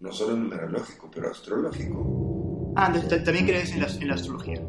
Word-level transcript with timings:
no 0.00 0.12
solo 0.12 0.36
numerológico, 0.36 1.10
pero 1.12 1.30
astrológico. 1.30 2.72
Ah, 2.76 2.92
entonces 2.94 3.24
también 3.24 3.46
crees 3.46 3.72
en 3.72 3.80
la, 3.80 3.88
en 3.88 4.08
la 4.08 4.14
astrología. 4.14 4.60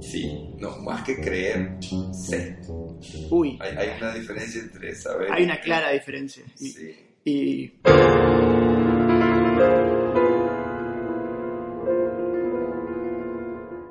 Sí, 0.00 0.54
no, 0.58 0.78
más 0.78 1.04
que 1.04 1.20
creer, 1.20 1.76
sé. 2.12 2.58
Uy. 3.30 3.58
Hay, 3.60 3.76
hay, 3.76 3.98
una 3.98 4.14
diferencia 4.14 4.62
entre 4.62 4.94
saber. 4.94 5.30
Hay 5.30 5.44
una 5.44 5.60
clara 5.60 5.90
diferencia. 5.90 6.42
Y, 6.58 6.68
Sí. 6.70 6.96
y 7.24 7.72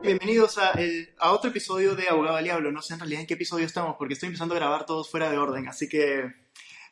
Bienvenidos 0.01 0.57
a, 0.57 0.71
el- 0.71 1.09
a 1.19 1.31
otro 1.31 1.49
episodio 1.51 1.93
de 1.95 2.07
Abogado 2.09 2.37
al 2.37 2.43
Diablo. 2.43 2.71
No 2.71 2.81
sé 2.81 2.93
en 2.93 2.99
realidad 3.01 3.21
en 3.21 3.27
qué 3.27 3.33
episodio 3.35 3.65
estamos 3.65 3.95
porque 3.97 4.13
estoy 4.13 4.27
empezando 4.27 4.55
a 4.55 4.57
grabar 4.59 4.85
todos 4.85 5.09
fuera 5.09 5.29
de 5.29 5.37
orden, 5.37 5.67
así 5.67 5.87
que... 5.89 6.23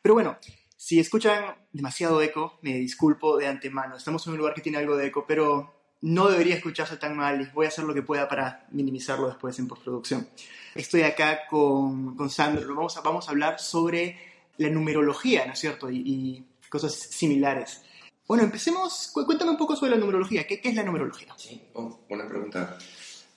Pero 0.02 0.14
bueno, 0.14 0.38
si 0.78 1.00
escuchan 1.00 1.56
demasiado 1.72 2.22
eco, 2.22 2.58
me 2.62 2.74
disculpo 2.74 3.36
de 3.36 3.48
antemano. 3.48 3.96
Estamos 3.96 4.24
en 4.26 4.34
un 4.34 4.38
lugar 4.38 4.54
que 4.54 4.60
tiene 4.62 4.78
algo 4.78 4.96
de 4.96 5.08
eco, 5.08 5.24
pero 5.26 5.74
no 6.02 6.28
debería 6.28 6.54
escucharse 6.54 6.96
tan 6.98 7.16
mal 7.16 7.40
y 7.42 7.46
voy 7.52 7.66
a 7.66 7.70
hacer 7.70 7.84
lo 7.84 7.92
que 7.92 8.02
pueda 8.02 8.28
para 8.28 8.64
minimizarlo 8.70 9.26
después 9.26 9.58
en 9.58 9.66
postproducción. 9.66 10.28
Estoy 10.76 11.02
acá 11.02 11.40
con, 11.50 12.14
con 12.16 12.30
Sandro. 12.30 12.72
Vamos 12.76 12.96
a, 12.96 13.00
vamos 13.00 13.26
a 13.26 13.32
hablar 13.32 13.58
sobre 13.58 14.16
la 14.58 14.70
numerología, 14.70 15.46
¿no 15.46 15.54
es 15.54 15.58
cierto? 15.58 15.90
Y, 15.90 15.96
y 16.06 16.46
cosas 16.68 16.94
similares. 16.94 17.82
Bueno, 18.28 18.44
empecemos. 18.44 19.10
Cu- 19.12 19.26
Cuéntame 19.26 19.50
un 19.50 19.56
poco 19.56 19.74
sobre 19.74 19.90
la 19.90 19.96
numerología. 19.96 20.46
¿Qué, 20.46 20.60
qué 20.60 20.68
es 20.68 20.76
la 20.76 20.84
numerología? 20.84 21.34
Sí, 21.36 21.60
oh, 21.74 22.00
buena 22.08 22.28
pregunta. 22.28 22.78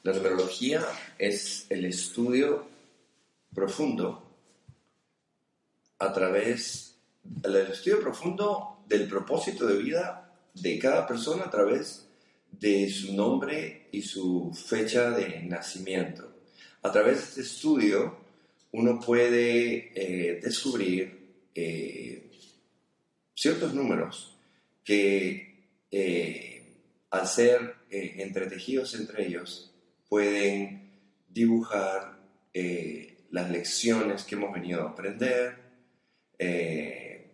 La 0.03 0.14
numerología 0.14 0.86
es 1.17 1.66
el 1.72 1.86
estudio 1.86 2.67
profundo 3.55 4.28
a 5.98 6.12
través, 6.14 6.91
el 7.43 7.55
estudio 7.55 7.99
profundo 8.02 8.84
del 8.88 9.07
propósito 9.07 9.66
de 9.66 9.77
vida 9.77 10.31
de 10.53 10.77
cada 10.80 11.07
persona 11.07 11.45
a 11.45 11.49
través 11.49 12.07
de 12.52 12.89
su 12.89 13.13
nombre 13.13 13.88
y 13.91 14.02
su 14.02 14.52
fecha 14.53 15.11
de 15.11 15.41
nacimiento. 15.44 16.31
A 16.83 16.91
través 16.91 17.17
de 17.17 17.23
este 17.23 17.41
estudio 17.41 18.17
uno 18.72 19.00
puede 19.00 19.91
eh, 19.95 20.39
descubrir 20.41 21.19
eh, 21.53 22.31
ciertos 23.35 23.73
números 23.73 24.38
que 24.83 25.66
eh, 25.91 26.63
al 27.09 27.28
ser 27.28 27.75
entretejidos 27.89 28.95
entre 28.95 29.28
ellos 29.28 29.73
pueden 30.08 30.91
dibujar 31.28 32.17
las 33.31 33.50
lecciones 33.50 34.23
que 34.23 34.35
hemos 34.35 34.53
venido 34.53 34.83
a 34.83 34.91
aprender 34.91 35.58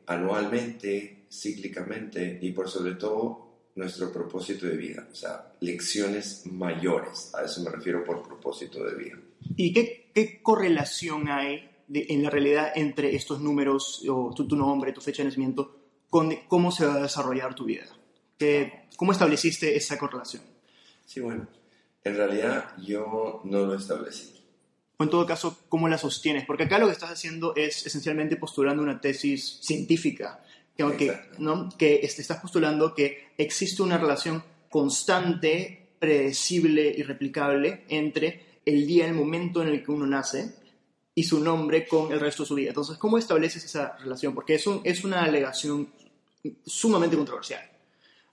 anualmente, 0.08 1.26
cíclicamente 1.30 2.40
y 2.42 2.52
por 2.52 2.70
sobre 2.70 2.96
todo 2.96 3.46
nuestro 3.76 4.12
propósito 4.12 4.66
de 4.66 4.76
vida, 4.76 5.08
o 5.12 5.16
sea, 5.16 5.54
lecciones 5.60 6.48
mayores, 6.48 7.32
a 7.36 7.44
eso 7.44 7.62
me 7.62 7.70
refiero 7.70 8.04
por 8.04 8.24
propósito 8.28 8.84
de 8.84 8.96
vida. 8.96 9.20
¿Y 9.56 9.72
qué, 9.72 10.10
qué 10.16 10.42
correlación 10.42 11.30
hay 11.30 11.70
de- 11.88 12.08
en 12.10 12.24
la 12.24 12.30
realidad 12.32 12.72
entre 12.76 13.16
estos 13.16 13.40
números, 13.40 14.04
o 14.10 14.34
tu, 14.36 14.48
tu 14.48 14.56
nombre, 14.56 14.94
tu 14.94 15.02
fecha 15.02 15.22
de 15.22 15.30
nacimiento, 15.30 15.76
con 16.10 16.30
de- 16.30 16.44
cómo 16.48 16.72
se 16.72 16.86
va 16.88 16.96
a 16.96 17.02
desarrollar 17.04 17.54
tu 17.54 17.66
vida? 17.66 17.84
¿Qué- 18.40 18.88
¿Cómo 18.96 19.12
estableciste 19.12 19.76
esa 19.76 19.98
correlación? 20.00 20.42
Sí, 21.06 21.20
bueno, 21.20 21.48
en 22.04 22.16
realidad 22.16 22.74
yo 22.84 23.42
no 23.44 23.66
lo 23.68 23.76
establecí. 23.76 24.37
O 24.98 25.04
en 25.04 25.10
todo 25.10 25.26
caso, 25.26 25.60
¿cómo 25.70 25.88
la 25.88 25.98
sostienes? 25.98 26.46
Porque 26.46 26.64
acá 26.64 26.80
lo 26.80 26.88
que 26.88 26.94
estás 26.94 27.12
haciendo 27.12 27.56
es 27.56 27.86
esencialmente 27.86 28.36
postulando 28.36 28.82
una 28.82 29.00
tesis 29.00 29.60
científica, 29.62 30.44
que, 30.76 30.84
aunque. 30.84 31.20
¿no? 31.38 31.70
que 31.78 32.00
este, 32.04 32.22
estás 32.22 32.40
postulando 32.42 32.94
que 32.96 33.30
existe 33.38 33.84
una 33.84 33.98
relación 33.98 34.44
constante, 34.70 35.88
predecible 36.00 36.94
y 36.96 37.04
replicable 37.04 37.84
entre 37.90 38.60
el 38.66 38.86
día, 38.88 39.06
el 39.08 39.14
momento 39.14 39.62
en 39.62 39.70
el 39.70 39.84
que 39.84 39.92
uno 39.92 40.06
nace 40.08 40.56
y 41.16 41.24
su 41.24 41.40
nombre 41.40 41.88
con 41.88 42.12
el 42.12 42.20
resto 42.20 42.44
de 42.44 42.48
su 42.48 42.56
vida. 42.56 42.70
Entonces, 42.70 42.98
¿cómo 42.98 43.18
estableces 43.18 43.64
esa 43.64 43.98
relación? 43.98 44.34
Porque 44.36 44.56
es, 44.56 44.68
un- 44.68 44.82
es 44.84 45.04
una 45.04 45.24
alegación 45.24 45.90
sumamente 46.66 47.16
controversial. 47.16 47.62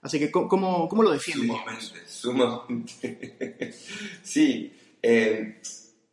Así 0.01 0.19
que, 0.19 0.29
¿cómo, 0.31 0.47
cómo, 0.47 0.87
cómo 0.87 1.01
lo 1.03 1.11
defiendes? 1.11 1.47
Sumamente, 1.47 1.99
sumamente. 2.07 3.73
sí, 4.23 4.71
eh, 5.01 5.61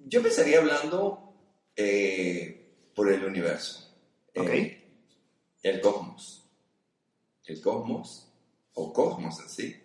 yo 0.06 0.20
empezaría 0.20 0.58
hablando 0.58 1.34
eh, 1.76 2.90
por 2.94 3.10
el 3.10 3.24
universo. 3.24 3.94
Ok. 4.36 4.48
Eh, 4.48 4.78
el 5.62 5.80
cosmos. 5.80 6.44
El 7.44 7.60
cosmos, 7.60 8.28
o 8.74 8.92
cosmos 8.92 9.40
en 9.40 9.48
sí, 9.48 9.76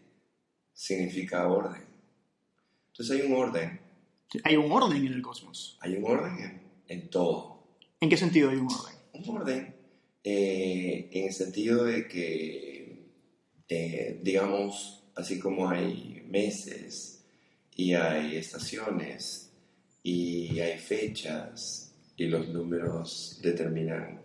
significa 0.73 1.47
orden. 1.47 1.83
Entonces 2.87 3.19
hay 3.19 3.25
un 3.27 3.33
orden, 3.33 3.79
Hay 4.43 4.57
un 4.57 4.71
orden 4.71 5.05
en 5.05 5.13
el 5.13 5.21
cosmos. 5.21 5.77
hay 5.81 5.95
un 5.95 6.05
orden 6.05 6.37
en, 6.39 6.61
en 6.87 7.09
todo. 7.09 7.63
¿En 7.99 8.09
qué 8.09 8.17
sentido 8.17 8.49
hay 8.49 8.57
un 8.57 8.67
orden? 8.67 8.95
Un 9.13 9.37
orden 9.37 9.75
eh, 10.23 11.09
en 11.11 11.25
el 11.27 11.33
sentido 11.33 11.83
de 11.85 12.07
que, 12.07 13.07
eh, 13.69 14.19
digamos, 14.21 15.03
así 15.15 15.39
como 15.39 15.69
hay 15.69 16.23
meses 16.27 17.23
y 17.75 17.93
hay 17.93 18.35
estaciones 18.35 19.46
y 20.09 20.61
hay 20.61 20.79
fechas 20.79 21.91
y 22.15 22.27
los 22.27 22.47
números 22.47 23.39
determinan 23.41 24.21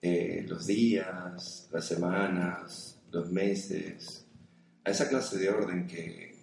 eh, 0.00 0.42
los 0.48 0.66
días, 0.66 1.68
las 1.70 1.86
semanas, 1.86 2.98
los 3.10 3.30
meses, 3.30 4.24
a 4.82 4.90
esa 4.90 5.06
clase 5.06 5.36
de 5.36 5.50
orden 5.50 5.86
que, 5.86 6.34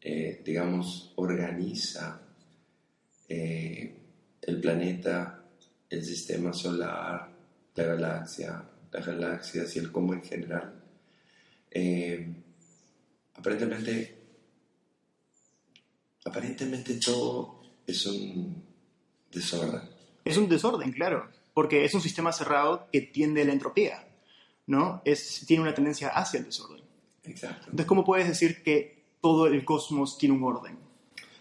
eh, 0.00 0.40
digamos, 0.42 1.12
organiza 1.16 2.22
eh, 3.28 3.94
el 4.40 4.60
planeta, 4.62 5.44
el 5.90 6.02
sistema 6.02 6.54
solar, 6.54 7.28
la 7.74 7.84
galaxia, 7.84 8.64
las 8.90 9.06
galaxias 9.06 9.76
y 9.76 9.78
el 9.78 9.92
cosmos 9.92 10.16
en 10.16 10.22
general. 10.22 10.82
Eh, 11.70 12.34
aparentemente, 13.34 14.16
aparentemente 16.24 16.94
todo 16.94 17.61
es 17.86 18.06
un 18.06 18.62
desorden. 19.32 19.82
Es 20.24 20.36
un 20.36 20.48
desorden, 20.48 20.92
claro, 20.92 21.28
porque 21.54 21.84
es 21.84 21.94
un 21.94 22.00
sistema 22.00 22.32
cerrado 22.32 22.88
que 22.92 23.00
tiende 23.00 23.42
a 23.42 23.44
la 23.44 23.52
entropía, 23.52 24.06
¿no? 24.66 25.02
Es, 25.04 25.44
tiene 25.46 25.62
una 25.62 25.74
tendencia 25.74 26.08
hacia 26.08 26.38
el 26.38 26.46
desorden. 26.46 26.82
Exacto. 27.24 27.66
Entonces, 27.66 27.86
¿cómo 27.86 28.04
puedes 28.04 28.28
decir 28.28 28.62
que 28.62 29.02
todo 29.20 29.46
el 29.46 29.64
cosmos 29.64 30.18
tiene 30.18 30.34
un 30.34 30.44
orden? 30.44 30.76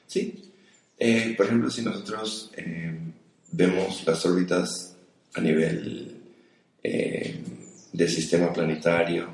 Sí. 0.07 0.51
Eh, 0.97 1.33
por 1.35 1.47
ejemplo, 1.47 1.69
si 1.69 1.81
nosotros 1.81 2.51
eh, 2.55 2.97
vemos 3.51 4.05
las 4.05 4.25
órbitas 4.25 4.95
a 5.33 5.41
nivel 5.41 6.21
eh, 6.83 7.43
del 7.91 8.09
sistema 8.09 8.53
planetario, 8.53 9.29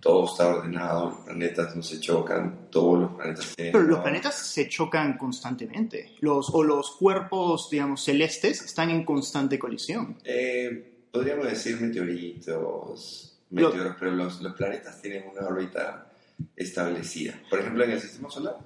todo 0.00 0.26
está 0.26 0.48
ordenado, 0.48 1.10
los 1.10 1.18
planetas 1.20 1.74
no 1.74 1.82
se 1.82 2.00
chocan, 2.00 2.68
todos 2.70 3.00
los 3.00 3.12
planetas 3.12 3.54
tienen... 3.54 3.72
Pero 3.72 3.84
los 3.84 4.00
planetas 4.00 4.34
se 4.34 4.68
chocan 4.68 5.18
constantemente, 5.18 6.14
los, 6.20 6.50
o 6.50 6.62
los 6.62 6.92
cuerpos, 6.92 7.68
digamos, 7.70 8.04
celestes 8.04 8.62
están 8.62 8.90
en 8.90 9.04
constante 9.04 9.58
colisión. 9.58 10.16
Eh, 10.24 11.06
podríamos 11.10 11.46
decir 11.46 11.80
meteoritos, 11.80 13.40
meteoros, 13.50 13.96
pero 13.98 14.12
los, 14.12 14.40
los 14.40 14.54
planetas 14.54 15.00
tienen 15.00 15.24
una 15.30 15.46
órbita 15.46 16.10
establecida. 16.54 17.40
Por 17.50 17.60
ejemplo, 17.60 17.84
en 17.84 17.90
el 17.90 18.00
sistema 18.00 18.30
solar, 18.30 18.58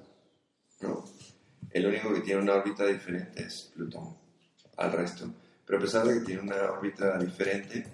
¿no? 0.81 1.03
El 1.71 1.87
único 1.87 2.13
que 2.13 2.21
tiene 2.21 2.41
una 2.41 2.53
órbita 2.53 2.85
diferente 2.85 3.43
es 3.43 3.71
Plutón 3.73 4.15
al 4.77 4.91
resto. 4.91 5.27
Pero 5.65 5.79
a 5.79 5.81
pesar 5.81 6.05
de 6.05 6.19
que 6.19 6.25
tiene 6.25 6.41
una 6.41 6.55
órbita 6.71 7.17
diferente, 7.17 7.87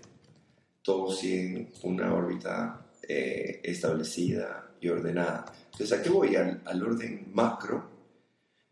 todos 0.82 1.20
siguen 1.20 1.72
una 1.84 2.14
órbita 2.14 2.86
eh, 3.12 3.60
establecida 3.64 4.70
y 4.80 4.88
ordenada. 4.88 5.52
Entonces, 5.72 5.98
¿a 5.98 6.04
qué 6.04 6.12
voy? 6.12 6.36
Al, 6.36 6.62
al 6.64 6.84
orden 6.84 7.32
macro, 7.34 7.90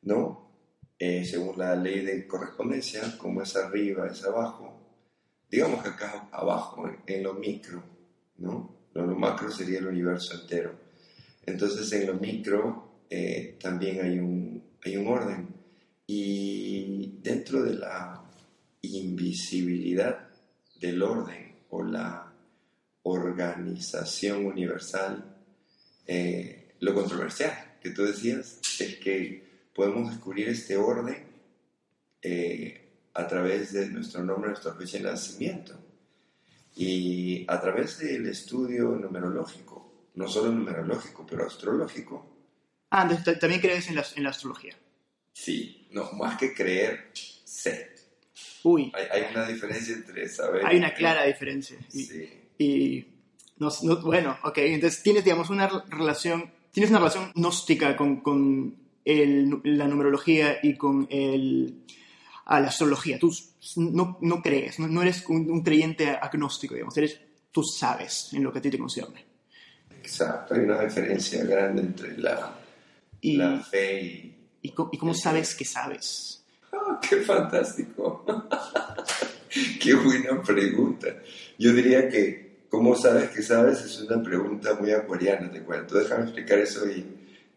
¿no? 0.04 0.52
Eh, 1.00 1.26
según 1.26 1.58
la 1.58 1.76
ley 1.76 2.02
de 2.06 2.28
correspondencia, 2.28 3.18
como 3.18 3.42
es 3.42 3.56
arriba, 3.56 4.06
es 4.08 4.24
abajo. 4.24 4.80
Digamos 5.50 5.82
que 5.82 5.90
acá 5.90 6.30
abajo, 6.32 6.88
en, 7.08 7.24
lo 7.24 7.34
micro, 7.34 7.84
¿no? 8.38 8.76
Lo, 8.94 9.08
lo 9.08 9.16
macro 9.16 9.50
sería 9.50 9.80
el 9.80 9.88
universo 9.88 10.40
entero. 10.40 10.72
Entonces, 11.44 11.92
en 11.94 12.06
lo 12.06 12.14
micro 12.14 13.02
eh, 13.10 13.58
también 13.60 14.06
hay 14.06 14.20
un, 14.20 14.64
hay 14.86 14.98
un 14.98 15.08
orden. 15.08 15.48
Y 16.06 17.18
dentro 17.24 17.64
de 17.64 17.74
la 17.74 18.24
invisibilidad 18.84 20.28
del 20.80 21.02
orden 21.02 21.56
o 21.70 21.84
la 21.84 22.27
organización 23.08 24.46
universal, 24.46 25.36
eh, 26.06 26.76
lo 26.80 26.94
controversial 26.94 27.78
que 27.82 27.90
tú 27.92 28.04
decías 28.04 28.60
es 28.80 28.98
que 28.98 29.68
podemos 29.74 30.10
descubrir 30.10 30.50
este 30.50 30.78
orden 30.78 31.26
eh, 32.22 32.90
a 33.14 33.28
través 33.28 33.74
de 33.74 33.88
nuestro 33.90 34.24
nombre, 34.24 34.50
nuestra 34.50 34.74
fecha 34.74 34.98
de 34.98 35.04
nacimiento 35.06 35.78
y 36.76 37.46
a 37.48 37.60
través 37.60 37.98
del 38.00 38.28
estudio 38.28 38.90
numerológico, 38.90 40.10
no 40.16 40.28
solo 40.28 40.52
numerológico, 40.52 41.26
pero 41.26 41.46
astrológico. 41.46 42.38
Ah, 42.92 43.10
también 43.40 43.62
crees 43.62 43.90
en 43.90 43.96
la, 43.96 44.06
en 44.16 44.24
la 44.24 44.30
astrología. 44.30 44.76
Sí, 45.34 45.88
no, 45.92 46.12
más 46.14 46.38
que 46.38 46.54
creer, 46.54 47.12
sé. 47.14 47.96
Uy. 48.64 48.92
Hay, 48.94 49.06
hay, 49.12 49.32
una 49.32 49.48
diferencia 49.48 49.96
entre 49.96 50.28
saber. 50.30 50.66
Hay 50.66 50.78
una 50.78 50.94
clara 50.94 51.26
diferencia. 51.26 51.78
Sí. 51.90 52.47
Y 52.58 53.06
no, 53.58 53.70
no- 53.84 54.02
bueno, 54.02 54.38
ok, 54.44 54.58
entonces 54.60 55.02
tienes, 55.04 55.24
digamos, 55.24 55.50
una 55.50 55.68
relación, 55.90 56.52
tienes 56.72 56.90
una 56.90 57.00
relación 57.00 57.32
gnóstica 57.36 57.96
con, 57.96 58.18
con 58.22 58.76
el- 59.06 59.62
la 59.64 59.88
numerología 59.88 60.58
y 60.62 60.76
con 60.76 61.08
el, 61.10 61.84
a 62.46 62.60
la 62.60 62.68
astrología. 62.68 63.18
Tú 63.20 63.34
no, 63.78 64.18
no 64.22 64.42
crees, 64.42 64.80
no, 64.80 64.88
no 64.88 65.02
eres 65.02 65.24
un, 65.28 65.50
un 65.50 65.64
creyente 65.64 66.10
agnóstico, 66.10 66.74
digamos, 66.76 66.98
eres, 66.98 67.20
tú 67.52 67.64
sabes 67.64 68.30
en 68.34 68.44
lo 68.44 68.52
que 68.54 68.60
a 68.60 68.62
ti 68.62 68.70
te 68.70 68.78
concierne. 68.78 69.26
Exacto, 70.02 70.54
hay 70.54 70.62
una 70.62 70.82
diferencia 70.82 71.44
grande 71.44 71.82
entre 71.82 72.18
la, 72.18 72.56
Y, 73.22 73.36
la 73.38 73.60
fe 73.60 74.02
y. 74.02 74.36
y 74.62 74.70
cómo 74.98 75.14
sabes 75.14 75.54
que 75.56 75.66
sabes. 75.66 76.44
¡Ah, 76.72 77.00
¡Qué 77.02 77.18
fantástico! 77.18 78.26
¡Qué 79.82 79.94
buena 79.96 80.42
pregunta! 80.42 81.08
Yo 81.58 81.74
diría 81.74 82.08
que, 82.10 82.47
¿cómo 82.70 82.96
sabes 82.96 83.30
que 83.30 83.42
sabes? 83.42 83.82
Es 83.82 84.02
una 84.02 84.22
pregunta 84.22 84.76
muy 84.80 84.92
acuariana, 84.92 85.52
te 85.52 85.64
cuento. 85.64 85.98
Déjame 85.98 86.24
explicar 86.24 86.60
eso 86.60 86.88
y, 86.90 87.06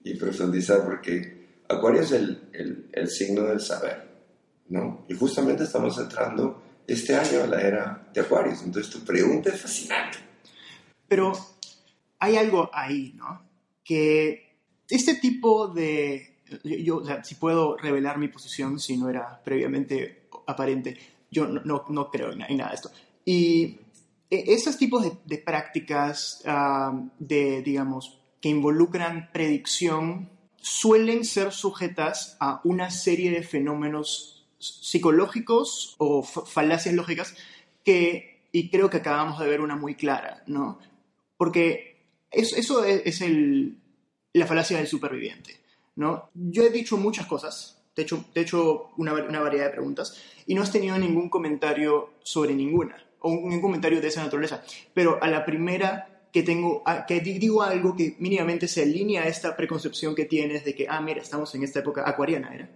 y 0.04 0.14
profundizar, 0.14 0.84
porque 0.84 1.40
Acuario 1.68 2.02
es 2.02 2.12
el, 2.12 2.48
el, 2.52 2.88
el 2.92 3.08
signo 3.08 3.42
del 3.42 3.60
saber, 3.60 4.08
¿no? 4.68 5.04
Y 5.08 5.14
justamente 5.14 5.64
estamos 5.64 5.98
entrando 5.98 6.62
este 6.86 7.14
año 7.14 7.44
a 7.44 7.46
la 7.46 7.60
era 7.60 8.10
de 8.12 8.20
Acuarios. 8.20 8.62
Entonces, 8.64 8.92
tu 8.92 9.04
pregunta 9.04 9.50
es 9.50 9.60
fascinante. 9.60 10.18
Pero 11.06 11.32
hay 12.18 12.36
algo 12.36 12.70
ahí, 12.72 13.14
¿no? 13.16 13.42
Que 13.84 14.56
este 14.88 15.14
tipo 15.14 15.68
de... 15.68 16.38
Yo, 16.64 16.96
o 16.96 17.04
sea, 17.04 17.22
si 17.22 17.36
puedo 17.36 17.76
revelar 17.76 18.18
mi 18.18 18.26
posición, 18.26 18.80
si 18.80 18.96
no 18.96 19.08
era 19.08 19.40
previamente 19.44 20.24
aparente, 20.48 20.98
yo 21.30 21.46
no, 21.46 21.60
no, 21.64 21.84
no 21.88 22.10
creo 22.10 22.32
en, 22.32 22.42
en 22.42 22.56
nada 22.56 22.70
de 22.70 22.74
esto. 22.74 22.90
Y 23.24 23.78
esos 24.30 24.78
tipos 24.78 25.04
de, 25.24 25.38
prácticas, 25.38 26.42
ah, 26.46 26.92
de, 27.18 27.62
digamos, 27.62 28.20
que 28.40 28.48
involucran 28.48 29.30
predicción, 29.32 30.30
suelen 30.56 31.24
ser 31.24 31.52
sujetas 31.52 32.36
a 32.38 32.60
una 32.64 32.90
serie 32.90 33.30
de 33.30 33.42
fenómenos 33.42 34.46
psicológicos 34.58 35.94
o 35.98 36.22
fa- 36.22 36.44
falacias 36.44 36.94
lógicas 36.94 37.34
que, 37.84 38.42
y 38.52 38.70
creo 38.70 38.90
que 38.90 38.98
acabamos 38.98 39.38
de 39.40 39.48
ver 39.48 39.60
una 39.60 39.76
muy 39.76 39.94
clara, 39.94 40.42
¿no? 40.46 40.78
Porque 41.36 41.96
eso, 42.30 42.56
eso 42.56 42.84
es, 42.84 43.20
el, 43.22 43.78
la 44.32 44.46
falacia 44.46 44.76
del 44.76 44.86
superviviente, 44.86 45.60
¿no? 45.96 46.28
Yo 46.34 46.62
he 46.64 46.70
dicho 46.70 46.96
muchas 46.96 47.26
cosas, 47.26 47.82
te 47.94 48.02
he 48.02 48.40
hecho, 48.40 48.90
una 48.96 49.12
variedad 49.40 49.66
de 49.66 49.72
preguntas, 49.72 50.22
y 50.46 50.54
no 50.54 50.62
has 50.62 50.72
tenido 50.72 50.98
ningún 50.98 51.28
comentario 51.30 52.12
sobre 52.22 52.54
ninguna, 52.54 53.02
o 53.20 53.30
un- 53.30 53.42
ningún 53.48 53.60
comentario 53.62 54.00
de 54.00 54.08
esa 54.08 54.22
naturaleza. 54.22 54.62
Pero 54.94 55.18
a 55.22 55.28
la 55.28 55.44
primera 55.44 56.06
que 56.32 56.42
tengo, 56.42 56.82
que 57.08 57.20
di- 57.20 57.38
digo 57.38 57.62
algo 57.62 57.96
que 57.96 58.14
mínimamente 58.18 58.68
se 58.68 58.82
alinea 58.82 59.22
a 59.22 59.26
esta 59.28 59.56
preconcepción 59.56 60.14
que 60.14 60.26
tienes 60.26 60.64
de 60.64 60.74
que, 60.74 60.86
ah, 60.88 61.00
mira, 61.00 61.20
estamos 61.22 61.54
en 61.54 61.64
esta 61.64 61.80
época 61.80 62.08
acuariana, 62.08 62.54
¿era? 62.54 62.68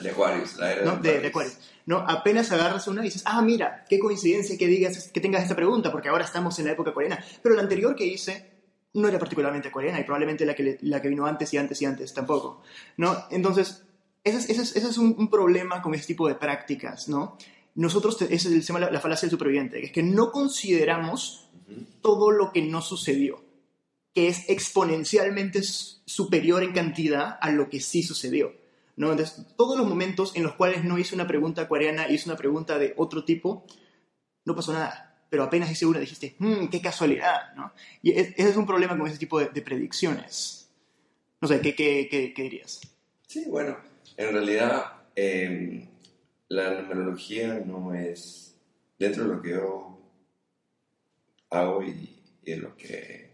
De 0.00 0.10
Acuarios, 0.10 0.56
la 0.58 0.72
era 0.72 0.84
¿no? 0.84 0.96
De, 0.98 1.18
de 1.18 1.26
Acuario. 1.28 1.52
¿no? 1.86 1.98
Apenas 2.06 2.52
agarras 2.52 2.86
una 2.86 3.00
y 3.00 3.04
dices, 3.06 3.22
ah, 3.24 3.40
mira, 3.42 3.84
qué 3.88 3.98
coincidencia 3.98 4.56
que 4.56 4.66
digas, 4.68 5.08
que 5.12 5.20
tengas 5.20 5.42
esta 5.42 5.56
pregunta, 5.56 5.90
porque 5.90 6.08
ahora 6.08 6.24
estamos 6.24 6.56
en 6.60 6.66
la 6.66 6.72
época 6.72 6.90
acuariana. 6.90 7.24
Pero 7.42 7.54
la 7.56 7.62
anterior 7.62 7.96
que 7.96 8.04
hice 8.06 8.48
no 8.94 9.08
era 9.08 9.18
particularmente 9.18 9.68
acuariana 9.68 9.98
y 9.98 10.04
probablemente 10.04 10.44
la 10.46 10.54
que, 10.54 10.78
la 10.82 11.02
que 11.02 11.08
vino 11.08 11.26
antes 11.26 11.52
y 11.52 11.56
antes 11.56 11.80
y 11.82 11.86
antes 11.86 12.14
tampoco, 12.14 12.62
¿no? 12.98 13.16
Entonces, 13.30 13.82
ese 14.22 14.38
es, 14.38 14.50
ese 14.50 14.62
es, 14.62 14.76
ese 14.76 14.88
es 14.90 14.98
un, 14.98 15.14
un 15.18 15.28
problema 15.30 15.80
con 15.82 15.94
ese 15.94 16.06
tipo 16.06 16.28
de 16.28 16.34
prácticas, 16.36 17.08
¿no? 17.08 17.36
Nosotros, 17.78 18.16
te- 18.18 18.24
ese 18.26 18.48
es 18.48 18.54
el- 18.54 18.62
llama 18.62 18.80
la, 18.80 18.90
la 18.90 19.00
falacia 19.00 19.26
del 19.26 19.30
superviviente, 19.30 19.80
que 19.80 19.86
es 19.86 19.92
que 19.92 20.02
no 20.02 20.30
consideramos 20.32 21.48
todo 22.02 22.30
lo 22.30 22.50
que 22.52 22.62
no 22.62 22.80
sucedió, 22.82 23.42
que 24.14 24.28
es 24.28 24.48
exponencialmente 24.48 25.62
superior 25.62 26.62
en 26.62 26.72
cantidad 26.72 27.38
a 27.40 27.50
lo 27.50 27.68
que 27.68 27.80
sí 27.80 28.02
sucedió. 28.02 28.52
¿no? 28.96 29.12
Entonces, 29.12 29.46
todos 29.56 29.78
los 29.78 29.86
momentos 29.86 30.32
en 30.34 30.42
los 30.42 30.54
cuales 30.54 30.82
no 30.82 30.98
hice 30.98 31.14
una 31.14 31.26
pregunta 31.28 31.62
acuariana 31.62 32.08
hice 32.10 32.28
una 32.28 32.36
pregunta 32.36 32.78
de 32.78 32.94
otro 32.96 33.24
tipo, 33.24 33.64
no 34.44 34.56
pasó 34.56 34.72
nada. 34.72 35.04
Pero 35.30 35.44
apenas 35.44 35.70
hice 35.70 35.84
una, 35.86 36.00
dijiste, 36.00 36.34
"Hmm, 36.38 36.66
qué 36.68 36.80
casualidad, 36.80 37.52
¿no? 37.54 37.70
Y 38.02 38.10
es- 38.12 38.30
ese 38.36 38.48
es 38.48 38.56
un 38.56 38.66
problema 38.66 38.96
con 38.98 39.06
ese 39.06 39.18
tipo 39.18 39.38
de, 39.38 39.50
de 39.50 39.62
predicciones. 39.62 40.68
No 41.40 41.46
sé, 41.46 41.60
¿qué, 41.60 41.74
qué, 41.76 42.08
qué, 42.10 42.32
qué 42.34 42.42
dirías? 42.42 42.80
Sí, 43.26 43.44
bueno, 43.46 43.76
en 44.16 44.32
realidad 44.32 44.84
eh, 45.14 45.86
la 46.48 46.80
numerología 46.80 47.60
no 47.64 47.94
es, 47.94 48.58
dentro 48.98 49.24
de 49.24 49.34
lo 49.34 49.42
que 49.42 49.50
yo 49.50 50.00
hago 51.50 51.82
y, 51.82 52.22
y 52.42 52.50
de 52.50 52.56
lo 52.56 52.76
que 52.76 53.28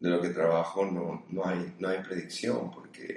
de 0.00 0.08
lo 0.08 0.20
que 0.20 0.30
trabajo 0.30 0.86
no, 0.86 1.26
no, 1.28 1.46
hay, 1.46 1.74
no 1.78 1.88
hay 1.88 2.02
predicción 2.02 2.70
porque 2.70 3.16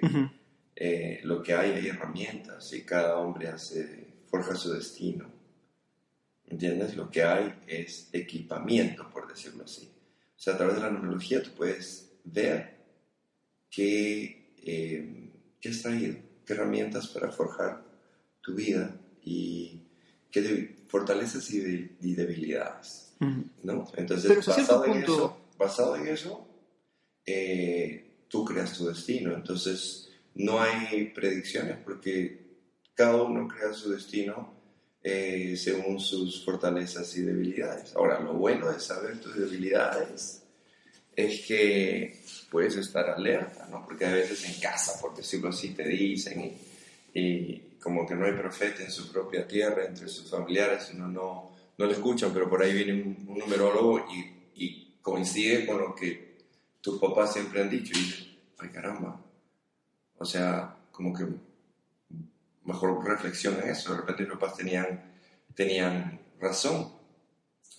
eh, 0.76 1.22
lo 1.24 1.42
que 1.42 1.54
hay 1.54 1.72
hay 1.72 1.88
herramientas 1.88 2.74
y 2.74 2.84
cada 2.84 3.18
hombre 3.18 3.48
hace, 3.48 4.08
forja 4.28 4.54
su 4.56 4.74
destino. 4.74 5.32
¿Entiendes? 6.46 6.96
Lo 6.96 7.10
que 7.10 7.24
hay 7.24 7.54
es 7.66 8.10
equipamiento, 8.12 9.10
por 9.10 9.28
decirlo 9.28 9.64
así. 9.64 9.90
O 10.36 10.40
sea, 10.40 10.56
a 10.56 10.58
través 10.58 10.76
de 10.76 10.82
la 10.82 10.92
numerología 10.92 11.42
tú 11.42 11.52
puedes 11.56 12.12
ver 12.26 12.76
qué, 13.70 14.54
eh, 14.58 15.32
qué 15.62 15.70
has 15.70 15.82
traído, 15.82 16.18
qué 16.46 16.54
herramientas 16.54 17.08
para 17.08 17.32
forjar 17.32 17.83
tu 18.44 18.54
vida 18.54 18.96
y 19.24 19.80
qué 20.30 20.76
fortalezas 20.88 21.50
y, 21.52 21.60
de- 21.60 21.96
y 22.02 22.14
debilidades. 22.14 23.14
¿no? 23.64 23.90
Entonces, 23.96 24.28
Pero 24.30 24.42
basado, 24.46 24.86
en 24.86 24.92
punto- 24.92 25.14
eso, 25.16 25.38
basado 25.58 25.96
en 25.96 26.08
eso, 26.08 26.48
eh, 27.26 28.26
tú 28.28 28.44
creas 28.46 28.78
tu 28.78 28.86
destino. 28.88 29.34
Entonces, 29.34 30.10
no 30.36 30.60
hay 30.62 31.06
predicciones 31.16 31.78
porque 31.84 32.44
cada 32.94 33.22
uno 33.24 33.48
crea 33.48 33.74
su 33.74 33.92
destino 33.92 34.54
eh, 35.04 35.56
según 35.58 36.00
sus 36.00 36.44
fortalezas 36.44 37.16
y 37.18 37.22
debilidades. 37.22 37.96
Ahora, 37.96 38.20
lo 38.20 38.34
bueno 38.34 38.72
de 38.72 38.80
saber 38.80 39.20
tus 39.20 39.36
debilidades 39.36 40.44
es 41.16 41.46
que 41.46 42.20
puedes 42.50 42.76
estar 42.78 43.10
alerta, 43.10 43.68
¿no? 43.70 43.86
Porque 43.86 44.06
a 44.06 44.14
veces 44.14 44.44
en 44.46 44.60
casa, 44.62 45.00
por 45.02 45.16
decirlo 45.16 45.50
así, 45.50 45.70
te 45.74 45.88
dicen 45.88 46.54
y, 47.14 47.20
y 47.20 47.73
como 47.84 48.08
que 48.08 48.16
no 48.16 48.26
hay 48.26 48.32
profeta 48.32 48.82
en 48.82 48.90
su 48.92 49.12
propia 49.12 49.46
tierra, 49.46 49.86
entre 49.86 50.08
sus 50.08 50.30
familiares, 50.32 50.92
uno 50.94 51.08
no, 51.08 51.52
no 51.78 51.86
le 51.86 51.92
escuchan, 51.92 52.32
pero 52.34 52.50
por 52.50 52.64
ahí 52.64 52.74
viene 52.74 52.94
un, 52.94 53.26
un 53.28 53.38
numerólogo 53.40 54.06
y, 54.10 54.52
y 54.56 54.98
coincide 55.02 55.66
con 55.66 55.80
lo 55.80 55.94
que 55.94 56.38
tus 56.80 57.00
papás 57.00 57.34
siempre 57.34 57.62
han 57.62 57.70
dicho. 57.70 57.94
Y 57.98 58.40
ay 58.60 58.70
caramba, 58.70 59.20
o 60.18 60.26
sea, 60.26 60.78
como 60.92 61.14
que 61.14 61.26
mejor 62.64 63.06
reflexión 63.06 63.60
en 63.62 63.70
eso, 63.70 63.92
de 63.92 64.00
repente 64.00 64.24
mis 64.24 64.32
papás 64.34 64.56
tenían, 64.56 65.04
tenían 65.54 66.22
razón. 66.40 66.94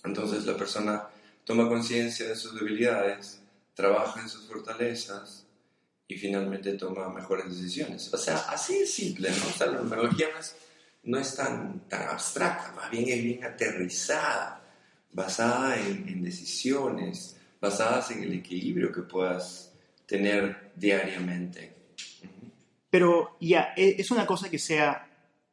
Entonces 0.03 0.45
la 0.45 0.55
persona 0.55 1.07
toma 1.43 1.67
conciencia 1.67 2.27
de 2.27 2.35
sus 2.35 2.53
debilidades, 2.53 3.41
trabaja 3.73 4.21
en 4.21 4.29
sus 4.29 4.47
fortalezas 4.47 5.44
y 6.07 6.15
finalmente 6.15 6.73
toma 6.73 7.09
mejores 7.09 7.49
decisiones. 7.49 8.13
O 8.13 8.17
sea, 8.17 8.37
así 8.49 8.77
es 8.77 8.93
simple, 8.93 9.29
¿no? 9.29 9.47
O 9.47 9.57
sea, 9.57 9.67
la 9.67 9.79
numerología 9.79 10.27
no 11.03 11.17
es, 11.17 11.35
tan, 11.35 11.87
tan 11.87 12.09
abstracta, 12.09 12.73
más 12.75 12.91
bien 12.91 13.09
es 13.09 13.23
bien 13.23 13.43
aterrizada, 13.43 14.61
basada 15.11 15.79
en, 15.79 16.23
decisiones, 16.23 17.37
basadas 17.59 18.11
en 18.11 18.23
el 18.23 18.33
equilibrio 18.33 18.91
que 18.91 19.01
puedas 19.01 19.71
tener 20.05 20.71
diariamente. 20.75 21.73
Pero 22.89 23.37
ya, 23.41 23.73
e- 23.75 23.95
es 23.97 24.11
una 24.11 24.25
cosa 24.25 24.49
que 24.49 24.59
sea 24.59 25.09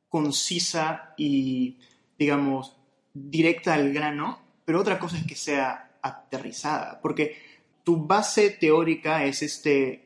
concisa 0.09 1.15
y, 1.17 1.79
digamos, 2.19 2.77
directa 3.15 3.75
al 3.75 3.93
grano, 3.93 4.41
pero 4.65 4.81
otra 4.81 4.99
cosa 4.99 5.17
es 5.17 5.27
que 5.27 5.35
sea 5.35 5.97
aterrizada, 6.03 7.01
porque 7.01 7.37
tu 7.85 8.07
base 8.07 8.51
teórica 8.51 9.25
es 9.25 9.43
este 9.43 10.02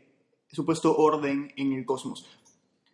supuesto 0.57 0.97
orden 0.97 1.53
en 1.57 1.73
el 1.73 1.85
cosmos. 1.85 2.27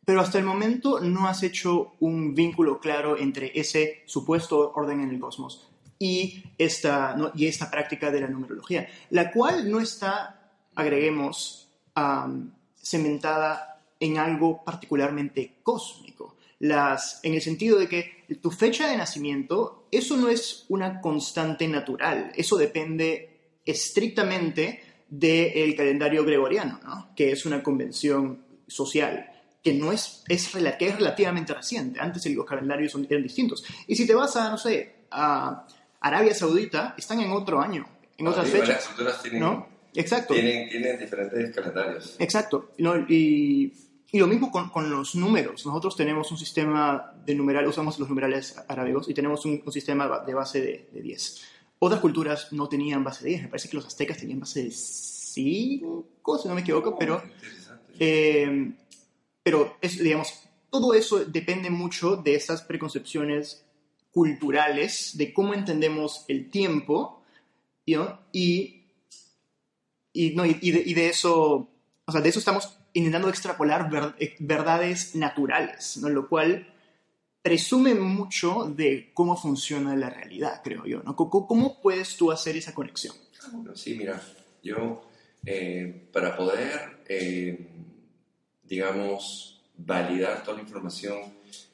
Pero 0.04 0.20
hasta 0.20 0.38
el 0.38 0.44
momento 0.44 1.00
no 1.00 1.28
has 1.28 1.42
hecho 1.42 1.92
un 2.00 2.34
vínculo 2.34 2.80
claro 2.80 3.16
entre 3.16 3.52
ese 3.58 4.02
supuesto 4.06 4.72
orden 4.74 5.00
en 5.00 5.10
el 5.10 5.20
cosmos 5.20 5.68
y 5.98 6.42
esta, 6.58 7.16
y 7.36 7.46
esta 7.46 7.70
práctica 7.70 8.10
de 8.10 8.20
la 8.20 8.26
numerología, 8.26 8.88
la 9.10 9.30
cual 9.30 9.70
no 9.70 9.78
está, 9.80 10.50
agreguemos, 10.74 11.68
cementada 12.74 13.80
en 14.00 14.18
algo 14.18 14.64
particularmente 14.64 15.58
cósmico. 15.62 16.36
Las, 16.58 17.20
en 17.22 17.34
el 17.34 17.42
sentido 17.42 17.78
de 17.78 17.88
que 17.88 18.24
tu 18.40 18.50
fecha 18.50 18.88
de 18.88 18.96
nacimiento, 18.96 19.86
eso 19.92 20.16
no 20.16 20.28
es 20.28 20.64
una 20.68 21.00
constante 21.00 21.68
natural, 21.68 22.32
eso 22.34 22.56
depende 22.56 23.60
estrictamente 23.64 24.82
del 25.12 25.76
calendario 25.76 26.24
gregoriano, 26.24 26.80
¿no? 26.82 27.10
que 27.14 27.32
es 27.32 27.44
una 27.44 27.62
convención 27.62 28.42
social 28.66 29.28
que 29.62 29.74
no 29.74 29.92
es, 29.92 30.24
es, 30.26 30.48
que 30.78 30.88
es 30.88 30.96
relativamente 30.96 31.52
reciente. 31.52 32.00
Antes 32.00 32.24
los 32.34 32.46
calendarios 32.46 32.96
eran 33.08 33.22
distintos. 33.22 33.62
Y 33.86 33.94
si 33.94 34.06
te 34.06 34.14
vas 34.14 34.34
a, 34.36 34.50
no 34.50 34.56
sé, 34.56 35.04
a 35.10 35.66
Arabia 36.00 36.34
Saudita, 36.34 36.94
están 36.96 37.20
en 37.20 37.30
otro 37.30 37.60
año, 37.60 37.86
en 38.16 38.26
otras 38.26 38.48
fechas. 38.48 38.90
tienen, 39.22 39.40
¿no? 39.40 39.68
Exacto. 39.94 40.32
Tienen, 40.32 40.70
tienen 40.70 40.98
diferentes 40.98 41.54
calendarios. 41.54 42.16
Exacto. 42.18 42.70
¿no? 42.78 42.96
Y, 43.06 43.72
y, 44.10 44.18
lo 44.18 44.26
mismo 44.26 44.50
con, 44.50 44.70
con, 44.70 44.90
los 44.90 45.14
números. 45.14 45.66
Nosotros 45.66 45.94
tenemos 45.94 46.32
un 46.32 46.38
sistema 46.38 47.12
de 47.24 47.34
numeral, 47.34 47.66
usamos 47.66 47.98
los 47.98 48.08
numerales 48.08 48.56
arábigos 48.66 49.10
y 49.10 49.14
tenemos 49.14 49.44
un, 49.44 49.62
un 49.64 49.72
sistema 49.72 50.22
de 50.26 50.32
base 50.32 50.60
de, 50.62 50.88
de 50.90 51.02
10. 51.02 51.51
Otras 51.84 52.00
culturas 52.00 52.52
no 52.52 52.68
tenían 52.68 53.02
base 53.02 53.24
de 53.24 53.30
10. 53.30 53.42
Me 53.42 53.48
parece 53.48 53.68
que 53.68 53.74
los 53.74 53.84
aztecas 53.84 54.16
tenían 54.16 54.38
base 54.38 54.62
de 54.62 54.70
5, 54.70 56.38
si 56.40 56.46
no 56.46 56.54
me 56.54 56.60
equivoco, 56.60 56.90
Oh, 56.90 56.96
pero, 56.96 57.20
eh, 57.98 58.72
pero 59.42 59.78
es, 59.80 59.98
digamos, 59.98 60.32
todo 60.70 60.94
eso 60.94 61.24
depende 61.24 61.70
mucho 61.70 62.14
de 62.14 62.36
esas 62.36 62.62
preconcepciones 62.62 63.64
culturales, 64.12 65.18
de 65.18 65.34
cómo 65.34 65.54
entendemos 65.54 66.24
el 66.28 66.50
tiempo, 66.50 67.24
y, 67.84 68.84
y, 70.12 70.36
no, 70.36 70.46
y, 70.46 70.70
de, 70.70 70.82
y 70.86 70.94
de 70.94 71.08
eso, 71.08 71.68
o 72.04 72.12
sea, 72.12 72.20
de 72.20 72.28
eso 72.28 72.38
estamos 72.38 72.78
intentando 72.92 73.28
extrapolar 73.28 74.14
eh, 74.20 74.36
verdades 74.38 75.16
naturales, 75.16 75.96
¿no? 75.96 76.08
Lo 76.10 76.28
cual 76.28 76.71
presume 77.42 77.94
mucho 77.94 78.72
de 78.74 79.10
cómo 79.12 79.36
funciona 79.36 79.96
la 79.96 80.08
realidad, 80.08 80.60
creo 80.62 80.86
yo, 80.86 81.02
¿no? 81.02 81.16
¿Cómo, 81.16 81.80
puedes 81.82 82.16
tú 82.16 82.30
hacer 82.30 82.56
esa 82.56 82.72
conexión? 82.72 83.14
Bueno, 83.52 83.74
sí, 83.74 83.94
mira, 83.96 84.22
yo 84.62 85.02
eh, 85.44 86.06
para 86.12 86.36
poder, 86.36 87.02
eh, 87.08 87.66
digamos, 88.62 89.60
validar 89.76 90.42
toda 90.44 90.58
la 90.58 90.62
información 90.62 91.18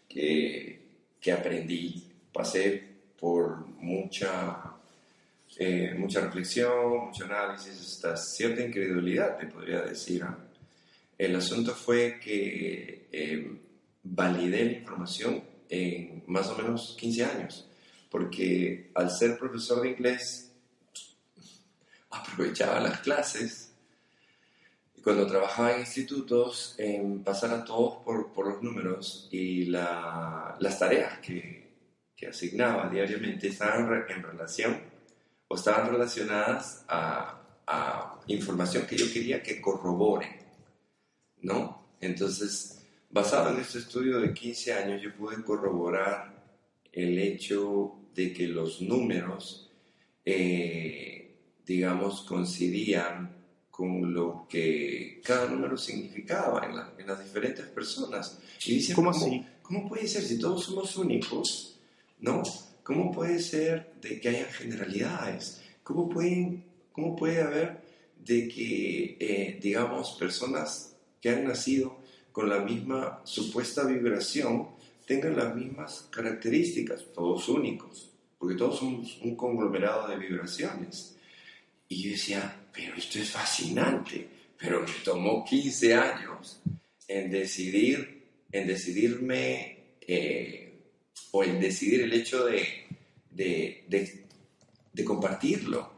que, 0.08 0.80
que 1.20 1.32
aprendí, 1.32 2.02
pasé 2.32 2.88
por 3.18 3.66
mucha, 3.66 4.74
eh, 5.58 5.94
mucha 5.98 6.20
reflexión, 6.20 7.06
mucho 7.06 7.24
análisis, 7.24 7.78
hasta 7.80 8.16
cierta 8.16 8.62
incredulidad, 8.62 9.36
te 9.36 9.46
podría 9.46 9.82
decir. 9.82 10.22
¿ah? 10.22 10.38
El 11.16 11.34
asunto 11.36 11.74
fue 11.74 12.18
que 12.20 13.08
eh, 13.10 13.60
validé 14.04 14.64
la 14.64 14.72
información 14.72 15.42
en 15.68 16.22
más 16.26 16.48
o 16.48 16.56
menos 16.56 16.96
15 16.98 17.24
años, 17.24 17.68
porque 18.10 18.90
al 18.94 19.10
ser 19.10 19.38
profesor 19.38 19.82
de 19.82 19.90
inglés 19.90 20.50
aprovechaba 22.10 22.80
las 22.80 23.00
clases 23.00 23.72
y 24.96 25.00
cuando 25.00 25.26
trabajaba 25.26 25.74
en 25.74 25.80
institutos 25.80 26.74
en 26.78 27.22
pasar 27.22 27.52
a 27.52 27.64
todos 27.64 28.02
por, 28.04 28.32
por 28.32 28.46
los 28.48 28.62
números 28.62 29.28
y 29.30 29.66
la- 29.66 30.56
las 30.58 30.78
tareas 30.78 31.18
que, 31.20 31.68
que 32.16 32.26
asignaba 32.28 32.88
diariamente 32.88 33.48
estaban 33.48 34.04
en 34.08 34.22
relación 34.22 34.80
o 35.48 35.54
estaban 35.54 35.88
relacionadas 35.90 36.84
a, 36.88 37.40
a 37.66 38.20
información 38.26 38.86
que 38.86 38.96
yo 38.96 39.10
quería 39.12 39.42
que 39.42 39.60
corroboren, 39.60 40.36
¿no? 41.42 41.86
Entonces, 42.00 42.77
basado 43.10 43.54
en 43.54 43.60
este 43.60 43.78
estudio 43.78 44.20
de 44.20 44.32
15 44.34 44.72
años, 44.74 45.02
yo 45.02 45.14
pude 45.14 45.42
corroborar 45.42 46.44
el 46.92 47.18
hecho 47.18 47.94
de 48.14 48.32
que 48.32 48.46
los 48.48 48.80
números, 48.82 49.70
eh, 50.24 51.34
digamos, 51.66 52.22
coincidían 52.22 53.36
con 53.70 54.12
lo 54.12 54.46
que 54.48 55.20
cada 55.24 55.48
número 55.48 55.76
significaba 55.76 56.66
en, 56.66 56.76
la- 56.76 56.92
en 56.98 57.06
las 57.06 57.22
diferentes 57.22 57.64
personas. 57.66 58.38
Y 58.66 58.74
dicen, 58.74 58.96
¿Cómo 58.96 59.10
así? 59.10 59.44
¿Cómo 59.62 59.88
puede 59.88 60.08
ser 60.08 60.22
si 60.22 60.38
todos 60.38 60.64
somos 60.64 60.96
únicos? 60.96 61.78
¿No? 62.20 62.42
¿Cómo 62.82 63.12
puede 63.12 63.38
ser 63.38 63.92
de 64.00 64.18
que 64.20 64.28
haya 64.30 64.46
generalidades? 64.46 65.62
¿Cómo, 65.84 66.08
pueden, 66.08 66.64
cómo 66.92 67.14
puede 67.14 67.40
haber 67.42 67.80
de 68.24 68.48
que, 68.48 69.16
eh, 69.20 69.58
digamos, 69.62 70.16
personas 70.18 70.96
que 71.20 71.30
han 71.30 71.44
nacido 71.44 71.97
con 72.38 72.48
la 72.48 72.60
misma 72.60 73.20
supuesta 73.24 73.84
vibración 73.84 74.68
tengan 75.04 75.36
las 75.36 75.56
mismas 75.56 76.08
características, 76.08 77.06
todos 77.12 77.48
únicos, 77.48 78.12
porque 78.38 78.54
todos 78.54 78.78
somos 78.78 79.18
un 79.24 79.34
conglomerado 79.34 80.06
de 80.06 80.18
vibraciones? 80.18 81.16
Y 81.88 82.00
yo 82.00 82.10
decía, 82.12 82.60
pero 82.72 82.94
esto 82.94 83.18
es 83.18 83.28
fascinante, 83.28 84.28
pero 84.56 84.82
me 84.82 84.92
tomó 85.04 85.44
15 85.44 85.94
años 85.96 86.60
en 87.08 87.28
decidir, 87.28 88.22
en 88.52 88.68
decidirme, 88.68 89.96
eh, 90.00 90.74
o 91.32 91.42
en 91.42 91.58
decidir 91.58 92.02
el 92.02 92.12
hecho 92.12 92.44
de, 92.44 92.86
de, 93.32 93.84
de, 93.88 94.26
de 94.92 95.04
compartirlo, 95.04 95.94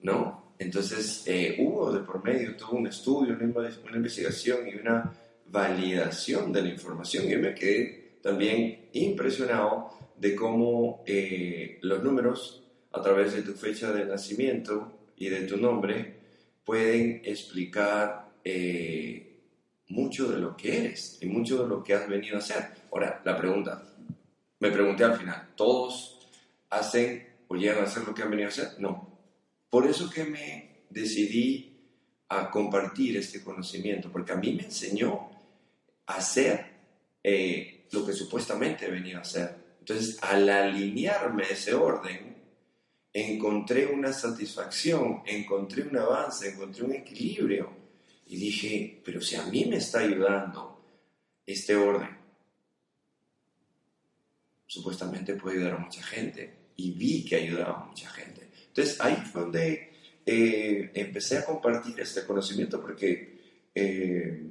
¿no? 0.00 0.54
Entonces 0.58 1.22
eh, 1.26 1.54
hubo 1.60 1.92
de 1.92 2.00
por 2.00 2.24
medio 2.24 2.56
todo 2.56 2.72
un 2.72 2.88
estudio, 2.88 3.36
una, 3.40 3.70
una 3.84 3.96
investigación 3.96 4.66
y 4.66 4.74
una 4.74 5.12
validación 5.48 6.52
de 6.52 6.62
la 6.62 6.68
información. 6.68 7.26
Yo 7.28 7.38
me 7.38 7.54
quedé 7.54 8.18
también 8.22 8.88
impresionado 8.92 9.90
de 10.16 10.34
cómo 10.34 11.02
eh, 11.06 11.78
los 11.82 12.02
números, 12.02 12.64
a 12.92 13.02
través 13.02 13.34
de 13.34 13.42
tu 13.42 13.52
fecha 13.52 13.92
de 13.92 14.06
nacimiento 14.06 15.10
y 15.16 15.28
de 15.28 15.42
tu 15.42 15.56
nombre, 15.56 16.16
pueden 16.64 17.20
explicar 17.24 18.30
eh, 18.42 19.40
mucho 19.88 20.30
de 20.30 20.38
lo 20.38 20.56
que 20.56 20.78
eres 20.78 21.18
y 21.20 21.26
mucho 21.26 21.62
de 21.62 21.68
lo 21.68 21.82
que 21.84 21.94
has 21.94 22.08
venido 22.08 22.36
a 22.36 22.38
hacer. 22.38 22.64
Ahora, 22.90 23.22
la 23.24 23.36
pregunta, 23.36 23.82
me 24.58 24.70
pregunté 24.70 25.04
al 25.04 25.16
final, 25.16 25.50
¿todos 25.54 26.28
hacen 26.70 27.26
o 27.48 27.54
llegan 27.54 27.80
a 27.80 27.86
hacer 27.86 28.04
lo 28.04 28.14
que 28.14 28.22
han 28.22 28.30
venido 28.30 28.48
a 28.48 28.52
hacer? 28.52 28.68
No. 28.78 29.18
Por 29.70 29.86
eso 29.86 30.10
que 30.10 30.24
me 30.24 30.86
decidí 30.90 31.76
a 32.28 32.50
compartir 32.50 33.16
este 33.16 33.42
conocimiento, 33.42 34.10
porque 34.10 34.32
a 34.32 34.36
mí 34.36 34.52
me 34.52 34.64
enseñó 34.64 35.35
hacer 36.06 36.66
eh, 37.22 37.86
lo 37.92 38.06
que 38.06 38.12
supuestamente 38.12 38.88
venido 38.88 39.18
a 39.18 39.22
hacer. 39.22 39.56
Entonces, 39.80 40.18
al 40.22 40.48
alinearme 40.48 41.44
ese 41.50 41.74
orden, 41.74 42.36
encontré 43.12 43.86
una 43.86 44.12
satisfacción, 44.12 45.22
encontré 45.26 45.82
un 45.82 45.96
avance, 45.96 46.48
encontré 46.50 46.84
un 46.84 46.92
equilibrio. 46.92 47.70
Y 48.26 48.36
dije, 48.36 49.00
pero 49.04 49.20
si 49.20 49.36
a 49.36 49.44
mí 49.44 49.64
me 49.66 49.76
está 49.76 50.00
ayudando 50.00 50.82
este 51.46 51.76
orden, 51.76 52.16
supuestamente 54.66 55.34
puede 55.34 55.58
ayudar 55.58 55.74
a 55.74 55.84
mucha 55.84 56.02
gente. 56.02 56.54
Y 56.76 56.90
vi 56.90 57.24
que 57.24 57.36
ayudaba 57.36 57.82
a 57.82 57.84
mucha 57.84 58.10
gente. 58.10 58.48
Entonces 58.68 59.00
ahí 59.00 59.16
fue 59.32 59.42
donde 59.42 59.92
eh, 60.26 60.90
empecé 60.92 61.38
a 61.38 61.44
compartir 61.44 61.98
este 62.00 62.26
conocimiento 62.26 62.80
porque 62.80 63.70
eh, 63.74 64.42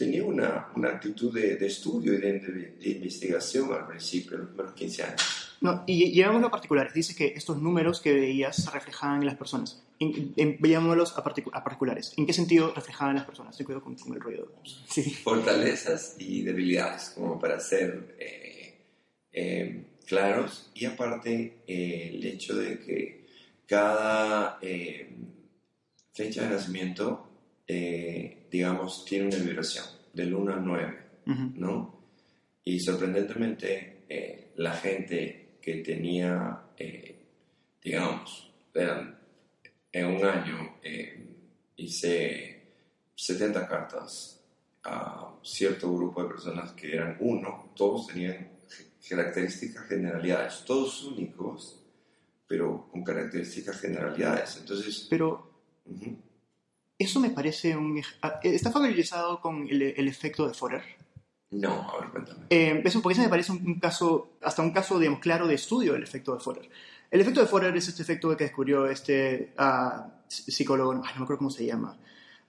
tenía 0.00 0.24
una, 0.24 0.68
una 0.74 0.88
actitud 0.88 1.32
de, 1.32 1.56
de 1.56 1.66
estudio 1.66 2.14
y 2.14 2.18
de, 2.18 2.32
de- 2.40 2.76
de 2.80 2.90
investigación 2.90 3.72
al 3.72 3.86
principio, 3.86 4.38
los 4.38 4.48
primeros 4.48 4.72
15 4.72 5.02
años. 5.04 5.56
No, 5.60 5.84
y 5.86 6.10
llevámoslo 6.10 6.46
a 6.46 6.50
particulares. 6.50 6.94
Dice 6.94 7.14
que 7.14 7.26
estos 7.36 7.60
números 7.60 8.00
que 8.00 8.12
veías 8.14 8.56
se 8.56 8.70
reflejaban 8.70 9.20
en 9.20 9.26
las 9.26 9.36
personas. 9.36 9.82
En, 9.98 10.32
en- 10.36 10.56
veámoslos 10.58 11.16
a, 11.18 11.22
particu- 11.22 11.50
a 11.52 11.62
particulares. 11.62 12.14
¿En 12.16 12.26
qué 12.26 12.32
sentido 12.32 12.72
reflejaban 12.74 13.10
en 13.10 13.16
las 13.18 13.26
personas? 13.26 13.56
Ten 13.56 13.66
cuidado 13.66 13.84
con, 13.84 13.94
con 13.96 14.14
el 14.14 14.20
ruido. 14.20 14.52
Sí. 14.88 15.02
fortalezas 15.22 16.16
y 16.18 16.42
debilidades, 16.42 17.10
como 17.14 17.38
para 17.38 17.60
ser 17.60 18.16
eh, 18.18 18.74
eh, 19.32 19.84
claros. 20.06 20.70
Y 20.74 20.86
aparte, 20.86 21.58
eh, 21.66 22.10
el 22.14 22.24
hecho 22.24 22.56
de 22.56 22.78
que 22.78 23.26
cada 23.66 24.58
eh, 24.62 25.14
fecha 26.14 26.42
de 26.44 26.50
nacimiento, 26.56 27.29
eh, 27.72 28.46
digamos, 28.50 29.04
tiene 29.04 29.26
una 29.28 29.36
vibración 29.36 29.84
del 30.12 30.34
1 30.34 30.54
al 30.54 30.64
9, 30.64 30.98
Ujú. 31.26 31.52
¿no? 31.54 32.00
Y 32.64 32.80
sorprendentemente, 32.80 34.02
eh, 34.08 34.50
la 34.56 34.72
gente 34.72 35.58
que 35.62 35.76
tenía, 35.76 36.62
eh, 36.76 37.14
digamos, 37.80 38.50
eran- 38.74 39.16
en 39.92 40.06
un 40.06 40.24
año 40.24 40.76
hice 41.76 42.62
70 43.14 43.68
cartas 43.68 44.40
a 44.84 45.34
cierto 45.42 45.94
grupo 45.94 46.22
de 46.24 46.28
personas 46.30 46.72
que 46.72 46.92
eran 46.94 47.16
uno, 47.20 47.72
todos 47.76 48.08
tenían 48.08 48.48
características 49.08 49.86
generalidades, 49.88 50.64
todos 50.66 51.04
únicos, 51.04 51.80
pero 52.48 52.88
con 52.90 53.02
características 53.04 53.80
generalidades. 53.80 54.56
Entonces, 54.58 55.06
Pero 55.08 55.50
eso 57.00 57.18
me 57.20 57.30
parece 57.30 57.76
un... 57.76 58.00
ah, 58.22 58.38
¿Está 58.42 58.70
familiarizado 58.70 59.40
con 59.40 59.66
el, 59.68 59.82
el 59.82 60.08
efecto 60.08 60.46
de 60.46 60.54
Forer? 60.54 60.82
no, 61.52 61.90
a 61.90 62.00
ver, 62.00 62.10
cuéntame. 62.10 62.46
Eh, 62.50 62.80
eso, 62.84 63.02
porque 63.02 63.14
ese 63.14 63.22
me 63.22 63.28
parece 63.28 63.50
un, 63.50 63.66
un 63.66 63.80
caso, 63.80 64.34
hasta 64.40 64.62
un 64.62 64.70
caso, 64.70 64.98
digamos, 65.00 65.18
claro 65.20 65.48
de 65.48 65.54
estudio 65.56 65.94
del 65.94 66.04
efecto 66.04 66.32
de 66.34 66.40
Forer. 66.40 66.68
El 67.10 67.20
efecto 67.20 67.40
de 67.40 67.46
Forer 67.48 67.76
es 67.76 67.88
este 67.88 68.02
efecto 68.02 68.36
que 68.36 68.44
descubrió 68.44 68.86
este 68.86 69.52
ah, 69.58 70.06
psicólogo, 70.28 70.94
no, 70.94 71.00
no 71.00 71.04
me 71.06 71.10
acuerdo 71.10 71.38
cómo 71.38 71.50
se 71.50 71.66
llama, 71.66 71.98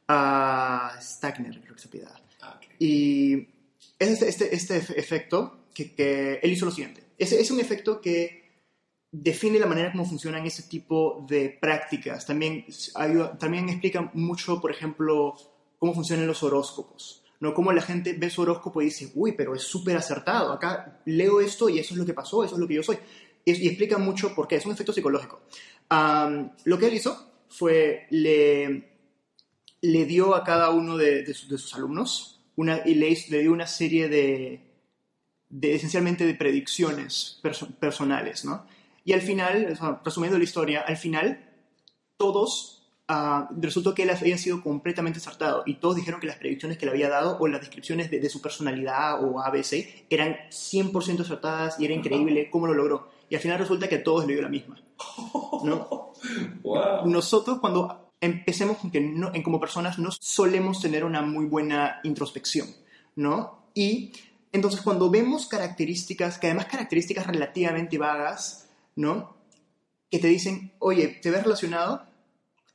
uh, 0.08 1.01
Stagner, 1.01 1.60
creo 1.62 1.75
que 1.75 1.81
se 1.81 1.88
pida. 1.88 2.12
Ah, 2.41 2.55
ok. 2.58 2.75
Y 2.77 3.48
es 3.98 4.10
este, 4.22 4.29
este, 4.29 4.55
este 4.55 4.81
efe- 4.81 4.93
efecto 4.98 5.65
que, 5.74 5.93
que 5.93 6.39
él 6.43 6.51
hizo 6.51 6.65
lo 6.65 6.72
siguiente. 6.72 7.03
Es, 7.17 7.31
es 7.31 7.50
un 7.50 7.60
efecto 7.60 8.01
que 8.01 8.40
define 9.12 9.60
la 9.60 9.65
manera 9.65 9.91
como 9.91 10.06
funcionan 10.06 10.46
ese 10.46 10.63
tipo 10.63 11.25
de 11.27 11.58
prácticas. 11.60 12.25
También, 12.25 12.65
también 13.39 13.70
explica 13.70 14.10
mucho, 14.13 14.62
por 14.62 14.72
ejemplo, 14.72 15.36
cómo 15.77 15.94
funcionan 15.94 16.27
los 16.27 16.44
horóscopos. 16.44 17.24
¿no? 17.41 17.53
Cómo 17.53 17.74
la 17.74 17.82
gente 17.82 18.13
ve 18.13 18.30
su 18.30 18.44
horóscopo 18.44 18.82
y 18.82 18.86
dice, 18.86 19.12
uy, 19.15 19.34
pero 19.34 19.56
es 19.56 19.63
súper 19.63 19.98
acertado. 19.98 20.53
Acá 20.53 21.01
leo 21.06 21.41
esto 21.41 21.70
y 21.70 21.80
eso 21.80 21.94
es 21.94 21.98
lo 21.98 22.06
que 22.06 22.13
pasó, 22.13 22.44
eso 22.44 22.56
es 22.56 22.60
lo 22.60 22.68
que 22.68 22.75
yo 22.75 22.84
soy. 22.84 22.98
Y, 23.44 23.53
y 23.63 23.68
explica 23.68 23.98
mucho 23.98 24.36
por 24.36 24.48
qué. 24.48 24.58
Es 24.58 24.65
un 24.65 24.74
efecto 24.74 24.94
psicológico. 24.94 25.41
Lo 26.65 26.77
que 26.77 26.88
él 26.88 26.94
hizo 26.94 27.32
fue, 27.50 28.06
le, 28.12 28.91
le 29.82 30.06
dio 30.06 30.36
a 30.36 30.44
cada 30.44 30.70
uno 30.70 30.96
de, 30.96 31.34
sus, 31.34 31.74
alumnos 31.74 32.39
una, 32.56 32.82
y 32.86 32.94
le, 32.96 33.18
le 33.30 33.39
dio 33.39 33.51
una 33.51 33.68
serie 33.68 34.08
de, 34.08 34.62
de 35.50 35.74
esencialmente 35.75 36.25
de 36.25 36.36
predicciones 36.36 37.39
perso- 37.44 37.74
personales, 37.75 38.46
¿no? 38.46 38.65
Y 39.03 39.13
al 39.13 39.22
final, 39.22 39.70
o 39.72 39.75
sea, 39.75 40.01
resumiendo 40.03 40.38
la 40.38 40.43
historia, 40.43 40.81
al 40.81 40.98
final 40.98 41.50
todos, 42.17 42.91
ah, 43.08 43.50
resultó 43.58 43.96
que 43.96 44.03
él 44.03 44.10
había 44.12 44.38
sido 44.38 44.62
completamente 44.62 45.20
acertado 45.20 45.63
y 45.65 45.75
todos 45.75 45.96
dijeron 45.96 46.20
que 46.20 46.27
las 46.27 46.38
predicciones 46.38 46.77
que 46.77 46.86
le 46.86 46.91
había 46.91 47.10
dado 47.10 47.38
o 47.39 47.48
las 47.48 47.62
descripciones 47.62 48.12
de, 48.12 48.20
de 48.20 48.29
su 48.29 48.41
personalidad 48.41 49.24
o 49.24 49.41
ABC 49.41 50.05
eran 50.10 50.38
100% 50.50 51.22
acertadas 51.22 51.79
y 51.79 51.86
era 51.86 51.93
increíble 51.93 52.50
cómo 52.51 52.67
lo 52.67 52.74
logró. 52.74 53.10
Y 53.29 53.36
al 53.36 53.41
final 53.41 53.58
resulta 53.58 53.88
que 53.88 53.96
a 53.96 54.03
todos 54.03 54.27
le 54.27 54.34
dio 54.34 54.41
la 54.41 54.50
misma, 54.50 54.81
¿no? 55.63 56.12
Wow. 56.62 57.08
nosotros 57.08 57.58
cuando 57.60 58.12
empecemos 58.22 58.77
con 58.77 58.91
que 58.91 59.01
no, 59.01 59.34
en 59.34 59.41
como 59.41 59.60
personas 59.60 59.98
no 59.98 60.12
solemos 60.12 60.79
tener 60.79 61.03
una 61.03 61.24
muy 61.24 61.46
buena 61.46 62.00
introspección, 62.03 62.67
¿no? 63.15 63.65
Y 63.74 64.13
entonces 64.51 64.81
cuando 64.81 65.10
vemos 65.10 65.48
características, 65.48 66.38
que 66.38 66.48
además 66.48 66.67
características 66.67 67.25
relativamente 67.25 67.98
vagas, 67.98 68.70
¿no? 68.95 69.38
Que 70.10 70.19
te 70.19 70.27
dicen, 70.27 70.74
oye, 70.79 71.07
¿te 71.21 71.31
ves 71.31 71.43
relacionado? 71.43 72.05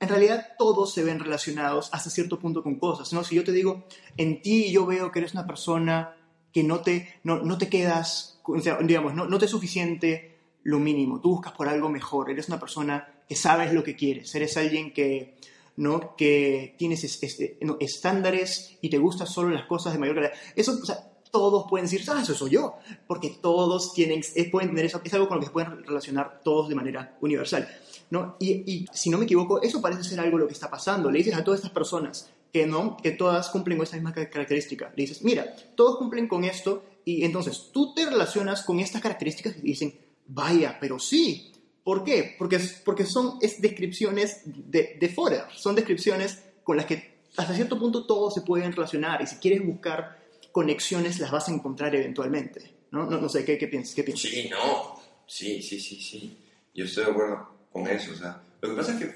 En 0.00 0.08
realidad 0.08 0.49
todos 0.58 0.92
se 0.92 1.02
ven 1.04 1.18
relacionados 1.20 1.88
hasta 1.92 2.11
cierto 2.11 2.38
punto 2.38 2.62
con 2.62 2.76
cosas, 2.78 3.12
¿no? 3.12 3.25
Si 3.25 3.35
yo 3.35 3.44
te 3.44 3.52
digo, 3.52 3.85
en 4.16 4.42
ti 4.42 4.70
yo 4.70 4.85
veo 4.87 5.11
que 5.11 5.20
eres 5.20 5.32
una 5.32 5.46
persona 5.46 6.16
que 6.52 6.62
no 6.62 6.80
te, 6.80 7.18
no, 7.25 7.38
no 7.42 7.58
te 7.58 7.68
quedas, 7.68 8.40
digamos, 8.85 9.14
no, 9.14 9.26
no 9.26 9.38
te 9.38 9.44
es 9.46 9.50
suficiente 9.50 10.38
lo 10.64 10.78
mínimo, 10.78 11.20
tú 11.20 11.30
buscas 11.30 11.52
por 11.52 11.68
algo 11.68 11.88
mejor, 11.88 12.30
eres 12.30 12.49
una 12.49 12.58
persona 12.61 13.08
que 13.28 13.37
sabes 13.37 13.73
lo 13.73 13.85
que 13.85 13.94
quieres, 13.96 14.35
eres 14.35 14.56
alguien 14.56 14.92
que, 14.92 15.37
¿no? 15.76 16.14
que 16.16 16.75
tienes 16.78 17.04
es- 17.04 17.23
este, 17.23 17.56
no, 17.61 17.76
estándares 17.80 18.76
y 18.80 18.88
te 18.90 18.99
gustan 18.99 19.26
solo 19.26 19.50
las 19.50 19.66
cosas 19.66 19.92
de 19.92 19.99
mayor 19.99 20.16
calidad. 20.16 20.32
Eso, 20.54 20.78
o 20.82 20.85
sea, 20.85 21.11
todos 21.37 21.66
pueden 21.69 21.85
decir, 21.85 22.02
ah, 22.09 22.21
eso 22.23 22.35
soy 22.35 22.52
yo, 22.52 22.76
porque 23.07 23.28
todos 23.43 23.93
tienen, 23.93 24.23
pueden 24.50 24.71
tener 24.71 24.87
eso, 24.87 25.00
es 25.05 25.12
algo 25.12 25.28
con 25.28 25.37
lo 25.37 25.40
que 25.43 25.47
se 25.49 25.52
pueden 25.52 25.85
relacionar 25.85 26.40
todos 26.43 26.69
de 26.71 26.75
manera 26.75 27.19
universal. 27.21 27.69
¿no? 28.09 28.37
Y, 28.38 28.50
y 28.73 28.87
si 28.93 29.11
no 29.11 29.19
me 29.19 29.25
equivoco, 29.25 29.61
eso 29.61 29.83
parece 29.83 30.02
ser 30.05 30.21
algo 30.21 30.38
lo 30.38 30.47
que 30.47 30.55
está 30.55 30.71
pasando. 30.71 31.11
Le 31.11 31.19
dices 31.19 31.35
a 31.35 31.45
todas 31.45 31.59
estas 31.61 31.73
personas 31.73 32.31
que 32.52 32.66
no, 32.66 32.97
que 32.97 33.11
todas 33.11 33.50
cumplen 33.50 33.76
con 33.76 33.85
esta 33.85 33.97
misma 33.97 34.14
ca- 34.14 34.31
característica. 34.31 34.93
Le 34.97 35.02
dices, 35.02 35.23
mira, 35.23 35.55
todos 35.75 35.99
cumplen 35.99 36.26
con 36.28 36.45
esto 36.45 36.85
y 37.05 37.25
entonces 37.25 37.71
tú 37.73 37.93
te 37.95 38.07
relacionas 38.07 38.62
con 38.62 38.81
estas 38.81 39.02
características 39.02 39.57
y 39.59 39.62
dicen, 39.62 39.95
vaya, 40.26 40.78
pero 40.81 40.99
sí. 40.99 41.52
¿Por 41.85 42.02
qué? 42.02 42.35
Porque, 42.38 42.59
porque 42.85 43.05
son 43.05 43.38
es 43.43 43.61
descripciones 43.61 44.40
de, 44.47 44.97
de 44.99 45.09
Forer, 45.09 45.45
son 45.55 45.75
descripciones 45.75 46.43
con 46.64 46.76
las 46.76 46.87
que 46.87 47.16
hasta 47.37 47.55
cierto 47.55 47.78
punto 47.78 48.07
todos 48.07 48.35
se 48.35 48.40
pueden 48.40 48.73
relacionar 48.73 49.21
y 49.23 49.26
si 49.26 49.37
quieres 49.37 49.65
buscar 49.67 50.17
conexiones 50.56 51.21
las 51.21 51.30
vas 51.30 51.50
a 51.50 51.52
encontrar 51.52 51.95
eventualmente. 51.95 52.76
No, 52.90 53.04
no, 53.04 53.28
sé, 53.28 53.45
¿qué, 53.45 53.58
qué 53.58 53.69
piensas? 53.69 53.95
¿Qué 53.95 54.02
piensas? 54.02 54.30
Sí, 54.30 54.49
no. 54.49 54.99
Sí, 55.26 55.60
sí, 55.60 55.78
sí, 55.78 56.00
sí. 56.00 56.34
Yo 56.75 56.86
estoy 56.86 57.04
de 57.04 57.10
acuerdo 57.10 57.50
con 57.71 57.86
eso. 57.86 58.12
O 58.12 58.16
sea, 58.16 58.40
lo 58.62 58.71
que 58.71 58.75
pasa 58.75 58.95
es 58.95 59.04
que 59.04 59.14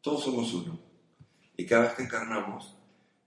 todos 0.00 0.22
somos 0.22 0.54
uno. 0.54 0.78
Y 1.56 1.66
cada 1.66 1.86
vez 1.86 1.94
que 1.94 2.04
encarnamos, 2.04 2.72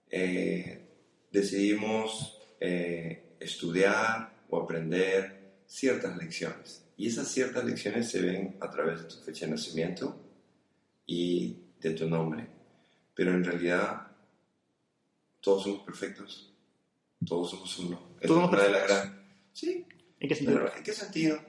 eh, 0.10 0.88
decidimos 1.34 2.40
eh, 2.62 3.36
estudiar 3.42 4.32
o 4.50 4.62
aprender 4.62 5.58
ciertas 5.68 6.16
lecciones. 6.16 6.86
Y 6.96 7.08
esas 7.08 7.28
ciertas 7.28 7.66
lecciones 7.66 8.10
se 8.10 8.22
ven 8.22 8.56
a 8.62 8.70
través 8.70 9.02
de 9.02 9.10
tu 9.10 9.16
fecha 9.18 9.48
de 9.48 9.52
nacimiento 9.52 10.18
y 11.06 11.58
de 11.82 11.92
tu 11.92 12.08
nombre. 12.08 12.48
Pero 13.14 13.32
en 13.32 13.44
realidad, 13.44 14.08
todos 15.42 15.64
somos 15.64 15.82
perfectos. 15.82 16.49
Todos 17.26 17.52
somos 17.52 17.80
uno. 17.80 17.98
Todos 17.98 18.14
es 18.22 18.28
somos 18.30 18.50
una 18.52 18.64
de 18.64 18.70
las 18.70 18.82
perfectos. 18.82 19.06
gran- 19.10 19.26
Sí, 19.54 19.86
¿En 20.20 20.30
qué 20.30 20.36
sentido? 20.36 20.60
pero, 20.60 20.78
¿en 20.78 20.84
qué 20.84 20.94
sentido? 20.94 21.40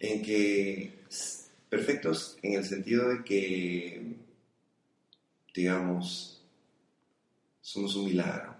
En 0.00 0.22
que 0.22 0.98
perfectos 1.68 2.38
en 2.42 2.54
el 2.54 2.64
sentido 2.64 3.08
de 3.08 3.24
que, 3.24 4.14
digamos, 5.54 6.40
somos 7.60 7.94
un 7.96 8.06
milagro, 8.06 8.54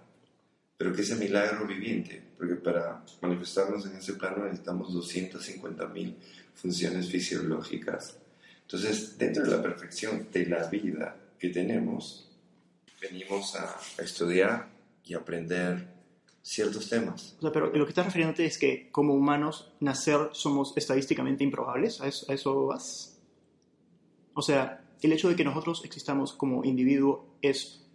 pero 0.77 0.93
que 0.93 1.01
ese 1.01 1.15
milagro 1.15 1.65
viviente, 1.65 2.21
porque 2.37 2.55
para 2.55 3.03
manifestarnos 3.21 3.85
en 3.85 3.95
ese 3.95 4.13
plano 4.13 4.43
necesitamos 4.45 4.93
250.000 4.93 6.15
funciones 6.53 7.09
fisiológicas. 7.09 8.17
Entonces, 8.61 9.17
dentro 9.17 9.43
de 9.43 9.49
la 9.49 9.61
perfección 9.63 10.27
de 10.31 10.45
la 10.45 10.67
vida 10.67 11.15
que 11.39 11.49
tenemos, 11.49 12.29
venimos 13.01 13.55
a 13.55 13.79
estudiar 13.97 14.67
y 15.05 15.13
aprender 15.15 15.87
ciertos 16.41 16.89
temas. 16.89 17.35
O 17.39 17.41
sea, 17.41 17.51
pero 17.51 17.67
lo 17.73 17.85
que 17.85 17.89
estás 17.89 18.05
refiriéndote 18.05 18.45
es 18.45 18.57
que 18.57 18.89
como 18.91 19.13
humanos 19.13 19.71
nacer 19.79 20.29
somos 20.31 20.73
estadísticamente 20.75 21.43
improbables. 21.43 22.01
¿A 22.01 22.07
eso, 22.07 22.25
a 22.31 22.33
eso 22.33 22.65
vas? 22.67 23.19
O 24.33 24.41
sea, 24.41 24.83
el 25.01 25.13
hecho 25.13 25.29
de 25.29 25.35
que 25.35 25.43
nosotros 25.43 25.81
existamos 25.85 26.33
como 26.33 26.63
individuo 26.63 27.27
es 27.41 27.85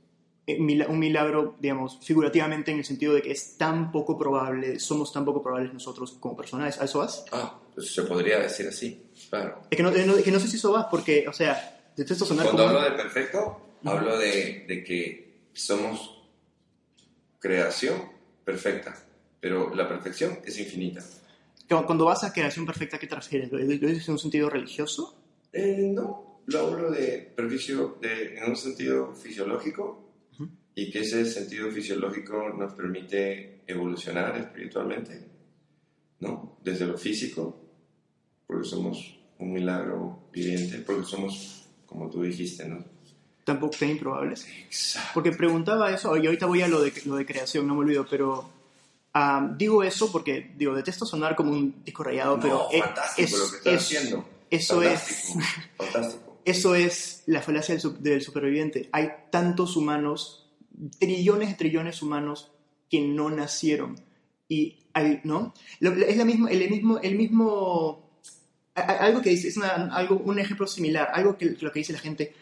eh, 0.46 0.58
un 0.60 0.98
milagro, 0.98 1.56
digamos, 1.58 1.98
figurativamente 2.02 2.70
en 2.70 2.78
el 2.78 2.84
sentido 2.84 3.14
de 3.14 3.22
que 3.22 3.30
es 3.32 3.56
tan 3.56 3.90
poco 3.90 4.18
probable, 4.18 4.78
somos 4.78 5.12
tan 5.12 5.24
poco 5.24 5.42
probables 5.42 5.72
nosotros 5.72 6.12
como 6.20 6.36
personas. 6.36 6.78
¿A 6.80 6.84
eso 6.84 6.98
vas? 6.98 7.24
Ah, 7.32 7.58
pues 7.74 7.94
se 7.94 8.02
podría 8.02 8.38
decir 8.40 8.68
así, 8.68 9.02
claro. 9.30 9.62
Es 9.70 9.76
que 9.76 9.82
no, 9.82 9.90
no- 9.90 10.16
es 10.16 10.22
que 10.22 10.30
no 10.30 10.38
sé 10.38 10.48
si 10.48 10.56
eso 10.56 10.70
vas 10.72 10.86
porque, 10.90 11.26
o 11.26 11.32
sea, 11.32 11.90
detesto 11.96 12.24
sonar 12.26 12.44
Cuando 12.44 12.64
como... 12.66 12.76
hablo 12.78 12.90
de 12.90 12.96
perfecto, 13.02 13.60
hablo 13.84 14.18
de, 14.18 14.64
de 14.68 14.84
que 14.84 15.40
somos 15.54 16.22
creación 17.38 18.13
perfecta, 18.44 18.96
pero 19.40 19.74
la 19.74 19.88
perfección 19.88 20.38
es 20.44 20.58
infinita. 20.58 21.02
Cuando 21.68 22.04
vas 22.04 22.24
a 22.24 22.32
creación 22.32 22.66
perfecta, 22.66 22.96
¿a 22.96 23.00
qué 23.00 23.06
te 23.06 23.14
refieres? 23.14 23.50
¿Lo 23.50 23.58
dices 23.58 24.06
en 24.08 24.12
un 24.12 24.18
sentido 24.18 24.50
religioso? 24.50 25.16
Eh, 25.52 25.90
no, 25.92 26.40
lo 26.46 26.58
hablo 26.60 26.90
de, 26.90 27.32
perjuicio 27.34 27.96
de, 28.00 28.36
en 28.38 28.50
un 28.50 28.56
sentido 28.56 29.14
fisiológico 29.14 30.04
y 30.74 30.90
que 30.90 31.00
ese 31.00 31.24
sentido 31.24 31.70
fisiológico 31.70 32.50
nos 32.50 32.74
permite 32.74 33.62
evolucionar 33.66 34.36
espiritualmente, 34.36 35.24
¿no? 36.20 36.58
Desde 36.62 36.86
lo 36.86 36.98
físico, 36.98 37.60
porque 38.46 38.68
somos 38.68 39.18
un 39.38 39.52
milagro 39.52 40.28
viviente, 40.32 40.78
porque 40.78 41.04
somos, 41.04 41.68
como 41.86 42.10
tú 42.10 42.22
dijiste, 42.22 42.68
¿no? 42.68 42.84
Tampoco 43.44 43.76
tan 43.78 43.90
improbables. 43.90 44.46
Exacto. 44.64 45.10
Porque 45.14 45.32
preguntaba 45.32 45.90
eso, 45.92 46.16
y 46.16 46.26
ahorita 46.26 46.46
voy 46.46 46.62
a 46.62 46.68
lo 46.68 46.80
de, 46.80 46.92
lo 47.04 47.16
de 47.16 47.26
creación, 47.26 47.66
no 47.66 47.74
me 47.74 47.80
olvido, 47.80 48.06
pero 48.08 48.48
ah, 49.12 49.48
digo 49.56 49.82
eso 49.82 50.10
porque, 50.10 50.52
digo, 50.56 50.74
detesto 50.74 51.04
sonar 51.04 51.36
como 51.36 51.52
un 51.52 51.84
disco 51.84 52.02
rayado, 52.04 52.38
pero 52.40 52.54
no, 52.54 52.68
e- 52.72 52.80
fantástico 52.80 53.26
es- 53.28 53.32
lo 53.38 53.50
que 53.50 53.56
estás 53.56 53.74
es- 53.74 53.82
haciendo. 53.98 54.28
eso 54.50 54.82
es, 54.82 55.00
fantástico, 55.00 55.42
fantástico. 55.84 56.38
eso 56.44 56.74
es 56.74 57.22
la 57.26 57.42
falacia 57.42 57.76
del, 57.76 58.02
del 58.02 58.22
superviviente. 58.22 58.88
Hay 58.92 59.10
tantos 59.30 59.76
humanos, 59.76 60.46
trillones 60.98 61.50
de 61.50 61.54
trillones 61.54 62.00
humanos 62.02 62.50
que 62.90 63.00
no 63.02 63.28
nacieron. 63.30 64.00
Y 64.48 64.78
hay, 64.94 65.20
¿no? 65.24 65.52
Es 65.80 66.16
la 66.16 66.24
misma, 66.24 66.50
el 66.50 66.70
mismo, 66.70 66.98
el 66.98 67.14
mismo, 67.16 68.08
algo 68.74 69.20
que 69.22 69.30
dice, 69.30 69.48
es 69.48 69.56
una- 69.56 69.94
algo, 69.94 70.16
un 70.16 70.38
ejemplo 70.38 70.66
similar, 70.66 71.10
algo 71.12 71.36
que 71.36 71.56
lo 71.60 71.70
que 71.72 71.80
dice 71.80 71.92
la 71.92 71.98
gente, 71.98 72.34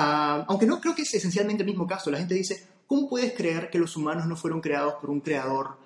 Ah, 0.00 0.44
aunque 0.48 0.64
no 0.66 0.80
creo 0.80 0.94
que 0.94 1.02
es 1.02 1.12
esencialmente 1.14 1.62
el 1.64 1.68
mismo 1.68 1.86
caso, 1.86 2.08
la 2.10 2.18
gente 2.18 2.34
dice, 2.34 2.64
¿cómo 2.86 3.08
puedes 3.08 3.32
creer 3.32 3.68
que 3.68 3.78
los 3.80 3.96
humanos 3.96 4.26
no 4.26 4.36
fueron 4.36 4.60
creados 4.60 4.94
por 5.00 5.10
un 5.10 5.20
creador 5.20 5.76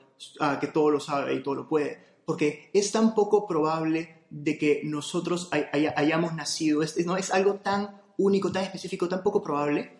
ah, 0.41 0.59
que 0.61 0.67
todo 0.67 0.91
lo 0.91 1.01
sabe 1.01 1.35
y 1.35 1.43
todo 1.43 1.55
lo 1.55 1.67
puede? 1.69 1.99
Porque 2.27 2.71
es 2.75 2.93
tan 2.93 3.15
poco 3.15 3.47
probable 3.47 4.25
de 4.29 4.59
que 4.59 4.83
nosotros 4.85 5.49
hay- 5.51 5.65
hay- 5.73 5.87
hayamos 5.97 6.35
nacido, 6.35 6.83
es, 6.83 7.05
no, 7.07 7.17
es 7.17 7.31
algo 7.33 7.55
tan 7.55 8.01
único, 8.19 8.53
tan 8.53 8.65
específico, 8.65 9.09
tan 9.09 9.23
poco 9.23 9.43
probable, 9.43 9.97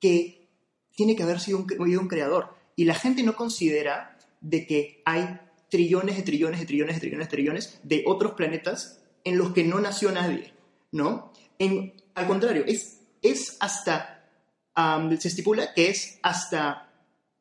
que 0.00 0.46
tiene 0.94 1.16
que 1.16 1.22
haber 1.22 1.40
sido 1.40 1.58
un, 1.58 1.66
un 1.98 2.08
creador. 2.08 2.54
Y 2.76 2.84
la 2.84 2.94
gente 2.94 3.22
no 3.22 3.34
considera 3.34 4.18
de 4.40 4.66
que 4.66 5.02
hay 5.04 5.40
trillones 5.70 6.16
de 6.16 6.22
trillones 6.22 6.60
de 6.60 6.66
trillones 6.66 6.94
de 6.96 7.00
trillones 7.00 7.26
de 7.28 7.30
trillones 7.30 7.80
de 7.82 8.04
otros 8.06 8.32
planetas 8.32 9.00
en 9.24 9.36
los 9.38 9.52
que 9.52 9.64
no 9.64 9.80
nació 9.80 10.12
nadie. 10.12 10.52
¿no? 10.92 11.32
En, 11.58 11.94
al 12.14 12.26
contrario, 12.26 12.64
es, 12.66 12.97
es 13.22 13.56
hasta, 13.60 14.28
am, 14.74 15.16
se 15.18 15.28
estipula 15.28 15.74
que 15.74 15.90
es 15.90 16.18
hasta 16.22 16.90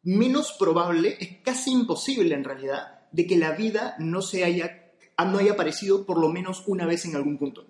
menos 0.03 0.55
probable, 0.57 1.17
es 1.19 1.41
casi 1.43 1.71
imposible 1.71 2.33
en 2.33 2.43
realidad, 2.43 3.01
de 3.11 3.27
que 3.27 3.37
la 3.37 3.51
vida 3.51 3.95
no 3.99 4.21
se 4.21 4.43
haya, 4.43 4.93
no 5.17 5.37
haya 5.37 5.53
aparecido 5.53 6.05
por 6.05 6.19
lo 6.19 6.29
menos 6.29 6.63
una 6.67 6.85
vez 6.85 7.05
en 7.05 7.15
algún 7.15 7.37
punto. 7.37 7.65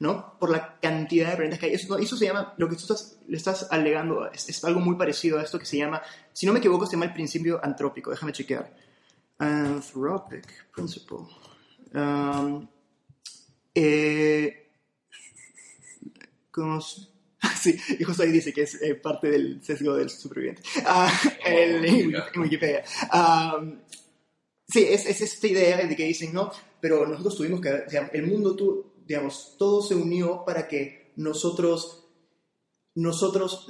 ¿no? 0.00 0.38
Por 0.38 0.50
la 0.50 0.78
cantidad 0.80 1.30
de 1.30 1.36
planetas 1.36 1.58
que 1.60 1.66
hay. 1.66 1.74
Eso, 1.74 2.16
se 2.16 2.24
llama, 2.24 2.52
lo 2.56 2.68
que 2.68 2.74
tú 2.74 2.82
estás, 2.82 3.18
le 3.28 3.36
estás 3.36 3.68
alegando, 3.70 4.30
es, 4.30 4.64
algo 4.64 4.80
muy 4.80 4.96
parecido 4.96 5.38
a 5.38 5.42
esto 5.42 5.58
que 5.58 5.66
se 5.66 5.78
llama, 5.78 6.02
si 6.32 6.46
no 6.46 6.52
me 6.52 6.58
equivoco, 6.58 6.84
se 6.84 6.92
llama 6.92 7.06
el 7.06 7.12
principio 7.12 7.60
antrópico. 7.62 8.10
Déjame 8.10 8.32
chequear. 8.32 8.74
Anthropic 9.38 10.70
Principle. 10.70 11.26
Um, 11.94 12.66
eh, 13.74 14.70
¿cómo 16.50 16.80
Sí, 17.64 17.76
y 17.98 18.04
justo 18.04 18.22
ahí 18.22 18.30
dice 18.32 18.52
que 18.52 18.62
es 18.62 18.80
eh, 18.82 18.94
parte 18.94 19.30
del 19.30 19.62
sesgo 19.64 19.94
del 19.96 20.10
superviviente. 20.10 20.62
Ah, 20.84 21.10
el- 21.46 21.84
en 21.84 22.08
Wiki- 22.08 22.22
en 22.34 22.40
Wikipedia. 22.42 22.84
Um, 23.12 23.80
sí, 24.68 24.84
es, 24.88 25.06
es 25.06 25.20
esta 25.20 25.46
idea 25.48 25.76
de 25.86 25.96
que 25.96 26.04
dicen, 26.04 26.32
no, 26.32 26.50
pero 26.80 27.06
nosotros 27.06 27.36
tuvimos 27.36 27.60
que, 27.60 27.70
o 27.70 27.90
sea, 27.90 28.10
el 28.12 28.26
mundo, 28.26 28.54
tu, 28.54 28.92
digamos, 29.06 29.56
todo 29.58 29.80
se 29.82 29.94
unió 29.94 30.44
para 30.44 30.68
que 30.68 31.12
nosotros, 31.16 32.06
nosotros 32.94 33.66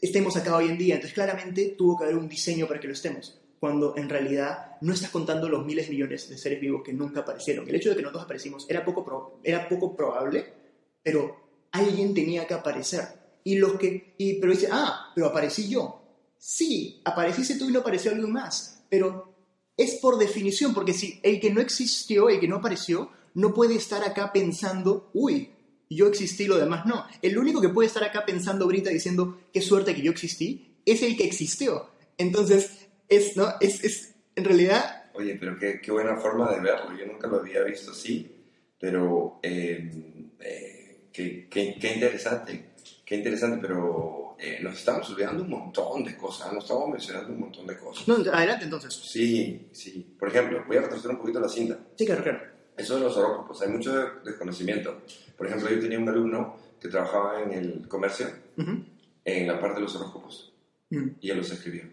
estemos 0.00 0.36
acá 0.36 0.56
hoy 0.56 0.68
en 0.68 0.78
día. 0.78 0.94
Entonces, 0.96 1.14
claramente 1.14 1.74
tuvo 1.78 1.96
que 1.98 2.04
haber 2.04 2.16
un 2.16 2.28
diseño 2.28 2.66
para 2.66 2.80
que 2.80 2.86
lo 2.88 2.92
estemos. 2.92 3.40
Cuando 3.58 3.96
en 3.96 4.08
realidad 4.08 4.76
no 4.82 4.92
estás 4.92 5.10
contando 5.10 5.48
los 5.48 5.64
miles 5.64 5.86
de 5.86 5.92
millones 5.94 6.28
de 6.28 6.36
seres 6.36 6.60
vivos 6.60 6.82
que 6.84 6.92
nunca 6.92 7.20
aparecieron. 7.20 7.66
El 7.68 7.74
hecho 7.76 7.88
de 7.90 7.96
que 7.96 8.02
nosotros 8.02 8.24
aparecimos 8.24 8.66
era 8.68 8.84
poco, 8.84 9.02
pro- 9.04 9.40
era 9.42 9.66
poco 9.68 9.96
probable, 9.96 10.44
pero 11.02 11.45
alguien 11.78 12.14
tenía 12.14 12.46
que 12.46 12.54
aparecer. 12.54 13.04
Y 13.44 13.56
los 13.56 13.74
que, 13.74 14.14
y, 14.18 14.40
pero 14.40 14.52
dice, 14.52 14.68
ah, 14.70 15.12
pero 15.14 15.28
aparecí 15.28 15.68
yo. 15.68 16.02
Sí, 16.38 17.00
apareciste 17.04 17.56
tú 17.56 17.68
y 17.68 17.72
no 17.72 17.80
apareció 17.80 18.10
alguien 18.10 18.32
más. 18.32 18.84
Pero 18.88 19.34
es 19.76 19.94
por 19.96 20.18
definición, 20.18 20.74
porque 20.74 20.92
si 20.92 21.20
el 21.22 21.40
que 21.40 21.50
no 21.50 21.60
existió, 21.60 22.28
el 22.28 22.40
que 22.40 22.48
no 22.48 22.56
apareció, 22.56 23.10
no 23.34 23.54
puede 23.54 23.76
estar 23.76 24.02
acá 24.04 24.32
pensando, 24.32 25.10
uy, 25.14 25.50
yo 25.88 26.08
existí 26.08 26.46
lo 26.46 26.56
demás 26.56 26.86
no. 26.86 27.06
El 27.22 27.38
único 27.38 27.60
que 27.60 27.68
puede 27.68 27.86
estar 27.86 28.02
acá 28.02 28.24
pensando 28.24 28.64
ahorita 28.64 28.90
diciendo, 28.90 29.38
qué 29.52 29.60
suerte 29.60 29.94
que 29.94 30.02
yo 30.02 30.10
existí, 30.10 30.80
es 30.84 31.02
el 31.02 31.16
que 31.16 31.24
existió. 31.24 31.90
Entonces, 32.18 32.88
es, 33.08 33.36
¿no? 33.36 33.54
Es, 33.60 33.84
es 33.84 34.14
en 34.34 34.44
realidad, 34.44 35.06
Oye, 35.16 35.36
pero 35.40 35.58
qué, 35.58 35.80
qué 35.80 35.90
buena 35.90 36.16
forma 36.16 36.52
de 36.52 36.60
verlo. 36.60 36.96
Yo 36.96 37.06
nunca 37.06 37.26
lo 37.26 37.38
había 37.38 37.62
visto 37.62 37.92
así, 37.92 38.30
pero 38.78 39.40
eh, 39.42 39.90
eh, 40.40 40.75
qué, 41.16 41.48
qué- 41.48 41.76
qué 41.80 41.94
interesante, 41.94 42.70
qué 43.04 43.14
interesante, 43.16 43.58
pero 43.60 44.36
eh, 44.38 44.58
nos 44.62 44.74
estamos 44.74 45.08
olvidando 45.10 45.42
un 45.44 45.50
montón 45.50 46.04
de 46.04 46.14
cosas, 46.16 46.52
nos 46.52 46.64
estamos 46.64 46.90
mencionando 46.90 47.32
un 47.32 47.40
montón 47.40 47.66
de 47.66 47.78
cosas. 47.78 48.06
no, 48.06 48.16
adelante 48.32 48.64
entonces. 48.64 48.92
Sí, 48.94 49.68
sí. 49.72 50.14
Por 50.18 50.28
ejemplo, 50.28 50.62
voy 50.66 50.76
a 50.76 50.82
retroceder 50.82 51.12
un 51.16 51.20
poquito 51.22 51.40
la 51.40 51.48
cinta. 51.48 51.78
Sí, 51.96 52.04
claro, 52.04 52.22
claro. 52.22 52.40
Eso 52.76 52.96
de 52.96 53.00
los 53.00 53.16
horóscopos, 53.16 53.62
hay 53.62 53.68
mucho 53.68 53.96
de- 53.96 54.10
desconocimiento. 54.24 55.00
Por 55.38 55.46
ejemplo, 55.46 55.70
yo 55.70 55.80
tenía 55.80 55.98
un 55.98 56.08
alumno 56.08 56.58
que 56.78 56.88
trabajaba 56.88 57.40
en 57.42 57.52
el 57.52 57.88
comercio, 57.88 58.26
Ujú. 58.58 58.84
en 59.24 59.46
la 59.48 59.58
parte 59.58 59.76
de 59.76 59.80
los 59.82 59.96
horóscopos, 59.96 60.52
Mm. 60.90 61.08
y 61.20 61.30
él 61.30 61.38
los 61.38 61.50
escribía. 61.50 61.90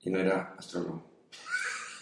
Y 0.00 0.10
no 0.10 0.18
era 0.20 0.54
astrólogo. 0.56 1.10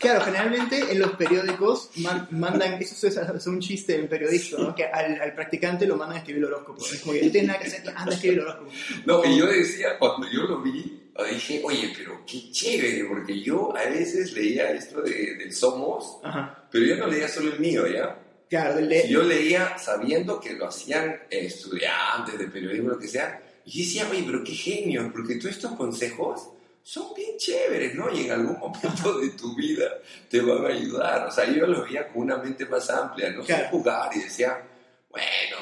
Claro, 0.00 0.22
generalmente 0.24 0.80
en 0.90 0.98
los 0.98 1.10
periódicos 1.12 1.90
man- 1.96 2.26
mandan, 2.30 2.80
eso 2.80 3.06
es, 3.06 3.16
es 3.16 3.46
un 3.46 3.60
chiste 3.60 3.96
en 3.96 4.08
periodista, 4.08 4.56
¿no? 4.58 4.74
Que 4.74 4.86
al, 4.86 5.20
al 5.20 5.34
practicante 5.34 5.86
lo 5.86 5.96
mandan 5.96 6.16
a 6.16 6.20
escribir 6.20 6.42
el 6.42 6.46
horóscopo. 6.52 6.82
Es 6.84 7.00
como 7.00 7.12
que 7.12 7.22
no 7.26 7.30
tiene 7.30 7.48
nada 7.48 7.58
que 7.60 7.66
hacer, 7.68 7.82
anda 7.94 8.10
a 8.10 8.14
escribir 8.14 8.38
el 8.38 8.44
horóscopo. 8.46 8.70
No, 9.04 9.24
y 9.26 9.38
yo 9.38 9.46
decía, 9.46 9.98
cuando 9.98 10.26
yo 10.32 10.44
lo 10.44 10.62
vi, 10.62 11.02
dije, 11.30 11.60
oye, 11.62 11.92
pero 11.94 12.22
qué 12.26 12.50
chévere, 12.50 13.04
porque 13.04 13.42
yo 13.42 13.76
a 13.76 13.84
veces 13.90 14.32
leía 14.32 14.70
esto 14.70 15.02
de, 15.02 15.34
del 15.36 15.52
Somos, 15.52 16.18
Ajá. 16.24 16.66
pero 16.72 16.86
yo 16.86 16.96
no 16.96 17.06
leía 17.06 17.28
solo 17.28 17.52
el 17.52 17.60
mío, 17.60 17.86
¿ya? 17.86 18.18
Claro, 18.48 18.76
del 18.76 18.88
de- 18.88 19.06
Yo 19.06 19.22
leía 19.22 19.76
sabiendo 19.78 20.40
que 20.40 20.54
lo 20.54 20.66
hacían 20.66 21.14
estudiantes 21.30 22.38
de 22.38 22.46
periodismo, 22.46 22.88
lo 22.88 22.98
que 22.98 23.06
sea, 23.06 23.38
y 23.66 23.82
decía, 23.84 24.08
oye, 24.10 24.22
pero 24.26 24.42
qué 24.42 24.52
genio, 24.54 25.10
porque 25.12 25.34
todos 25.36 25.50
estos 25.54 25.72
consejos 25.76 26.48
son 26.82 27.14
bien 27.14 27.36
chéveres, 27.36 27.94
¿no? 27.94 28.12
Y 28.12 28.24
en 28.26 28.32
algún 28.32 28.58
momento 28.58 29.18
de 29.18 29.30
tu 29.30 29.54
vida 29.54 29.86
te 30.28 30.40
van 30.40 30.64
a 30.64 30.68
ayudar. 30.68 31.26
O 31.26 31.30
sea, 31.30 31.44
yo 31.50 31.66
los 31.66 31.84
veía 31.84 32.08
con 32.08 32.22
una 32.22 32.36
mente 32.38 32.64
más 32.66 32.88
amplia, 32.90 33.30
no 33.30 33.42
sé 33.42 33.46
Claro. 33.48 33.68
jugar 33.70 34.10
y 34.16 34.20
decía, 34.20 34.62
bueno, 35.10 35.56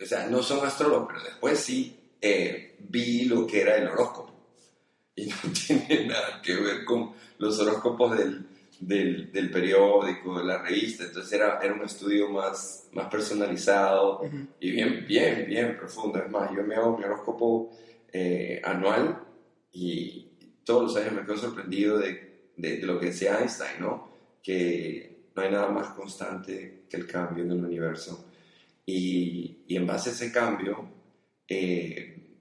o 0.00 0.04
sea, 0.06 0.26
no 0.26 0.42
son 0.42 0.66
astrólogos, 0.66 1.08
pero 1.08 1.24
después 1.24 1.58
sí 1.60 1.96
eh, 2.20 2.76
vi 2.80 3.24
lo 3.24 3.46
que 3.46 3.60
era 3.62 3.76
el 3.76 3.88
horóscopo. 3.88 4.32
Y 5.16 5.26
no 5.26 5.36
tiene 5.66 6.06
nada 6.06 6.40
que 6.42 6.54
ver 6.56 6.84
con 6.84 7.12
los 7.38 7.58
horóscopos 7.60 8.18
del, 8.18 8.46
del, 8.80 9.30
del 9.32 9.50
periódico, 9.50 10.38
de 10.38 10.44
la 10.44 10.58
revista. 10.58 11.04
Entonces 11.04 11.32
era, 11.32 11.60
era 11.62 11.72
un 11.72 11.84
estudio 11.84 12.28
más, 12.28 12.88
más 12.92 13.08
personalizado 13.08 14.20
Ujú. 14.22 14.46
y 14.60 14.70
bien, 14.72 15.04
bien, 15.06 15.44
bien 15.46 15.76
profundo. 15.76 16.18
Es 16.18 16.28
más, 16.30 16.50
yo 16.54 16.62
me 16.64 16.74
hago 16.74 16.96
mi 16.98 17.04
horóscopo 17.04 17.70
eh, 18.12 18.60
anual 18.64 19.20
y 19.72 20.28
todos 20.64 20.82
los 20.82 20.96
años 20.96 21.12
me 21.12 21.22
quedo 21.22 21.36
sorprendido 21.36 21.98
de, 21.98 22.50
de, 22.56 22.76
de 22.78 22.86
lo 22.86 22.98
que 22.98 23.06
decía 23.06 23.38
Einstein, 23.40 23.80
¿no? 23.80 24.08
Que 24.42 25.28
no 25.34 25.42
hay 25.42 25.50
nada 25.50 25.68
más 25.68 25.88
constante 25.88 26.84
que 26.88 26.96
el 26.96 27.06
cambio 27.06 27.44
en 27.44 27.52
el 27.52 27.64
universo. 27.64 28.30
Y, 28.86 29.64
y 29.66 29.76
en 29.76 29.86
base 29.86 30.10
a 30.10 30.12
ese 30.12 30.32
cambio, 30.32 30.88
eh, 31.48 32.38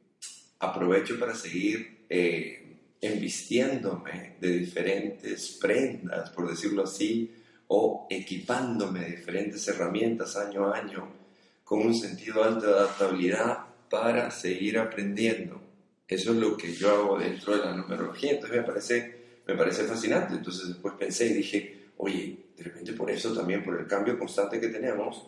aprovecho 0.59 1.19
para 1.19 1.35
seguir 1.35 2.05
eh, 2.09 2.79
envistiéndome 3.01 4.37
de 4.39 4.59
diferentes 4.59 5.57
prendas, 5.59 6.29
por 6.29 6.49
decirlo 6.49 6.83
así, 6.83 7.31
o 7.67 8.07
equipándome 8.09 9.01
de 9.01 9.15
diferentes 9.17 9.67
herramientas 9.67 10.35
año 10.37 10.67
a 10.67 10.77
año 10.77 11.23
con 11.63 11.81
un 11.81 11.95
sentido 11.95 12.43
alto 12.43 12.67
de 12.67 12.73
adaptabilidad 12.73 13.65
para 13.89 14.29
seguir 14.31 14.77
aprendiendo. 14.77 15.62
Eso 16.07 16.31
es 16.31 16.37
lo 16.37 16.57
que 16.57 16.73
yo 16.73 16.91
hago 16.91 17.17
dentro 17.17 17.57
de 17.57 17.65
la 17.65 17.75
numerología, 17.75 18.31
entonces 18.31 18.57
me 18.57 18.63
parece, 18.63 19.39
me 19.47 19.55
parece 19.55 19.83
fascinante. 19.85 20.35
Entonces 20.35 20.67
después 20.67 20.95
pensé 20.97 21.27
y 21.27 21.33
dije, 21.33 21.91
oye, 21.97 22.45
de 22.57 22.63
repente 22.63 22.93
por 22.93 23.09
eso 23.09 23.33
también, 23.33 23.63
por 23.63 23.79
el 23.79 23.87
cambio 23.87 24.17
constante 24.17 24.59
que 24.59 24.67
tenemos, 24.67 25.27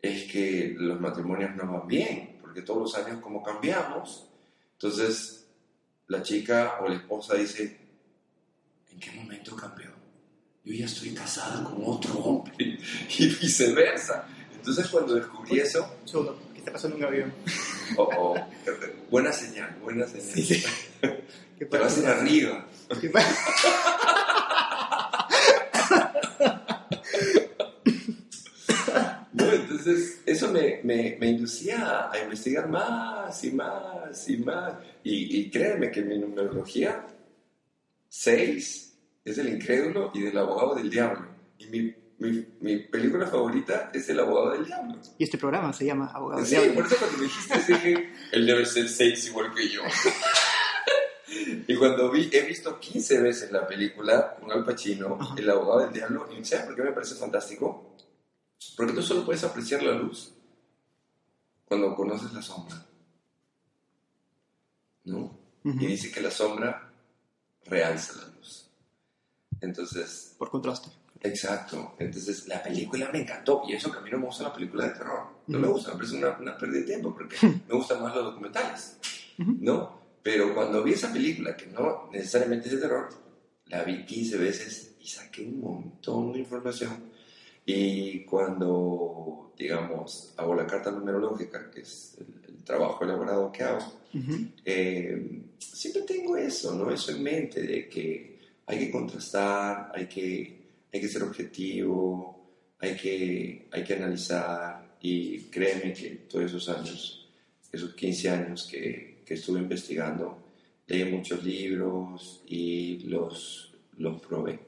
es 0.00 0.30
que 0.30 0.74
los 0.76 1.00
matrimonios 1.00 1.54
no 1.56 1.72
van 1.72 1.86
bien, 1.86 2.38
porque 2.40 2.62
todos 2.62 2.80
los 2.80 2.94
años 2.96 3.20
como 3.20 3.42
cambiamos, 3.42 4.28
entonces 4.72 5.46
la 6.08 6.22
chica 6.22 6.78
o 6.80 6.88
la 6.88 6.96
esposa 6.96 7.34
dice, 7.36 7.78
¿en 8.92 9.00
qué 9.00 9.12
momento 9.12 9.56
cambió? 9.56 9.90
Yo 10.64 10.72
ya 10.72 10.86
estoy 10.86 11.10
casada 11.14 11.62
con 11.62 11.82
otro 11.84 12.14
hombre 12.18 12.54
y 13.18 13.26
viceversa. 13.26 14.26
Entonces 14.54 14.88
cuando 14.88 15.14
descubrí 15.14 15.58
eso, 15.60 15.96
Un 16.02 16.08
segundo, 16.08 16.38
que 16.52 16.58
está 16.58 16.72
pasando 16.72 16.96
un 16.96 17.04
avión. 17.04 17.32
oh, 17.96 18.08
oh, 18.16 18.36
buena 19.10 19.32
señal, 19.32 19.76
buena 19.82 20.06
señal. 20.06 20.26
Sí, 20.26 20.42
sí. 20.42 20.64
¿Qué 21.58 21.66
Te 21.66 21.78
vas 21.78 21.96
a 21.96 22.00
ir 22.00 22.06
arriba. 22.06 22.66
¿Qué 23.00 23.10
pasa? 23.10 23.34
¿no? 29.32 29.52
Entonces, 29.52 30.20
eso 30.26 30.50
me, 30.50 30.80
me, 30.82 31.16
me 31.20 31.28
inducía 31.28 32.10
a 32.10 32.18
investigar 32.18 32.68
más 32.68 33.44
y 33.44 33.52
más 33.52 34.28
y 34.28 34.38
más. 34.38 34.74
Y, 35.02 35.40
y 35.40 35.50
créanme 35.50 35.90
que 35.90 36.02
mi 36.02 36.18
numerología 36.18 37.06
6 38.08 38.98
es 39.24 39.38
el 39.38 39.48
incrédulo 39.48 40.10
y 40.14 40.22
del 40.22 40.38
abogado 40.38 40.74
del 40.74 40.90
diablo. 40.90 41.26
Y 41.58 41.66
mi, 41.66 41.94
mi, 42.18 42.46
mi 42.60 42.76
película 42.78 43.26
favorita 43.26 43.90
es 43.92 44.08
El 44.08 44.20
abogado 44.20 44.52
del 44.52 44.64
diablo. 44.66 45.00
Y 45.18 45.24
este 45.24 45.38
programa 45.38 45.72
se 45.72 45.84
llama 45.86 46.10
Abogado 46.14 46.40
del 46.40 46.48
Sí, 46.48 46.54
Diablo. 46.56 46.74
por 46.74 46.86
eso 46.86 46.96
cuando 46.98 47.18
me 47.18 47.24
dijiste, 47.24 47.72
dije, 47.72 48.12
él 48.32 48.46
debe 48.46 48.64
ser 48.66 48.88
6 48.88 49.26
igual 49.28 49.54
que 49.54 49.68
yo. 49.68 49.82
Y 51.66 51.74
cuando 51.76 52.10
vi, 52.12 52.30
he 52.32 52.42
visto 52.42 52.78
15 52.78 53.20
veces 53.20 53.50
la 53.50 53.66
película 53.66 54.36
con 54.36 54.52
Al 54.52 54.64
Pacino, 54.64 55.16
Ajá. 55.20 55.34
El 55.36 55.50
abogado 55.50 55.80
del 55.80 55.92
diablo, 55.92 56.28
y 56.30 56.44
¿sabes 56.44 56.66
por 56.66 56.76
qué 56.76 56.82
me 56.82 56.92
parece 56.92 57.16
fantástico? 57.16 57.96
Porque 58.76 58.92
tú 58.92 59.02
solo 59.02 59.24
puedes 59.24 59.42
apreciar 59.42 59.82
la 59.82 59.92
luz 59.94 60.32
cuando 61.64 61.94
conoces 61.96 62.32
la 62.32 62.40
sombra. 62.42 62.76
¿No? 65.04 65.18
Ujú. 65.64 65.80
Y 65.80 65.86
dice 65.86 66.12
que 66.12 66.20
la 66.20 66.30
sombra 66.30 66.92
realza 67.64 68.12
la 68.20 68.28
luz. 68.36 68.68
Entonces, 69.60 70.34
Por 70.38 70.50
contraste. 70.50 70.88
Exacto. 71.24 71.96
Entonces, 71.98 72.46
la 72.46 72.62
película 72.62 73.10
me 73.12 73.22
encantó. 73.22 73.62
Y 73.68 73.72
eso 73.72 73.90
que 73.90 73.98
a 73.98 74.00
mí 74.00 74.10
no 74.10 74.18
me 74.18 74.26
gusta 74.26 74.44
la 74.44 74.52
película 74.52 74.86
de 74.86 74.90
terror. 74.90 75.26
No 75.48 75.58
me 75.58 75.66
gusta, 75.68 75.90
me 75.90 75.96
parece 75.96 76.16
una, 76.16 76.38
una 76.38 76.56
pérdida 76.56 76.80
de 76.80 76.86
tiempo 76.86 77.12
porque 77.14 77.36
me 77.42 77.74
gustan 77.74 78.02
más 78.02 78.14
los 78.14 78.24
documentales. 78.24 78.98
¿no? 79.38 80.04
Pero 80.22 80.54
cuando 80.54 80.82
vi 80.82 80.92
esa 80.92 81.12
película, 81.12 81.56
que 81.56 81.66
no 81.66 82.08
necesariamente 82.12 82.68
es 82.68 82.76
de 82.76 82.80
terror, 82.80 83.08
la 83.66 83.84
vi 83.84 84.04
15 84.04 84.38
veces 84.38 84.94
y 85.00 85.06
saqué 85.06 85.42
un 85.42 85.60
montón 85.60 86.32
de 86.32 86.38
información 86.38 87.10
Y 87.66 88.24
cuando, 88.24 89.52
digamos, 89.56 90.32
hago 90.36 90.54
la 90.54 90.66
carta 90.66 90.90
numerológica, 90.90 91.70
que 91.70 91.80
es 91.80 92.16
el, 92.18 92.54
el 92.54 92.64
trabajo 92.64 93.04
elaborado 93.04 93.52
que 93.52 93.62
hago, 93.62 93.92
eh, 94.64 95.42
siempre 95.58 96.02
tengo 96.02 96.36
eso, 96.36 96.74
¿no? 96.74 96.90
Eso 96.90 97.12
en 97.12 97.22
mente, 97.22 97.62
de 97.62 97.88
que 97.88 98.38
hay 98.66 98.78
que 98.78 98.90
contrastar, 98.90 99.92
hay 99.94 100.06
que, 100.06 100.63
hay 100.94 101.00
que 101.00 101.08
ser 101.08 101.24
objetivo, 101.24 102.76
hay 102.78 102.94
que, 102.94 103.66
hay 103.72 103.82
que 103.82 103.94
analizar 103.94 104.96
y 105.00 105.40
créeme 105.50 105.92
que 105.92 106.10
todos 106.30 106.44
esos 106.44 106.68
años, 106.68 107.28
esos 107.72 107.94
15 107.94 108.30
años 108.30 108.68
que, 108.70 109.22
que 109.26 109.34
estuve 109.34 109.58
investigando, 109.58 110.52
leí 110.86 111.04
muchos 111.10 111.42
libros 111.42 112.44
y 112.46 113.00
los, 113.08 113.74
los 113.98 114.20
probé, 114.22 114.60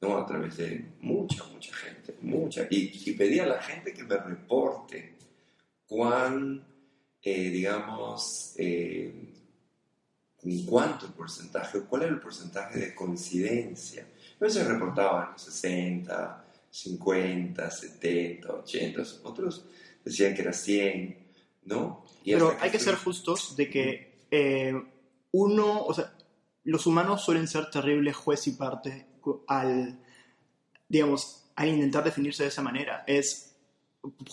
¿no? 0.00 0.16
A 0.16 0.24
través 0.24 0.56
de 0.56 0.86
mucha, 1.02 1.44
mucha 1.44 1.74
gente, 1.74 2.14
mucha. 2.22 2.66
Y, 2.70 3.10
y 3.10 3.12
pedí 3.12 3.38
a 3.38 3.46
la 3.46 3.60
gente 3.60 3.92
que 3.92 4.04
me 4.04 4.16
reporte 4.16 5.16
cuán, 5.86 6.64
eh, 7.20 7.50
digamos, 7.50 8.54
eh, 8.56 9.12
cuánto 10.66 11.12
porcentaje, 11.12 11.82
cuál 11.82 12.04
era 12.04 12.12
el 12.12 12.20
porcentaje 12.20 12.78
de 12.78 12.94
coincidencia. 12.94 14.06
A 14.42 14.46
veces 14.46 14.66
reportaban 14.66 15.38
60, 15.38 16.44
50, 16.68 17.70
70, 17.70 18.52
80, 18.52 19.02
otros 19.22 19.66
decían 20.04 20.34
que 20.34 20.42
era 20.42 20.52
100, 20.52 21.16
¿no? 21.66 22.04
Y 22.24 22.32
Pero 22.32 22.56
hay 22.58 22.72
que 22.72 22.80
ser 22.80 22.96
justos 22.96 23.54
de 23.54 23.70
que 23.70 24.24
eh, 24.32 24.74
uno, 25.30 25.84
o 25.84 25.94
sea, 25.94 26.12
los 26.64 26.88
humanos 26.88 27.22
suelen 27.22 27.46
ser 27.46 27.70
terribles 27.70 28.16
juez 28.16 28.48
y 28.48 28.50
parte 28.50 29.06
al, 29.46 30.00
digamos, 30.88 31.44
al 31.54 31.68
intentar 31.68 32.02
definirse 32.02 32.42
de 32.42 32.48
esa 32.48 32.62
manera. 32.62 33.04
Es, 33.06 33.54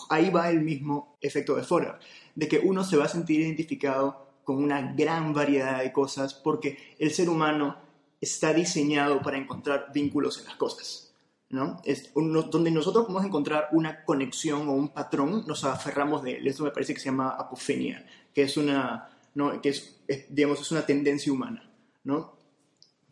ahí 0.08 0.28
va 0.30 0.50
el 0.50 0.60
mismo 0.60 1.18
efecto 1.20 1.54
de 1.54 1.62
Forer, 1.62 2.00
de 2.34 2.48
que 2.48 2.58
uno 2.58 2.82
se 2.82 2.96
va 2.96 3.04
a 3.04 3.08
sentir 3.08 3.42
identificado 3.42 4.26
con 4.42 4.60
una 4.60 4.92
gran 4.92 5.32
variedad 5.32 5.84
de 5.84 5.92
cosas 5.92 6.34
porque 6.34 6.96
el 6.98 7.12
ser 7.12 7.28
humano 7.28 7.89
está 8.20 8.52
diseñado 8.52 9.22
para 9.22 9.38
encontrar 9.38 9.90
vínculos 9.92 10.38
en 10.38 10.46
las 10.46 10.56
cosas. 10.56 11.14
¿no? 11.48 11.80
Es 11.84 12.12
donde 12.14 12.70
nosotros 12.70 13.06
podemos 13.06 13.26
encontrar 13.26 13.68
una 13.72 14.04
conexión 14.04 14.68
o 14.68 14.72
un 14.72 14.90
patrón, 14.90 15.44
nos 15.46 15.64
aferramos 15.64 16.22
de 16.22 16.36
él. 16.36 16.46
Esto 16.46 16.64
me 16.64 16.70
parece 16.70 16.94
que 16.94 17.00
se 17.00 17.06
llama 17.06 17.30
apofenia, 17.30 18.06
que 18.32 18.42
es 18.42 18.56
una, 18.56 19.10
¿no? 19.34 19.60
que 19.60 19.70
es, 19.70 20.00
es, 20.06 20.26
digamos, 20.32 20.60
es 20.60 20.70
una 20.70 20.86
tendencia 20.86 21.32
humana. 21.32 21.68
¿no? 22.04 22.36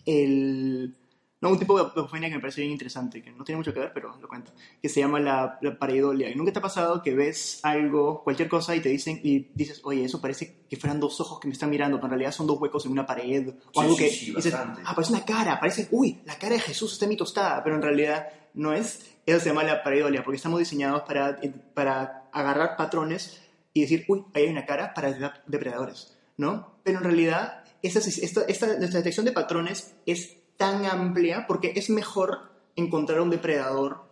El, 0.04 0.94
no, 1.40 1.50
un 1.50 1.58
tipo 1.58 1.76
de 1.78 1.84
apofenia 1.84 2.28
que 2.28 2.34
me 2.34 2.40
parece 2.40 2.62
bien 2.62 2.72
interesante, 2.72 3.22
que 3.22 3.30
no 3.30 3.44
tiene 3.44 3.58
mucho 3.58 3.72
que 3.72 3.78
ver, 3.78 3.92
pero 3.94 4.16
lo 4.20 4.28
cuento, 4.28 4.52
que 4.82 4.88
se 4.88 5.00
llama 5.00 5.20
la, 5.20 5.58
la 5.62 5.78
pareidolia. 5.78 6.30
¿Y 6.30 6.34
nunca 6.34 6.52
te 6.52 6.58
ha 6.58 6.62
pasado 6.62 7.00
que 7.02 7.14
ves 7.14 7.60
algo, 7.62 8.24
cualquier 8.24 8.48
cosa, 8.48 8.74
y 8.74 8.80
te 8.80 8.88
dicen, 8.88 9.20
y 9.22 9.48
dices, 9.54 9.80
oye, 9.84 10.04
eso 10.04 10.20
parece 10.20 10.64
que 10.68 10.76
fueran 10.76 10.98
dos 10.98 11.20
ojos 11.20 11.38
que 11.38 11.46
me 11.46 11.52
están 11.52 11.70
mirando, 11.70 11.98
pero 11.98 12.06
en 12.06 12.10
realidad 12.10 12.32
son 12.32 12.48
dos 12.48 12.60
huecos 12.60 12.86
en 12.86 12.92
una 12.92 13.06
pared, 13.06 13.48
o 13.48 13.52
Sí, 13.52 13.80
algo 13.80 13.94
sí, 13.94 14.04
que 14.04 14.10
sí, 14.10 14.34
dices, 14.34 14.54
ah, 14.54 14.92
parece 14.94 15.12
una 15.12 15.24
cara, 15.24 15.60
parece, 15.60 15.88
uy, 15.92 16.20
la 16.24 16.36
cara 16.36 16.54
de 16.54 16.60
Jesús 16.60 16.92
está 16.92 17.04
en 17.04 17.10
mi 17.10 17.16
tostada, 17.16 17.62
pero 17.62 17.76
en 17.76 17.82
realidad 17.82 18.28
no 18.54 18.72
es. 18.72 19.14
Eso 19.24 19.40
se 19.40 19.50
llama 19.50 19.62
la 19.62 19.82
pareidolia, 19.82 20.24
porque 20.24 20.36
estamos 20.36 20.58
diseñados 20.58 21.02
para, 21.02 21.38
para 21.74 22.28
agarrar 22.32 22.76
patrones 22.76 23.42
y 23.74 23.82
decir, 23.82 24.04
uy, 24.08 24.24
ahí 24.34 24.44
hay 24.44 24.48
una 24.50 24.66
cara 24.66 24.94
para 24.94 25.40
depredadores, 25.46 26.16
¿no? 26.36 26.78
Pero 26.82 26.98
en 26.98 27.04
realidad, 27.04 27.62
esta, 27.82 28.00
esta, 28.00 28.42
esta, 28.42 28.66
nuestra 28.78 28.98
detección 28.98 29.26
de 29.26 29.32
patrones 29.32 29.94
es 30.06 30.38
tan 30.58 30.84
amplia 30.84 31.46
porque 31.46 31.72
es 31.76 31.88
mejor 31.88 32.52
encontrar 32.76 33.22
un 33.22 33.30
depredador, 33.30 34.04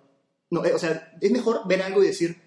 no, 0.50 0.64
eh, 0.64 0.72
o 0.72 0.78
sea, 0.78 1.12
es 1.20 1.30
mejor 1.30 1.68
ver 1.68 1.82
algo 1.82 2.02
y 2.02 2.06
decir, 2.06 2.40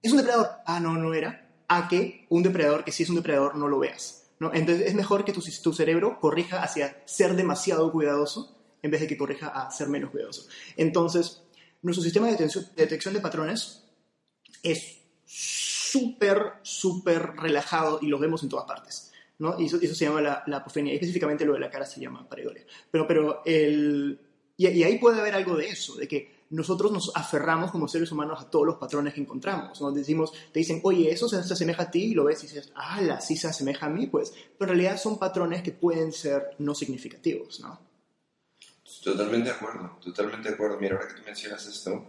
es 0.00 0.10
un 0.12 0.18
depredador, 0.18 0.48
ah, 0.64 0.80
no, 0.80 0.94
no 0.94 1.12
era, 1.12 1.50
a 1.68 1.88
que 1.88 2.26
un 2.30 2.42
depredador 2.42 2.84
que 2.84 2.92
sí 2.92 3.02
es 3.02 3.10
un 3.10 3.16
depredador 3.16 3.56
no 3.56 3.68
lo 3.68 3.78
veas, 3.78 4.30
¿no? 4.38 4.52
Entonces 4.54 4.86
es 4.86 4.94
mejor 4.94 5.24
que 5.24 5.32
tu, 5.32 5.42
tu 5.62 5.72
cerebro 5.74 6.18
corrija 6.20 6.62
hacia 6.62 7.02
ser 7.04 7.36
demasiado 7.36 7.92
cuidadoso 7.92 8.56
en 8.82 8.90
vez 8.90 9.00
de 9.00 9.06
que 9.06 9.16
corrija 9.16 9.48
a 9.48 9.70
ser 9.70 9.88
menos 9.88 10.10
cuidadoso. 10.10 10.46
Entonces, 10.76 11.42
nuestro 11.82 12.02
sistema 12.02 12.28
de 12.28 12.36
detección 12.76 13.14
de, 13.14 13.20
patrones 13.20 13.84
es 14.62 15.02
súper, 15.24 16.54
súper 16.62 17.34
relajado 17.36 17.98
y 18.02 18.06
lo 18.06 18.18
vemos 18.18 18.42
en 18.42 18.48
todas 18.48 18.66
partes. 18.66 19.11
¿No? 19.42 19.58
Y 19.58 19.66
eso, 19.66 19.78
eso 19.82 19.94
se 19.94 20.04
llama 20.04 20.20
la, 20.20 20.44
la 20.46 20.58
apofenia. 20.58 20.94
Específicamente 20.94 21.44
lo 21.44 21.54
de 21.54 21.58
la 21.58 21.68
cara 21.68 21.84
se 21.84 22.00
llama 22.00 22.28
pareidolia. 22.28 22.64
Pero, 22.90 23.06
pero 23.08 23.42
el... 23.44 24.18
Y, 24.56 24.68
y, 24.68 24.84
ahí 24.84 24.98
puede 24.98 25.18
haber 25.18 25.34
algo 25.34 25.56
de 25.56 25.68
eso, 25.68 25.96
de 25.96 26.06
que 26.06 26.42
nosotros 26.50 26.92
nos 26.92 27.10
aferramos 27.16 27.72
como 27.72 27.88
seres 27.88 28.12
humanos 28.12 28.40
a 28.40 28.48
todos 28.48 28.66
los 28.66 28.76
patrones 28.76 29.14
que 29.14 29.20
encontramos. 29.20 29.80
Nos 29.80 29.94
decimos, 29.94 30.32
te 30.52 30.60
dicen, 30.60 30.80
oye, 30.84 31.10
eso 31.10 31.28
se, 31.28 31.42
se 31.42 31.54
asemeja 31.54 31.82
a 31.82 31.90
ti, 31.90 32.04
y 32.04 32.14
lo 32.14 32.24
ves 32.24 32.44
y 32.44 32.46
dices, 32.46 32.70
ah, 32.76 33.20
sí 33.20 33.36
se 33.36 33.48
asemeja 33.48 33.86
a 33.86 33.90
mí, 33.90 34.06
pues. 34.06 34.32
Pero 34.56 34.70
en 34.70 34.78
realidad 34.78 35.00
son 35.00 35.18
patrones 35.18 35.62
que 35.62 35.72
pueden 35.72 36.12
ser 36.12 36.50
no 36.58 36.74
significativos, 36.74 37.58
¿no? 37.60 37.80
Totalmente 39.02 39.48
de 39.48 39.56
acuerdo, 39.56 39.98
totalmente 40.00 40.50
de 40.50 40.54
acuerdo. 40.54 40.78
Mira, 40.78 40.94
ahora 40.94 41.08
que 41.08 41.14
tú 41.14 41.22
mencionas 41.26 41.66
esto, 41.66 42.06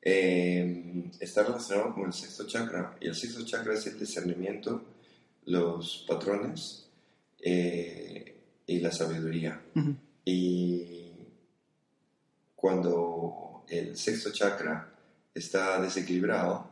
eh, 0.00 1.10
está 1.20 1.44
relacionado 1.44 1.94
con 1.94 2.06
el 2.06 2.12
sexto 2.12 2.44
chakra. 2.46 2.96
Y 3.00 3.06
el 3.06 3.14
sexto 3.14 3.44
chakra 3.44 3.74
es 3.74 3.86
el 3.86 3.98
discernimiento, 4.00 4.82
los 5.46 6.04
patrones 6.08 6.88
eh, 7.40 8.36
y 8.66 8.80
la 8.80 8.92
sabiduría. 8.92 9.60
Uh 9.74 9.80
-huh. 9.80 9.96
Y 10.24 11.10
cuando 12.54 13.64
el 13.68 13.96
sexto 13.96 14.30
chakra 14.30 14.92
está 15.34 15.80
desequilibrado, 15.80 16.70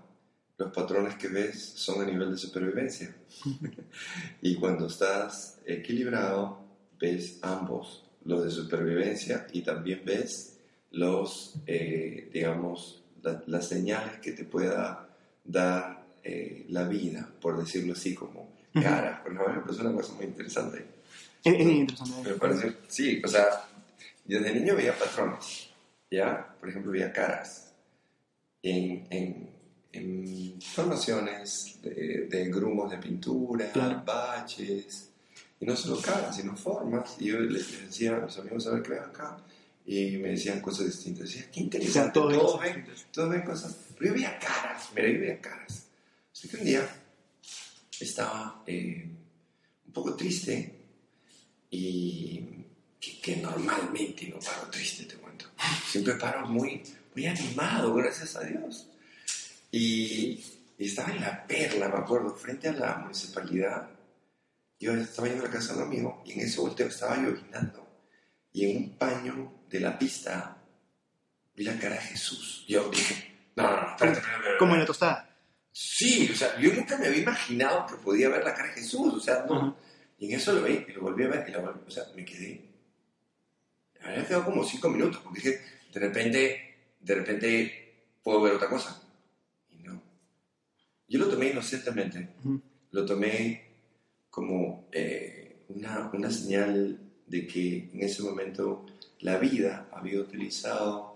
los 0.58 0.72
patrones 0.72 1.16
que 1.16 1.28
ves 1.28 1.58
son 1.58 2.02
a 2.02 2.04
nivel 2.04 2.30
de 2.30 2.36
supervivencia. 2.36 3.14
y 4.42 4.54
cuando 4.56 4.86
estás 4.86 5.58
equilibrado, 5.64 6.60
ves 7.00 7.38
ambos, 7.42 8.04
los 8.24 8.44
de 8.44 8.50
supervivencia 8.50 9.46
y 9.52 9.62
también 9.62 10.02
ves 10.04 10.58
los, 10.90 11.54
eh, 11.66 12.28
digamos, 12.32 13.02
la, 13.22 13.42
las 13.46 13.68
señales 13.68 14.20
que 14.20 14.32
te 14.32 14.44
pueda 14.44 15.08
dar 15.44 16.04
eh, 16.22 16.66
la 16.68 16.84
vida, 16.84 17.28
por 17.40 17.58
decirlo 17.58 17.94
así, 17.94 18.14
como 18.14 18.59
cara. 18.72 19.22
Por 19.22 19.32
ejemplo, 19.32 19.72
es 19.72 19.78
una 19.78 19.92
cosa 19.92 20.12
muy 20.14 20.26
interesante. 20.26 20.86
Es, 21.44 21.54
es 21.54 21.60
interesante. 21.60 22.30
Me 22.30 22.36
parece, 22.36 22.76
sí, 22.88 23.20
o 23.24 23.28
sea, 23.28 23.46
desde 24.24 24.54
niño 24.54 24.76
veía 24.76 24.96
patrones, 24.96 25.70
¿ya? 26.10 26.54
Por 26.60 26.68
ejemplo, 26.68 26.92
veía 26.92 27.12
caras 27.12 27.72
en, 28.62 29.06
en, 29.10 29.50
en 29.92 30.60
formaciones 30.60 31.78
de, 31.82 32.26
de, 32.28 32.44
grumos 32.50 32.90
de 32.90 32.98
pintura, 32.98 33.70
claro. 33.72 34.02
baches, 34.04 35.10
y 35.58 35.66
no 35.66 35.76
solo 35.76 36.00
caras, 36.00 36.36
sino 36.36 36.56
formas. 36.56 37.16
Y 37.18 37.26
yo 37.26 37.40
les, 37.40 37.70
les 37.72 37.86
decía 37.88 38.16
a 38.16 38.20
mis 38.20 38.38
amigos, 38.38 38.66
a 38.66 38.72
ver 38.72 38.82
qué 38.82 38.90
ven 38.90 39.02
acá. 39.02 39.38
Y 39.86 40.16
me 40.18 40.30
decían 40.30 40.60
cosas 40.60 40.86
distintas. 40.86 41.24
Decía, 41.24 41.50
qué 41.50 41.60
interesante, 41.60 42.18
o 42.18 42.30
sea, 42.30 42.32
todos, 42.32 42.32
todos, 42.34 42.60
ven, 42.60 42.86
todos 43.12 43.30
ven 43.30 43.42
cosas. 43.42 43.76
Pero 43.98 44.10
yo 44.10 44.14
veía 44.14 44.38
caras, 44.38 44.88
mira, 44.94 45.08
yo 45.08 45.20
veía 45.20 45.40
caras. 45.40 45.86
Así 46.32 46.48
que 46.48 46.56
un 46.58 46.64
día 46.64 46.88
estaba 48.04 48.62
eh, 48.66 49.08
un 49.86 49.92
poco 49.92 50.14
triste 50.16 50.78
y 51.70 52.44
que, 53.00 53.20
que, 53.20 53.36
normalmente 53.36 54.28
no 54.28 54.38
paro 54.38 54.68
triste, 54.70 55.04
te 55.04 55.16
cuento. 55.16 55.46
Siempre 55.88 56.14
paro 56.14 56.46
muy, 56.46 56.82
muy 57.14 57.26
animado, 57.26 57.94
gracias 57.94 58.36
a 58.36 58.44
Dios. 58.44 58.88
Y, 59.70 60.42
y, 60.78 60.86
estaba 60.86 61.12
en 61.12 61.20
La 61.20 61.46
Perla, 61.46 61.88
me 61.88 61.98
acuerdo, 61.98 62.34
frente 62.34 62.68
a 62.68 62.72
la 62.72 62.96
municipalidad. 62.98 63.88
Yo 64.78 64.94
estaba 64.94 65.28
yendo 65.28 65.44
a 65.44 65.48
la 65.48 65.52
casa 65.52 65.74
de 65.74 65.80
un 65.80 65.86
amigo 65.86 66.22
y 66.24 66.32
en 66.32 66.40
ese 66.40 66.60
volteo 66.60 66.88
estaba 66.88 67.16
llovinando. 67.16 67.86
Y 68.52 68.70
en 68.70 68.76
un 68.76 68.98
paño 68.98 69.62
de 69.68 69.80
la 69.80 69.98
pista 69.98 70.56
vi 71.54 71.64
la 71.64 71.78
cara 71.78 71.94
de 71.96 72.02
Jesús. 72.02 72.64
Yo 72.66 72.88
dije, 72.90 73.52
no, 73.56 73.64
no, 73.64 73.82
no, 73.82 73.90
espérate, 73.90 74.18
espérate, 74.20 74.58
Como 74.58 74.74
en 74.74 74.80
la 74.80 74.86
tostada. 74.86 75.29
Sí, 75.72 76.28
o 76.32 76.34
sea, 76.36 76.58
yo 76.58 76.72
nunca 76.74 76.98
me 76.98 77.06
había 77.06 77.22
imaginado 77.22 77.86
que 77.86 77.94
podía 77.96 78.28
ver 78.28 78.44
la 78.44 78.54
cara 78.54 78.68
de 78.68 78.74
Jesús, 78.80 79.14
o 79.14 79.20
sea, 79.20 79.44
no. 79.48 79.54
Uh 79.54 79.62
-huh. 79.62 79.74
Y 80.18 80.26
en 80.26 80.32
eso 80.38 80.52
lo 80.52 80.62
vi 80.62 80.84
y 80.88 80.92
lo 80.92 81.02
volví 81.02 81.24
a 81.24 81.28
ver 81.28 81.48
y 81.48 81.52
la 81.52 81.58
volví, 81.60 81.80
o 81.86 81.90
sea, 81.90 82.04
me 82.14 82.24
quedé. 82.24 82.68
Me 84.00 84.08
había 84.08 84.26
quedado 84.26 84.44
como 84.46 84.64
cinco 84.64 84.88
minutos, 84.88 85.20
porque 85.22 85.40
dije, 85.40 85.60
de 85.92 86.00
repente, 86.00 86.74
de 87.00 87.14
repente 87.14 88.06
puedo 88.22 88.40
ver 88.42 88.54
otra 88.54 88.68
cosa. 88.68 89.00
Y 89.70 89.78
no. 89.82 90.02
Yo 91.08 91.18
lo 91.20 91.28
tomé 91.28 91.50
inocentemente, 91.50 92.34
Uh 92.44 92.48
-huh. 92.50 92.62
lo 92.92 93.06
tomé 93.06 93.64
como 94.28 94.88
eh, 94.92 95.64
una, 95.68 96.10
una 96.12 96.30
señal 96.30 96.98
de 97.26 97.46
que 97.46 97.90
en 97.92 98.02
ese 98.02 98.22
momento 98.22 98.84
la 99.20 99.38
vida 99.38 99.88
había 99.92 100.20
utilizado 100.20 101.09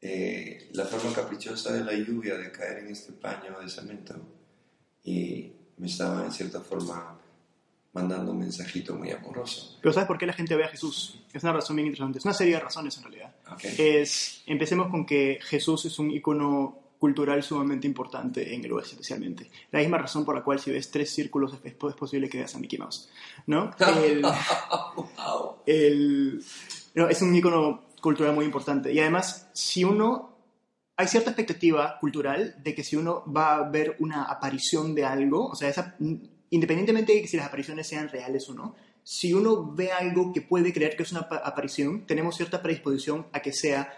eh, 0.00 0.68
la 0.72 0.84
forma 0.84 1.12
caprichosa 1.14 1.72
de 1.72 1.84
la 1.84 1.92
lluvia 1.94 2.36
de 2.36 2.50
caer 2.52 2.78
en 2.78 2.88
este 2.88 3.12
paño 3.12 3.58
de 3.60 3.68
cemento 3.68 4.14
y 5.04 5.52
me 5.78 5.86
estaba 5.86 6.24
en 6.24 6.32
cierta 6.32 6.60
forma 6.60 7.18
mandando 7.92 8.32
un 8.32 8.38
mensajito 8.40 8.94
muy 8.94 9.10
amoroso. 9.10 9.78
Pero 9.80 9.92
¿sabes 9.92 10.06
por 10.06 10.18
qué 10.18 10.26
la 10.26 10.32
gente 10.34 10.54
ve 10.54 10.64
a 10.64 10.68
Jesús? 10.68 11.20
Es 11.32 11.42
una 11.42 11.54
razón 11.54 11.76
bien 11.76 11.86
interesante. 11.86 12.18
Es 12.18 12.24
una 12.26 12.34
serie 12.34 12.54
de 12.54 12.60
razones 12.60 12.96
en 12.98 13.04
realidad. 13.04 13.34
Es, 13.78 14.42
empecemos 14.46 14.88
con 14.90 15.06
que 15.06 15.38
Jesús 15.42 15.86
es 15.86 15.98
un 15.98 16.10
icono 16.10 16.78
cultural 16.98 17.42
sumamente 17.42 17.86
importante 17.86 18.54
en 18.54 18.64
el 18.64 18.72
oeste 18.72 18.92
especialmente. 18.94 19.50
La 19.70 19.78
misma 19.80 19.98
razón 19.98 20.24
por 20.26 20.34
la 20.34 20.42
cual 20.42 20.58
si 20.58 20.70
ves 20.70 20.90
tres 20.90 21.10
círculos 21.10 21.54
es, 21.54 21.60
es 21.64 21.74
posible 21.74 22.28
que 22.28 22.38
veas 22.38 22.54
a 22.54 22.58
Mickey 22.58 22.78
Mouse. 22.78 23.08
¿no? 23.46 23.70
El- 25.66 26.42
no, 26.94 27.08
es 27.08 27.22
un 27.22 27.34
icono 27.34 27.85
cultural 28.06 28.34
muy 28.34 28.44
importante. 28.44 28.92
Y 28.92 28.98
además, 29.00 29.50
si 29.52 29.84
uno... 29.84 30.34
Hay 30.98 31.08
cierta 31.08 31.28
expectativa 31.28 31.98
cultural 32.00 32.54
de 32.64 32.74
que 32.74 32.82
si 32.82 32.96
uno 32.96 33.22
va 33.30 33.56
a 33.56 33.68
ver 33.68 33.96
una 33.98 34.22
aparición 34.22 34.94
de 34.94 35.04
algo, 35.04 35.48
o 35.48 35.54
sea, 35.54 35.70
independientemente 36.48 37.12
de 37.12 37.26
si 37.26 37.36
las 37.36 37.48
apariciones 37.48 37.86
sean 37.86 38.08
reales 38.08 38.48
o 38.48 38.54
no, 38.54 38.74
si 39.02 39.34
uno 39.34 39.74
ve 39.74 39.92
algo 39.92 40.32
que 40.32 40.40
puede 40.40 40.72
creer 40.72 40.96
que 40.96 41.02
es 41.02 41.12
una 41.12 41.28
pa- 41.28 41.42
aparición, 41.44 42.06
tenemos 42.06 42.36
cierta 42.36 42.62
predisposición 42.62 43.26
a 43.34 43.40
que 43.40 43.52
sea 43.52 43.92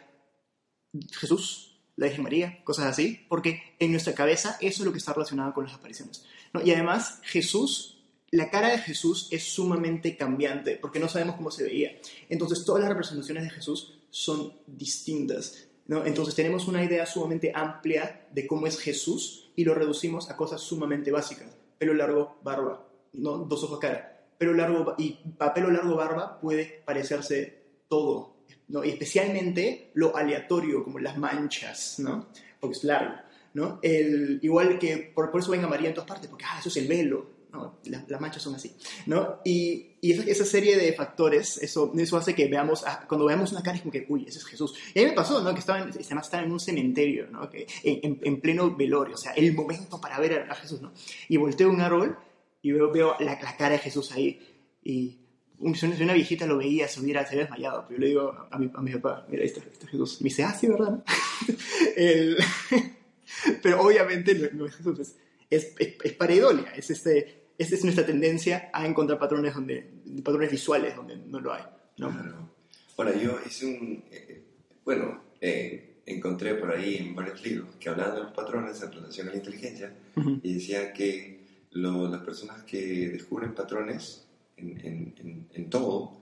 Jesús, 1.20 1.78
la 1.94 2.06
Virgen 2.06 2.24
María, 2.24 2.64
cosas 2.64 2.86
así, 2.86 3.24
porque 3.28 3.76
en 3.78 3.92
nuestra 3.92 4.14
cabeza 4.14 4.56
eso 4.60 4.82
es 4.82 4.86
lo 4.86 4.90
que 4.90 4.98
está 4.98 5.12
relacionado 5.12 5.54
con 5.54 5.66
las 5.66 5.74
apariciones. 5.74 6.26
Y 6.64 6.72
además, 6.72 7.20
Jesús, 7.22 8.02
la 8.32 8.50
cara 8.50 8.70
de 8.70 8.78
Jesús 8.78 9.28
es 9.30 9.44
sumamente 9.44 10.16
cambiante, 10.16 10.74
porque 10.74 10.98
no 10.98 11.08
sabemos 11.08 11.36
cómo 11.36 11.52
se 11.52 11.62
veía. 11.62 11.92
Entonces, 12.28 12.64
todas 12.64 12.80
las 12.80 12.88
representaciones 12.88 13.44
de 13.44 13.50
Jesús 13.50 13.97
son 14.10 14.52
distintas. 14.66 15.68
¿no? 15.86 16.04
Entonces, 16.04 16.34
tenemos 16.34 16.68
una 16.68 16.84
idea 16.84 17.06
sumamente 17.06 17.52
amplia 17.54 18.28
de 18.32 18.46
cómo 18.46 18.66
es 18.66 18.78
Jesús 18.78 19.50
y 19.56 19.64
lo 19.64 19.74
reducimos 19.74 20.30
a 20.30 20.36
cosas 20.36 20.60
sumamente 20.60 21.10
básicas. 21.10 21.48
Pelo 21.78 21.94
largo, 21.94 22.38
barba, 22.42 22.86
¿no? 23.14 23.38
dos 23.38 23.64
ojos 23.64 23.78
cara. 23.78 24.26
Pelo 24.38 24.54
largo 24.54 24.94
y 24.98 25.18
a 25.38 25.52
pelo 25.52 25.70
largo, 25.70 25.96
barba 25.96 26.40
puede 26.40 26.82
parecerse 26.84 27.58
todo, 27.88 28.36
¿no? 28.68 28.84
Y 28.84 28.90
especialmente 28.90 29.90
lo 29.94 30.16
aleatorio, 30.16 30.84
como 30.84 31.00
las 31.00 31.18
manchas, 31.18 31.98
¿no? 31.98 32.28
Porque 32.60 32.76
es 32.76 32.84
largo, 32.84 33.14
¿no? 33.54 33.80
El, 33.82 34.38
igual 34.42 34.78
que, 34.78 35.12
por, 35.12 35.32
por 35.32 35.40
eso 35.40 35.50
ven 35.50 35.64
amarillo 35.64 35.88
en 35.88 35.94
todas 35.94 36.08
partes, 36.08 36.28
porque, 36.28 36.44
ah, 36.46 36.58
eso 36.60 36.68
es 36.68 36.76
el 36.76 36.86
velo, 36.86 37.26
¿no? 37.52 37.78
Las, 37.84 38.08
las 38.10 38.20
manchas 38.20 38.42
son 38.42 38.54
así, 38.54 38.74
¿no? 39.06 39.40
Y, 39.44 39.96
y 40.00 40.12
esa, 40.12 40.22
esa 40.24 40.44
serie 40.44 40.76
de 40.76 40.92
factores, 40.92 41.58
eso, 41.62 41.92
eso 41.96 42.16
hace 42.16 42.34
que 42.34 42.46
veamos, 42.46 42.84
ah, 42.86 43.04
cuando 43.08 43.26
veamos 43.26 43.52
una 43.52 43.62
cara 43.62 43.76
es 43.76 43.82
como 43.82 43.92
que, 43.92 44.06
uy, 44.08 44.24
ese 44.28 44.38
es 44.38 44.44
Jesús. 44.44 44.74
Y 44.94 44.98
a 45.00 45.02
mí 45.02 45.08
me 45.08 45.14
pasó, 45.14 45.42
¿no? 45.42 45.52
Que 45.54 45.60
estaba 45.60 45.80
en, 45.80 45.88
estaba 45.98 46.42
en 46.44 46.52
un 46.52 46.60
cementerio, 46.60 47.26
¿no? 47.30 47.48
Que, 47.48 47.66
en, 47.82 48.00
en- 48.02 48.20
en 48.22 48.40
pleno 48.40 48.74
velorio, 48.76 49.14
o 49.14 49.18
sea, 49.18 49.32
el 49.32 49.54
momento 49.54 50.00
para 50.00 50.18
ver 50.20 50.40
a, 50.48 50.52
a 50.52 50.54
Jesús, 50.56 50.80
¿no? 50.82 50.92
Y 51.28 51.36
volteo 51.36 51.70
un 51.70 51.80
árbol 51.80 52.18
y 52.62 52.72
veo, 52.72 52.90
veo 52.92 53.16
la, 53.20 53.38
la 53.40 53.56
cara 53.56 53.70
de 53.70 53.78
Jesús 53.78 54.12
ahí, 54.12 54.40
y 54.82 55.20
una, 55.60 56.12
viejita 56.14 56.46
lo 56.46 56.56
veía, 56.58 56.86
se 56.86 57.00
hubiera, 57.00 57.26
se 57.26 57.36
desmayado. 57.36 57.84
Pero 57.88 57.98
yo 57.98 58.00
le 58.00 58.06
digo 58.08 58.32
a 58.50 58.58
mi, 58.58 58.70
a 58.74 58.80
mi 58.80 58.92
papá, 58.94 59.26
mira, 59.28 59.42
ahí 59.42 59.48
está, 59.48 59.60
ahí 59.60 59.70
está 59.72 59.86
Jesús. 59.88 60.20
Me 60.20 60.26
dice, 60.28 60.44
ah, 60.44 60.54
sí, 60.54 60.66
¿verdad? 60.68 61.02
El- 61.96 62.36
pero 63.62 63.80
obviamente 63.82 64.34
no, 64.34 64.48
no 64.52 64.66
es 64.66 64.76
Jesús, 64.76 64.98
es, 65.00 65.16
es, 65.50 65.74
es, 65.78 65.94
es 66.02 66.12
pareidolia, 66.14 66.72
es, 66.74 66.90
este, 66.90 67.48
esta 67.58 67.74
es 67.74 67.82
nuestra 67.84 68.04
tendencia 68.06 68.70
a 68.72 68.86
encontrar 68.86 69.18
patrones, 69.18 69.54
donde, 69.54 69.90
patrones 70.24 70.50
visuales 70.50 70.94
donde 70.96 71.16
no 71.16 71.40
lo 71.40 71.52
hay. 71.52 71.62
¿no? 71.98 72.10
Claro. 72.10 72.50
Ahora, 72.96 73.14
yo 73.16 73.38
hice 73.46 73.66
un. 73.66 74.04
eh, 74.10 74.42
bueno, 74.84 75.22
eh, 75.40 75.96
encontré 76.06 76.54
por 76.54 76.70
ahí 76.72 76.96
en 76.96 77.14
varios 77.14 77.42
libros 77.44 77.68
que 77.78 77.88
hablaban 77.88 78.14
de 78.16 78.22
los 78.22 78.32
patrones 78.32 78.80
en 78.82 78.92
relación 78.92 79.28
a 79.28 79.30
la 79.32 79.36
inteligencia 79.36 79.92
Ujú. 80.16 80.40
y 80.42 80.54
decían 80.54 80.92
que 80.92 81.38
lo- 81.72 82.08
las 82.08 82.22
personas 82.22 82.62
que 82.62 83.08
descubren 83.10 83.54
patrones 83.54 84.26
en, 84.56 84.70
en- 84.84 85.14
en- 85.18 85.46
en 85.52 85.70
todo 85.70 86.17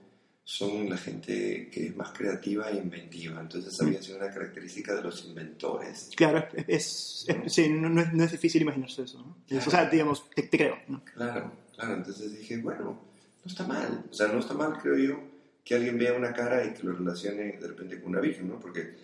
son 0.49 0.89
la 0.89 0.95
gente 0.97 1.69
que 1.69 1.87
es 1.87 1.95
más 1.97 2.11
creativa 2.13 2.69
e 2.71 2.77
inventiva. 2.77 3.41
Entonces, 3.41 3.81
había 3.81 4.01
sido 4.01 4.17
una 4.17 4.31
característica 4.31 4.95
de 4.95 5.01
los 5.03 5.25
inventores. 5.25 6.09
Claro, 6.15 6.47
es, 6.55 6.65
es- 6.69 7.25
es- 7.27 7.53
sí, 7.53 7.67
no, 7.67 7.89
no 7.89 7.99
es, 7.99 8.13
no 8.13 8.23
es 8.23 8.31
difícil 8.31 8.61
imaginarse 8.61 9.01
eso. 9.03 9.17
¿no? 9.19 9.35
Es- 9.49 9.67
o 9.67 9.69
sea, 9.69 9.89
digamos, 9.89 10.29
te, 10.29 10.43
te 10.43 10.57
creo. 10.57 10.77
¿no? 10.87 11.03
Claro, 11.03 11.51
claro. 11.75 11.95
Entonces 11.95 12.31
dije, 12.39 12.55
bueno, 12.59 12.97
no 13.43 13.51
está 13.51 13.67
mal. 13.67 14.05
O 14.09 14.13
sea, 14.13 14.27
no 14.29 14.39
está 14.39 14.53
mal, 14.53 14.79
creo 14.81 14.95
yo, 14.97 15.19
que 15.65 15.75
alguien 15.75 15.97
vea 15.97 16.13
una 16.13 16.31
cara 16.31 16.63
y 16.65 16.73
que 16.73 16.83
lo 16.83 16.93
relacione 16.93 17.57
de 17.59 17.67
repente 17.67 17.99
con 17.99 18.11
una 18.11 18.21
virgen, 18.21 18.47
¿no? 18.47 18.57
Porque, 18.57 18.95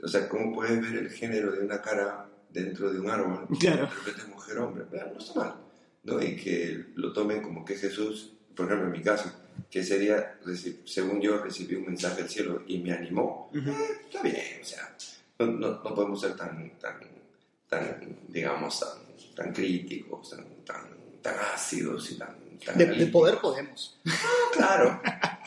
o 0.00 0.06
sea, 0.06 0.28
¿cómo 0.28 0.54
puedes 0.54 0.80
ver 0.80 0.94
el 1.02 1.10
género 1.10 1.50
de 1.50 1.64
una 1.64 1.82
cara 1.82 2.28
dentro 2.52 2.92
de 2.92 3.00
un 3.00 3.10
árbol? 3.10 3.48
Claro. 3.58 3.86
De 3.88 3.92
repente 3.92 4.20
es 4.20 4.28
mujer-hombre. 4.28 4.84
Bueno, 4.88 5.06
no 5.14 5.18
está 5.18 5.34
mal, 5.40 5.54
¿no? 6.04 6.22
Y 6.22 6.36
que 6.36 6.84
lo 6.94 7.12
tomen 7.12 7.42
como 7.42 7.64
que 7.64 7.74
Jesús, 7.74 8.34
por 8.54 8.66
ejemplo, 8.66 8.86
en 8.86 8.92
mi 8.92 9.02
caso, 9.02 9.32
que 9.72 9.82
sería, 9.82 10.38
según 10.84 11.20
yo, 11.22 11.38
recibí 11.38 11.74
un 11.76 11.86
mensaje 11.86 12.20
del 12.22 12.30
cielo 12.30 12.62
y 12.68 12.78
me 12.78 12.92
animó. 12.92 13.50
Ujú. 13.54 13.70
Eh, 13.70 14.00
está 14.04 14.22
bien, 14.22 14.60
o 14.60 14.64
sea, 14.64 14.94
no, 15.38 15.46
no, 15.46 15.68
no 15.82 15.94
podemos 15.94 16.20
ser 16.20 16.36
tan, 16.36 16.78
tan, 16.78 17.00
tan 17.70 18.18
digamos, 18.28 18.78
tan, 18.78 18.98
tan 19.34 19.52
críticos, 19.54 20.28
tan, 20.30 20.44
tan, 20.64 20.84
tan 21.22 21.34
ácidos 21.54 22.12
y 22.12 22.18
tan... 22.18 22.36
tan 22.64 22.76
De, 22.76 22.84
de 22.86 23.06
poder 23.06 23.38
podemos. 23.38 23.98
Claro, 24.52 25.00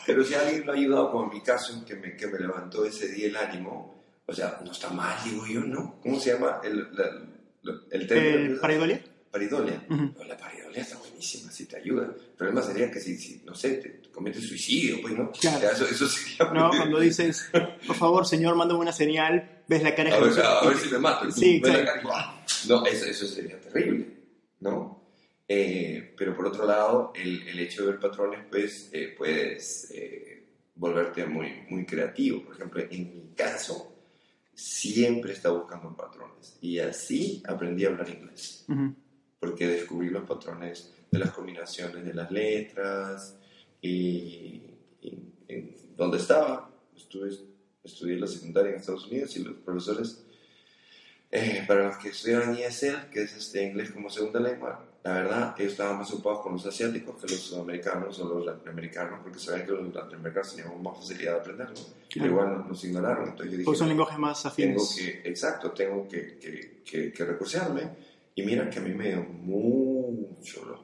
pero 0.04 0.24
si 0.24 0.34
alguien 0.34 0.66
lo 0.66 0.72
ha 0.72 0.74
ayudado, 0.74 1.12
como 1.12 1.24
en 1.30 1.38
mi 1.38 1.40
caso, 1.42 1.84
que 1.86 1.94
me, 1.94 2.16
que 2.16 2.26
me 2.26 2.40
levantó 2.40 2.84
ese 2.84 3.08
día 3.08 3.28
el 3.28 3.36
ánimo, 3.36 3.94
o 4.26 4.32
sea, 4.34 4.60
no 4.64 4.72
está 4.72 4.90
mal, 4.90 5.16
digo 5.24 5.46
yo, 5.46 5.60
¿no? 5.60 6.00
¿Cómo 6.02 6.18
se 6.18 6.32
llama 6.32 6.60
el, 6.64 6.88
la- 6.96 7.22
la- 7.62 7.80
el 7.92 8.06
término? 8.08 8.54
¿El 8.54 8.58
pareidolia? 8.60 9.00
Paridolia. 9.30 9.84
Ujú. 9.88 10.14
No, 10.18 10.24
la 10.24 10.36
paridolia 10.36 10.82
está 10.82 10.98
buenísima, 10.98 11.52
sí 11.52 11.66
te 11.66 11.76
ayuda. 11.76 12.12
Problema 12.36 12.60
sería 12.60 12.90
que 12.90 13.00
si, 13.00 13.16
si 13.16 13.42
no 13.44 13.54
sé, 13.54 13.76
te 13.76 14.10
cometes 14.10 14.46
suicidio, 14.46 15.00
pues, 15.00 15.14
¿no? 15.14 15.32
Claro. 15.32 15.56
O 15.56 15.60
sea, 15.60 15.70
eso, 15.72 15.86
eso 15.86 16.06
sería... 16.06 16.52
No, 16.52 16.68
cuando 16.68 17.00
dices, 17.00 17.50
por 17.86 17.96
favor, 17.96 18.26
señor, 18.26 18.56
mándame 18.56 18.80
una 18.80 18.92
señal, 18.92 19.62
ves 19.66 19.82
la 19.82 19.94
cara 19.94 20.14
A 20.14 20.20
ver, 20.20 20.40
a 20.40 20.68
ver 20.68 20.76
si 20.76 20.90
me 20.90 20.98
mato. 20.98 21.30
Sí, 21.30 21.60
Ven 21.60 21.72
claro. 21.72 22.34
No, 22.68 22.84
eso, 22.84 23.06
eso 23.06 23.26
sería 23.26 23.58
terrible, 23.58 24.06
¿no? 24.60 25.02
Eh, 25.48 26.14
pero 26.16 26.36
por 26.36 26.46
otro 26.48 26.66
lado, 26.66 27.12
el, 27.14 27.48
el 27.48 27.58
hecho 27.60 27.82
de 27.84 27.92
ver 27.92 28.00
patrones, 28.00 28.40
pues, 28.50 28.90
eh, 28.92 29.14
puedes 29.16 29.90
eh, 29.94 30.44
volverte 30.74 31.24
muy, 31.24 31.64
muy 31.70 31.86
creativo. 31.86 32.44
Por 32.44 32.54
ejemplo, 32.56 32.82
en 32.90 33.14
mi 33.14 33.34
caso, 33.34 33.94
siempre 34.54 35.32
estaba 35.32 35.58
buscando 35.58 35.96
patrones. 35.96 36.58
Y 36.60 36.80
así 36.80 37.42
aprendí 37.46 37.84
a 37.84 37.88
hablar 37.88 38.10
inglés. 38.10 38.64
Ujú. 38.68 38.94
Porque 39.38 39.66
descubrí 39.68 40.10
los 40.10 40.24
patrones 40.24 40.92
de 41.18 41.24
las 41.24 41.34
combinaciones 41.34 42.04
de 42.04 42.14
las 42.14 42.30
letras 42.30 43.36
y, 43.80 44.62
y 45.02 45.18
en 45.48 45.74
donde 45.96 46.18
estaba, 46.18 46.70
estuve, 46.96 47.30
estudié 47.84 48.16
la 48.18 48.26
secundaria 48.26 48.70
en 48.72 48.76
Estados 48.80 49.06
Unidos 49.06 49.36
y 49.36 49.44
los 49.44 49.54
profesores, 49.56 50.22
eh, 51.30 51.64
para 51.66 51.88
los 51.88 51.96
que 51.98 52.10
estudiaban 52.10 52.56
ESL, 52.56 53.10
que 53.10 53.22
es 53.22 53.36
este 53.36 53.64
inglés 53.66 53.90
como 53.90 54.08
segunda 54.10 54.38
lengua, 54.40 54.84
la 55.02 55.12
verdad, 55.14 55.54
ellos 55.58 55.72
estaban 55.72 55.98
más 55.98 56.10
ocupados 56.12 56.40
con 56.40 56.54
los 56.54 56.66
asiáticos 56.66 57.14
que 57.20 57.28
los 57.32 57.40
sudamericanos 57.40 58.18
o 58.18 58.28
los 58.34 58.44
latinoamericanos, 58.46 59.20
porque 59.22 59.38
sabían 59.38 59.66
que 59.66 59.72
los 59.72 59.94
latinoamericanos 59.94 60.56
tenían 60.56 60.82
más 60.82 60.96
facilidad 60.98 61.34
de 61.34 61.38
aprenderlo. 61.40 61.74
Y 62.08 62.12
Claro. 62.14 62.30
igual 62.30 62.64
nos 62.68 62.84
ignoraron. 62.84 63.24
Entonces 63.28 63.46
yo 63.46 63.52
dije, 63.52 63.64
Porque 63.64 63.78
son 63.78 63.88
lenguajes 63.88 64.18
más 64.18 64.42
tengo 64.56 64.82
afines. 64.82 64.94
que, 65.22 65.28
exacto, 65.30 65.70
tengo 65.72 66.08
que, 66.08 66.38
que, 66.38 66.82
que, 66.84 67.12
que 67.12 67.24
recursearme. 67.24 67.82
Y 68.34 68.42
mira 68.42 68.68
que 68.68 68.78
a 68.80 68.82
mí 68.82 68.92
me 68.94 69.08
dio 69.10 69.22
mucho 69.22 70.64
los 70.64 70.80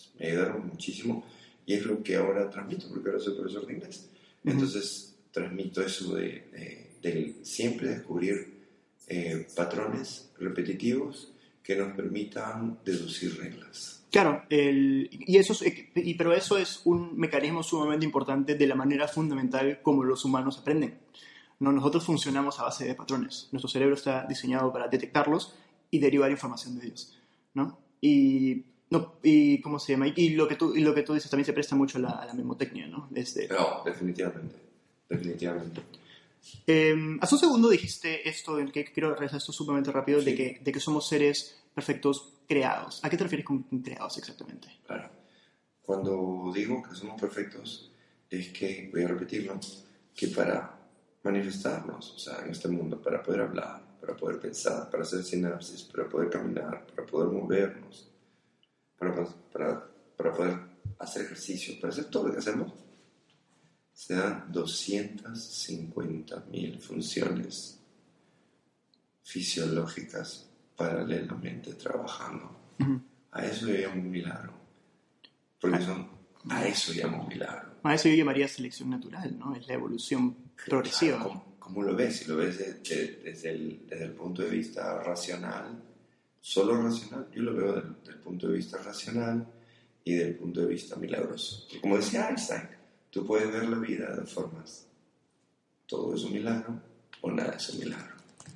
patrones, 0.00 0.10
me 0.18 0.26
ayudaron 0.26 0.66
muchísimo 0.68 1.24
y 1.66 1.74
es 1.74 1.84
lo 1.86 2.02
que 2.02 2.16
ahora 2.16 2.48
transmito, 2.50 2.88
porque 2.88 3.10
ahora 3.10 3.20
soy 3.22 3.34
profesor 3.34 3.66
de 3.66 3.72
inglés. 3.74 4.08
Ujú. 4.44 4.52
Entonces 4.54 5.14
transmito 5.32 5.82
eso 5.82 6.14
de, 6.14 6.24
de- 6.52 6.90
del 7.02 7.36
siempre 7.44 7.88
descubrir 7.88 8.60
eh, 9.06 9.46
patrones 9.56 10.30
repetitivos 10.38 11.32
que 11.62 11.76
nos 11.76 11.94
permitan 11.96 12.78
deducir 12.84 13.38
reglas. 13.38 14.02
Claro, 14.10 14.42
el, 14.50 15.08
y 15.12 15.36
eso 15.38 15.52
es, 15.52 15.62
y, 15.94 16.14
pero 16.14 16.32
eso 16.34 16.58
es 16.58 16.80
un 16.84 17.16
mecanismo 17.16 17.62
sumamente 17.62 18.04
importante 18.04 18.54
de 18.56 18.66
la 18.66 18.74
manera 18.74 19.06
fundamental 19.08 19.80
como 19.82 20.02
los 20.04 20.24
humanos 20.24 20.58
aprenden. 20.58 20.98
No, 21.60 21.70
nosotros 21.72 22.04
funcionamos 22.04 22.58
a 22.58 22.64
base 22.64 22.86
de 22.86 22.94
patrones. 22.94 23.48
Nuestro 23.52 23.68
cerebro 23.68 23.94
está 23.94 24.26
diseñado 24.26 24.72
para 24.72 24.88
detectarlos 24.88 25.54
y 25.90 25.98
derivar 26.00 26.30
información 26.30 26.78
de 26.78 26.86
ellos, 26.86 27.16
¿no? 27.54 27.78
Y, 28.00 28.64
no, 28.90 29.14
y 29.22 29.60
¿cómo 29.60 29.78
se 29.78 29.92
llama? 29.92 30.08
Y, 30.14 30.30
lo 30.30 30.48
que 30.48 30.56
tú, 30.56 30.74
y 30.74 30.80
lo 30.80 30.92
que 30.92 31.02
tú 31.02 31.14
dices 31.14 31.30
también 31.30 31.46
se 31.46 31.52
presta 31.52 31.76
mucho 31.76 31.98
a 31.98 32.00
la, 32.00 32.10
a 32.10 32.26
la 32.26 32.34
memotecnia, 32.34 32.88
¿no? 32.88 33.08
Este, 33.14 33.48
No, 33.48 33.82
definitivamente, 33.84 34.56
definitivamente. 35.08 35.80
Eh, 36.66 36.96
hace 37.20 37.34
un 37.34 37.40
segundo 37.40 37.68
dijiste 37.68 38.28
esto, 38.28 38.58
en 38.58 38.72
que 38.72 38.84
quiero 38.84 39.12
regresar 39.12 39.38
esto 39.38 39.52
sumamente 39.52 39.92
rápido, 39.92 40.20
de, 40.20 40.34
que, 40.34 40.60
de 40.62 40.72
que 40.72 40.80
somos 40.80 41.06
seres 41.06 41.62
perfectos 41.72 42.32
creados. 42.48 43.04
¿A 43.04 43.08
qué 43.08 43.16
te 43.16 43.22
refieres 43.22 43.46
con 43.46 43.62
creados 43.62 44.18
exactamente? 44.18 44.68
Claro. 44.84 45.08
Cuando 45.82 46.50
digo 46.52 46.82
que 46.82 46.94
somos 46.96 47.20
perfectos, 47.20 47.92
es 48.28 48.48
que, 48.48 48.90
voy 48.92 49.04
a 49.04 49.08
repetirlo, 49.08 49.58
que 50.14 50.28
para 50.28 50.78
manifestarnos, 51.22 52.14
o 52.14 52.18
sea, 52.18 52.44
en 52.44 52.50
este 52.50 52.68
mundo, 52.68 53.00
para 53.00 53.22
poder 53.22 53.42
hablar, 53.42 53.82
para 54.00 54.16
poder 54.16 54.40
pensar, 54.40 54.90
para 54.90 55.04
hacer 55.04 55.22
sinapsis, 55.22 55.82
para 55.84 56.08
poder 56.08 56.28
caminar, 56.30 56.86
para 56.86 57.06
poder 57.06 57.28
movernos, 57.28 58.09
para, 59.00 59.24
para, 59.52 59.84
para 60.16 60.32
poder 60.32 60.58
hacer 61.00 61.22
ejercicio, 61.24 61.74
para 61.80 61.92
hacer 61.92 62.04
todo 62.04 62.28
lo 62.28 62.32
que 62.34 62.38
hacemos, 62.38 62.72
se 63.94 64.14
dan 64.14 64.52
250 64.52 66.44
mil 66.50 66.78
funciones 66.80 67.80
fisiológicas 69.22 70.46
paralelamente 70.76 71.74
trabajando. 71.74 72.56
Ujú. 72.78 73.00
A 73.32 73.44
eso 73.46 73.66
yo 73.68 73.74
llamo 73.74 74.00
un 74.02 74.10
milagro. 74.10 74.52
Porque 75.60 75.82
son, 75.82 76.08
a 76.48 76.66
eso 76.66 76.92
llamo 76.92 77.26
milagro. 77.26 77.70
A 77.82 77.94
eso 77.94 78.08
yo 78.08 78.14
llamaría 78.16 78.48
selección 78.48 78.90
natural, 78.90 79.38
¿no? 79.38 79.54
Es 79.54 79.66
la 79.66 79.74
evolución 79.74 80.34
progresiva. 80.66 81.16
Claro, 81.18 81.28
¿cómo, 81.30 81.56
cómo 81.58 81.82
lo 81.82 81.94
ves? 81.94 82.16
Si 82.18 82.24
lo 82.26 82.36
ves 82.36 82.58
de- 82.58 82.74
de- 82.74 83.20
desde, 83.24 83.50
el, 83.50 83.86
desde 83.86 84.04
el 84.04 84.12
punto 84.12 84.42
de 84.42 84.50
vista 84.50 85.02
racional, 85.02 85.82
solo 86.40 86.80
racional, 86.82 87.26
yo 87.34 87.42
lo 87.42 87.54
veo 87.54 87.72
del, 87.74 87.94
del 88.04 88.16
punto 88.16 88.48
de 88.48 88.54
vista 88.56 88.78
racional 88.78 89.46
y 90.04 90.14
del 90.14 90.34
punto 90.36 90.60
de 90.60 90.66
vista 90.66 90.96
milagroso. 90.96 91.66
Y 91.72 91.78
como 91.78 91.96
decía 91.96 92.28
Einstein, 92.28 92.68
tú 93.10 93.26
puedes 93.26 93.50
ver 93.52 93.68
la 93.68 93.78
vida 93.78 94.14
de 94.16 94.26
formas. 94.26 94.86
Todo 95.86 96.14
es 96.14 96.22
un 96.24 96.32
milagro 96.32 96.80
o 97.20 97.30
nada 97.30 97.54
es 97.56 97.68
un 97.70 97.80
milagro. 97.80 98.14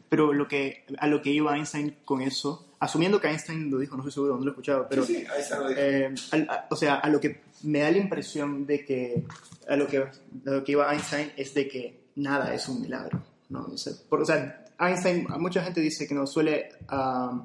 Pero 0.09 0.33
lo 0.33 0.47
que, 0.47 0.85
a 0.99 1.07
lo 1.09 1.21
que 1.21 1.31
iba 1.31 1.57
Einstein 1.57 1.97
con 2.05 2.23
eso, 2.23 2.75
asumiendo 2.79 3.21
que 3.21 3.27
Einstein 3.29 3.71
lo 3.71 3.79
dijo, 3.79 3.97
no 3.97 4.03
estoy 4.03 4.13
seguro, 4.13 4.37
no 4.37 4.41
lo 4.43 4.47
he 4.47 4.51
escuchado, 4.53 4.87
pero... 4.89 5.05
sí, 5.05 5.17
sí, 5.17 5.27
Einstein 5.37 5.61
lo 5.61 5.69
dijo. 5.69 5.81
Eh, 5.81 6.15
al- 6.31 6.49
a- 6.49 6.67
o 6.71 6.77
sea, 6.77 6.95
a 6.97 7.09
lo 7.09 7.21
que 7.21 7.41
me 7.65 7.81
da 7.81 7.91
la 7.91 7.99
impresión 7.99 8.65
de 8.67 8.85
que 8.85 9.25
a 9.69 9.77
lo 9.77 9.87
que, 9.89 9.99
a 9.99 10.11
lo 10.45 10.63
que 10.63 10.73
iba 10.73 10.93
Einstein 10.93 11.33
es 11.37 11.53
de 11.55 11.67
que 11.69 12.05
nada 12.17 12.55
es 12.55 12.69
un 12.69 12.81
milagro, 12.83 13.23
¿no? 13.49 13.67
O 13.67 13.77
sea, 13.77 13.93
por- 14.09 14.23
o 14.23 14.25
sea, 14.25 14.65
Einstein, 14.79 15.27
mucha 15.39 15.65
gente 15.65 15.81
dice 15.81 16.07
que 16.07 16.15
no 16.15 16.27
suele, 16.27 16.69
su- 16.89 17.45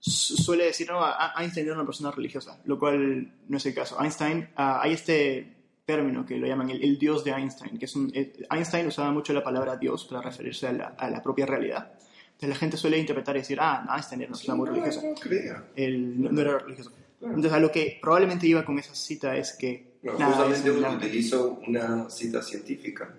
suele 0.00 0.64
decir, 0.64 0.88
no, 0.88 1.00
Einstein 1.36 1.66
era 1.66 1.76
una 1.76 1.84
persona 1.84 2.10
religiosa, 2.10 2.58
lo 2.64 2.78
cual 2.78 3.34
no 3.48 3.56
es 3.56 3.66
el 3.66 3.74
caso. 3.74 4.00
Einstein, 4.00 4.48
ah, 4.56 4.80
hay 4.82 4.94
este 4.94 5.56
término 5.84 6.24
que 6.24 6.36
lo 6.38 6.46
llaman 6.46 6.70
el, 6.70 6.82
el 6.82 6.98
dios 6.98 7.24
de 7.24 7.32
Einstein, 7.32 7.78
que 7.78 7.84
es 7.84 7.94
un, 7.96 8.10
eh, 8.14 8.32
Einstein 8.50 8.86
usaba 8.86 9.10
mucho 9.12 9.32
la 9.32 9.42
palabra 9.44 9.76
dios 9.76 10.04
para 10.06 10.22
referirse 10.22 10.66
a 10.68 10.72
la, 10.72 10.86
a 10.96 11.10
la 11.10 11.22
propia 11.22 11.46
realidad. 11.46 11.92
Entonces 12.26 12.48
la 12.48 12.54
gente 12.54 12.76
suele 12.78 12.98
interpretar 12.98 13.36
y 13.36 13.40
decir, 13.40 13.58
ah, 13.60 13.86
Einstein 13.94 14.22
era 14.22 14.30
una 14.30 14.38
persona 14.38 14.56
muy 14.56 14.68
no, 14.68 14.74
religiosa 14.74 15.02
no 15.06 15.14
crea. 15.14 15.64
él 15.76 16.22
no, 16.22 16.30
no 16.32 16.40
era 16.40 16.58
religioso. 16.58 16.90
Claro. 17.18 17.34
Entonces, 17.34 17.52
a 17.52 17.60
lo 17.60 17.70
que 17.70 17.98
probablemente 18.00 18.46
iba 18.46 18.64
con 18.64 18.78
esa 18.78 18.94
cita 18.94 19.36
es 19.36 19.52
que 19.52 19.98
No, 20.02 20.12
justamente 20.12 20.70
utilizó 20.70 21.60
una 21.68 22.08
cita 22.08 22.40
científica, 22.42 23.14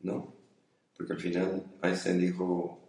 ¿no? 0.00 0.32
Porque 0.96 1.12
al 1.12 1.20
final 1.20 1.62
Einstein 1.82 2.18
dijo, 2.18 2.80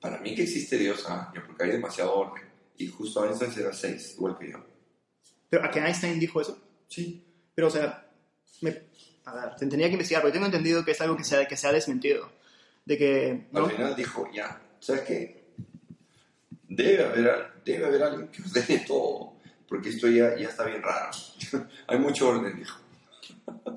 para 0.00 0.18
mí 0.18 0.34
que 0.34 0.42
existe 0.42 0.76
Dios, 0.76 1.04
ah, 1.08 1.32
porque 1.46 1.62
hay 1.62 1.70
demasiado 1.70 2.14
orden. 2.14 2.45
Y 2.78 2.88
justo 2.88 3.24
Einstein 3.24 3.52
será 3.52 3.72
seis, 3.72 4.14
igual 4.16 4.36
que 4.38 4.50
yo. 4.50 4.58
Pero 5.48 5.64
a 5.64 5.70
que 5.70 5.80
Einstein 5.80 6.18
dijo 6.20 6.40
eso. 6.40 6.58
Sí. 6.88 7.24
Pero, 7.54 7.68
o 7.68 7.70
sea, 7.70 8.10
me, 8.60 8.82
a 9.24 9.34
ver, 9.34 9.56
tendría 9.56 9.86
que 9.86 9.94
investigar, 9.94 10.22
porque 10.22 10.34
tengo 10.34 10.46
entendido 10.46 10.84
que 10.84 10.92
es 10.92 11.00
algo 11.00 11.16
que 11.16 11.24
se 11.24 11.36
ha, 11.36 11.48
que 11.48 11.56
se 11.56 11.66
ha 11.66 11.72
desmentido. 11.72 12.30
De 12.84 12.96
que, 12.96 13.46
¿no? 13.50 13.64
Al 13.64 13.70
final 13.70 13.96
dijo, 13.96 14.28
ya, 14.32 14.60
¿sabes 14.78 15.02
qué? 15.02 15.46
Debe 16.68 17.04
haber, 17.04 17.52
debe 17.64 17.86
haber 17.86 18.02
alguien 18.02 18.28
que 18.28 18.42
ordene 18.42 18.84
todo, 18.86 19.32
porque 19.68 19.88
esto 19.88 20.08
ya, 20.08 20.36
ya 20.36 20.48
está 20.48 20.64
bien 20.64 20.82
raro. 20.82 21.10
hay 21.86 21.98
mucho 21.98 22.28
orden, 22.28 22.56
dijo. 22.56 22.78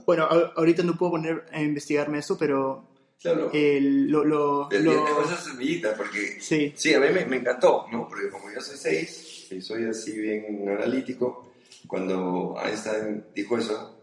Bueno, 0.05 0.27
ahorita 0.55 0.83
no 0.83 0.97
puedo 0.97 1.13
poner 1.13 1.45
a 1.51 1.61
investigarme 1.61 2.19
eso, 2.19 2.37
pero 2.37 2.88
Claro. 3.21 3.51
el, 3.53 4.07
lo... 4.09 4.23
lo, 4.23 4.69
le 4.71 4.79
lo- 4.79 4.91
dejo 5.05 5.23
esa 5.23 5.37
semillita, 5.37 5.93
porque 5.95 6.39
sí, 6.39 6.73
Sí, 6.75 6.93
a 6.93 6.99
mí 6.99 7.07
me, 7.13 7.25
me 7.25 7.37
encantó, 7.37 7.85
¿no? 7.91 8.07
Porque 8.07 8.29
como 8.29 8.49
yo 8.51 8.61
soy 8.61 8.77
6 8.77 9.47
y 9.51 9.61
soy 9.61 9.85
así 9.85 10.17
bien 10.17 10.67
analítico, 10.69 11.51
cuando 11.87 12.55
Einstein 12.63 13.25
dijo 13.35 13.57
eso, 13.57 13.97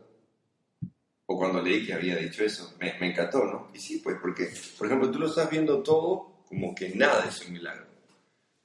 o 1.28 1.38
cuando 1.38 1.62
leí 1.62 1.84
que 1.86 1.94
había 1.94 2.16
dicho 2.16 2.44
eso, 2.44 2.74
me, 2.78 2.94
me 3.00 3.10
encantó, 3.10 3.44
¿no? 3.44 3.70
Y 3.74 3.78
sí, 3.78 3.98
pues 4.04 4.16
porque, 4.20 4.50
por 4.78 4.86
ejemplo, 4.86 5.10
tú 5.10 5.18
lo 5.18 5.26
estás 5.28 5.50
viendo 5.50 5.82
todo 5.82 6.42
como 6.48 6.74
que 6.74 6.90
nada 6.90 7.24
es 7.28 7.40
un 7.46 7.54
milagro. 7.54 7.86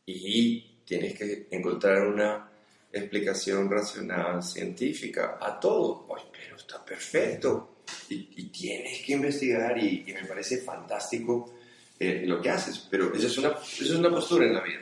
Y 0.05 0.81
tienes 0.85 1.17
que 1.17 1.47
encontrar 1.51 2.05
una 2.07 2.51
explicación 2.91 3.69
racional, 3.71 4.43
científica, 4.43 5.37
a 5.41 5.59
todo. 5.59 6.05
Pero 6.31 6.55
está 6.57 6.83
perfecto. 6.83 7.70
Y, 8.09 8.49
tienes 8.51 9.03
que 9.05 9.13
investigar 9.13 9.77
y, 9.77 10.03
y 10.05 10.13
me 10.13 10.25
parece 10.25 10.57
fantástico 10.61 11.53
eh, 11.99 12.23
lo 12.25 12.41
que 12.41 12.49
haces. 12.49 12.87
Pero 12.89 13.13
esa 13.13 13.27
es, 13.27 13.37
una, 13.37 13.49
esa 13.49 13.83
es 13.83 13.91
una 13.91 14.09
postura 14.09 14.45
en 14.45 14.53
la 14.53 14.61
vida, 14.61 14.81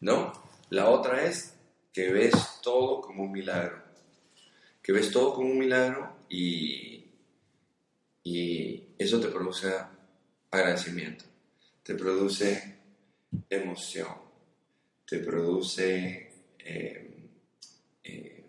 ¿no? 0.00 0.32
La 0.70 0.88
otra 0.88 1.24
es 1.24 1.54
que 1.92 2.10
ves 2.12 2.34
todo 2.62 3.00
como 3.00 3.24
un 3.24 3.32
milagro. 3.32 3.82
Que 4.82 4.92
ves 4.92 5.10
todo 5.10 5.34
como 5.34 5.50
un 5.50 5.58
milagro 5.58 6.16
y, 6.28 7.04
y 8.24 8.84
eso 8.98 9.20
te 9.20 9.28
produce 9.28 9.72
agradecimiento, 10.50 11.24
te 11.82 11.94
produce 11.94 12.76
emoción, 13.48 14.14
te 15.04 15.18
produce 15.18 16.32
eh, 16.58 17.28
eh, 18.04 18.44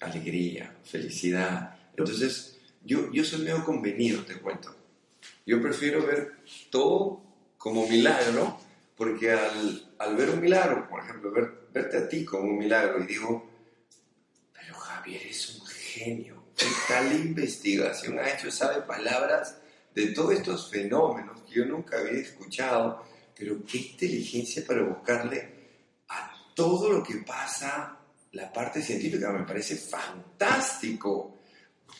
alegría, 0.00 0.76
felicidad. 0.84 1.78
Entonces, 1.96 2.55
yo, 2.86 3.12
yo 3.12 3.24
soy 3.24 3.40
medio 3.40 3.64
convenido, 3.64 4.24
te 4.24 4.38
cuento. 4.38 4.74
Yo 5.44 5.60
prefiero 5.60 6.06
ver 6.06 6.36
todo 6.70 7.20
como 7.58 7.86
milagro, 7.88 8.58
porque 8.96 9.32
al, 9.32 9.94
al 9.98 10.16
ver 10.16 10.30
un 10.30 10.40
milagro, 10.40 10.88
por 10.88 11.02
ejemplo, 11.02 11.30
ver, 11.30 11.68
verte 11.72 11.98
a 11.98 12.08
ti 12.08 12.24
como 12.24 12.44
un 12.44 12.58
milagro, 12.58 13.02
y 13.02 13.06
digo, 13.06 13.50
pero 14.52 14.74
Javier 14.74 15.26
es 15.26 15.58
un 15.58 15.66
genio. 15.66 16.44
¿Qué 16.56 16.66
tal 16.88 17.12
investigación 17.12 18.18
ha 18.18 18.30
hecho? 18.30 18.50
Sabe 18.50 18.82
palabras 18.82 19.58
de 19.94 20.08
todos 20.08 20.34
estos 20.34 20.70
fenómenos 20.70 21.42
que 21.42 21.54
yo 21.54 21.66
nunca 21.66 21.98
había 21.98 22.20
escuchado, 22.20 23.04
pero 23.36 23.62
qué 23.64 23.78
inteligencia 23.78 24.64
para 24.66 24.82
buscarle 24.82 25.54
a 26.08 26.32
todo 26.54 26.92
lo 26.92 27.02
que 27.02 27.16
pasa 27.16 27.98
la 28.32 28.52
parte 28.52 28.80
científica. 28.82 29.30
Me 29.32 29.44
parece 29.44 29.76
fantástico. 29.76 31.40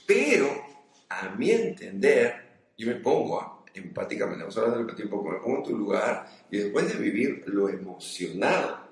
Pero, 0.06 0.75
a 1.08 1.28
mi 1.30 1.50
entender, 1.50 2.34
yo 2.76 2.86
me 2.88 2.96
pongo 2.96 3.40
a- 3.40 3.64
empáticamente, 3.74 4.40
vamos 4.42 4.56
a 4.56 4.60
hablar 4.60 4.76
de 4.76 4.80
empatía 4.82 5.04
un 5.04 5.10
poco, 5.10 5.30
me 5.30 5.38
pongo 5.38 5.58
en 5.58 5.62
tu 5.64 5.76
lugar 5.76 6.26
y 6.50 6.56
después 6.58 6.88
de 6.92 6.98
vivir 7.02 7.44
lo 7.46 7.68
emocionado 7.68 8.86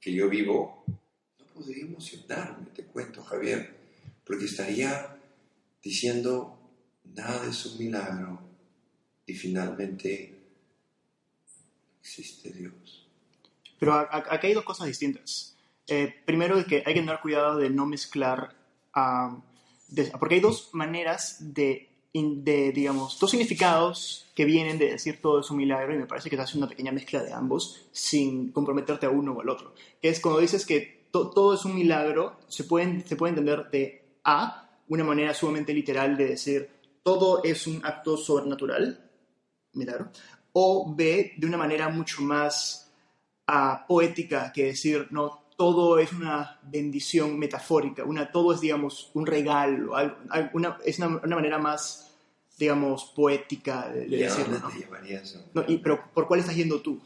que 0.00 0.12
yo 0.12 0.28
vivo, 0.28 0.84
no 0.86 1.44
podría 1.54 1.84
emocionarme, 1.84 2.66
te 2.74 2.84
cuento, 2.84 3.22
Javier, 3.22 3.74
porque 4.26 4.44
estaría 4.46 5.16
diciendo, 5.82 6.58
nada 7.04 7.48
es 7.48 7.64
un 7.66 7.78
milagro 7.78 8.40
y 9.26 9.34
finalmente 9.34 10.34
existe 12.00 12.50
Dios. 12.50 13.06
Pero 13.78 13.94
a- 13.94 14.02
a- 14.02 14.34
aquí 14.34 14.48
hay 14.48 14.54
dos 14.54 14.64
cosas 14.64 14.86
distintas. 14.86 15.56
Eh, 15.86 16.14
primero, 16.24 16.62
que 16.66 16.76
hay 16.86 16.94
que 16.94 17.00
tener 17.00 17.20
cuidado 17.20 17.58
de 17.58 17.70
no 17.70 17.86
mezclar, 17.86 18.54
ah, 18.94 19.38
porque 20.18 20.36
hay 20.36 20.40
dos 20.40 20.70
maneras 20.72 21.36
de, 21.54 21.88
de, 22.12 22.72
digamos, 22.72 23.18
dos 23.18 23.30
significados 23.30 24.26
que 24.34 24.44
vienen 24.44 24.78
de 24.78 24.90
decir 24.92 25.20
todo 25.20 25.40
es 25.40 25.50
un 25.50 25.58
milagro 25.58 25.94
y 25.94 25.98
me 25.98 26.06
parece 26.06 26.30
que 26.30 26.36
se 26.36 26.42
hace 26.42 26.58
una 26.58 26.68
pequeña 26.68 26.92
mezcla 26.92 27.22
de 27.22 27.32
ambos 27.32 27.86
sin 27.92 28.50
comprometerte 28.52 29.06
a 29.06 29.10
uno 29.10 29.32
o 29.32 29.40
al 29.40 29.48
otro. 29.48 29.74
Que 30.00 30.08
es 30.08 30.20
cuando 30.20 30.40
dices 30.40 30.64
que 30.66 31.06
to- 31.10 31.30
todo 31.30 31.54
es 31.54 31.64
un 31.64 31.74
milagro, 31.74 32.38
se 32.48 32.64
puede, 32.64 33.06
se 33.06 33.16
puede 33.16 33.30
entender 33.30 33.70
de 33.70 34.02
A, 34.24 34.60
una 34.88 35.04
manera 35.04 35.32
sumamente 35.34 35.72
literal 35.72 36.16
de 36.16 36.26
decir 36.26 36.68
todo 37.02 37.42
es 37.44 37.66
un 37.66 37.84
acto 37.84 38.16
sobrenatural, 38.16 39.10
milagro, 39.74 40.10
o 40.52 40.94
B, 40.94 41.32
de 41.36 41.46
una 41.46 41.56
manera 41.58 41.88
mucho 41.88 42.22
más 42.22 42.92
ah, 43.46 43.84
poética 43.86 44.52
que 44.52 44.64
decir, 44.66 45.08
no, 45.10 45.43
todo 45.56 45.98
es 45.98 46.12
una 46.12 46.58
bendición 46.62 47.38
metafórica, 47.38 48.04
una, 48.04 48.30
todo 48.30 48.52
es, 48.52 48.60
digamos, 48.60 49.10
un 49.14 49.26
regalo, 49.26 49.92
una, 50.52 50.78
es 50.84 50.98
una, 50.98 51.08
una 51.22 51.36
manera 51.36 51.58
más, 51.58 52.10
digamos, 52.58 53.04
poética 53.14 53.88
de, 53.88 54.06
de 54.06 54.16
¿Y 54.16 54.22
a 54.22 54.26
decirlo, 54.26 54.58
¿no? 54.58 54.70
No, 55.54 55.64
y- 55.68 55.78
pero, 55.78 56.04
¿por 56.12 56.26
cuál 56.26 56.40
estás 56.40 56.56
yendo 56.56 56.80
tú? 56.80 57.00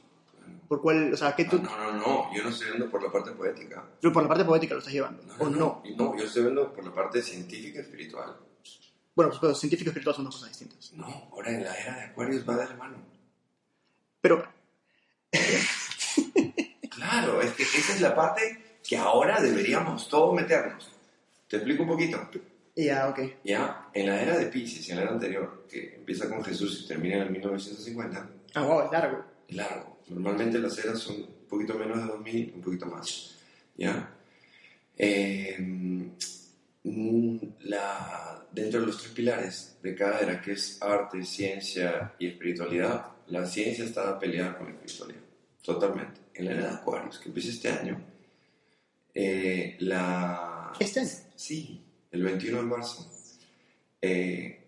¿Por 0.68 0.82
cuál, 0.82 1.12
o 1.14 1.16
sea, 1.16 1.34
qué 1.34 1.44
Ah, 1.44 1.51
tú, 1.51 1.62
no, 1.62 1.76
no, 1.76 1.92
no, 1.92 2.34
yo 2.34 2.42
no 2.42 2.51
estoy 2.51 2.68
viendo 2.68 2.90
por 2.90 3.03
la 3.03 3.11
parte 3.11 3.30
poética. 3.32 3.84
pero 4.01 4.12
por 4.12 4.22
la 4.22 4.28
parte 4.28 4.44
poética 4.44 4.74
lo 4.74 4.80
estás 4.80 4.92
llevando, 4.92 5.22
No, 5.24 5.34
o 5.38 5.49
no? 5.49 5.82
No, 5.96 6.16
yo 6.16 6.24
estoy 6.24 6.42
viendo 6.42 6.72
por 6.74 6.84
la 6.84 6.92
parte 6.92 7.22
científica 7.22 7.78
y 7.78 7.82
espiritual. 7.82 8.36
Bueno, 9.14 9.30
pues, 9.30 9.40
pero 9.40 9.55
científico 9.55 9.88
y 9.88 9.90
espiritual 9.90 10.14
son 10.16 10.24
dos 10.26 10.34
cosas 10.36 10.51
distintas. 10.51 10.92
No, 10.92 11.07
ahora 11.32 11.51
en 11.51 11.64
la 11.64 11.74
era 11.74 11.96
de 11.96 12.03
Acuarios 12.05 12.46
va 12.49 12.57
de 12.57 12.66
la 12.68 12.74
mano. 12.76 12.99
Pero, 14.20 14.44
Es 17.43 17.53
que 17.53 17.62
esa 17.62 17.93
es 17.95 18.01
la 18.01 18.14
parte 18.14 18.64
que 18.87 18.97
ahora 18.97 19.41
deberíamos 19.41 20.09
todos 20.09 20.35
meternos. 20.35 20.91
Te 21.49 21.57
explico 21.57 21.83
un 21.83 21.89
poquito. 21.91 22.29
ya, 22.74 23.09
ok. 23.09 23.20
Ya, 23.45 23.89
en 23.93 24.07
la 24.07 24.22
era 24.22 24.39
de 24.39 24.47
Pisces, 24.47 24.89
en 24.91 24.97
la 24.97 25.03
era 25.03 25.12
anterior, 25.12 25.66
que 25.68 25.95
empieza 25.97 26.29
con 26.29 26.43
Jesús 26.45 26.83
y 26.85 26.89
termina 26.89 27.16
en 27.16 27.22
el 27.22 27.31
1950, 27.31 28.29
Ah, 28.55 28.62
wow, 28.62 28.87
es 28.87 28.93
largo. 28.93 29.24
es 29.49 29.57
largo. 29.57 29.99
Normalmente 30.09 30.59
las 30.59 30.79
eras 30.79 30.99
son 30.99 31.16
un 31.16 31.47
poquito 31.49 31.74
menos 31.74 31.99
de 31.99 32.05
2000, 32.07 32.53
un 32.57 32.61
poquito 32.62 32.87
más. 32.87 33.37
¿Ya? 33.76 34.11
Eh, 34.97 35.57
la, 37.62 38.47
dentro 38.53 38.81
de 38.81 38.87
los 38.87 38.99
tres 38.99 39.12
pilares 39.12 39.76
de 39.83 39.95
cada 39.95 40.20
era, 40.20 40.41
que 40.41 40.53
es 40.53 40.81
arte, 40.83 41.22
ciencia 41.24 42.14
y 42.18 42.26
espiritualidad, 42.29 43.07
la 43.29 43.47
ciencia 43.47 43.85
está 43.85 44.18
peleada 44.18 44.57
con 44.57 44.66
la 44.66 44.72
espiritualidad, 44.72 45.20
totalmente. 45.62 46.20
En 46.39 46.45
la 46.45 46.53
era 46.53 46.68
de 46.68 46.74
Acuarios, 46.76 47.18
que 47.18 47.28
empieza 47.28 47.49
este 47.51 47.68
año, 47.68 48.01
eh, 49.12 49.76
la... 49.80 50.72
¿Este 50.78 51.01
año? 51.01 51.11
Sí, 51.34 51.84
el 52.12 52.22
21 52.22 52.59
de 52.59 52.62
marzo. 52.64 53.11
Eh, 54.01 54.64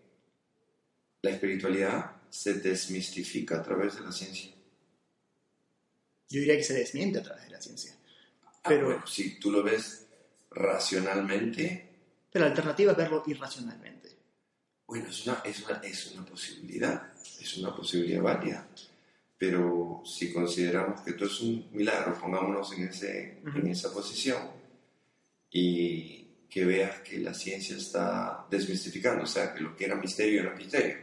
la 1.23 1.31
espiritualidad 1.31 2.17
se 2.29 2.55
desmistifica 2.55 3.59
a 3.59 3.63
través 3.63 3.95
de 3.95 4.01
la 4.01 4.11
ciencia. 4.11 4.51
Yo 6.29 6.41
diría 6.41 6.57
que 6.57 6.65
se 6.65 6.75
desmiente 6.75 7.21
a 7.21 7.23
través 7.23 7.45
de 7.45 7.51
la 7.51 7.61
ciencia. 7.63 7.95
Ah, 8.45 8.63
Pero- 8.69 8.87
bueno, 8.87 9.07
si 9.07 9.39
tú 9.39 9.53
lo 9.53 9.63
ves 9.63 10.07
racionalmente, 10.51 11.87
Pero 12.33 12.45
la 12.47 12.51
alternativa 12.51 12.93
es 12.93 12.99
verlo 12.99 13.23
irracionalmente. 13.27 14.09
bueno, 14.89 15.09
es 15.09 15.25
una, 15.25 15.41
es 15.45 15.61
una, 15.65 15.77
es 15.85 16.07
una 16.13 16.25
posibilidad, 16.27 17.13
es 17.41 17.57
una 17.59 17.75
posibilidad 17.77 18.23
válida. 18.23 18.69
Pero 19.41 20.03
si 20.05 20.31
consideramos 20.31 21.01
que 21.01 21.13
esto 21.13 21.25
es 21.25 21.41
un 21.41 21.67
milagro, 21.73 22.13
pongámonos 22.21 22.75
en, 22.75 22.89
ese, 22.89 23.41
Ujú. 23.43 23.61
en 23.61 23.69
esa 23.69 23.91
posición 23.91 24.51
y 25.51 26.27
que 26.51 26.67
veas 26.67 27.01
que 27.01 27.17
la 27.21 27.33
ciencia 27.33 27.75
está 27.75 28.47
desmistificando, 28.51 29.25
o 29.25 29.27
sea, 29.27 29.55
que 29.55 29.63
lo 29.63 29.75
que 29.75 29.87
era 29.87 29.97
misterio 29.97 30.43
era 30.43 30.55
misterio. 30.55 30.99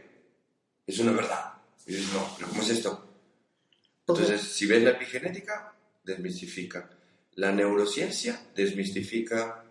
Es 0.86 1.00
una 1.00 1.10
verdad. 1.10 1.54
Y 1.84 1.94
dices, 1.94 2.12
no, 2.12 2.32
pero 2.36 2.48
¿cómo 2.50 2.62
es 2.62 2.70
esto? 2.70 3.08
Entonces, 4.06 4.40
si 4.40 4.66
ves 4.66 4.84
la 4.84 4.90
epigenética, 4.90 5.74
desmistifica. 6.04 6.88
La 7.34 7.50
neurociencia 7.50 8.40
desmistifica 8.54 9.64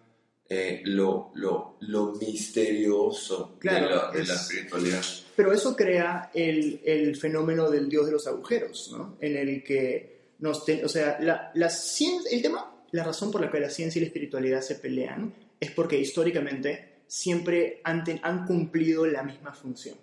eh, 0.49 0.81
lo, 0.85 1.31
lo, 1.35 1.77
lo 1.81 2.13
misterioso 2.15 3.55
Claro, 3.59 3.87
de, 3.87 3.95
la, 3.95 4.11
de 4.11 4.21
es- 4.21 4.27
la 4.27 4.35
espiritualidad. 4.35 5.03
Pero 5.35 5.53
eso 5.53 5.75
crea 5.75 6.31
el, 6.33 6.81
el 6.83 7.15
fenómeno 7.15 7.69
del 7.69 7.87
dios 7.89 8.05
de 8.07 8.11
los 8.13 8.25
agujeros, 8.27 8.91
¿no? 8.91 9.17
En 9.21 9.37
el 9.37 9.63
que 9.63 10.31
nos... 10.39 10.65
te- 10.65 10.83
o 10.83 10.89
sea, 10.89 11.17
la, 11.19 11.51
la 11.53 11.69
ciencia, 11.69 12.31
el 12.35 12.41
tema, 12.41 12.73
la 12.91 13.03
razón 13.03 13.31
por 13.31 13.41
la 13.41 13.51
que 13.51 13.59
la 13.59 13.69
ciencia 13.69 13.99
y 13.99 14.01
la 14.01 14.07
espiritualidad 14.07 14.61
se 14.61 14.75
pelean 14.75 15.33
es 15.59 15.71
porque 15.71 15.99
históricamente 15.99 17.01
siempre 17.07 17.81
han, 17.83 18.03
ten- 18.03 18.19
han 18.23 18.45
cumplido 18.47 19.05
la 19.05 19.21
misma 19.23 19.53
función. 19.53 19.95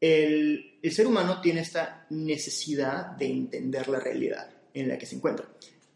El, 0.00 0.78
el 0.82 0.92
ser 0.92 1.06
humano 1.06 1.40
tiene 1.42 1.60
esta 1.60 2.06
necesidad 2.10 3.08
de 3.18 3.26
entender 3.26 3.86
la 3.88 4.00
realidad 4.00 4.48
en 4.72 4.88
la 4.88 4.96
que 4.96 5.04
se 5.04 5.16
encuentra. 5.16 5.46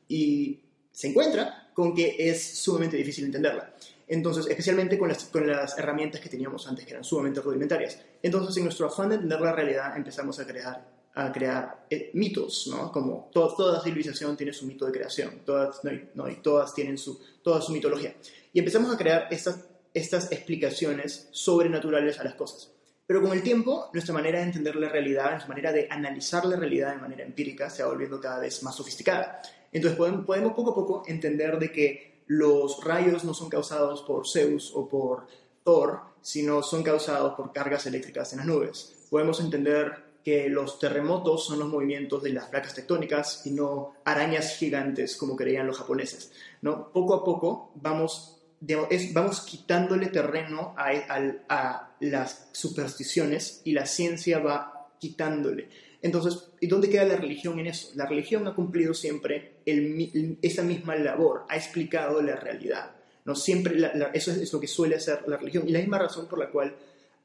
Y 0.09 0.61
se 0.95 1.09
encuentra 1.09 1.71
con 1.75 1.93
que 1.95 2.15
es 2.19 2.59
sumamente 2.59 2.97
difícil 2.97 3.25
entenderla. 3.25 3.75
Entonces, 4.07 4.47
especialmente 4.47 4.97
con 4.99 5.09
las, 5.09 5.25
con 5.25 5.47
las 5.47 5.77
herramientas 5.77 6.21
que 6.21 6.29
teníamos 6.29 6.69
antes, 6.69 6.85
que 6.85 6.93
eran 6.93 7.03
sumamente 7.05 7.41
rudimentarias. 7.41 7.99
Entonces, 8.23 8.57
en 8.59 8.65
nuestro 8.65 8.87
afán 8.87 9.09
de 9.09 9.15
entender 9.17 9.41
la 9.41 9.53
realidad, 9.53 9.97
empezamos 9.97 10.39
a 10.39 10.47
crear, 10.47 10.87
a 11.15 11.33
crear 11.33 11.87
eh, 11.91 12.11
mitos, 12.15 12.69
¿no? 12.71 12.93
Como 12.93 13.29
to- 13.33 13.55
toda 13.57 13.83
civilización 13.83 14.37
tiene 14.37 14.53
su 14.53 14.67
mito 14.67 14.87
de 14.87 14.93
creación, 14.93 15.41
todas, 15.45 15.83
no, 15.85 15.91
no, 16.15 16.37
todas 16.43 16.73
tienen 16.75 16.97
su, 16.97 17.21
toda 17.43 17.61
su 17.61 17.73
mitología. 17.73 18.15
Y 18.53 18.59
empezamos 18.61 18.95
a 18.95 18.97
crear 18.97 19.27
estas, 19.31 19.65
estas 19.93 20.31
explicaciones 20.31 21.29
sobrenaturales 21.33 22.21
a 22.21 22.25
las 22.25 22.35
cosas. 22.35 22.71
Pero 23.07 23.21
con 23.21 23.33
el 23.33 23.43
tiempo, 23.43 23.91
nuestra 23.93 24.15
manera 24.15 24.39
de 24.39 24.45
entender 24.45 24.77
la 24.77 24.89
realidad, 24.89 25.31
nuestra 25.31 25.49
manera 25.49 25.73
de 25.73 25.89
analizar 25.91 26.45
la 26.47 26.57
realidad 26.57 26.95
de 26.95 27.01
manera 27.01 27.25
empírica, 27.25 27.69
se 27.69 27.83
va 27.83 27.89
volviendo 27.91 28.21
cada 28.21 28.39
vez 28.39 28.63
más 28.63 28.75
sofisticada. 28.77 29.43
Entonces 29.75 29.99
podemos, 29.99 30.25
podemos 30.25 30.55
poco 30.55 30.71
a 30.71 30.75
poco 30.75 31.03
entender 31.07 31.59
de 31.59 31.71
que 31.71 32.23
los 32.29 32.83
rayos 32.83 33.25
no 33.25 33.35
son 33.35 33.51
causados 33.51 34.01
por 34.03 34.27
Zeus 34.27 34.73
o 34.75 34.89
por 34.89 35.27
Thor, 35.63 36.01
sino 36.23 36.63
son 36.63 36.83
causados 36.83 37.35
por 37.35 37.53
cargas 37.53 37.85
eléctricas 37.85 38.33
en 38.33 38.39
las 38.39 38.47
nubes. 38.47 39.07
Podemos 39.11 39.41
entender 39.41 40.03
que 40.25 40.49
los 40.49 40.79
terremotos 40.79 41.45
son 41.45 41.59
los 41.59 41.69
movimientos 41.69 42.23
de 42.23 42.31
las 42.33 42.47
placas 42.47 42.75
tectónicas 42.75 43.45
y 43.47 43.51
no 43.51 43.93
arañas 44.07 44.57
gigantes 44.57 45.17
como 45.19 45.37
creían 45.37 45.67
los 45.67 45.77
japoneses. 45.77 46.33
¿no? 46.63 46.91
Poco 46.93 47.13
a 47.13 47.23
poco 47.25 47.73
vamos, 47.75 48.41
digamos, 48.61 48.89
es- 48.91 49.13
vamos 49.13 49.43
quitándole 49.43 50.07
terreno 50.07 50.75
a, 50.79 50.89
a- 50.91 51.45
a 51.51 51.97
las 52.01 52.49
supersticiones 52.53 53.61
y 53.65 53.73
la 53.73 53.85
ciencia 53.85 54.39
va 54.39 54.89
quitándole. 54.99 55.69
Entonces, 56.01 56.49
¿y 56.61 56.67
dónde 56.69 56.89
queda 56.89 57.05
la 57.05 57.17
religión 57.17 57.59
en 57.59 57.67
eso? 57.67 57.91
La 57.95 58.07
religión 58.07 58.47
ha 58.49 58.55
cumplido 58.55 58.95
siempre 58.95 59.54
el 59.67 59.83
mi- 59.91 60.39
esa 60.43 60.63
misma 60.63 60.97
labor, 60.97 61.45
ha 61.49 61.57
explicado 61.57 62.21
la 62.23 62.37
realidad. 62.37 62.95
¿no? 63.25 63.35
Siempre 63.35 63.75
la- 63.79 63.95
la- 63.95 64.07
eso 64.09 64.31
es, 64.33 64.39
es 64.39 64.53
lo 64.53 64.61
que 64.61 64.67
suele 64.69 64.97
hacer 64.97 65.25
la 65.27 65.37
religión. 65.39 65.69
Y 65.69 65.73
la 65.73 65.79
misma 65.81 65.99
razón 65.99 66.27
por 66.29 66.39
la 66.39 66.51
cual 66.51 66.75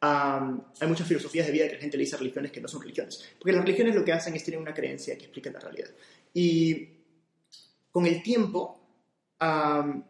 am, 0.01 0.61
hay 0.79 0.87
muchas 0.87 1.05
filosofías 1.07 1.45
de 1.45 1.51
vida 1.51 1.67
que 1.67 1.73
la 1.75 1.81
gente 1.81 1.97
le 1.97 2.03
dice 2.05 2.15
religiones 2.15 2.51
que 2.53 2.61
no 2.61 2.67
son 2.69 2.81
religiones. 2.81 3.21
Porque 3.37 3.51
las 3.51 3.65
religiones 3.65 3.95
lo 3.95 4.05
que 4.05 4.13
hacen 4.13 4.33
es 4.35 4.43
tener 4.45 4.59
una 4.59 4.73
creencia 4.73 5.17
que 5.17 5.25
explica 5.25 5.51
la 5.51 5.59
realidad. 5.59 5.89
Y 6.33 6.87
con 7.91 8.05
el 8.05 8.23
tiempo, 8.23 8.79
am, 9.39 10.03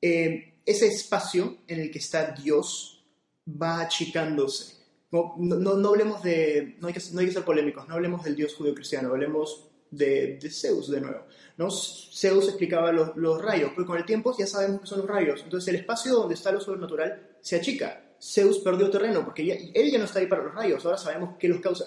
eh, 0.00 0.54
ese 0.64 0.86
espacio 0.86 1.58
en 1.66 1.80
el 1.80 1.90
que 1.90 1.98
está 1.98 2.30
Dios 2.32 3.04
va 3.46 3.80
achicándose. 3.82 4.76
No, 5.12 5.34
no, 5.38 5.56
no 5.76 5.88
hablemos 5.90 6.22
de, 6.22 6.76
no 6.80 6.88
hay, 6.88 6.94
que, 6.94 7.00
no 7.12 7.20
hay 7.20 7.26
que 7.26 7.32
ser 7.32 7.44
polémicos, 7.44 7.86
no 7.88 7.94
hablemos 7.94 8.24
del 8.24 8.34
Dios 8.34 8.54
judío-cristiano, 8.54 9.08
hablemos 9.10 9.68
de, 9.96 10.38
Zeus 10.50 10.90
de 10.90 11.00
nuevo. 11.00 11.24
¿no? 11.56 11.70
Zeus 11.70 12.48
explicaba 12.48 12.92
los, 12.92 13.16
los 13.16 13.40
rayos, 13.42 13.72
pero 13.74 13.86
con 13.86 13.96
el 13.98 14.04
tiempo 14.04 14.34
ya 14.38 14.46
sabemos 14.46 14.80
que 14.82 14.86
son 14.86 14.98
los 14.98 15.08
rayos. 15.08 15.40
Entonces 15.44 15.68
el 15.68 15.76
espacio 15.76 16.14
donde 16.14 16.34
está 16.34 16.52
lo 16.52 16.60
sobrenatural 16.60 17.36
se 17.40 17.56
achica. 17.56 18.02
Zeus 18.22 18.58
perdió 18.60 18.90
terreno 18.90 19.24
porque 19.24 19.44
ya- 19.44 19.56
él 19.74 19.90
ya 19.90 19.98
no 19.98 20.04
está 20.04 20.18
ahí 20.20 20.26
para 20.26 20.42
los 20.42 20.54
rayos, 20.54 20.84
ahora 20.84 20.98
sabemos 20.98 21.36
qué 21.38 21.48
los 21.48 21.60
causa. 21.60 21.84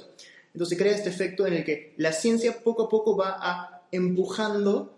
Entonces 0.53 0.77
crea 0.77 0.95
este 0.95 1.09
efecto 1.09 1.45
en 1.47 1.53
el 1.53 1.63
que 1.63 1.93
la 1.97 2.11
ciencia 2.11 2.63
poco 2.63 2.83
a 2.83 2.89
poco 2.89 3.15
va 3.15 3.83
empujando 3.91 4.95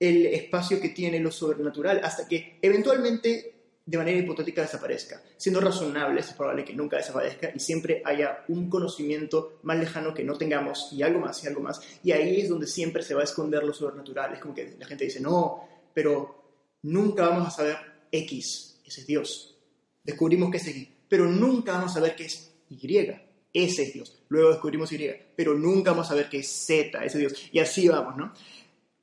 el 0.00 0.26
espacio 0.26 0.80
que 0.80 0.88
tiene 0.90 1.20
lo 1.20 1.30
sobrenatural 1.30 2.00
hasta 2.02 2.26
que 2.28 2.58
eventualmente 2.62 3.53
de 3.86 3.98
manera 3.98 4.18
hipotética 4.18 4.62
desaparezca. 4.62 5.22
Siendo 5.36 5.60
razonables, 5.60 6.28
es 6.28 6.34
probable 6.34 6.64
que 6.64 6.74
nunca 6.74 6.96
desaparezca 6.96 7.50
y 7.54 7.60
siempre 7.60 8.02
haya 8.04 8.44
un 8.48 8.70
conocimiento 8.70 9.58
más 9.62 9.78
lejano 9.78 10.14
que 10.14 10.24
no 10.24 10.38
tengamos 10.38 10.88
y 10.92 11.02
algo 11.02 11.20
más 11.20 11.42
y 11.44 11.48
algo 11.48 11.60
más. 11.60 11.80
Y 12.02 12.12
ahí 12.12 12.40
es 12.40 12.48
donde 12.48 12.66
siempre 12.66 13.02
se 13.02 13.14
va 13.14 13.20
a 13.20 13.24
esconder 13.24 13.62
lo 13.62 13.74
sobrenatural. 13.74 14.32
Es 14.32 14.40
como 14.40 14.54
que 14.54 14.76
la 14.78 14.86
gente 14.86 15.04
dice, 15.04 15.20
no, 15.20 15.68
pero 15.92 16.78
nunca 16.82 17.28
vamos 17.28 17.48
a 17.48 17.50
saber 17.50 17.76
X, 18.10 18.80
ese 18.86 19.00
es 19.02 19.06
Dios. 19.06 19.58
Descubrimos 20.02 20.50
que 20.50 20.58
es 20.58 20.66
X, 20.66 20.88
pero 21.08 21.26
nunca 21.26 21.72
vamos 21.72 21.90
a 21.92 21.94
saber 21.94 22.16
qué 22.16 22.24
es 22.24 22.54
Y, 22.70 23.10
ese 23.52 23.82
es 23.82 23.92
Dios. 23.92 24.22
Luego 24.28 24.50
descubrimos 24.50 24.90
Y, 24.92 25.10
pero 25.36 25.54
nunca 25.54 25.90
vamos 25.90 26.06
a 26.06 26.10
saber 26.10 26.28
qué 26.28 26.38
es 26.38 26.48
Z, 26.48 27.04
ese 27.04 27.04
es 27.04 27.14
Dios. 27.18 27.50
Y 27.52 27.58
así 27.58 27.88
vamos, 27.88 28.16
¿no? 28.16 28.32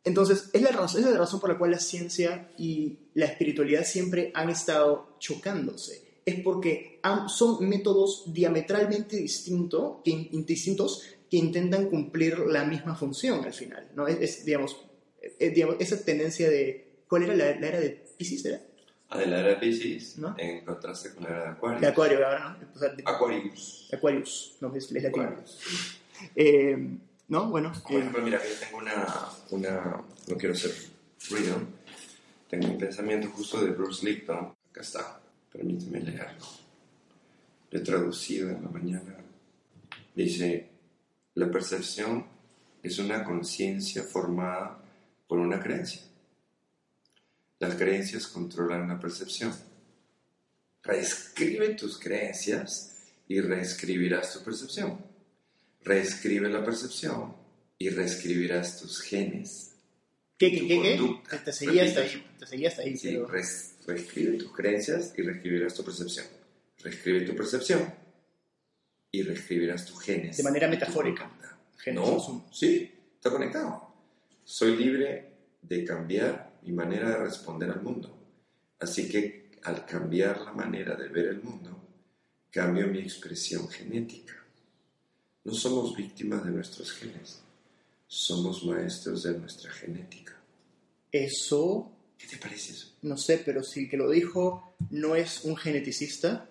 Entonces, 0.04 0.50
es 0.54 0.62
la, 0.62 0.72
razón, 0.72 1.02
es 1.04 1.10
la 1.12 1.18
razón 1.18 1.40
por 1.40 1.50
la 1.52 1.58
cual 1.58 1.72
la 1.72 1.80
ciencia 1.80 2.50
y 2.58 2.98
la 3.14 3.26
espiritualidad 3.26 3.84
siempre 3.86 4.32
han 4.34 4.50
estado 4.50 5.16
chocándose. 5.20 6.02
Es 6.26 6.40
porque 6.42 7.00
son 7.28 7.68
métodos 7.68 8.24
diametralmente 8.34 9.18
distinto, 9.18 10.02
que, 10.04 10.12
in- 10.12 10.46
distintos 10.46 11.04
que 11.30 11.38
intentan 11.38 11.86
cumplir 11.90 12.40
la 12.40 12.64
misma 12.66 12.96
función 12.96 13.44
al 13.46 13.54
final. 13.54 13.90
¿no? 13.96 14.08
Es, 14.08 14.20
es, 14.22 14.46
digamos, 14.46 14.76
eh, 15.40 15.50
digamos, 15.50 15.76
esa 15.80 16.04
tendencia 16.04 16.50
de... 16.50 16.88
¿Cuál 17.08 17.24
era 17.24 17.36
la, 17.36 17.60
la 17.60 17.68
era 17.68 17.80
de 17.80 17.90
Pisces? 18.18 18.46
¿Era? 18.46 18.62
Ah, 19.10 19.18
de 19.20 19.26
la 19.28 19.40
era 19.42 19.50
de 19.50 19.56
Pisces, 19.58 20.18
¿No? 20.18 20.34
en 20.38 20.64
contraste 20.66 21.14
con 21.14 21.24
la 21.24 21.30
era 21.30 21.44
de 21.44 21.50
Acuario. 21.50 21.80
De 21.82 21.88
Acuario 21.88 22.26
ahora, 22.26 22.58
¿no? 22.60 22.68
O 22.76 22.80
sea, 22.80 22.90
de- 22.90 23.04
Aquarius. 23.06 23.90
Aquarius, 23.94 24.56
no, 24.62 24.74
es, 24.76 24.92
es 24.92 25.04
latino. 25.04 25.36
Eh, 26.36 26.88
¿No? 27.32 27.46
Bueno, 27.46 27.72
Por 27.84 27.94
eh, 27.94 28.00
ejemplo, 28.00 28.22
mira, 28.24 28.42
yo 28.44 28.60
tengo 28.60 28.80
una, 28.80 29.30
una, 29.52 30.04
no 30.28 30.36
quiero 30.36 30.54
ser 30.54 30.76
ruido, 31.30 31.62
tengo 32.50 32.68
un 32.68 32.78
pensamiento 32.78 33.30
justo 33.30 33.64
de 33.64 33.72
Bruce 33.72 34.06
Lipton, 34.06 34.54
acá 34.70 34.82
está, 34.82 35.22
permíteme 35.50 36.02
leerlo. 36.02 36.46
Lo 37.70 37.80
he 37.80 37.82
traducido 37.82 38.50
en 38.50 38.62
la 38.62 38.70
mañana. 38.70 39.16
Dice, 40.14 40.68
la 41.36 41.50
percepción 41.50 42.26
es 42.84 43.00
una 43.00 43.24
conciencia 43.24 44.04
formada 44.04 44.84
por 45.26 45.40
una 45.40 45.58
creencia. 45.58 46.02
Las 47.60 47.76
creencias 47.76 48.28
controlan 48.28 48.90
la 48.90 49.00
percepción. 49.00 49.54
Reescribe 50.84 51.76
tus 51.76 51.98
creencias 51.98 52.98
y 53.30 53.40
reescribirás 53.40 54.34
tu 54.34 54.44
percepción. 54.44 55.11
Reescribe 55.84 56.50
la 56.50 56.64
percepción 56.64 57.36
y 57.78 57.90
reescribirás 57.90 58.80
tus 58.80 59.02
genes. 59.02 59.76
¿qué, 60.38 60.52
qué, 60.52 60.68
qué? 60.68 60.82
qué? 61.30 61.38
Te, 61.46 61.52
seguía 61.54 61.84
hasta 61.86 62.02
ahí, 62.02 62.26
te 62.40 62.46
seguía 62.48 62.70
hasta 62.70 62.82
ahí, 62.84 62.98
Sí, 62.98 63.10
pero... 63.10 63.28
res- 63.28 63.76
reescribe 63.88 64.38
tus 64.38 64.52
creencias 64.54 65.14
y 65.18 65.22
reescribirás 65.24 65.74
tu 65.74 65.84
percepción. 65.84 66.26
Reescribe 66.80 67.22
tu 67.22 67.36
percepción 67.36 67.94
y 69.12 69.22
reescribirás 69.24 69.86
tus 69.86 70.00
genes. 70.02 70.38
De 70.38 70.44
manera 70.44 70.68
metafórica. 70.68 71.30
Genes, 71.78 72.00
No, 72.02 72.48
sí, 72.52 72.92
está 73.16 73.30
conectado. 73.32 73.92
Soy 74.44 74.76
libre 74.78 75.32
de 75.62 75.84
cambiar 75.84 76.60
mi 76.64 76.74
manera 76.74 77.10
de 77.10 77.18
responder 77.18 77.70
al 77.72 77.82
mundo. 77.82 78.18
Así 78.80 79.10
que 79.10 79.52
al 79.64 79.86
cambiar 79.86 80.42
la 80.42 80.54
manera 80.54 80.96
de 80.96 81.08
ver 81.08 81.26
el 81.28 81.42
mundo, 81.42 81.88
cambio 82.52 82.88
mi 82.88 83.00
expresión 83.00 83.68
genética. 83.70 84.41
No 85.44 85.54
somos 85.54 85.96
víctimas 85.96 86.44
de 86.46 86.52
nuestros 86.52 86.92
genes, 86.92 87.40
somos 88.08 88.64
maestros 88.64 89.24
de 89.24 89.38
nuestra 89.40 89.72
genética. 89.72 90.38
Eso, 91.12 91.92
¿Qué 92.18 92.28
te 92.28 92.38
parece 92.38 92.74
eso? 92.74 92.88
no 93.02 93.18
sé, 93.18 93.42
pero 93.44 93.64
si 93.64 93.82
el 93.82 93.90
que 93.90 93.98
lo 93.98 94.10
dijo 94.10 94.76
no 94.92 95.16
es 95.16 95.44
un 95.44 95.56
geneticista, 95.58 96.48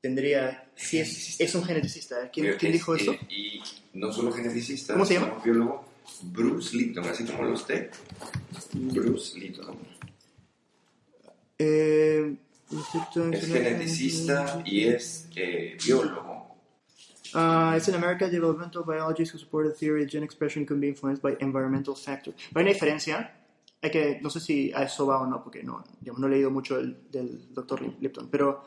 tendría... 0.00 0.68
Si 0.76 0.98
es, 0.98 1.40
es 1.40 1.54
un 1.54 1.64
geneticista. 1.64 2.30
¿Quién, 2.30 2.54
quién 2.58 2.72
dijo 2.72 2.94
eso? 2.94 3.12
eh, 3.12 3.20
Y, 3.30 3.60
no 3.94 4.12
solo 4.12 4.30
geneticista, 4.32 4.92
¿Cómo 4.92 5.04
se 5.06 5.14
llama? 5.14 5.40
biólogo 5.42 5.84
Bruce 6.22 6.76
Lipton, 6.76 7.04
así 7.06 7.24
como 7.24 7.44
lo 7.44 7.54
usted. 7.54 7.90
Bruce 8.74 9.38
Lipton. 9.38 9.76
Eh, 11.58 12.36
Es 13.32 13.46
geneticista 13.46 14.62
y 14.64 14.84
es 14.84 15.26
eh, 15.34 15.76
biólogo. 15.84 16.37
Uh, 17.34 17.74
it's 17.76 17.88
in 17.88 17.94
America, 17.94 18.28
developmental 18.28 18.84
biologists 18.84 19.32
who 19.32 19.38
support 19.38 19.66
the 19.66 19.72
theory 19.72 20.04
that 20.04 20.10
gene 20.10 20.22
expression 20.22 20.64
can 20.64 20.80
be 20.80 20.88
influenced 20.88 21.22
by 21.22 21.36
environmental 21.40 21.94
factors. 21.94 22.34
Pero 22.52 22.60
hay 22.60 22.62
una 22.64 22.72
diferencia, 22.72 23.34
que, 23.80 24.18
no 24.22 24.30
sé 24.30 24.40
si 24.40 24.72
a 24.72 24.84
eso 24.84 25.06
va 25.06 25.20
o 25.20 25.26
no, 25.26 25.42
porque 25.42 25.62
no, 25.62 25.84
he 26.04 26.28
leído 26.28 26.50
mucho 26.50 26.76
del 26.76 27.52
doctor 27.52 27.80
Lipton, 28.00 28.28
pero 28.28 28.64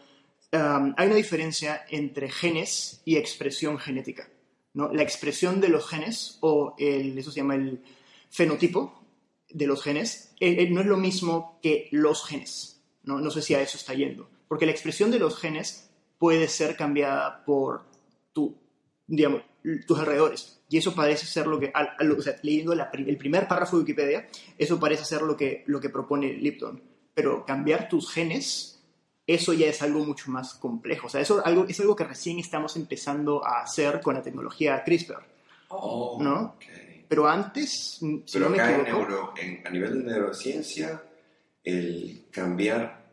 um, 0.54 0.94
hay 0.98 1.08
una 1.08 1.16
diferencia 1.16 1.86
entre 1.90 2.30
genes 2.30 3.02
y 3.06 3.18
expresión 3.18 3.78
genética. 3.78 4.30
¿no? 4.74 4.92
La 4.94 5.04
expresión 5.04 5.60
de 5.60 5.70
los 5.70 5.88
genes, 5.88 6.38
o 6.42 6.76
el, 6.78 7.18
eso 7.18 7.32
se 7.32 7.42
llama 7.42 7.56
el 7.56 7.82
fenotipo 8.30 9.04
de 9.50 9.68
los 9.68 9.84
genes, 9.84 10.34
eh, 10.40 10.56
eh, 10.60 10.70
no 10.70 10.82
es 10.82 10.88
lo 10.88 10.98
mismo 10.98 11.60
que 11.62 11.90
los 11.92 12.26
genes. 12.26 12.82
¿no? 13.04 13.20
no 13.20 13.32
sé 13.32 13.42
si 13.42 13.54
a 13.54 13.62
eso 13.62 13.78
está 13.78 13.94
yendo. 13.94 14.30
Porque 14.48 14.66
la 14.66 14.72
expresión 14.72 15.12
de 15.12 15.20
los 15.20 15.38
genes 15.38 15.90
puede 16.18 16.48
ser 16.48 16.76
cambiada 16.76 17.44
por 17.46 17.91
tu, 18.34 18.58
digamos, 19.08 19.42
tus 19.88 20.00
alrededores. 20.00 20.60
Y 20.70 20.78
eso 20.78 20.96
parece 20.96 21.26
ser 21.26 21.48
lo 21.48 21.60
que, 21.60 21.72
al- 21.74 21.92
al- 22.00 22.12
o 22.12 22.22
sea, 22.22 22.36
leyendo 22.44 22.74
la 22.76 22.90
el 22.94 23.18
primer 23.18 23.48
párrafo 23.48 23.76
de 23.78 23.82
Wikipedia, 23.84 24.28
eso 24.58 24.80
parece 24.80 25.04
ser 25.06 25.22
lo 25.22 25.36
que, 25.36 25.64
lo 25.68 25.80
que 25.82 25.90
propone 25.90 26.34
Lipton. 26.34 26.82
Pero 27.14 27.46
cambiar 27.46 27.90
tus 27.90 28.10
genes, 28.12 28.82
eso 29.28 29.52
ya 29.54 29.68
es 29.68 29.82
algo 29.82 30.04
mucho 30.06 30.32
más 30.32 30.54
complejo. 30.56 31.08
O 31.08 31.10
sea, 31.10 31.20
eso 31.22 31.46
algo, 31.46 31.66
es 31.68 31.80
algo 31.82 31.96
que 31.96 32.06
recién 32.06 32.40
estamos 32.40 32.76
empezando 32.78 33.46
a 33.46 33.62
hacer 33.64 34.00
con 34.02 34.16
la 34.16 34.22
tecnología 34.22 34.82
CRISPR. 34.84 35.20
Oh, 35.70 36.18
¿No? 36.22 36.56
Pero 37.08 37.28
antes, 37.28 37.98
si 38.00 38.24
Pero 38.32 38.46
no 38.46 38.52
me 38.52 38.62
acá 38.62 38.74
en 38.76 38.82
equivoco, 38.82 39.06
neuro- 39.08 39.34
en- 39.38 39.68
a 39.68 39.70
nivel 39.70 40.06
de 40.06 40.12
neurociencia, 40.14 41.04
el 41.64 42.26
cambiar, 42.32 43.12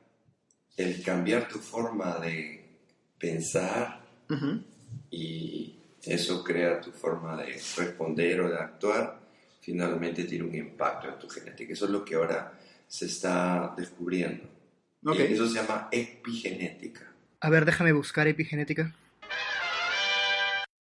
el 0.77 1.03
cambiar 1.03 1.49
tu 1.49 1.59
forma 1.59 2.19
de 2.19 2.79
pensar 3.19 4.01
Ujú. 4.31 4.63
Y 5.11 5.79
eso 6.03 6.43
crea 6.45 6.81
tu 6.81 6.91
forma 6.93 7.37
de 7.37 7.61
responder 7.77 8.41
o 8.41 8.49
de 8.49 8.59
actuar, 8.59 9.21
finalmente 9.61 10.25
tiene 10.25 10.45
un 10.45 10.55
impacto 10.55 11.09
en 11.09 11.19
tu 11.19 11.29
genética. 11.29 11.73
Eso 11.73 11.87
es 11.87 11.91
lo 11.91 12.05
que 12.05 12.15
ahora 12.15 12.59
se 12.87 13.07
está 13.07 13.75
descubriendo. 13.77 14.45
Ok. 15.05 15.17
Y 15.19 15.33
eso 15.35 15.47
se 15.47 15.55
llama 15.55 15.89
epigenética. 15.93 17.13
A 17.41 17.51
ver, 17.51 17.65
déjame 17.65 17.93
buscar 17.93 18.27
epigenética. 18.27 18.95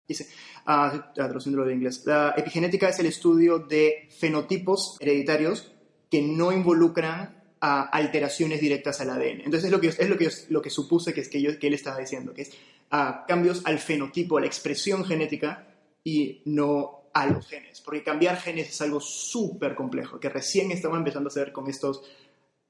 Dice, 0.07 0.27
ah, 0.65 1.11
traduciéndolo 1.15 1.65
de 1.65 1.73
inglés. 1.73 2.03
La 2.05 2.33
epigenética 2.37 2.89
es 2.89 2.99
el 2.99 3.07
estudio 3.07 3.59
de 3.59 4.09
fenotipos 4.19 4.97
hereditarios 4.99 5.71
que 6.11 6.21
no 6.21 6.51
involucran 6.51 7.43
a 7.61 7.83
alteraciones 7.83 8.61
directas 8.61 9.01
al 9.01 9.09
ADN. 9.09 9.41
Entonces 9.41 9.65
es 9.65 9.71
lo 9.71 9.81
que, 9.81 9.87
es 9.87 10.09
lo 10.09 10.17
que, 10.17 10.29
lo 10.49 10.61
que 10.61 10.69
supuse 10.69 11.13
que, 11.13 11.21
es 11.21 11.29
que, 11.29 11.41
yo, 11.41 11.57
que 11.57 11.67
él 11.67 11.73
estaba 11.73 11.97
diciendo, 11.97 12.33
que 12.33 12.43
es 12.43 12.51
ah, 12.91 13.25
cambios 13.27 13.61
al 13.65 13.79
fenotipo, 13.79 14.37
a 14.37 14.41
la 14.41 14.47
expresión 14.47 15.03
genética 15.05 15.67
y 16.03 16.41
no 16.45 17.03
a 17.13 17.27
los 17.27 17.47
genes. 17.47 17.81
Porque 17.81 18.03
cambiar 18.03 18.37
genes 18.37 18.69
es 18.69 18.81
algo 18.81 18.99
súper 18.99 19.75
complejo, 19.75 20.19
que 20.19 20.29
recién 20.29 20.71
estamos 20.71 20.97
empezando 20.97 21.27
a 21.27 21.31
hacer 21.31 21.51
con 21.51 21.69
estos, 21.69 22.03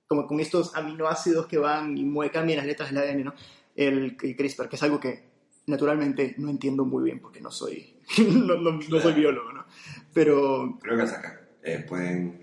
como 0.07 0.28
con 0.28 0.39
estos 0.39 0.76
aminoácidos 0.76 1.47
que 1.47 1.57
van 1.57 1.97
y 1.97 2.30
cambian 2.30 2.57
las 2.57 2.68
letras 2.68 2.89
del 2.91 2.99
ADN, 2.99 3.24
¿no? 3.26 3.34
El, 3.76 4.16
el 4.22 4.36
CRISPR, 4.36 4.70
que 4.70 4.76
es 4.78 4.84
algo 4.84 4.99
que 4.99 5.24
naturalmente 5.68 6.36
no 6.38 6.49
entiendo 6.49 6.86
muy 6.86 7.03
bien 7.05 7.20
porque 7.20 7.41
no 7.41 7.51
soy, 7.51 7.95
no, 8.20 8.55
no- 8.55 8.80
no 8.88 8.99
soy 9.01 9.13
biólogo, 9.13 9.51
¿no? 9.51 9.66
Pero 10.13 10.78
Creo 10.82 10.95
que 10.95 11.03
hasta 11.03 11.18
acá 11.20 11.41
eh, 11.63 11.84
pueden 11.88 12.39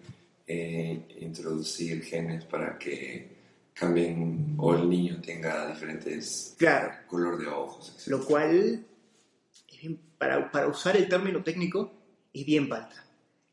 eh, 0.47 1.07
introducir 1.21 2.03
genes 2.03 2.45
para 2.45 2.77
que 2.79 3.32
cambien 3.75 4.55
o 4.59 4.75
el 4.75 4.89
niño 4.89 5.21
tenga 5.21 5.69
diferentes 5.69 6.55
Claro. 6.59 6.93
color 7.09 7.39
de 7.39 7.47
ojos, 7.47 7.95
etc. 7.97 8.07
lo 8.09 8.25
cual, 8.25 8.87
para, 10.19 10.51
para 10.51 10.69
usar 10.69 10.97
el 10.97 11.09
término 11.09 11.43
técnico, 11.43 11.93
es 12.33 12.45
bien 12.47 12.69
palta. 12.69 13.05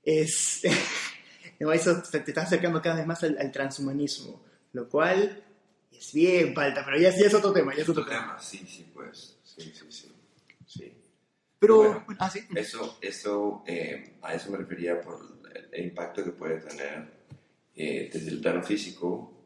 Es, 0.04 0.62
eso 1.60 2.02
te 2.12 2.18
estás 2.20 2.46
acercando 2.46 2.82
cada 2.82 2.96
vez 2.98 3.06
más 3.08 3.24
al, 3.24 3.38
al 3.38 3.52
transhumanismo, 3.52 4.42
lo 4.74 4.88
cual 4.88 5.44
es 5.92 6.14
bien 6.14 6.54
palta, 6.54 6.84
pero 6.86 6.98
ya, 6.98 7.10
ya 7.10 7.26
es 7.26 7.34
otro 7.34 7.52
tema, 7.52 7.76
ya 7.76 7.82
es 7.84 7.90
otro 7.90 8.04
Otro 8.04 8.14
tema. 8.14 8.28
tema, 8.28 8.40
sí, 8.42 8.60
sí, 8.68 8.90
pues. 8.94 9.38
Sí, 9.44 9.74
sí, 9.76 9.86
sí. 9.90 10.12
sí. 10.66 10.94
Pero, 11.60 11.78
Bueno. 12.06 12.06
ah, 12.20 12.30
sí. 12.30 12.42
Eso, 12.56 12.98
eso 13.02 13.64
eh, 13.68 14.18
a 14.22 14.34
eso 14.34 14.50
me 14.52 14.58
refería 14.60 15.02
por 15.02 15.20
el, 15.54 15.68
el 15.74 15.86
impacto 15.88 16.24
que 16.24 16.32
puede 16.32 16.60
tener 16.62 17.20
eh, 17.76 18.10
desde 18.14 18.30
el 18.30 18.40
plano 18.40 18.64
físico 18.64 19.39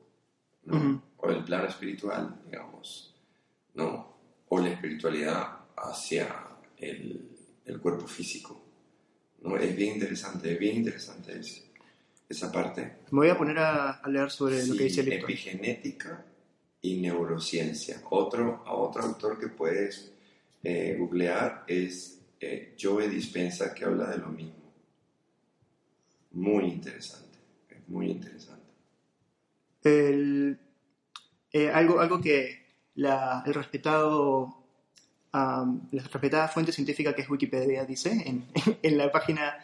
¿no? 0.66 0.78
Ujú. 0.78 1.02
o 1.18 1.30
el 1.30 1.44
plano 1.44 1.68
espiritual, 1.68 2.42
digamos, 2.46 3.14
¿no? 3.76 4.14
o 4.50 4.60
la 4.60 4.70
espiritualidad 4.70 5.60
hacia 5.78 6.28
el, 6.78 7.30
el 7.66 7.80
cuerpo 7.80 8.08
físico. 8.08 8.62
¿no? 9.42 9.58
Es 9.58 9.76
bien 9.76 9.96
interesante, 9.96 10.54
es 10.54 10.60
bien 10.60 10.78
interesante 10.78 11.40
es- 11.40 11.66
esa 12.30 12.52
parte. 12.52 12.82
Me 13.12 13.20
voy 13.20 13.30
a 13.30 13.38
poner 13.38 13.60
a, 13.60 13.92
a 13.92 14.10
leer 14.10 14.32
sobre 14.32 14.58
lo 14.66 14.74
Sí, 14.74 14.78
que 14.78 14.84
dice 14.86 15.04
Lipton. 15.04 15.24
epigenética 15.30 16.26
y 16.82 17.00
neurociencia. 17.02 18.02
Otro, 18.10 18.64
otro 18.68 19.04
autor 19.04 19.40
que 19.40 19.48
puedes 19.50 20.12
eh, 20.64 20.96
googlear 20.98 21.64
es 21.68 22.20
eh, 22.40 22.76
Joe 22.82 23.08
Dispensa, 23.10 23.74
que 23.74 23.86
habla 23.86 24.10
de 24.10 24.18
lo 24.18 24.28
mismo. 24.30 24.54
Muy 26.32 26.66
interesante, 26.66 27.38
es 27.70 27.88
muy 27.88 28.08
interesante. 28.10 28.63
El- 29.84 30.60
eh, 31.52 31.70
algo, 31.70 32.00
algo 32.00 32.20
que 32.20 32.66
la, 32.96 33.44
el 33.46 33.54
respetado, 33.54 34.66
am, 35.32 35.88
la 35.92 36.02
respetada 36.04 36.48
fuente 36.48 36.72
científica 36.72 37.14
que 37.14 37.22
es 37.22 37.30
Wikipedia 37.30 37.86
dice, 37.86 38.12
en, 38.26 38.46
en 38.82 38.98
la 38.98 39.12
página 39.12 39.58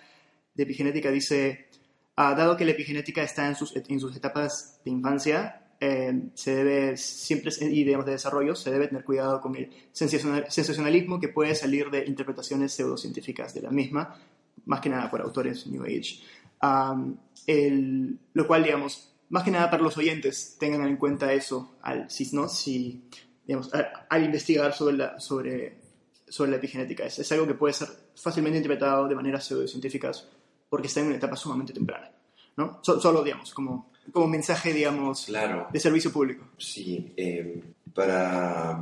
de 0.54 0.64
epigenética 0.64 1.10
dice, 1.12 1.68
ah, 2.16 2.36
dado 2.36 2.58
que 2.58 2.66
la 2.66 2.72
epigenética 2.72 3.24
está 3.24 3.48
en 3.48 3.56
sus, 3.56 3.76
en 3.76 4.00
sus 4.00 4.16
etapas 4.16 4.82
de 4.84 4.92
infancia, 4.92 5.66
eh, 5.82 6.30
se 6.34 6.56
debe 6.56 6.98
siempre, 6.98 7.52
y 7.62 7.84
digamos 7.86 8.06
de 8.06 8.12
desarrollo, 8.14 8.54
se 8.56 8.70
debe 8.70 8.88
tener 8.90 9.06
cuidado 9.06 9.40
con 9.42 9.56
el 9.56 9.70
sensacional- 9.94 10.46
sensacionalismo 10.50 11.20
que 11.20 11.30
puede 11.30 11.56
salir 11.56 11.90
de 11.90 12.06
interpretaciones 12.06 12.74
pseudocientíficas 12.74 13.54
de 13.54 13.62
la 13.62 13.72
misma, 13.72 14.16
más 14.66 14.82
que 14.82 14.90
nada 14.90 15.10
por 15.10 15.22
autores 15.22 15.66
New 15.68 15.84
Age. 15.86 16.20
Am, 16.60 17.18
el- 17.48 18.20
lo 18.34 18.46
cual, 18.46 18.64
digamos, 18.64 19.06
más 19.30 19.44
que 19.44 19.52
nada 19.52 19.70
para 19.70 19.84
los 19.84 19.98
oyentes, 19.98 20.58
tengan 20.60 20.88
en 20.88 20.98
cuenta 20.98 21.32
eso 21.34 21.78
al, 21.82 22.10
si, 22.10 22.30
¿no? 22.36 22.48
si, 22.50 23.04
digamos, 23.46 23.74
a- 23.74 24.06
al 24.10 24.24
investigar 24.26 24.74
sobre 24.74 24.98
la, 24.98 25.20
sobre, 25.20 25.78
sobre 26.28 26.52
la 26.52 26.58
epigenética. 26.58 27.06
Es, 27.06 27.20
es 27.20 27.32
algo 27.32 27.48
que 27.48 27.54
puede 27.54 27.74
ser 27.74 27.88
fácilmente 28.16 28.58
interpretado 28.58 29.08
de 29.08 29.16
maneras 29.16 29.46
pseudocientíficas 29.46 30.28
porque 30.70 30.88
está 30.88 31.00
en 31.02 31.08
una 31.08 31.16
etapa 31.16 31.36
sumamente 31.36 31.74
temprana. 31.74 32.12
¿no? 32.58 32.80
So- 32.84 33.00
solo, 33.00 33.24
digamos, 33.24 33.54
como, 33.54 33.92
como 34.12 34.28
mensaje, 34.28 34.74
digamos, 34.74 35.26
Claro, 35.26 35.68
de 35.72 35.80
servicio 35.80 36.12
público. 36.12 36.46
sí. 36.58 37.14
eh, 37.16 37.62
para 37.94 38.80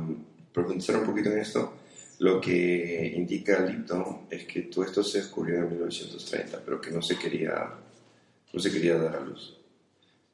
profundizar 0.52 0.96
un 0.96 1.06
poquito 1.06 1.30
en 1.30 1.38
esto, 1.38 1.72
lo 2.20 2.40
que 2.40 3.12
indica 3.16 3.60
Lipton 3.60 4.26
es 4.30 4.44
que 4.44 4.62
todo 4.62 4.84
esto 4.84 5.02
se 5.02 5.18
descubrió 5.18 5.58
en 5.58 5.70
1930, 5.70 6.60
pero 6.64 6.80
que 6.80 6.90
no 6.90 7.00
se 7.00 7.16
quería, 7.18 7.70
no 8.52 8.60
se 8.60 8.70
quería 8.72 8.96
dar 8.98 9.16
a 9.16 9.20
luz. 9.20 9.56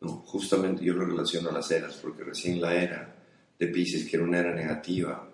No, 0.04 0.22
justamente 0.26 0.84
yo 0.84 0.92
lo 0.92 1.06
relaciono 1.06 1.48
a 1.48 1.52
las 1.52 1.70
eras, 1.70 1.94
porque 1.94 2.22
recién 2.22 2.60
la 2.60 2.74
era 2.74 3.16
de 3.58 3.66
Pisces, 3.68 4.08
que 4.08 4.16
era 4.16 4.24
una 4.24 4.40
era 4.40 4.54
negativa 4.54 5.28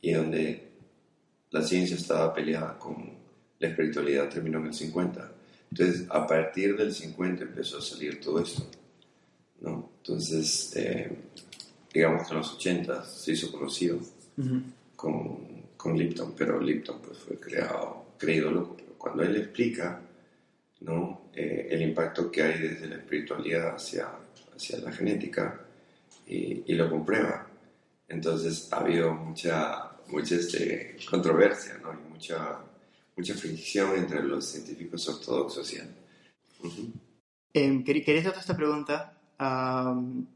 y 0.00 0.12
donde 0.12 0.68
la 1.50 1.62
ciencia 1.62 1.96
estaba 1.96 2.32
peleada 2.32 2.78
con 2.78 3.12
la 3.58 3.68
espiritualidad, 3.68 4.30
terminó 4.30 4.58
en 4.60 4.66
el 4.66 4.74
50. 4.74 5.32
Entonces, 5.70 6.06
a 6.08 6.26
partir 6.26 6.74
del 6.76 6.92
50 6.92 7.44
empezó 7.44 7.78
a 7.78 7.82
salir 7.82 8.18
todo 8.20 8.40
esto. 8.40 8.66
¿no? 9.60 9.90
Entonces, 9.98 10.74
eh, 10.76 11.10
digamos 11.92 12.26
que 12.26 12.32
en 12.32 12.38
los 12.38 12.54
80 12.54 13.04
se 13.04 13.32
hizo 13.32 13.52
conocido 13.52 13.98
con, 14.96 15.38
con 15.76 15.98
Lipton, 15.98 16.34
pero 16.36 16.60
Lipton 16.60 17.00
pues, 17.02 17.18
fue 17.18 17.38
creado, 17.38 18.06
creído 18.16 18.50
loco. 18.50 18.76
Pero 18.76 18.94
cuando 18.96 19.22
él 19.22 19.36
explica 19.36 20.00
¿no? 20.80 21.20
Eh, 21.36 21.68
el 21.70 21.82
impacto 21.82 22.30
que 22.30 22.42
hay 22.42 22.58
desde 22.60 22.86
la 22.86 22.96
espiritualidad 22.96 23.74
hacia, 23.74 24.08
hacia 24.54 24.78
la 24.78 24.92
genética, 24.92 25.60
y, 26.26 26.62
y 26.66 26.74
lo 26.74 26.88
comprueba. 26.88 27.46
Entonces 28.08 28.68
ha 28.72 28.76
habido 28.78 29.12
mucha, 29.14 29.90
mucha 30.08 30.36
este, 30.36 30.96
controversia 31.10 31.78
¿no? 31.82 31.92
y 31.92 32.08
mucha, 32.12 32.60
mucha 33.16 33.34
fricción 33.34 33.94
entre 33.96 34.22
los 34.22 34.44
científicos 34.46 35.08
ortodoxos 35.08 35.72
y 35.72 35.76
él. 35.76 35.88
Ujú. 36.62 36.92
Eh, 37.52 37.82
quer- 37.84 38.04
quería 38.04 38.20
hacerte 38.20 38.40
esta 38.40 38.56
pregunta, 38.56 39.16
am, 39.38 40.26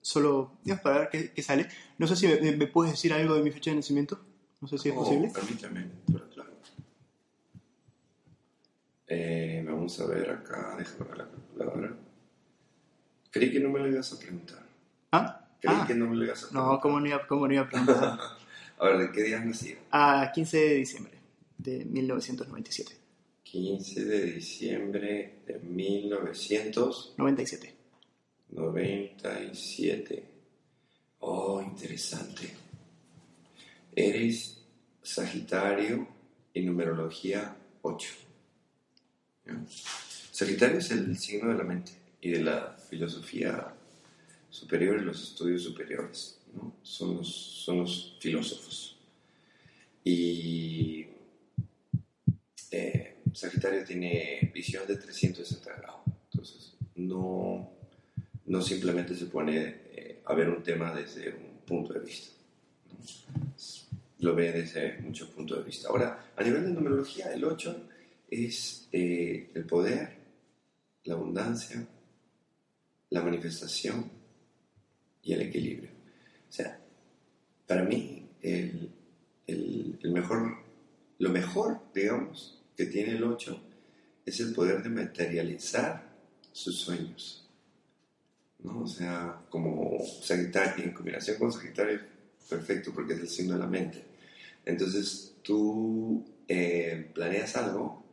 solo 0.00 0.52
digamos, 0.62 0.82
para 0.82 0.98
ver 1.00 1.08
qué, 1.10 1.30
qué 1.32 1.42
sale. 1.42 1.66
No 1.98 2.06
sé 2.06 2.14
si 2.16 2.28
me, 2.28 2.52
me 2.52 2.66
puedes 2.66 2.92
decir 2.92 3.12
algo 3.12 3.34
de 3.34 3.42
mi 3.42 3.50
fecha 3.50 3.70
de 3.70 3.76
nacimiento. 3.76 4.18
No 4.60 4.68
sé 4.68 4.78
si 4.78 4.88
es 4.90 4.94
Oh, 4.96 5.00
posible. 5.02 5.30
Permítame, 5.34 5.86
pero 6.12 6.28
claro. 6.30 6.50
Eh, 9.08 9.62
vamos 9.66 9.98
a 10.00 10.06
ver 10.06 10.30
acá, 10.30 10.74
déjame 10.78 11.08
ver 11.10 11.18
la 11.18 11.28
calculadora. 11.28 11.94
Creí 13.30 13.52
que 13.52 13.60
no 13.60 13.68
me 13.70 13.78
lo 13.80 13.88
ibas 13.88 14.12
a 14.12 14.18
preguntar. 14.18 14.62
¿Ah? 15.12 15.48
Creí 15.60 15.74
Ah, 15.78 15.84
que 15.86 15.94
no 15.94 16.08
me 16.08 16.16
lo 16.16 16.24
ibas 16.24 16.42
a 16.44 16.48
preguntar. 16.48 16.72
no, 16.74 16.80
¿cómo 16.80 17.00
no, 17.00 17.06
iba, 17.06 17.26
¿cómo 17.26 17.46
no 17.46 17.52
iba 17.54 17.62
a 17.62 17.68
preguntar? 17.68 18.18
A 18.78 18.84
ver, 18.88 18.98
¿de 18.98 19.10
qué 19.12 19.22
días 19.22 19.42
nací? 19.44 19.74
A 19.90 20.30
15 20.34 20.56
de 20.58 20.74
diciembre 20.74 21.12
de 21.56 21.84
1997. 21.86 22.94
15 23.44 24.04
de 24.04 24.22
diciembre 24.32 25.38
de 25.46 25.58
1997. 25.60 27.74
97. 28.50 30.24
Oh, 31.20 31.62
interesante. 31.62 32.52
Eres 33.94 34.62
Sagitario 35.02 36.06
y 36.52 36.60
numerología 36.62 37.56
8. 37.80 38.08
Sagitario 40.32 40.78
es 40.78 40.90
el 40.90 41.16
signo 41.18 41.50
de 41.50 41.58
la 41.58 41.64
mente 41.64 41.92
y 42.20 42.30
de 42.30 42.42
la 42.42 42.76
filosofía 42.90 43.74
superior 44.50 45.00
y 45.00 45.04
los 45.04 45.22
estudios 45.22 45.62
superiores. 45.62 46.38
¿no? 46.54 46.74
Son, 46.82 47.16
los, 47.16 47.34
son 47.34 47.78
los 47.78 48.16
filósofos. 48.20 48.98
Y 50.04 51.06
eh, 52.70 53.16
Sagitario 53.32 53.84
tiene 53.84 54.50
visión 54.54 54.86
de 54.86 54.96
360 54.96 55.76
grados. 55.76 56.00
Entonces, 56.30 56.74
no, 56.96 57.70
no 58.46 58.62
simplemente 58.62 59.14
se 59.14 59.26
pone 59.26 59.76
eh, 59.92 60.20
a 60.24 60.34
ver 60.34 60.48
un 60.48 60.62
tema 60.62 60.94
desde 60.94 61.30
un 61.30 61.58
punto 61.66 61.92
de 61.92 62.00
vista. 62.00 62.32
¿no? 62.90 63.54
Lo 64.20 64.34
ve 64.34 64.52
desde 64.52 64.98
muchos 65.00 65.28
puntos 65.28 65.58
de 65.58 65.64
vista. 65.64 65.88
Ahora, 65.88 66.32
a 66.36 66.42
nivel 66.42 66.64
de 66.64 66.70
numerología, 66.70 67.32
el 67.32 67.44
8 67.44 67.88
es 68.28 68.88
eh, 68.92 69.50
el 69.54 69.64
poder, 69.66 70.16
la 71.04 71.14
abundancia, 71.14 71.86
la 73.10 73.22
manifestación 73.22 74.10
y 75.22 75.32
el 75.32 75.42
equilibrio. 75.42 75.90
O 76.48 76.52
sea, 76.52 76.78
para 77.66 77.82
mí, 77.84 78.28
el, 78.42 78.90
el- 79.46 79.98
el 80.02 80.12
mejor, 80.12 80.56
lo 81.18 81.30
mejor, 81.30 81.80
digamos, 81.94 82.62
que 82.76 82.86
tiene 82.86 83.12
el 83.12 83.24
8 83.24 83.60
es 84.24 84.40
el 84.40 84.52
poder 84.54 84.82
de 84.82 84.88
materializar 84.90 86.12
sus 86.52 86.76
sueños. 86.78 87.48
¿no? 88.60 88.80
O 88.82 88.86
sea, 88.86 89.40
como 89.50 89.98
Sagitario, 90.22 90.84
en 90.84 90.92
combinación 90.92 91.38
con 91.38 91.52
Sagitario, 91.52 92.00
perfecto, 92.48 92.92
porque 92.94 93.14
es 93.14 93.20
el 93.20 93.28
signo 93.28 93.54
de 93.54 93.60
la 93.60 93.66
mente. 93.66 94.02
Entonces, 94.64 95.34
tú 95.42 96.24
eh, 96.48 97.10
planeas 97.14 97.56
algo, 97.56 98.04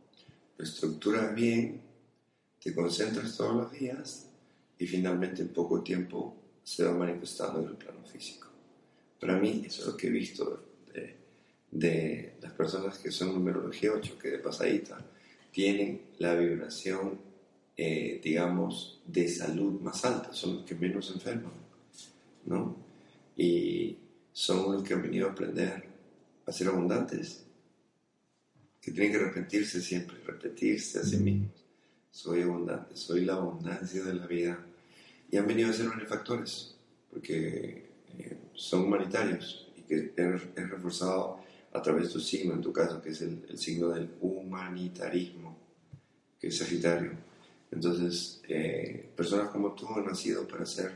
lo 0.57 0.63
estructuras 0.63 1.33
bien, 1.35 1.81
te 2.61 2.73
concentras 2.73 3.35
todos 3.35 3.55
los 3.55 3.71
días 3.71 4.29
y 4.77 4.87
finalmente 4.87 5.41
en 5.41 5.49
poco 5.49 5.81
tiempo 5.81 6.35
se 6.63 6.83
va 6.83 6.93
manifestando 6.93 7.59
en 7.61 7.67
el 7.67 7.75
plano 7.75 8.03
físico. 8.05 8.47
Para 9.19 9.37
mí, 9.37 9.63
eso 9.65 9.81
es 9.81 9.87
lo 9.87 9.97
que 9.97 10.07
he 10.07 10.11
visto 10.11 10.63
de, 11.71 12.35
las 12.41 12.51
personas 12.53 12.99
que 12.99 13.11
son 13.11 13.33
numerología 13.33 13.91
8, 13.91 14.17
que 14.19 14.29
de 14.29 14.37
pasadita 14.39 14.97
tienen 15.51 16.01
la 16.19 16.35
vibración, 16.35 17.19
eh, 17.75 18.19
digamos, 18.23 19.01
de 19.07 19.27
salud 19.27 19.79
más 19.81 20.05
alta, 20.05 20.33
son 20.33 20.57
los 20.57 20.65
que 20.65 20.75
menos 20.75 21.09
enferman, 21.11 21.53
¿no? 22.45 22.75
Y 23.35 23.97
son 24.31 24.73
los 24.73 24.83
que 24.83 24.93
han 24.93 25.01
venido 25.01 25.27
a 25.27 25.31
aprender 25.31 25.83
a 26.45 26.51
ser 26.51 26.67
abundantes, 26.67 27.45
que 28.83 28.91
tienen 28.91 29.13
que 29.13 29.19
repetirse 29.19 29.81
siempre, 29.81 30.17
repetirse 30.25 30.99
a 30.99 31.03
sí 31.03 31.15
mismos. 31.17 31.51
Soy 32.11 32.41
abundante, 32.41 32.97
soy 32.97 33.23
la 33.23 33.35
abundancia 33.35 34.03
de 34.03 34.13
la 34.13 34.27
vida. 34.27 34.59
Y 35.31 35.37
han 35.37 35.47
venido 35.47 35.69
a 35.69 35.73
ser 35.73 35.89
benefactores, 35.89 36.75
porque 37.09 37.85
eh, 38.19 38.37
son 38.53 38.81
humanitarios 38.81 39.71
y 39.77 39.81
que 39.83 40.13
es, 40.15 40.69
reforzado 40.69 41.39
a 41.71 41.81
través 41.81 42.07
de 42.07 42.13
tu 42.13 42.19
signo, 42.19 42.53
en 42.53 42.61
tu 42.61 42.73
caso, 42.73 43.01
que 43.01 43.09
es 43.11 43.21
el, 43.21 43.45
el 43.49 43.57
signo 43.57 43.89
del 43.89 44.09
humanitarismo, 44.19 45.57
que 46.37 46.47
es 46.47 46.57
Sagitario. 46.57 47.11
Entonces, 47.71 48.41
eh, 48.49 49.09
personas 49.15 49.49
como 49.49 49.73
tú 49.73 49.87
han 49.95 50.05
nacido 50.05 50.45
para 50.45 50.65
ser 50.65 50.91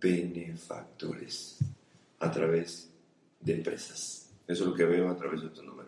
benefactores 0.00 1.58
a 2.18 2.30
través 2.30 2.88
de 3.38 3.54
empresas. 3.54 4.30
Eso 4.48 4.64
es 4.64 4.70
lo 4.70 4.74
que 4.74 4.84
veo 4.84 5.10
a 5.10 5.16
través 5.16 5.42
de 5.42 5.50
tu 5.50 5.62
número. 5.62 5.81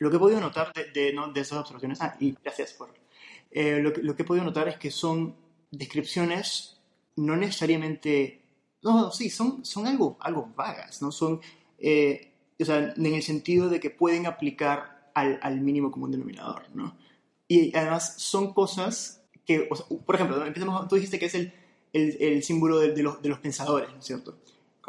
Lo 0.00 0.10
que 0.10 0.16
he 0.16 0.18
podido 0.18 0.40
notar 0.40 0.72
de, 0.72 0.90
de, 0.90 1.12
¿no? 1.12 1.32
de 1.32 1.40
esas 1.40 1.58
observaciones, 1.58 2.00
ah, 2.00 2.16
y 2.18 2.34
gracias 2.42 2.72
por... 2.72 2.92
eh, 3.52 3.78
lo, 3.80 3.92
que, 3.92 4.02
lo 4.02 4.16
que 4.16 4.22
he 4.22 4.26
podido 4.26 4.44
notar 4.44 4.66
es 4.68 4.76
que 4.76 4.90
son 4.90 5.36
descripciones 5.70 6.80
no 7.16 7.36
necesariamente... 7.36 8.42
No, 8.82 8.98
no, 8.98 9.12
sí, 9.12 9.30
son, 9.30 9.64
son 9.64 9.86
algo, 9.86 10.16
algo 10.20 10.50
vagas, 10.56 11.02
¿no? 11.02 11.12
Son, 11.12 11.40
eh, 11.78 12.32
o 12.58 12.64
sea, 12.64 12.94
en 12.96 13.06
el 13.06 13.22
sentido 13.22 13.68
de 13.68 13.78
que 13.78 13.90
pueden 13.90 14.26
aplicar 14.26 15.10
al, 15.14 15.38
al 15.42 15.60
mínimo 15.60 15.90
común 15.90 16.10
denominador, 16.10 16.62
¿no? 16.74 16.96
Y 17.46 17.76
además 17.76 18.14
son 18.16 18.54
cosas 18.54 19.22
que, 19.44 19.68
o 19.70 19.76
sea, 19.76 19.84
por 20.06 20.14
ejemplo, 20.14 20.46
empecemos, 20.46 20.88
tú 20.88 20.94
dijiste 20.94 21.18
que 21.18 21.26
es 21.26 21.34
el, 21.34 21.52
el, 21.92 22.16
el 22.20 22.42
símbolo 22.42 22.78
de, 22.78 22.92
de 22.92 23.02
los, 23.02 23.20
de 23.20 23.28
los 23.28 23.38
pensadores, 23.40 23.90
¿no 23.92 23.98
es 23.98 24.04
cierto? 24.06 24.38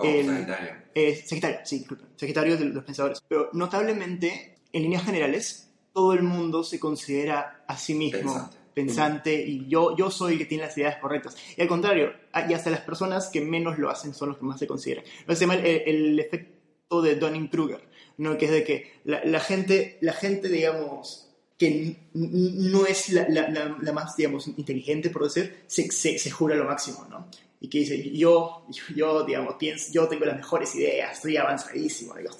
El- 0.02 0.28
Sagitario. 0.28 0.76
Eh, 0.96 1.16
Sagitario, 1.26 1.60
sí, 1.66 1.80
disculpen. 1.80 2.08
Sagitario 2.16 2.58
de 2.58 2.66
los 2.66 2.84
pensadores. 2.86 3.22
Pero 3.28 3.50
notablemente, 3.54 4.56
en 4.74 4.84
líneas 4.84 5.04
generales, 5.04 5.70
todo 5.94 6.14
el 6.14 6.24
mundo 6.24 6.64
se 6.64 6.80
considera 6.80 7.64
a 7.68 7.78
sí 7.78 7.94
mismo 7.94 8.20
Pensante. 8.34 8.58
pensante 8.74 9.44
y 9.46 9.68
yo, 9.68 9.96
yo 9.98 10.10
soy 10.10 10.34
el 10.34 10.40
que 10.40 10.46
tiene 10.46 10.64
las 10.66 10.78
ideas 10.78 10.98
correctas. 10.98 11.36
Y 11.58 11.62
al 11.62 11.68
contrario, 11.68 12.14
y 12.50 12.54
hasta 12.54 12.70
las 12.70 12.82
personas 12.82 13.28
que 13.30 13.42
menos 13.42 13.78
lo 13.78 13.90
hacen 13.90 14.14
son 14.14 14.30
los 14.30 14.38
que 14.38 14.46
más 14.46 14.58
se 14.60 14.68
consideran. 14.68 15.04
Lo 15.28 15.36
se 15.36 15.42
llama 15.42 15.56
el, 15.56 15.66
el 15.66 16.20
efecto 16.20 17.02
de 17.02 17.16
Dunning-Kruger, 17.16 17.82
¿no? 18.18 18.38
que 18.38 18.46
es 18.46 18.52
de 18.52 18.64
que 18.64 18.94
la, 19.04 19.24
la 19.26 19.40
gente, 19.42 19.98
la 20.02 20.14
gente, 20.14 20.48
digamos, 20.50 21.28
que 21.58 21.98
no 22.14 22.86
es 22.86 23.10
la, 23.10 23.28
la- 23.30 23.50
la- 23.80 23.92
más, 23.94 24.16
digamos, 24.16 24.48
inteligente, 24.48 25.10
por 25.10 25.24
decir, 25.26 25.64
se, 25.68 25.92
se, 25.92 26.18
se 26.18 26.32
jura 26.32 26.56
lo 26.56 26.66
máximo, 26.66 27.06
¿no? 27.10 27.28
Y 27.60 27.68
que 27.70 27.78
dice, 27.80 28.02
yo, 28.18 28.66
yo, 28.72 28.84
yo, 28.96 29.24
digamos, 29.24 29.56
pienso, 29.60 29.92
yo 29.94 30.08
tengo 30.08 30.26
las 30.26 30.38
mejores 30.38 30.74
ideas, 30.74 31.18
estoy 31.18 31.38
avanzadísimo, 31.38 32.16
digo. 32.16 32.32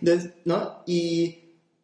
Entonces, 0.00 0.32
¿no? 0.44 0.82
Y, 0.86 1.39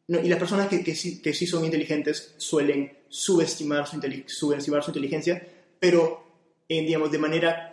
no, 0.08 0.20
y 0.20 0.28
las 0.28 0.38
personas 0.38 0.68
que, 0.68 0.82
que, 0.84 0.94
sí, 0.94 1.20
que 1.20 1.32
sí 1.34 1.46
son 1.46 1.64
inteligentes 1.64 2.34
suelen 2.36 2.92
subestimar 3.08 3.86
su, 3.86 4.00
subestimar 4.26 4.82
su 4.82 4.90
inteligencia, 4.90 5.46
pero, 5.80 6.24
eh, 6.68 6.82
digamos, 6.82 7.10
de 7.10 7.18
manera 7.18 7.72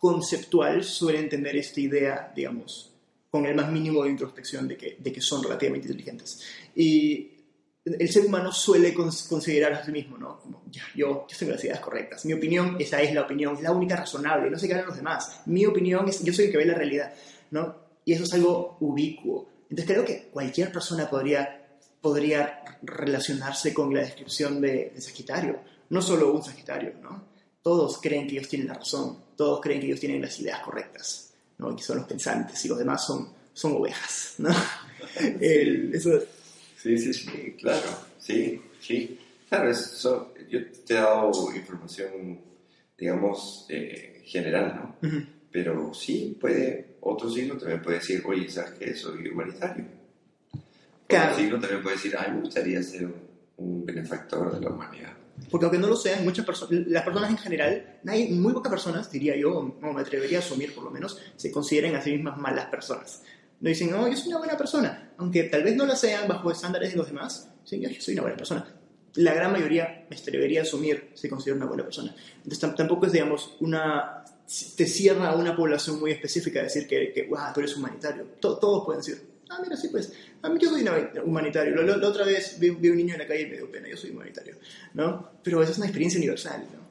conceptual 0.00 0.84
suelen 0.84 1.24
entender 1.24 1.56
esta 1.56 1.80
idea, 1.80 2.32
digamos, 2.34 2.90
con 3.30 3.46
el 3.46 3.54
más 3.54 3.70
mínimo 3.70 4.02
de 4.04 4.10
introspección 4.10 4.68
de 4.68 4.76
que, 4.76 4.96
de 4.98 5.12
que 5.12 5.20
son 5.20 5.42
relativamente 5.42 5.86
inteligentes. 5.88 6.40
Y 6.74 7.30
el 7.84 8.08
ser 8.10 8.26
humano 8.26 8.52
suele 8.52 8.94
cons- 8.94 9.26
considerar 9.28 9.72
a 9.72 9.84
sí 9.84 9.90
mismo, 9.90 10.18
¿no? 10.18 10.38
Como, 10.40 10.62
ya, 10.70 10.82
yo, 10.94 11.26
yo 11.28 11.36
tengo 11.38 11.52
las 11.52 11.64
ideas 11.64 11.80
correctas. 11.80 12.24
Mi 12.24 12.32
opinión, 12.32 12.76
esa 12.78 13.00
es 13.00 13.14
la 13.14 13.22
opinión, 13.22 13.56
es 13.56 13.62
la 13.62 13.72
única 13.72 13.96
razonable, 13.96 14.50
no 14.50 14.58
sé 14.58 14.66
qué 14.68 14.74
harán 14.74 14.86
los 14.86 14.96
demás. 14.96 15.40
Mi 15.46 15.64
opinión 15.66 16.08
es, 16.08 16.22
yo 16.22 16.32
soy 16.32 16.46
el 16.46 16.50
que 16.52 16.58
ve 16.58 16.66
la 16.66 16.74
realidad, 16.74 17.14
¿no? 17.50 17.74
Y 18.04 18.12
eso 18.12 18.24
es 18.24 18.32
algo 18.34 18.76
ubicuo. 18.80 19.48
Entonces 19.70 19.86
creo 19.94 20.04
que 20.04 20.28
cualquier 20.30 20.70
persona 20.70 21.08
podría, 21.08 21.61
podría 22.02 22.62
relacionarse 22.82 23.72
con 23.72 23.94
la 23.94 24.00
descripción 24.02 24.60
de, 24.60 24.90
de 24.94 25.00
Sagitario. 25.00 25.60
No 25.90 26.02
solo 26.02 26.32
un 26.34 26.42
Sagitario, 26.42 26.94
¿no? 27.02 27.24
Todos 27.62 27.98
creen 28.02 28.26
que 28.26 28.34
ellos 28.38 28.48
tienen 28.48 28.68
la 28.68 28.74
razón, 28.74 29.18
todos 29.36 29.60
creen 29.60 29.80
que 29.80 29.86
ellos 29.86 30.00
tienen 30.00 30.20
las 30.20 30.38
ideas 30.40 30.60
correctas, 30.60 31.32
¿no? 31.58 31.74
Que 31.76 31.82
son 31.82 31.98
los 31.98 32.06
pensantes 32.06 32.64
y 32.64 32.68
los 32.68 32.78
demás 32.78 33.06
son, 33.06 33.28
son 33.54 33.72
ovejas, 33.76 34.34
¿no? 34.38 34.50
El- 35.40 35.94
eso, 35.94 36.10
Sí, 36.76 36.98
sí, 36.98 37.14
sí, 37.14 37.56
claro, 37.60 37.88
sí, 38.18 38.60
sí. 38.80 39.16
Claro, 39.48 39.70
eso, 39.70 40.34
yo 40.50 40.58
te 40.84 40.94
he 40.94 40.96
dado 40.96 41.30
información, 41.54 42.40
digamos, 42.98 43.66
eh, 43.68 44.22
general, 44.24 44.96
¿no? 45.00 45.08
Ujú. 45.08 45.24
Pero 45.52 45.94
sí, 45.94 46.36
puede, 46.40 46.96
otro 47.02 47.30
signo 47.30 47.56
también 47.56 47.80
puede 47.82 47.98
decir, 47.98 48.22
oye, 48.26 48.50
¿sabes 48.50 48.72
qué? 48.80 48.96
Soy 48.96 49.28
humanitario. 49.28 49.84
Claro. 51.12 51.36
Signo 51.36 51.60
también 51.60 51.82
puede 51.82 51.96
decir, 51.96 52.14
ay, 52.18 52.32
me 52.32 52.40
gustaría 52.40 52.82
ser 52.82 53.06
un, 53.56 53.86
benefactor 53.86 54.54
de 54.54 54.60
la 54.60 54.70
humanidad. 54.70 55.12
Porque 55.50 55.66
aunque 55.66 55.78
no 55.78 55.86
lo 55.86 55.96
sean, 55.96 56.24
muchas 56.24 56.44
personas, 56.44 56.86
las 56.86 57.02
personas 57.04 57.30
en 57.30 57.38
general, 57.38 57.98
nadie, 58.02 58.30
muy 58.30 58.52
pocas 58.52 58.70
personas, 58.70 59.10
diría 59.10 59.36
yo, 59.36 59.76
no 59.80 59.92
me 59.92 60.00
atrevería 60.00 60.38
a 60.38 60.40
asumir 60.40 60.74
por 60.74 60.84
lo 60.84 60.90
menos, 60.90 61.20
se 61.36 61.50
consideren 61.50 61.94
a 61.94 62.02
sí 62.02 62.12
mismas 62.12 62.38
malas 62.38 62.66
personas. 62.66 63.22
No 63.60 63.68
dicen, 63.68 63.90
no, 63.90 64.08
yo 64.08 64.16
soy 64.16 64.28
una 64.28 64.38
buena 64.38 64.56
persona, 64.56 65.12
aunque 65.18 65.44
tal 65.44 65.62
vez 65.62 65.76
no 65.76 65.86
la 65.86 65.94
sean 65.94 66.26
bajo 66.26 66.50
estándares 66.50 66.90
de 66.92 66.96
los 66.96 67.06
demás, 67.06 67.50
dicen, 67.62 67.82
yo 67.82 68.00
soy 68.00 68.14
una 68.14 68.22
buena 68.22 68.36
persona. 68.36 68.66
La 69.14 69.34
gran 69.34 69.52
mayoría 69.52 70.06
me 70.08 70.16
atrevería 70.16 70.60
a 70.60 70.62
asumir 70.62 71.10
se 71.14 71.28
considera 71.28 71.56
una 71.56 71.66
buena 71.66 71.84
persona. 71.84 72.14
Entonces 72.44 72.76
tampoco 72.76 73.06
es, 73.06 73.12
digamos, 73.12 73.56
una 73.60 74.24
te 74.76 74.86
cierra 74.86 75.30
a 75.30 75.36
una 75.36 75.56
población 75.56 76.00
muy 76.00 76.10
específica 76.10 76.62
decir 76.62 76.86
que, 76.86 77.12
que 77.12 77.26
wow, 77.28 77.52
tú 77.54 77.60
eres 77.60 77.76
humanitario. 77.76 78.24
todos 78.40 78.84
pueden 78.84 79.00
decir, 79.00 79.31
ah, 79.52 79.60
mira, 79.62 79.76
sí, 79.76 79.88
pues, 79.88 80.12
a 80.42 80.48
mí 80.48 80.58
yo 80.60 80.70
soy 80.70 80.84
humanitario. 81.24 81.82
La, 81.82 82.08
otra 82.08 82.24
vez 82.24 82.58
vi, 82.58 82.70
un 82.70 82.96
niño 82.96 83.14
en 83.14 83.20
la 83.20 83.26
calle 83.26 83.42
y 83.42 83.46
me 83.46 83.56
dio 83.56 83.70
pena, 83.70 83.88
yo 83.88 83.96
soy 83.96 84.10
humanitario, 84.10 84.56
¿no? 84.94 85.30
Pero 85.42 85.62
esa 85.62 85.72
es 85.72 85.78
una 85.78 85.86
experiencia 85.86 86.18
universal, 86.18 86.66
¿no? 86.72 86.82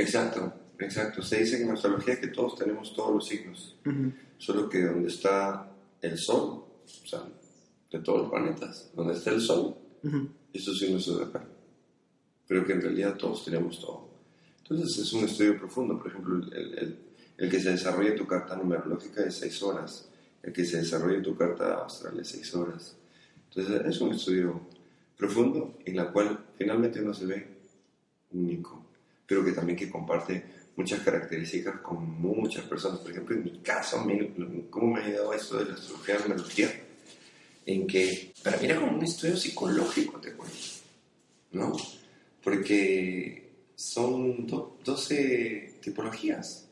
Exacto, 0.00 0.52
exacto. 0.78 1.22
Se 1.22 1.38
dice 1.38 1.62
en 1.62 1.70
astrología 1.70 2.20
que 2.20 2.28
todos 2.28 2.56
tenemos 2.56 2.94
todos 2.94 3.14
los 3.14 3.26
signos, 3.26 3.76
solo 4.36 4.68
que 4.68 4.82
donde 4.82 5.08
está 5.08 5.70
el 6.00 6.18
Sol, 6.18 6.64
o 6.84 7.06
sea, 7.06 7.22
de 7.90 7.98
todos 8.00 8.22
los 8.22 8.30
planetas, 8.30 8.90
donde 8.94 9.14
está 9.14 9.30
el 9.30 9.40
Sol, 9.40 9.76
esos 10.52 10.78
signos 10.78 11.04
se 11.04 11.12
acá. 11.22 11.44
Pero 12.46 12.64
que 12.64 12.72
en 12.72 12.82
realidad 12.82 13.16
todos 13.16 13.44
tenemos 13.44 13.80
todo. 13.80 14.08
Entonces 14.62 14.98
es 14.98 15.12
un 15.12 15.24
estudio 15.24 15.58
profundo, 15.58 15.98
por 15.98 16.08
ejemplo, 16.08 16.36
el, 16.36 16.78
el, 16.78 16.98
el 17.38 17.50
que 17.50 17.60
se 17.60 17.70
desarrolla 17.70 18.14
tu 18.14 18.26
carta 18.26 18.56
numerológica 18.56 19.22
de 19.22 19.30
seis 19.30 19.62
horas 19.62 20.08
el 20.42 20.52
que 20.52 20.64
se 20.64 20.78
desarrolle 20.78 21.20
tu 21.20 21.36
carta 21.36 21.84
astral 21.84 22.16
de 22.16 22.24
seis 22.24 22.54
horas. 22.54 22.96
Entonces 23.48 23.86
es 23.86 24.00
un 24.00 24.12
estudio 24.14 24.60
profundo 25.16 25.78
en 25.84 25.96
la 25.96 26.12
cual 26.12 26.46
finalmente 26.56 27.00
uno 27.00 27.12
se 27.12 27.26
ve 27.26 27.46
único, 28.32 28.84
pero 29.26 29.44
que 29.44 29.52
también 29.52 29.76
que 29.76 29.90
comparte 29.90 30.44
muchas 30.76 31.00
características 31.00 31.80
con 31.80 32.20
muchas 32.20 32.64
personas. 32.64 33.00
Por 33.00 33.10
ejemplo, 33.10 33.34
en 33.34 33.44
mi 33.44 33.58
caso, 33.58 34.06
¿cómo 34.70 34.94
me 34.94 35.00
ha 35.00 35.04
ayudado 35.04 35.34
esto 35.34 35.58
de 35.58 35.64
la 35.66 35.74
astrología 35.74 36.16
y 36.24 36.28
la? 36.28 36.70
En 37.66 37.86
que 37.86 38.32
para 38.42 38.56
mí 38.58 38.64
era 38.66 38.80
como 38.80 38.96
un 38.96 39.02
estudio 39.02 39.36
psicológico, 39.36 40.20
te 40.20 40.32
cuento, 40.32 40.56
¿no? 41.52 41.76
Porque 42.42 43.50
son 43.74 44.46
12 44.46 45.74
tipologías 45.82 46.68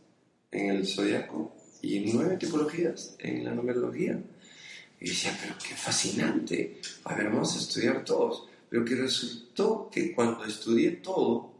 en 0.50 0.70
el 0.70 0.86
zodiaco 0.86 1.55
y 1.94 2.12
nueve 2.12 2.36
tipologías 2.36 3.16
en 3.18 3.44
la 3.44 3.54
numerología. 3.54 4.20
Y 5.00 5.08
decía, 5.08 5.36
pero 5.40 5.54
qué 5.62 5.74
fascinante. 5.74 6.80
A 7.04 7.14
ver, 7.14 7.28
vamos 7.28 7.54
a 7.54 7.58
estudiar 7.58 8.04
todos. 8.04 8.48
Pero 8.68 8.84
que 8.84 8.94
resultó 8.94 9.88
que 9.92 10.12
cuando 10.12 10.44
estudié 10.44 10.92
todo 10.92 11.52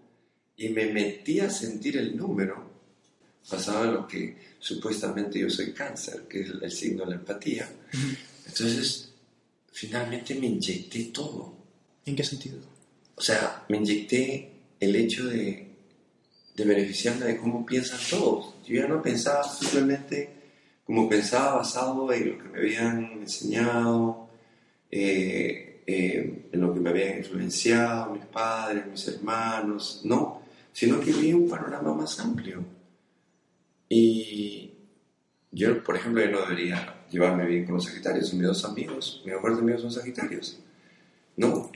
y 0.57 0.71
me 0.71 0.87
metí 0.87 1.41
a 1.41 1.51
sentir 1.51 1.97
el 1.97 2.17
número, 2.17 2.71
pasaba 3.49 3.87
lo 3.87 4.09
que 4.09 4.37
supuestamente 4.59 5.39
yo 5.39 5.49
soy 5.49 5.73
cáncer, 5.73 6.23
que 6.29 6.41
es 6.41 6.51
el 6.61 6.71
signo 6.73 7.05
de 7.05 7.11
la 7.11 7.17
empatía. 7.17 7.71
Entonces, 8.47 9.11
finalmente 9.71 10.35
me 10.35 10.47
inyecté 10.47 11.05
todo. 11.05 11.55
¿En 12.05 12.17
qué 12.17 12.25
sentido? 12.25 12.59
O 13.15 13.21
sea, 13.21 13.65
me 13.69 13.77
inyecté 13.77 14.51
el 14.81 14.97
hecho 14.97 15.27
de 15.27 15.76
de 16.57 16.65
beneficiarme 16.65 17.27
de 17.27 17.37
cómo 17.37 17.67
piensan 17.67 18.01
todos. 18.09 18.55
Yo 18.65 18.77
ya 18.77 18.89
no 18.89 19.03
pensaba 19.03 19.45
simplemente 19.45 20.31
como 20.85 21.09
pensaba 21.09 21.57
basado 21.57 22.11
en 22.13 22.31
lo 22.31 22.39
que 22.39 22.49
me 22.49 22.59
habían 22.61 23.05
enseñado, 23.21 24.31
eh, 24.91 25.83
eh, 25.87 26.49
en 26.51 26.61
lo 26.61 26.73
que 26.73 26.81
me 26.81 26.91
habían 26.91 27.19
influenciado 27.19 28.15
mis 28.15 28.25
padres, 28.25 28.87
mis 28.87 29.07
hermanos, 29.09 30.01
no, 30.05 30.43
sino 30.73 31.01
que 31.01 31.13
vi 31.13 31.33
un 31.33 31.49
panorama 31.49 31.93
más 31.93 32.19
amplio. 32.21 32.65
Y 33.89 34.73
yo, 35.51 35.83
por 35.85 35.97
ejemplo, 35.97 36.25
yo 36.25 36.31
no 36.31 36.41
debería 36.41 37.05
llevarme 37.11 37.47
bien 37.47 37.65
con 37.67 37.75
los 37.75 37.85
sagitarios, 37.85 38.29
son 38.29 38.39
mis 38.39 38.49
dos 38.49 38.65
amigos, 38.65 39.23
mis 39.25 39.35
mejores 39.35 39.59
amigos 39.59 39.83
son 39.83 39.93
sagitarios. 39.93 40.59
No. 41.37 41.71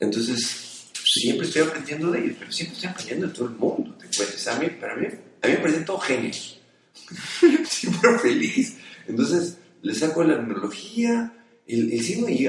Entonces, 0.00 0.77
siempre 1.12 1.46
estoy 1.46 1.62
aprendiendo 1.62 2.10
de 2.10 2.24
ellos, 2.24 2.36
pero 2.38 2.52
siempre 2.52 2.74
estoy 2.74 2.90
aprendiendo 2.90 3.26
de 3.28 3.32
todo 3.34 3.48
el 3.48 3.54
mundo. 3.54 3.96
Te 3.96 4.50
a 4.50 4.58
mí, 4.58 4.68
para 4.80 4.96
mí, 4.96 5.06
a 5.06 5.46
mí 5.46 5.52
me 5.52 5.58
parecen 5.58 5.84
todos 5.84 6.04
genios. 6.04 6.60
siempre 7.68 8.18
feliz. 8.18 8.76
Entonces, 9.06 9.58
le 9.82 9.94
saco 9.94 10.24
la 10.24 10.36
numerología, 10.36 11.32
el, 11.66 11.92
el 11.92 12.02
signo 12.02 12.28
y 12.28 12.48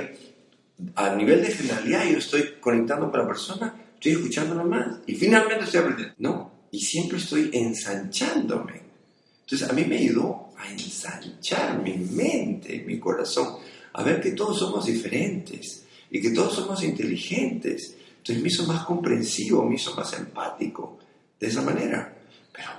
a 0.95 1.15
nivel 1.15 1.41
de 1.41 1.51
generalidad 1.51 2.09
yo 2.09 2.17
estoy 2.17 2.55
conectando 2.59 3.11
con 3.11 3.19
la 3.19 3.27
persona, 3.27 3.75
estoy 3.95 4.13
escuchándolo 4.13 4.63
más 4.63 4.99
y 5.05 5.15
finalmente 5.15 5.65
estoy 5.65 5.81
aprendiendo. 5.81 6.15
No, 6.19 6.51
y 6.71 6.79
siempre 6.79 7.17
estoy 7.17 7.49
ensanchándome. 7.53 8.81
Entonces, 9.41 9.67
a 9.67 9.73
mí 9.73 9.83
me 9.85 9.97
ayudó 9.97 10.51
a 10.57 10.69
ensanchar 10.71 11.81
mi 11.81 11.97
mente, 11.97 12.83
mi 12.85 12.99
corazón, 12.99 13.57
a 13.93 14.03
ver 14.03 14.21
que 14.21 14.31
todos 14.31 14.59
somos 14.59 14.85
diferentes 14.85 15.83
y 16.11 16.21
que 16.21 16.29
todos 16.31 16.55
somos 16.55 16.83
inteligentes 16.83 17.95
entonces 18.19 18.43
me 18.43 18.49
hizo 18.49 18.63
más 18.67 18.85
comprensivo, 18.85 19.67
me 19.67 19.75
hizo 19.75 19.95
más 19.95 20.13
empático 20.13 20.99
de 21.39 21.47
esa 21.47 21.61
manera. 21.61 22.15
Pero 22.51 22.69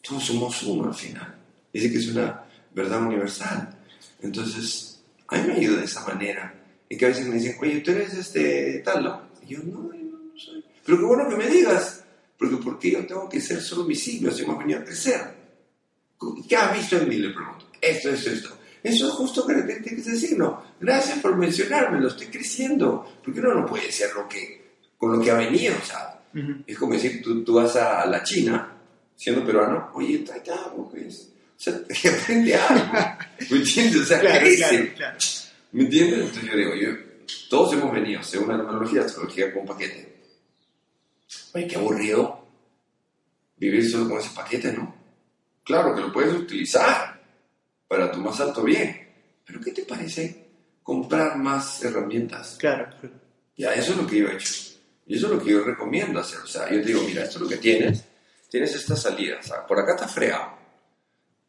todos 0.00 0.24
somos 0.24 0.62
uno 0.62 0.88
al 0.88 0.94
final. 0.94 1.34
Dice 1.72 1.90
que 1.90 1.98
es 1.98 2.08
una 2.08 2.44
verdad 2.72 3.02
universal. 3.02 3.76
Entonces, 4.22 5.02
a 5.28 5.38
mí 5.38 5.48
me 5.48 5.54
ayuda 5.54 5.78
de 5.78 5.84
esa 5.84 6.06
manera. 6.06 6.54
Y 6.88 6.96
que 6.96 7.04
a 7.04 7.08
veces 7.08 7.26
me 7.26 7.34
dicen, 7.34 7.56
oye, 7.60 7.80
tú 7.80 7.90
eres 7.90 8.14
este 8.14 8.80
tal, 8.84 9.02
¿no? 9.02 9.22
Y 9.42 9.54
yo, 9.54 9.58
no, 9.64 9.92
yo 9.92 10.04
no 10.04 10.38
soy. 10.38 10.64
Pero 10.84 10.98
qué 10.98 11.04
bueno 11.04 11.28
que 11.28 11.36
me 11.36 11.48
digas. 11.48 12.04
Porque 12.38 12.56
¿por 12.56 12.78
qué 12.78 12.92
yo 12.92 13.06
tengo 13.06 13.28
que 13.28 13.40
ser 13.40 13.60
solo 13.60 13.92
signo 13.94 14.30
si 14.30 14.44
hemos 14.44 14.58
venido 14.58 14.78
a 14.78 14.84
crecer? 14.84 15.34
¿Qué 16.48 16.56
has 16.56 16.76
visto 16.76 16.96
en 16.98 17.08
mí? 17.08 17.16
Le 17.16 17.30
pregunto. 17.30 17.66
Esto, 17.80 18.10
esto, 18.10 18.30
esto. 18.30 18.58
Eso 18.82 19.08
es 19.08 19.12
justo 19.14 19.44
que 19.44 19.54
ese 19.84 20.16
signo. 20.16 20.62
Gracias 20.78 21.18
por 21.18 21.36
mencionármelo, 21.36 22.06
estoy 22.06 22.28
creciendo. 22.28 23.18
Porque 23.24 23.40
uno 23.40 23.54
no 23.54 23.66
puede 23.66 23.90
ser 23.90 24.14
lo 24.14 24.28
que 24.28 24.65
con 25.06 25.18
lo 25.18 25.24
que 25.24 25.30
ha 25.30 25.34
venido. 25.34 25.74
O 25.80 25.84
sea, 25.84 26.20
es 26.66 26.78
como 26.78 26.94
decir, 26.94 27.22
tú, 27.22 27.44
tú, 27.44 27.54
vas 27.54 27.76
a 27.76 28.06
la 28.06 28.22
China, 28.22 28.72
siendo 29.14 29.44
peruano, 29.44 29.90
oye, 29.94 30.18
tráete 30.18 30.50
algo, 30.50 30.88
pues. 30.90 31.32
O 31.56 31.60
sea, 31.60 31.74
aprende 32.22 32.54
algo. 32.54 33.18
¿Me 33.50 33.56
entiendes? 33.58 33.96
O 34.02 34.04
sea, 34.04 34.20
crece. 34.20 34.94
¿Me 35.72 35.84
entiendes? 35.84 36.20
Entonces 36.20 36.50
yo 36.50 36.56
digo, 36.56 36.74
yo, 36.74 36.88
todos 37.48 37.72
hemos 37.72 37.92
venido, 37.92 38.22
según 38.22 38.48
la 38.48 38.56
numerología, 38.58 39.00
la 39.00 39.06
astrología, 39.06 39.52
con 39.52 39.64
paquete. 39.64 40.16
Oye, 41.54 41.66
qué 41.66 41.76
aburrido 41.76 42.46
vivir 43.56 43.88
solo 43.88 44.08
con 44.08 44.18
ese 44.18 44.30
paquete, 44.34 44.72
¿no? 44.72 44.94
Claro 45.64 45.94
que 45.94 46.02
lo 46.02 46.12
puedes 46.12 46.34
utilizar 46.34 47.20
para 47.88 48.10
tu 48.12 48.20
más 48.20 48.38
alto 48.40 48.62
bien, 48.62 49.08
pero 49.44 49.60
¿qué 49.60 49.72
te 49.72 49.82
parece 49.82 50.46
comprar 50.82 51.36
más 51.38 51.82
herramientas? 51.82 52.56
Claro. 52.58 52.88
Ya, 53.56 53.72
eso 53.72 53.92
es 53.92 53.98
lo 53.98 54.06
que 54.06 54.18
yo 54.18 54.28
he 54.28 54.34
hecho. 54.34 54.75
Y 55.06 55.16
eso 55.16 55.26
es 55.26 55.32
lo 55.32 55.42
que 55.42 55.52
yo 55.52 55.62
recomiendo 55.62 56.18
hacer. 56.18 56.40
O 56.40 56.46
sea, 56.46 56.68
yo 56.70 56.80
te 56.80 56.88
digo, 56.88 57.02
mira, 57.02 57.22
esto 57.22 57.36
es 57.36 57.42
lo 57.42 57.48
que 57.48 57.58
tienes. 57.58 58.04
Tienes 58.50 58.74
esta 58.74 58.96
salida. 58.96 59.38
O 59.40 59.42
sea, 59.42 59.66
por 59.66 59.78
acá 59.78 59.94
está 59.94 60.08
freado. 60.08 60.58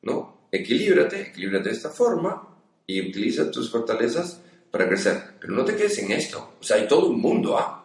¿No? 0.04 0.48
Equilíbrate, 0.52 1.22
equilíbrate 1.22 1.70
de 1.70 1.76
esta 1.76 1.90
forma 1.90 2.56
y 2.86 3.02
utiliza 3.02 3.50
tus 3.50 3.72
fortalezas 3.72 4.42
para 4.70 4.88
crecer. 4.88 5.38
Pero 5.40 5.54
no 5.54 5.66
te 5.66 5.76
quedes 5.76 5.98
en 5.98 6.12
esto. 6.12 6.56
O 6.60 6.64
sea, 6.64 6.78
hay 6.78 6.88
todo 6.88 7.10
un 7.10 7.20
mundo, 7.20 7.58
¿ah? 7.58 7.84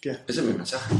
¿Qué? 0.00 0.10
Ese 0.10 0.40
es 0.40 0.42
mi 0.42 0.52
mensaje. 0.52 0.94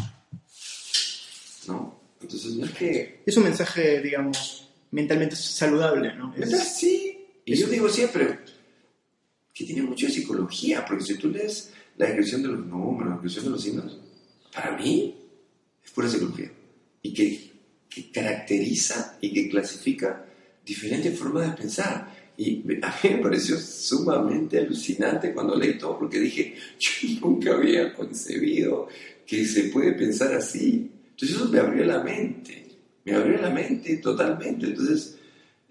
¿No? 1.68 2.00
Entonces, 2.22 2.54
no 2.54 2.66
es 2.66 2.72
que... 2.72 3.22
Es 3.24 3.36
un 3.36 3.44
mensaje, 3.44 4.00
digamos, 4.00 4.68
mentalmente 4.90 5.36
saludable, 5.36 6.14
¿no? 6.14 6.34
Es... 6.34 6.78
Sí. 6.78 7.26
Y 7.44 7.54
yo 7.54 7.66
digo 7.66 7.88
siempre 7.88 8.38
que 9.52 9.64
tiene 9.64 9.82
mucho 9.82 10.06
de 10.06 10.12
psicología, 10.12 10.84
porque 10.84 11.04
si 11.04 11.16
tú 11.16 11.28
lees 11.28 11.72
la 12.00 12.06
descripción 12.06 12.42
de 12.42 12.48
los 12.48 12.66
números, 12.66 13.08
la 13.08 13.12
descripción 13.16 13.44
de 13.44 13.50
los 13.50 13.62
signos, 13.62 14.00
para 14.54 14.74
mí 14.78 15.14
es 15.84 15.90
pura 15.90 16.08
psicología. 16.08 16.50
Y 17.02 17.12
que, 17.12 17.50
que 17.90 18.10
caracteriza 18.10 19.18
y 19.20 19.30
que 19.30 19.50
clasifica 19.50 20.24
diferentes 20.64 21.18
formas 21.18 21.50
de 21.50 21.56
pensar. 21.58 22.10
Y 22.38 22.62
a 22.82 22.98
mí 23.02 23.10
me 23.10 23.16
pareció 23.18 23.58
sumamente 23.58 24.58
alucinante 24.58 25.34
cuando 25.34 25.54
leí 25.56 25.76
todo, 25.76 25.98
porque 25.98 26.20
dije, 26.20 26.54
yo 26.78 26.90
nunca 27.20 27.52
había 27.52 27.92
concebido 27.92 28.88
que 29.26 29.44
se 29.44 29.64
puede 29.64 29.92
pensar 29.92 30.34
así. 30.34 30.90
Entonces 31.10 31.36
eso 31.36 31.50
me 31.50 31.58
abrió 31.58 31.84
la 31.84 32.02
mente, 32.02 32.78
me 33.04 33.12
abrió 33.12 33.42
la 33.42 33.50
mente 33.50 33.98
totalmente. 33.98 34.68
Entonces 34.68 35.18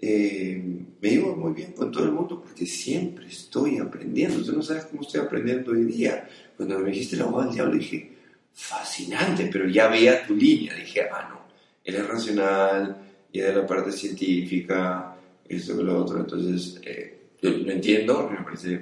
eh, 0.01 0.61
me 1.01 1.09
iba 1.09 1.35
muy 1.35 1.53
bien 1.53 1.73
con 1.73 1.91
todo 1.91 2.05
el 2.05 2.11
mundo 2.11 2.41
porque 2.41 2.65
siempre 2.65 3.27
estoy 3.27 3.77
aprendiendo. 3.77 4.43
Tú 4.43 4.53
no 4.53 4.61
sabes 4.61 4.85
cómo 4.85 5.01
estoy 5.01 5.21
aprendiendo 5.21 5.71
hoy 5.71 5.85
día. 5.85 6.27
Cuando 6.55 6.79
me 6.79 6.91
dijiste 6.91 7.17
la 7.17 7.25
voz 7.25 7.45
del 7.45 7.53
diablo 7.55 7.75
dije, 7.75 8.11
fascinante, 8.53 9.49
pero 9.51 9.67
ya 9.67 9.87
veía 9.87 10.25
tu 10.25 10.35
línea. 10.35 10.75
Dije, 10.75 11.01
ah, 11.11 11.29
no, 11.29 11.41
él 11.83 11.95
es 11.95 12.07
racional, 12.07 13.09
y 13.31 13.39
de 13.39 13.53
la 13.53 13.65
parte 13.65 13.91
científica, 13.91 15.15
esto 15.47 15.79
y 15.79 15.83
lo 15.83 16.03
otro. 16.03 16.19
Entonces, 16.19 16.79
eh, 16.83 17.19
yo 17.41 17.49
lo 17.51 17.71
entiendo, 17.71 18.29
me 18.29 18.43
parece 18.43 18.73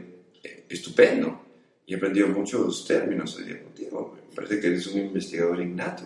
eh, 0.43 0.65
estupendo. 0.70 1.43
y 1.86 1.93
he 1.93 1.97
aprendido 1.97 2.28
muchos 2.28 2.86
términos 2.86 3.36
hoy 3.38 3.45
día 3.45 3.63
contigo. 3.63 4.18
Me 4.30 4.36
parece 4.36 4.59
que 4.59 4.68
eres 4.68 4.88
un 4.88 5.01
investigador 5.01 5.61
innato, 5.61 6.03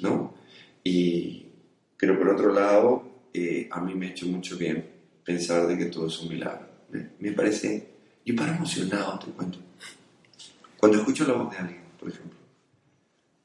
¿no? 0.00 0.34
Y, 0.84 1.46
pero 1.96 2.18
por 2.18 2.28
otro 2.28 2.52
lado, 2.52 2.99
eh, 3.32 3.68
a 3.70 3.80
mí 3.80 3.94
me 3.94 4.06
ha 4.06 4.10
hecho 4.10 4.26
mucho 4.26 4.56
bien 4.56 4.84
pensar 5.24 5.66
de 5.66 5.78
que 5.78 5.86
todo 5.86 6.06
es 6.06 6.18
un 6.20 6.28
milagro. 6.28 6.66
Me, 6.90 7.10
me 7.18 7.32
parece, 7.32 7.88
y 8.24 8.32
para 8.32 8.56
emocionado 8.56 9.18
te 9.18 9.30
cuento. 9.30 9.58
Cuando 10.76 10.98
escucho 10.98 11.26
la 11.26 11.34
voz 11.34 11.50
de 11.50 11.58
alguien, 11.58 11.82
por 11.98 12.08
ejemplo, 12.08 12.38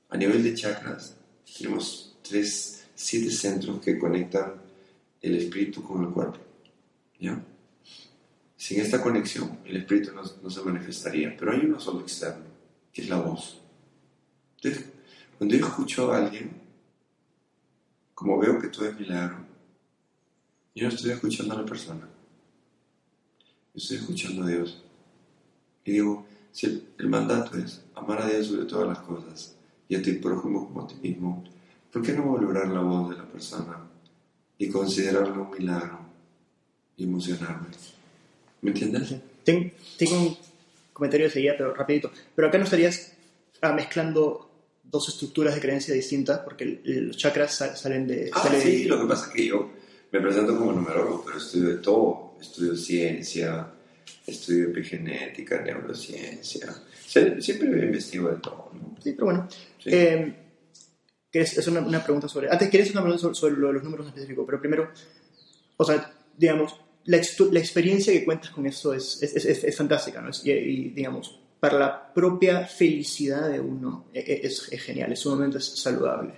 a 0.10 0.18
nivel 0.18 0.44
de 0.44 0.54
chakras, 0.54 1.18
tenemos 1.58 2.18
tres, 2.22 2.88
siete 2.96 3.30
centros 3.30 3.82
que 3.82 4.00
conectan 4.00 4.54
el 5.22 5.36
espíritu 5.36 5.84
con 5.84 6.04
el 6.04 6.10
cuerpo. 6.10 6.40
¿Ya? 7.20 7.42
Sin 8.56 8.80
esta 8.80 9.02
conexión, 9.02 9.60
el 9.66 9.78
espíritu 9.78 10.12
no, 10.14 10.24
no, 10.42 10.50
se 10.50 10.62
manifestaría. 10.62 11.36
Pero 11.38 11.52
hay 11.52 11.60
uno 11.60 11.80
solo 11.80 12.02
externo, 12.02 12.46
que 12.92 13.02
es 13.02 13.10
la 13.10 13.18
voz. 13.18 13.62
Entonces, 14.58 14.86
cuando 15.38 15.56
yo 15.56 15.66
escucho 15.68 16.12
a 16.12 16.18
alguien, 16.18 16.52
como 18.14 18.40
veo 18.40 18.60
que 18.60 18.70
todo 18.70 18.88
es 18.88 19.00
milagro, 19.00 19.45
yo 20.76 20.88
no 20.88 20.93
estoy 20.93 21.11
escuchando 21.11 21.53
a 21.55 21.61
la 21.61 21.65
persona. 21.65 22.07
Estoy 23.73 23.97
escuchando 23.97 24.43
a 24.43 24.47
Dios. 24.47 24.82
Y 25.84 25.91
digo, 25.93 26.26
si 26.51 26.65
el, 26.67 26.84
el 26.99 27.07
mandato 27.09 27.57
es 27.57 27.82
amar 27.95 28.21
a 28.21 28.28
Dios 28.30 28.47
sobre 28.47 28.65
todas 28.65 28.88
las 28.88 28.99
cosas 28.99 29.55
y 29.88 29.95
a 29.95 30.01
tu 30.01 30.19
prójimo 30.21 30.67
como 30.67 30.84
a 30.84 30.88
ti 30.88 30.95
mismo, 31.01 31.43
¿por 31.91 32.01
qué 32.01 32.13
no 32.13 32.32
valorar 32.34 32.67
la 32.67 32.80
voz 32.82 33.09
de 33.09 33.17
la 33.17 33.26
persona 33.26 33.80
y 34.57 34.69
considerarlo 34.69 35.43
un 35.43 35.51
milagro 35.57 35.99
y 36.97 37.03
emocionarme? 37.03 37.67
¿Me 38.61 38.71
entiendes? 38.71 39.15
Ten, 39.43 39.71
tengo 39.97 40.19
un 40.19 40.38
comentario 40.93 41.28
de 41.28 41.32
seguida, 41.32 41.53
pero 41.57 41.73
rapidito. 41.73 42.11
Pero 42.36 42.47
acá 42.47 42.57
no 42.57 42.63
estarías 42.63 43.13
ah, 43.61 43.73
mezclando 43.73 44.49
dos 44.84 45.09
estructuras 45.09 45.53
de 45.55 45.61
creencia 45.61 45.93
distintas, 45.93 46.39
porque 46.39 46.63
el- 46.63 46.82
el- 46.86 47.07
los 47.07 47.17
chakras 47.17 47.53
sal- 47.55 47.76
salen 47.78 48.07
de... 48.07 48.32
Ah, 48.34 48.41
sale 48.43 48.57
de- 48.57 48.63
sí, 48.63 48.84
lo 48.86 48.99
que 49.01 49.07
pasa 49.07 49.28
es 49.28 49.34
que 49.34 49.45
yo 49.47 49.69
me 50.20 50.22
presento 50.22 50.57
como 50.57 50.72
numerólogo, 50.72 51.24
pero 51.26 51.38
estudio 51.38 51.70
de 51.70 51.76
todo. 51.78 52.36
Estudio 52.39 52.76
ciencia, 52.76 53.68
estudio 54.28 54.70
epigenética, 54.70 55.61
neurociencia. 55.61 56.68
Sie- 57.07 57.41
Siempre 57.41 57.68
investigo 57.86 58.30
de 58.30 58.38
todo, 58.38 58.72
¿no? 58.74 58.95
Sí, 59.01 59.13
pero 59.13 59.26
bueno. 59.26 59.47
Sí. 59.82 59.89
Eh, 59.91 60.36
¿quieres 61.32 61.57
hacer 61.57 61.72
una, 61.72 61.82
una 61.88 62.03
pregunta 62.03 62.28
sobre... 62.28 62.49
Antes, 62.49 62.70
quieres 62.70 62.91
una 62.91 63.01
pregunta 63.01 63.22
sobre, 63.22 63.36
sobre 63.36 63.55
lo 63.57 63.68
de 63.68 63.74
los 63.74 63.84
números 63.84 64.05
en 64.07 64.09
específico, 64.13 64.45
pero 64.45 64.59
primero, 64.59 64.89
o 65.78 65.86
sea, 65.86 66.13
digamos, 66.38 66.76
la, 67.05 67.20
la 67.51 67.59
experiencia 67.59 68.13
que 68.13 68.26
cuentas 68.26 68.51
con 68.51 68.66
eso 68.66 68.93
es, 68.93 69.22
es, 69.24 69.36
es- 69.45 69.63
es 69.63 69.76
fantástica, 69.78 70.22
¿no? 70.22 70.30
Es- 70.30 70.45
y, 70.45 70.51
y, 70.51 70.89
digamos, 70.89 71.39
para 71.59 71.80
la 71.80 72.13
propia 72.13 72.66
felicidad 72.68 73.49
de 73.49 73.59
uno 73.59 74.07
e- 74.13 74.20
e- 74.20 74.45
es, 74.47 74.68
es 74.72 74.82
genial, 74.84 75.11
es 75.13 75.20
sumamente 75.20 75.59
saludable. 75.61 76.34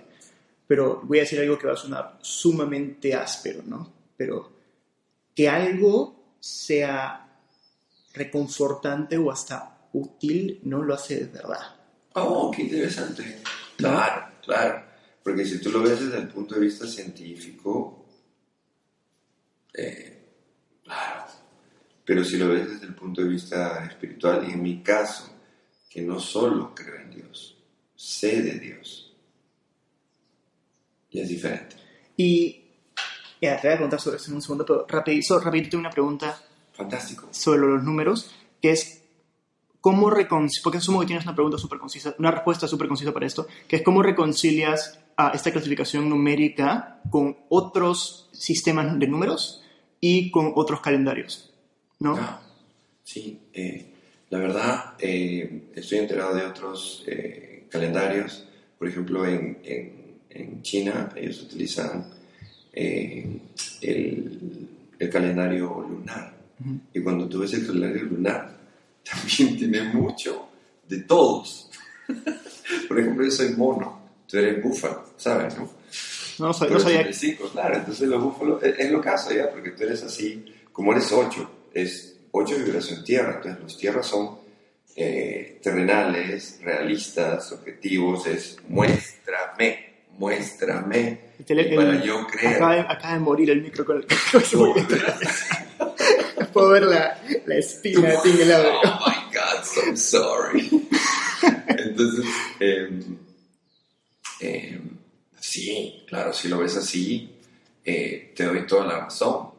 Pero 0.68 1.00
voy 1.02 1.18
a 1.18 1.22
decir 1.22 1.40
algo 1.40 1.58
que 1.58 1.66
va 1.66 1.72
a 1.72 1.76
sonar 1.76 2.18
sumamente 2.20 3.14
áspero, 3.14 3.62
¿no? 3.66 3.90
Pero 4.16 4.52
que 5.34 5.48
algo 5.48 6.36
sea 6.38 7.26
reconfortante 8.12 9.16
o 9.16 9.30
hasta 9.30 9.88
útil 9.94 10.60
no 10.64 10.82
lo 10.82 10.94
hace 10.94 11.24
de 11.24 11.26
verdad. 11.26 11.74
Oh, 12.14 12.50
qué 12.50 12.62
interesante. 12.62 13.42
Claro, 13.76 14.32
claro. 14.44 14.84
Porque 15.22 15.46
si 15.46 15.58
tú 15.58 15.70
lo 15.70 15.82
ves 15.82 16.00
desde 16.00 16.18
el 16.18 16.28
punto 16.28 16.54
de 16.54 16.60
vista 16.60 16.86
científico, 16.86 18.06
eh, 19.72 20.18
claro. 20.84 21.24
Pero 22.04 22.24
si 22.24 22.36
lo 22.36 22.48
ves 22.48 22.68
desde 22.68 22.86
el 22.86 22.94
punto 22.94 23.22
de 23.22 23.28
vista 23.28 23.86
espiritual, 23.86 24.46
y 24.48 24.52
en 24.52 24.62
mi 24.62 24.82
caso, 24.82 25.30
que 25.88 26.02
no 26.02 26.20
solo 26.20 26.74
creo 26.74 26.96
en 26.96 27.10
Dios, 27.10 27.56
sé 27.94 28.42
de 28.42 28.58
Dios, 28.58 29.07
y 31.10 31.20
es 31.20 31.28
diferente. 31.28 31.76
Y 32.16 32.62
ya, 33.40 33.60
te 33.60 33.68
voy 33.68 33.74
a 33.74 33.76
preguntar 33.76 34.00
sobre 34.00 34.16
eso 34.16 34.30
en 34.30 34.36
un 34.36 34.42
segundo, 34.42 34.64
pero 34.66 34.86
rapidito, 34.88 35.38
rapidito 35.40 35.70
tengo 35.70 35.80
una 35.80 35.90
pregunta 35.90 36.40
Fantástico. 36.72 37.28
sobre 37.30 37.60
los 37.60 37.82
números, 37.82 38.30
que 38.60 38.70
es 38.72 39.02
cómo 39.80 40.10
reconcilias, 40.10 40.62
porque 40.62 40.78
asumo 40.78 41.00
que 41.00 41.06
tienes 41.06 41.24
una 41.24 41.34
pregunta 41.34 41.56
súper 41.58 41.78
concisa, 41.78 42.14
una 42.18 42.30
respuesta 42.32 42.66
súper 42.66 42.88
concisa 42.88 43.12
para 43.12 43.26
esto, 43.26 43.46
que 43.68 43.76
es 43.76 43.82
cómo 43.82 44.02
reconcilias 44.02 44.98
a 45.16 45.30
esta 45.30 45.50
clasificación 45.52 46.08
numérica 46.08 47.00
con 47.10 47.36
otros 47.48 48.28
sistemas 48.32 48.98
de 48.98 49.06
números 49.08 49.62
y 50.00 50.30
con 50.30 50.52
otros 50.54 50.80
calendarios, 50.80 51.52
¿no? 52.00 52.16
Ah, 52.16 52.40
sí, 53.04 53.38
eh, 53.52 53.94
la 54.30 54.38
verdad, 54.38 54.94
eh, 54.98 55.70
estoy 55.74 55.98
enterado 55.98 56.34
de 56.34 56.44
otros 56.44 57.04
eh, 57.06 57.66
calendarios. 57.70 58.44
Por 58.78 58.88
ejemplo, 58.88 59.26
en, 59.26 59.58
en- 59.64 59.97
en 60.38 60.62
China 60.62 61.10
ellos 61.16 61.42
utilizan 61.42 62.06
eh, 62.72 63.26
el, 63.82 64.68
el 64.98 65.10
calendario 65.10 65.86
lunar. 65.88 66.34
Ujú. 66.60 66.80
Y 66.94 67.00
cuando 67.00 67.28
tú 67.28 67.40
ves 67.40 67.52
el 67.54 67.66
calendario 67.66 68.04
lunar, 68.04 68.56
también 69.04 69.56
tiene 69.56 69.82
mucho 69.92 70.48
de 70.88 71.00
todos. 71.02 71.70
Por 72.88 72.98
ejemplo, 73.00 73.24
yo 73.24 73.30
soy 73.30 73.50
mono, 73.50 74.00
tú 74.26 74.38
eres 74.38 74.62
búfalo, 74.62 75.04
¿sabes? 75.16 75.56
No? 75.56 75.64
No, 76.38 76.54
Tú 76.54 76.68
no 76.72 76.78
sabía- 76.80 77.12
cinco, 77.12 77.48
claro. 77.48 77.76
Entonces 77.76 78.08
los 78.08 78.22
búfalos, 78.22 78.62
es, 78.62 78.78
es 78.78 78.90
lo 78.92 79.00
caso 79.00 79.32
ya, 79.34 79.50
porque 79.50 79.70
tú 79.70 79.82
eres 79.82 80.02
así, 80.04 80.44
como 80.72 80.92
eres 80.92 81.10
8, 81.10 81.50
es 81.74 82.16
8 82.30 82.54
vibración 82.64 83.02
tierra. 83.02 83.34
Entonces 83.36 83.60
los 83.62 83.76
tierras 83.76 84.06
son 84.06 84.38
eh, 84.94 85.58
terrenales, 85.62 86.60
realistas, 86.62 87.50
objetivos, 87.52 88.26
es 88.26 88.56
muéstrame, 88.68 89.97
muéstrame. 90.18 91.20
El 91.38 91.44
tele- 91.46 91.72
Y 91.72 91.76
para 91.76 91.90
el- 91.92 92.02
yo 92.02 92.26
creer. 92.26 92.56
acaba, 92.56 92.74
de, 92.74 92.80
acaba 92.80 93.14
de 93.14 93.20
morir 93.20 93.50
el 93.50 93.62
micro 93.62 93.84
con 93.84 93.96
el 93.98 94.06
que 94.06 94.16
No. 94.54 94.74
Puedo 96.52 96.70
ver 96.70 96.82
la, 96.84 97.20
la 97.46 97.54
espina 97.56 98.08
así 98.18 98.30
en 98.30 98.40
el 98.40 98.52
audio. 98.52 98.70
Oh 98.84 99.00
my 99.06 99.14
God, 99.34 99.64
so 99.64 99.96
sorry. 99.96 100.88
Entonces, 101.68 102.24
eh, 102.60 103.00
eh, 104.40 104.80
sí, 105.38 106.02
claro, 106.06 106.32
si 106.32 106.48
lo 106.48 106.58
ves 106.58 106.76
así, 106.76 107.30
eh, 107.84 108.32
te 108.34 108.44
doy 108.44 108.66
toda 108.66 108.86
la 108.86 108.98
razón, 109.00 109.50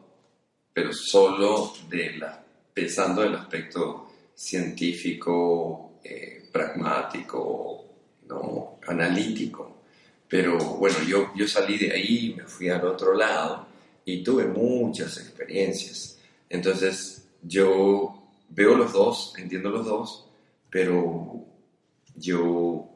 pero 0.72 0.92
solo 0.92 1.72
de 1.88 2.12
la, 2.18 2.42
pensando 2.74 3.22
del 3.22 3.34
aspecto 3.34 4.10
científico, 4.34 5.92
eh, 6.04 6.48
pragmático, 6.52 7.84
¿no? 8.28 8.78
analítico. 8.86 9.79
Pero 10.30 10.56
bueno, 10.76 10.96
yo, 11.08 11.32
yo 11.34 11.46
salí 11.48 11.76
de 11.76 11.90
ahí, 11.90 12.34
me 12.36 12.44
fui 12.44 12.68
al 12.68 12.84
otro 12.86 13.14
lado 13.14 13.66
y 14.04 14.22
tuve 14.22 14.46
muchas 14.46 15.18
experiencias. 15.18 16.20
Entonces, 16.48 17.28
yo 17.42 18.22
veo 18.48 18.76
los 18.76 18.92
dos, 18.92 19.34
entiendo 19.36 19.70
los 19.70 19.84
dos, 19.84 20.28
pero 20.70 21.44
yo 22.14 22.88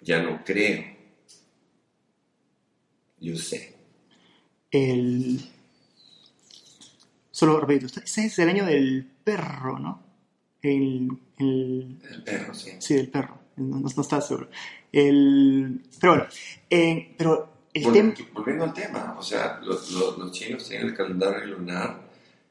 ya 0.00 0.22
no 0.22 0.42
creo. 0.42 0.84
Yo 3.20 3.36
sé. 3.36 3.74
El... 4.70 5.40
Solo 7.30 7.68
este- 7.68 8.04
ese 8.04 8.26
es 8.26 8.38
el 8.38 8.48
año 8.48 8.64
del 8.64 9.06
perro, 9.22 9.78
¿no? 9.78 10.02
El, 10.62 11.10
el, 11.38 11.98
El 12.10 12.22
perro, 12.24 12.54
sí. 12.54 12.70
sí, 12.78 12.94
del 12.94 13.10
perro, 13.10 13.38
no, 13.56 13.80
no, 13.80 13.88
no 13.94 14.02
estaba 14.02 14.22
seguro. 14.22 14.48
El, 14.94 15.80
pero 16.00 16.12
bueno, 16.14 16.28
eh, 16.70 17.14
pero 17.16 17.52
el 17.72 17.92
tema... 17.92 18.14
volviendo 18.32 18.64
al 18.64 18.72
tema, 18.72 19.16
o 19.18 19.22
sea, 19.22 19.60
los, 19.64 19.90
los- 19.92 20.18
los 20.18 20.32
chinos 20.32 20.68
tienen 20.68 20.88
el 20.88 20.94
calendario 20.94 21.44
lunar 21.58 22.08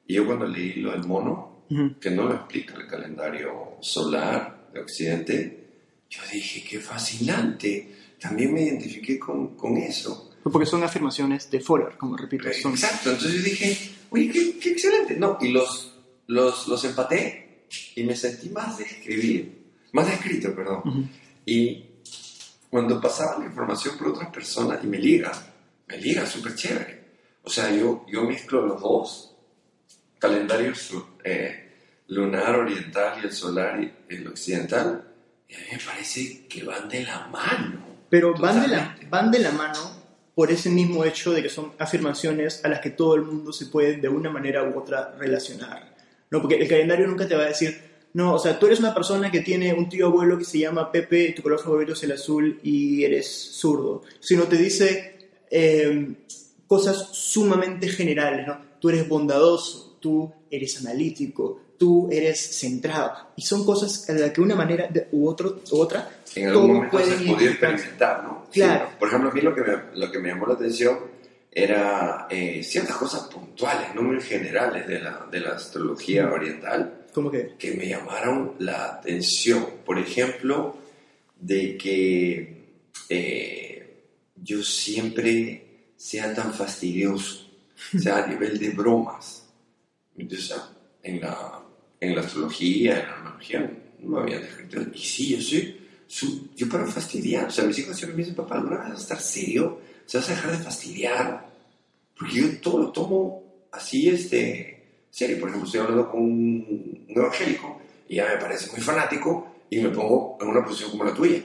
y 0.08 0.16
yo 0.16 0.26
cuando 0.26 0.46
leí 0.48 0.76
lo 0.82 0.91
del 0.91 1.06
mono, 1.06 1.64
Ujú. 1.70 1.98
que 2.00 2.12
no 2.12 2.24
lo 2.26 2.36
explica 2.36 2.76
el 2.76 2.88
calendario 2.88 3.78
solar 3.82 4.68
de 4.74 4.82
Occidente, 4.82 5.68
yo 6.10 6.22
dije, 6.32 6.64
qué 6.70 6.80
fascinante. 6.80 7.96
También 8.20 8.54
me 8.54 8.62
identifiqué 8.62 9.18
con, 9.18 9.56
con 9.56 9.78
eso. 9.78 10.32
Porque 10.44 10.66
son 10.66 10.84
afirmaciones 10.84 11.50
de 11.50 11.60
Fowler, 11.62 11.98
como 11.98 12.16
repito. 12.18 12.44
Son, 12.62 12.74
Exacto, 12.74 13.12
entonces 13.12 13.38
yo 13.38 13.44
dije, 13.44 13.78
oye, 14.12 14.30
qué, 14.30 14.60
qué 14.60 14.70
excelente. 14.72 15.16
No, 15.18 15.38
y 15.41 15.50
los, 15.50 15.94
los, 16.28 16.68
los 16.68 16.84
empaté 16.84 17.66
y 17.96 18.04
me 18.04 18.16
sentí 18.16 18.50
más 18.50 18.78
de 18.78 18.84
escribir, 18.84 19.64
más 19.94 20.08
de 20.08 20.14
escrito, 20.14 20.54
perdón. 20.54 20.82
Ujú. 20.86 21.04
Y 21.46 21.86
cuando 22.74 23.00
pasaba 23.00 23.38
la 23.38 23.46
información 23.46 23.96
por 24.00 24.08
otras 24.08 24.32
personas 24.32 24.84
y 24.84 24.88
me 24.88 24.98
liga, 24.98 25.32
me 25.86 25.96
liga 25.96 26.26
súper 26.26 26.56
chévere. 26.56 27.04
O 27.44 27.50
sea, 27.52 27.70
yo, 27.70 28.04
yo 28.12 28.24
mezclo 28.24 28.66
los 28.66 28.82
dos, 28.82 29.36
calendario 30.18 30.74
eh, 31.24 31.72
lunar 32.08 32.56
oriental 32.56 33.20
y 33.22 33.28
el 33.28 33.32
solar 33.32 33.80
y 33.80 33.94
el 34.10 34.28
occidental, 34.28 35.08
y 35.48 35.54
a 35.54 35.60
mí 35.60 35.66
me 35.74 35.78
parece 35.86 36.48
que 36.48 36.64
van 36.64 36.90
de 36.90 37.04
la 37.04 37.28
mano. 37.28 37.78
Pero 38.10 38.34
van 38.34 38.64
de, 38.64 38.68
la, 38.70 38.98
van 39.08 39.30
de 39.30 39.38
la 39.38 39.52
mano 39.52 39.92
por 40.34 40.50
ese 40.50 40.72
mismo 40.72 41.06
hecho 41.06 41.32
de 41.32 41.44
que 41.44 41.50
son 41.50 41.74
afirmaciones 41.78 42.66
a 42.66 42.70
las 42.70 42.80
que 42.80 42.90
todo 42.90 43.14
el 43.14 43.22
mundo 43.22 43.54
se 43.54 43.68
puede 43.68 43.98
de 43.98 44.10
una 44.10 44.32
manera 44.32 44.64
u 44.64 44.80
otra 44.80 45.14
relacionar. 45.20 45.96
¿no? 46.32 46.42
Porque 46.42 46.56
el 46.56 46.68
calendario 46.68 47.06
nunca 47.06 47.28
te 47.28 47.36
va 47.36 47.44
a 47.44 47.50
decir, 47.50 47.93
no, 48.14 48.36
o 48.36 48.39
sea, 48.39 48.59
tú 48.59 48.68
eres 48.68 48.80
una 48.80 48.93
persona 48.93 49.32
que 49.32 49.41
tiene 49.41 49.74
un 49.74 49.89
tío 49.89 50.07
abuelo 50.07 50.38
que 50.38 50.45
se 50.45 50.59
llama 50.59 50.91
Pepe, 50.91 51.34
tu 51.36 51.41
color 51.41 51.59
favorito 51.59 51.93
es 51.93 52.03
el 52.03 52.11
azul 52.11 52.59
y 52.61 53.03
eres 53.03 53.28
zurdo, 53.28 54.03
sino 54.20 54.43
te 54.43 54.57
dice 54.57 55.30
eh, 55.49 56.14
cosas 56.68 57.09
sumamente 57.11 57.88
generales, 57.88 58.45
¿no? 58.45 58.57
Tú 58.80 58.89
eres 58.89 59.07
bondadoso, 59.07 59.97
tú 59.99 60.32
eres 60.51 60.80
analítico, 60.80 61.61
tú 61.78 62.07
eres 62.11 62.59
centrado, 62.59 63.14
y 63.36 63.41
son 63.41 63.66
cosas 63.66 64.05
de 64.05 64.20
las 64.20 64.32
que 64.32 64.41
una 64.41 64.55
manera 64.55 64.89
u, 65.11 65.28
otro, 65.28 65.61
u 65.72 65.78
otra 65.80 66.09
En 66.36 66.49
algún 66.49 66.74
momento 66.74 66.99
se 66.99 67.26
podía 67.26 67.49
experimentar, 67.49 68.24
¿no? 68.24 68.45
Claro. 68.51 68.88
Sí. 68.89 68.95
Por 68.99 69.07
ejemplo, 69.07 69.32
a 69.32 69.34
mí 69.34 69.41
lo 69.41 69.55
que 69.55 69.61
me, 69.61 69.78
lo 69.95 70.11
que 70.11 70.20
me 70.20 70.30
llamó 70.30 70.45
la 70.45 70.53
atención 70.53 70.99
era 71.51 72.28
eh, 72.30 72.61
ciertas 72.64 72.95
cosas 72.95 73.24
puntuales, 73.24 73.93
no 73.95 74.03
muy 74.03 74.22
generales 74.22 74.88
de 74.88 74.99
la, 74.99 75.28
de 75.32 75.39
la 75.39 75.51
astrología 75.51 76.32
oriental, 76.32 77.03
Como 77.14 77.30
que, 77.30 77.55
que 77.57 77.74
me 77.74 77.88
llamaron 77.88 78.55
la 78.59 78.86
atención. 78.86 79.66
Por 79.86 79.99
ejemplo, 79.99 80.78
de 81.39 81.78
que 81.78 82.64
eh, 83.09 84.03
yo 84.36 84.64
siempre 84.64 85.91
sea 85.95 86.34
tan 86.34 86.53
fastidioso, 86.53 87.49
sea 87.97 88.24
a 88.24 88.28
nivel 88.32 88.57
de 88.57 88.70
bromas. 88.70 89.45
Entonces, 90.18 90.55
en 91.01 91.22
la, 91.22 91.61
en 91.99 92.16
la 92.16 92.22
astrología, 92.22 92.99
en 92.99 93.05
la 93.07 93.18
numerología, 93.18 93.72
no 93.99 94.09
me 94.09 94.22
habían 94.22 94.41
descrito. 94.41 94.82
Y 94.93 94.99
sí, 94.99 95.38
yo 95.38 95.41
soy, 96.07 96.49
yo 96.55 96.70
para 96.70 96.86
fastidiar. 96.86 97.47
O 97.47 97.51
sea, 97.51 97.66
mis 97.66 97.80
hijos 97.80 97.97
siempre 97.97 98.18
me 98.18 98.24
dicen, 98.24 98.36
papá, 98.36 98.55
¿alguna 98.55 98.78
vez 98.78 98.89
vas 98.89 98.99
a 98.99 99.03
estar 99.03 99.20
serio? 99.20 99.80
O 100.05 100.09
sea, 100.09 100.22
vas 100.22 100.30
a 100.30 100.36
dejar 100.36 100.57
de 100.57 100.64
fastidiar. 100.64 101.53
Porque 102.18 102.36
yo 102.36 102.59
todo 102.59 102.80
lo 102.80 102.91
tomo 102.91 103.68
así, 103.72 104.09
este, 104.09 104.73
serio. 105.14 105.39
Por 105.39 105.49
ejemplo, 105.49 105.68
estoy 105.68 105.82
hablando 105.82 106.09
con 106.09 106.22
un, 106.22 107.05
un 107.07 107.18
evangélico 107.18 107.80
y 108.09 108.16
ya 108.16 108.28
me 108.28 108.38
parece 108.38 108.72
muy 108.72 108.82
fanático 108.82 109.55
y 109.70 109.80
me 109.80 109.89
pongo 109.89 110.38
en 110.41 110.47
una 110.47 110.64
posición 110.64 110.91
como 110.91 111.03
la 111.03 111.14
tuya 111.14 111.41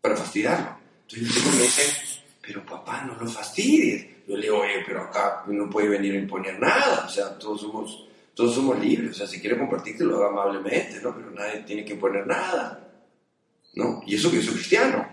para 0.00 0.16
fastidiarlo. 0.16 0.76
Entonces 1.08 1.54
me 1.54 1.62
dicen, 1.62 2.20
pero 2.40 2.64
papá, 2.64 3.04
no 3.04 3.16
lo 3.16 3.26
fastidies. 3.26 4.06
Yo 4.26 4.36
le 4.36 4.42
digo, 4.42 4.58
oye, 4.58 4.82
pero 4.86 5.02
acá 5.02 5.44
no 5.46 5.68
puede 5.68 5.88
venir 5.88 6.14
a 6.14 6.18
imponer 6.18 6.58
nada. 6.58 7.04
O 7.06 7.08
sea, 7.08 7.38
todos 7.38 7.60
somos, 7.60 8.08
todos 8.34 8.54
somos 8.54 8.78
libres. 8.78 9.10
O 9.10 9.14
sea, 9.14 9.26
si 9.26 9.40
quiere 9.40 9.58
compartir, 9.58 9.96
que 9.96 10.04
lo 10.04 10.16
haga 10.16 10.28
amablemente, 10.28 11.00
¿no? 11.02 11.14
Pero 11.14 11.30
nadie 11.30 11.62
tiene 11.62 11.84
que 11.84 11.94
imponer 11.94 12.26
nada. 12.26 12.88
¿No? 13.74 14.02
Y 14.06 14.14
eso 14.14 14.30
que 14.30 14.36
yo 14.36 14.42
soy 14.42 14.54
cristiano. 14.54 15.08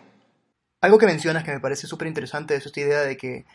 Algo 0.82 0.98
que 0.98 1.06
mencionas 1.06 1.44
que 1.44 1.52
me 1.52 1.60
parece 1.60 1.88
súper 1.88 2.08
interesante 2.08 2.56
es 2.56 2.66
esta 2.66 2.80
idea 2.80 3.02
de 3.02 3.18
que 3.18 3.46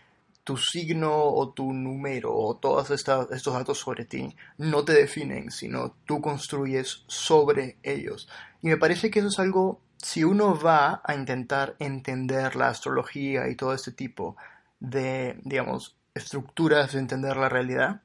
tu 0.47 0.57
signo 0.57 1.13
o 1.13 1.53
tu 1.53 1.73
número 1.73 2.33
o 2.33 2.57
todos 2.57 2.93
estos 2.93 3.53
datos 3.53 3.79
sobre 3.79 4.05
ti 4.05 4.33
no 4.59 4.85
te 4.85 4.93
definen, 4.93 5.51
sino 5.51 5.97
tú 6.05 6.21
construyes 6.21 7.03
sobre 7.09 7.79
ellos. 7.83 8.29
Y 8.63 8.69
me 8.69 8.77
parece 8.77 9.11
que 9.11 9.19
eso 9.19 9.29
es 9.29 9.41
algo, 9.41 9.81
si 9.99 10.23
uno 10.23 10.57
va 10.57 11.03
a 11.05 11.17
intentar 11.17 11.75
entender 11.81 12.55
la 12.55 12.69
astrología 12.69 13.49
y 13.49 13.57
todo 13.57 13.75
este 13.75 13.91
tipo 13.91 14.37
de, 14.79 15.37
digamos, 15.43 15.97
estructuras 16.15 16.93
de 16.93 17.01
entender 17.01 17.37
la 17.37 17.49
realidad, 17.49 18.03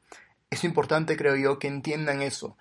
es 0.49 0.63
importante, 0.63 1.15
creo 1.15 1.35
yo, 1.35 1.59
que 1.59 1.67
entiendan 1.67 2.23
eso. 2.23 2.57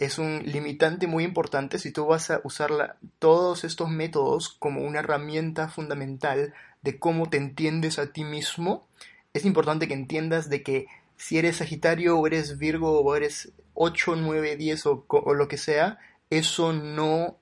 Es 0.00 0.18
un 0.18 0.42
limitante 0.44 1.06
muy 1.06 1.22
importante 1.22 1.78
si 1.78 1.92
tú 1.92 2.06
vas 2.06 2.32
a 2.32 2.40
usar 2.42 2.96
todos 3.20 3.62
estos 3.62 3.88
métodos 3.88 4.48
como 4.48 4.80
una 4.80 4.98
herramienta 4.98 5.68
fundamental 5.68 6.52
de 6.82 6.98
cómo 6.98 7.30
te 7.30 7.36
entiendes 7.36 8.00
a 8.00 8.08
ti 8.12 8.24
mismo. 8.24 8.88
Es 9.34 9.44
importante 9.44 9.88
que 9.88 9.94
entiendas 9.94 10.48
de 10.48 10.62
que 10.62 10.86
si 11.16 11.38
eres 11.38 11.58
Sagitario 11.58 12.18
o 12.18 12.26
eres 12.26 12.58
Virgo 12.58 13.00
o 13.00 13.16
eres 13.16 13.52
8, 13.74 14.16
9, 14.16 14.56
10 14.56 14.86
o, 14.86 15.34
lo 15.34 15.48
que 15.48 15.56
sea, 15.56 15.98
eso 16.30 16.72
no 16.72 17.38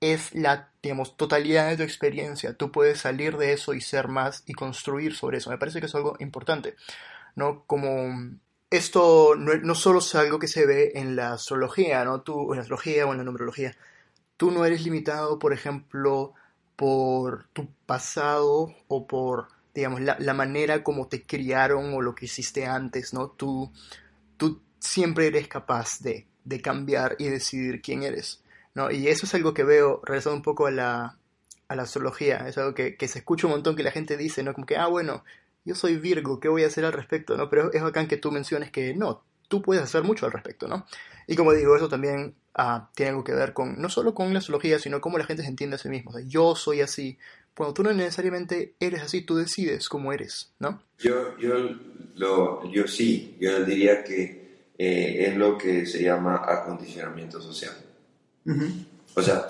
es 0.00 0.34
la, 0.34 0.70
digamos, 0.82 1.16
totalidad 1.16 1.68
de 1.68 1.76
tu 1.76 1.82
experiencia. 1.84 2.54
Tú 2.54 2.72
puedes 2.72 3.00
salir 3.00 3.36
de 3.36 3.52
eso 3.52 3.74
y 3.74 3.80
ser 3.80 4.08
más 4.08 4.42
y 4.46 4.54
construir 4.54 5.14
sobre 5.14 5.38
eso. 5.38 5.50
Me 5.50 5.58
parece 5.58 5.80
que 5.80 5.86
es 5.86 5.94
algo 5.94 6.16
importante, 6.18 6.76
¿no? 7.36 7.64
Como 7.66 8.38
esto 8.70 9.34
no, 9.36 9.54
no 9.54 9.74
solo 9.74 10.00
es 10.00 10.14
algo 10.14 10.38
que 10.38 10.48
se 10.48 10.66
ve 10.66 10.92
en 10.96 11.14
la 11.14 11.34
astrología, 11.34 12.04
¿no? 12.04 12.22
Tú, 12.22 12.52
en 12.52 12.56
la 12.56 12.62
astrología 12.62 13.06
o 13.06 13.12
en 13.12 13.18
la 13.18 13.24
numerología. 13.24 13.76
Tú 14.36 14.50
no 14.50 14.64
eres 14.64 14.82
limitado, 14.84 15.38
por 15.38 15.52
ejemplo, 15.52 16.34
por 16.76 17.46
tu 17.52 17.68
pasado 17.86 18.74
o 18.88 19.06
por, 19.06 19.48
digamos, 19.74 20.00
la, 20.00 20.16
la 20.18 20.34
manera 20.34 20.82
como 20.82 21.08
te 21.08 21.22
criaron 21.22 21.94
o 21.94 22.02
lo 22.02 22.14
que 22.14 22.26
hiciste 22.26 22.66
antes, 22.66 23.14
¿no? 23.14 23.30
Tú, 23.30 23.72
tú 24.36 24.60
siempre 24.78 25.28
eres 25.28 25.48
capaz 25.48 26.00
de, 26.00 26.26
de 26.44 26.60
cambiar 26.60 27.16
y 27.18 27.28
decidir 27.28 27.80
quién 27.80 28.02
eres, 28.02 28.42
¿no? 28.74 28.90
Y 28.90 29.08
eso 29.08 29.26
es 29.26 29.34
algo 29.34 29.54
que 29.54 29.64
veo, 29.64 30.00
regresando 30.04 30.36
un 30.36 30.42
poco 30.42 30.66
a 30.66 30.70
la, 30.70 31.18
a 31.68 31.76
la 31.76 31.82
astrología, 31.82 32.46
es 32.48 32.58
algo 32.58 32.74
que, 32.74 32.96
que 32.96 33.08
se 33.08 33.20
escucha 33.20 33.46
un 33.46 33.54
montón 33.54 33.76
que 33.76 33.82
la 33.82 33.92
gente 33.92 34.16
dice, 34.16 34.42
¿no? 34.42 34.54
Como 34.54 34.66
que, 34.66 34.76
ah, 34.76 34.88
bueno, 34.88 35.24
yo 35.64 35.74
soy 35.74 35.96
Virgo, 35.96 36.40
¿qué 36.40 36.48
voy 36.48 36.64
a 36.64 36.66
hacer 36.66 36.84
al 36.84 36.92
respecto? 36.92 37.36
¿no? 37.36 37.48
Pero 37.48 37.72
es 37.72 37.82
bacán 37.82 38.08
que 38.08 38.16
tú 38.16 38.32
menciones 38.32 38.70
que 38.70 38.94
no, 38.94 39.22
tú 39.48 39.62
puedes 39.62 39.82
hacer 39.82 40.02
mucho 40.02 40.26
al 40.26 40.32
respecto, 40.32 40.66
¿no? 40.66 40.86
Y 41.26 41.36
como 41.36 41.52
digo, 41.52 41.76
eso 41.76 41.88
también 41.88 42.34
ah, 42.54 42.90
tiene 42.94 43.10
algo 43.10 43.24
que 43.24 43.32
ver 43.32 43.52
con, 43.52 43.80
no 43.80 43.88
solo 43.88 44.14
con 44.14 44.32
la 44.32 44.40
astrología, 44.40 44.78
sino 44.78 45.00
cómo 45.00 45.18
la 45.18 45.24
gente 45.24 45.42
se 45.42 45.48
entiende 45.48 45.76
a 45.76 45.78
sí 45.78 45.88
mismo. 45.88 46.18
Yo 46.20 46.56
soy 46.56 46.80
así. 46.80 47.18
Cuando 47.54 47.74
tú 47.74 47.82
no 47.82 47.92
necesariamente 47.92 48.74
eres 48.80 49.02
así, 49.02 49.22
tú 49.22 49.36
decides 49.36 49.88
cómo 49.88 50.12
eres, 50.12 50.52
¿no? 50.58 50.82
Yo, 50.98 51.38
yo, 51.38 51.54
lo, 52.16 52.70
yo 52.72 52.86
sí, 52.88 53.36
yo 53.40 53.62
diría 53.64 54.02
que 54.04 54.42
eh, 54.78 55.26
es 55.28 55.36
lo 55.36 55.58
que 55.58 55.84
se 55.86 56.02
llama 56.02 56.42
acondicionamiento 56.46 57.40
social. 57.42 57.72
O 59.14 59.22
sea, 59.22 59.46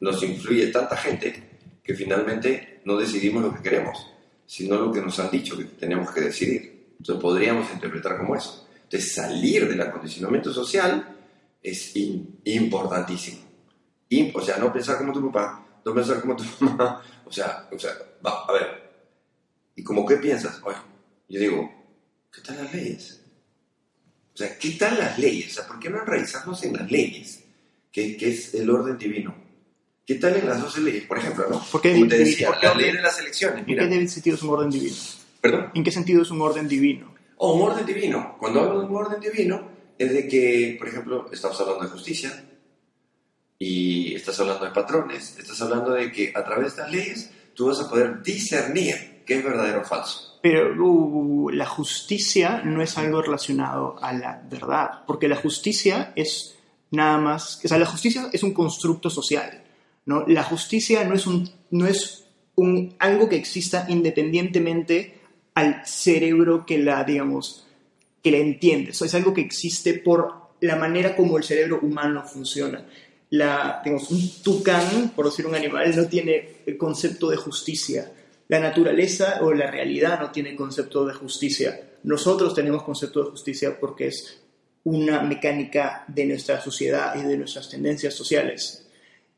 nos 0.00 0.22
influye 0.22 0.68
tanta 0.68 0.96
gente 0.96 1.42
que 1.82 1.94
finalmente 1.94 2.80
no 2.84 2.96
decidimos 2.96 3.42
lo 3.42 3.54
que 3.54 3.62
queremos, 3.62 3.98
sino 4.46 4.76
lo 4.78 4.92
que 4.92 5.00
nos 5.02 5.18
han 5.18 5.30
dicho 5.30 5.56
que 5.58 5.64
tenemos 5.64 6.10
que 6.12 6.20
decidir. 6.22 6.94
Entonces 6.98 7.20
podríamos 7.20 7.70
interpretar 7.72 8.16
como 8.16 8.36
eso. 8.36 8.68
Entonces 8.84 9.12
salir 9.14 9.68
del 9.68 9.80
acondicionamiento 9.80 10.52
social 10.52 11.16
es 11.62 11.94
in- 11.96 12.38
importantísimo. 12.44 13.40
Im- 14.08 14.32
o 14.34 14.40
sea, 14.40 14.56
no 14.58 14.72
pensar 14.72 14.98
como 14.98 15.12
tu 15.12 15.30
papá, 15.30 15.66
no 15.84 15.94
pensar 15.94 16.20
como 16.20 16.36
tu 16.36 16.44
mamá. 16.60 17.02
O 17.24 17.32
sea, 17.32 17.68
o 17.72 17.78
sea 17.78 17.92
va, 18.24 18.44
a 18.46 18.52
ver. 18.52 18.90
¿Y 19.76 19.82
como 19.82 20.04
qué 20.04 20.16
piensas? 20.16 20.60
Oye, 20.64 20.76
yo 21.28 21.40
digo, 21.40 21.70
¿qué 22.32 22.40
tal 22.42 22.56
las 22.62 22.74
leyes? 22.74 23.20
O 24.34 24.36
sea, 24.36 24.58
¿qué 24.58 24.70
tal 24.70 24.98
las 24.98 25.18
leyes? 25.18 25.52
O 25.52 25.54
sea, 25.54 25.66
¿por 25.66 25.78
qué 25.78 25.90
no 25.90 26.00
enraizarnos 26.00 26.62
en 26.64 26.74
las 26.74 26.90
leyes? 26.90 27.44
Que, 27.92 28.16
que 28.16 28.30
es 28.30 28.54
el 28.54 28.70
orden 28.70 28.96
divino. 28.98 29.34
¿Qué 30.06 30.16
tal 30.16 30.36
en 30.36 30.48
las 30.48 30.60
12 30.60 30.80
leyes? 30.80 31.04
Por 31.04 31.18
ejemplo, 31.18 31.46
¿no? 31.48 31.64
¿Por 31.70 31.80
qué 31.80 31.92
te 32.08 32.18
decía, 32.18 32.48
por 32.48 32.58
qué 32.58 32.66
la 32.66 32.74
ley 32.74 32.92
de 32.92 33.00
las 33.00 33.20
elecciones, 33.20 33.60
¿En 33.60 33.66
mira. 33.66 33.88
qué 33.88 34.08
sentido 34.08 34.36
es 34.36 34.42
un 34.42 34.50
orden 34.50 34.70
divino? 34.70 34.96
¿Perdón? 35.40 35.70
¿En 35.74 35.84
qué 35.84 35.92
sentido 35.92 36.22
es 36.22 36.30
un 36.30 36.40
orden 36.40 36.66
divino? 36.66 37.14
O 37.36 37.54
un 37.54 37.70
orden 37.70 37.86
divino. 37.86 38.36
Cuando 38.38 38.60
hablo 38.60 38.80
de 38.80 38.86
un 38.86 38.96
orden 38.96 39.20
divino, 39.20 39.70
es 39.96 40.12
de 40.12 40.26
que, 40.26 40.76
por 40.78 40.88
ejemplo, 40.88 41.30
estamos 41.32 41.60
hablando 41.60 41.84
de 41.84 41.90
justicia 41.90 42.44
y 43.62 44.14
estás 44.14 44.40
hablando 44.40 44.64
de 44.64 44.70
patrones, 44.70 45.38
estás 45.38 45.60
hablando 45.60 45.92
de 45.92 46.10
que 46.10 46.32
a 46.34 46.42
través 46.42 46.62
de 46.62 46.68
estas 46.68 46.90
leyes 46.90 47.30
tú 47.54 47.66
vas 47.66 47.78
a 47.78 47.90
poder 47.90 48.22
discernir 48.22 49.22
qué 49.26 49.34
es 49.34 49.44
verdadero 49.44 49.82
o 49.82 49.84
falso. 49.84 50.38
Pero 50.42 50.74
uh, 50.82 51.50
la 51.50 51.66
justicia 51.66 52.62
no 52.64 52.80
es 52.80 52.96
algo 52.96 53.20
relacionado 53.20 54.02
a 54.02 54.14
la 54.14 54.42
verdad, 54.50 55.04
porque 55.06 55.28
la 55.28 55.36
justicia 55.36 56.14
es 56.16 56.56
nada 56.90 57.18
más, 57.18 57.62
o 57.62 57.68
sea, 57.68 57.76
la 57.76 57.84
justicia 57.84 58.30
es 58.32 58.42
un 58.42 58.54
constructo 58.54 59.10
social, 59.10 59.62
¿no? 60.06 60.24
La 60.26 60.42
justicia 60.42 61.04
no 61.04 61.14
es 61.14 61.26
un, 61.26 61.50
no 61.70 61.86
es 61.86 62.24
un, 62.54 62.94
algo 62.98 63.28
que 63.28 63.36
exista 63.36 63.84
independientemente 63.90 65.20
al 65.52 65.86
cerebro 65.86 66.64
que 66.64 66.78
la, 66.78 67.04
digamos, 67.04 67.66
que 68.22 68.30
la 68.30 68.38
entiende, 68.38 68.92
es 68.92 69.14
algo 69.14 69.34
que 69.34 69.42
existe 69.42 69.92
por 69.92 70.48
la 70.60 70.76
manera 70.76 71.14
como 71.14 71.36
el 71.36 71.44
cerebro 71.44 71.80
humano 71.82 72.24
funciona. 72.24 72.86
La, 73.30 73.82
un 73.86 74.30
tucán, 74.42 75.12
por 75.14 75.26
decir 75.26 75.46
un 75.46 75.54
animal, 75.54 75.94
no 75.96 76.06
tiene 76.06 76.62
el 76.66 76.76
concepto 76.76 77.30
de 77.30 77.36
justicia. 77.36 78.12
La 78.48 78.58
naturaleza 78.58 79.38
o 79.42 79.52
la 79.52 79.70
realidad 79.70 80.20
no 80.20 80.30
tiene 80.30 80.56
concepto 80.56 81.06
de 81.06 81.14
justicia. 81.14 81.80
Nosotros 82.02 82.54
tenemos 82.54 82.82
concepto 82.82 83.22
de 83.22 83.30
justicia 83.30 83.78
porque 83.78 84.08
es 84.08 84.40
una 84.84 85.22
mecánica 85.22 86.04
de 86.08 86.24
nuestra 86.24 86.60
sociedad 86.60 87.14
y 87.14 87.22
de 87.22 87.36
nuestras 87.36 87.68
tendencias 87.68 88.14
sociales. 88.14 88.86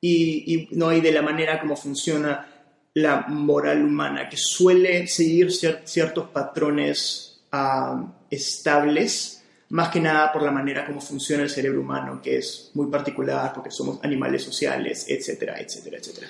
Y, 0.01 0.69
no 0.73 0.89
hay 0.89 1.01
de 1.01 1.13
la 1.13 1.23
manera 1.23 1.61
como 1.61 1.77
funciona 1.77 2.49
la 2.95 3.27
moral 3.29 3.85
humana, 3.85 4.29
que 4.29 4.37
suele 4.37 5.07
seguir 5.07 5.49
cier- 5.49 5.83
ciertos 5.85 6.29
patrones 6.31 7.43
ah, 7.53 8.13
estables, 8.31 9.42
más 9.73 9.89
que 9.89 10.01
nada 10.01 10.31
por 10.31 10.43
la 10.43 10.51
manera 10.51 10.85
como 10.85 11.01
funciona 11.01 11.45
el 11.45 11.49
cerebro 11.49 11.81
humano, 11.81 12.21
que 12.21 12.37
es 12.37 12.71
muy 12.75 12.89
particular 12.89 13.55
porque 13.55 13.71
somos 13.71 14.05
animales 14.05 14.43
sociales, 14.43 15.07
etcétera, 15.09 15.59
etcétera, 15.59 15.97
etcétera. 15.97 16.29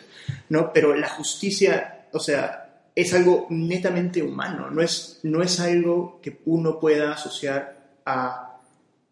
¿No? 0.48 0.72
Pero 0.72 0.94
la 0.94 1.08
justicia, 1.08 2.06
o 2.12 2.20
sea, 2.20 2.84
es 2.94 3.12
algo 3.14 3.48
netamente 3.50 4.22
humano, 4.22 4.70
no 4.70 4.80
es, 4.80 5.18
no 5.24 5.42
es 5.42 5.58
algo 5.58 6.20
que 6.22 6.40
uno 6.44 6.78
pueda 6.78 7.14
asociar 7.14 7.98
a 8.06 8.60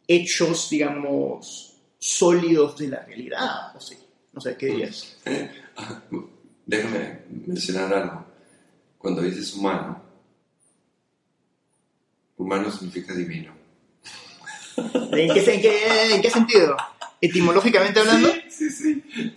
hechos, 0.06 0.70
digamos, 0.70 1.74
sólidos 1.98 2.78
de 2.78 2.86
la 2.86 3.04
realidad, 3.04 3.74
o 3.74 3.80
sí. 3.80 3.96
No 4.32 4.40
sé, 4.40 4.56
¿qué 4.56 4.66
dirías? 4.66 5.16
Déjame 6.66 7.22
mencionar 7.46 7.92
algo. 7.92 8.24
Cuando 8.96 9.22
dices 9.22 9.54
humano, 9.54 10.00
humano 12.36 12.70
significa 12.70 13.12
divino. 13.12 13.59
¿En 15.12 15.32
qué, 15.34 15.54
en 15.54 15.60
qué- 15.62 16.14
en 16.14 16.22
qué 16.22 16.30
sentido? 16.30 16.76
¿Etimológicamente 17.20 18.00
hablando? 18.00 18.32
Sí, 18.48 18.70
sí, 18.70 19.02
sí. 19.04 19.32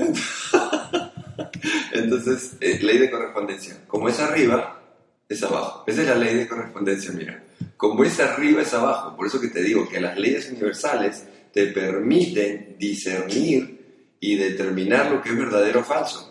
Entonces, 1.94 2.56
eh, 2.61 2.80
ley 2.82 2.98
de 2.98 3.10
correspondencia. 3.11 3.82
Como 3.88 4.10
es 4.10 4.20
arriba, 4.20 4.82
es 5.28 5.41
abajo. 5.44 5.84
Esa 5.88 6.02
es 6.02 6.07
la 6.07 6.15
ley 6.15 6.36
de 6.36 6.48
correspondencia, 6.48 7.11
mira. 7.11 7.44
Como 7.78 8.03
es 8.03 8.20
arriba, 8.20 8.61
es 8.61 8.74
abajo. 8.74 9.15
Por 9.15 9.28
eso 9.28 9.40
que 9.41 9.48
te 9.49 9.61
digo 9.64 9.88
que 9.88 9.99
las 9.99 10.18
leyes 10.18 10.49
universales 10.49 11.26
te 11.53 11.68
permiten 11.68 12.76
discernir 12.80 14.15
y 14.20 14.36
determinar 14.36 15.11
lo 15.11 15.22
que 15.22 15.30
es 15.30 15.38
verdadero 15.38 15.82
o 15.82 15.84
falso. 15.84 16.30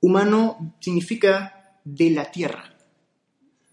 Humano 0.00 0.76
significa 0.80 1.78
de 1.84 2.10
la 2.10 2.30
tierra. 2.30 2.64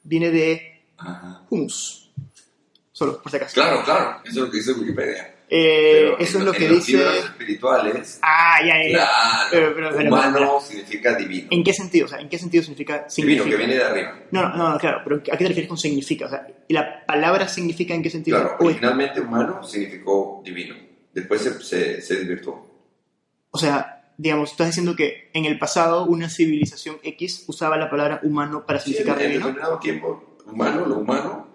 Viene 0.04 0.32
de 0.32 0.84
Ajá. 0.98 1.44
humus. 1.50 2.07
Solo, 2.98 3.22
por 3.22 3.30
si 3.32 3.38
acaso. 3.38 3.54
Claro, 3.54 3.84
claro. 3.84 4.22
Eso 4.24 4.32
es 4.32 4.36
lo 4.38 4.50
que 4.50 4.58
dice 4.58 4.72
Wikipedia. 4.74 5.36
Eh, 5.50 6.00
Pero 6.16 6.18
eso 6.18 6.38
en 6.38 6.42
es 6.42 6.46
lo 6.46 6.54
en 6.54 6.58
que 6.60 6.68
los 6.70 6.78
dice... 6.86 6.98
libros 6.98 7.16
espirituales, 7.26 8.20
Ah, 8.24 8.58
ya, 8.66 8.74
ya, 8.76 8.90
ya. 8.90 8.90
claro. 8.96 9.48
Pero- 9.52 9.76
pero- 9.76 9.90
pero- 9.96 10.10
humano 10.10 10.60
significa 10.62 11.14
divino. 11.16 11.48
¿En 11.52 11.64
qué 11.64 11.74
sentido? 11.74 12.06
O 12.06 12.10
sea, 12.10 12.20
¿en 12.20 12.28
qué 12.30 12.40
sentido 12.40 12.64
significa? 12.64 12.94
Divino, 13.16 13.44
significa? 13.44 13.50
que 13.50 13.56
viene 13.58 13.76
de 13.76 13.84
arriba. 13.84 14.20
No, 14.32 14.50
no, 14.50 14.70
no, 14.74 14.80
claro, 14.80 15.02
pero 15.04 15.18
¿a 15.18 15.20
qué 15.38 15.38
te 15.38 15.48
refieres 15.48 15.68
con 15.70 15.78
significa? 15.78 16.26
O 16.26 16.30
sea, 16.30 16.48
¿y 16.68 16.74
la 16.74 17.06
palabra 17.06 17.48
significa 17.48 17.94
en 17.94 18.02
qué 18.02 18.10
sentido? 18.10 18.40
Claro, 18.40 18.56
originalmente 18.60 19.22
humano 19.22 19.64
significó 19.64 20.42
divino. 20.44 20.76
Después 21.14 21.42
se, 21.42 21.62
se, 21.62 22.02
se 22.02 22.16
desvirtuó. 22.16 22.68
O 23.52 23.58
sea, 23.60 24.12
digamos, 24.18 24.52
estás 24.52 24.68
diciendo 24.68 24.96
que 24.96 25.30
en 25.34 25.46
el 25.46 25.58
pasado 25.60 26.06
una 26.06 26.30
civilización 26.30 26.98
X 27.04 27.46
usaba 27.48 27.78
la 27.78 27.90
palabra 27.92 28.20
humano 28.24 28.66
para 28.66 28.80
Sí, 28.80 28.90
en, 28.90 28.98
significar 28.98 29.22
en 29.22 29.28
divino. 29.30 29.46
determinado 29.48 29.80
tiempo, 29.80 30.38
humano, 30.46 30.86
lo 30.86 30.96
humano, 30.98 31.47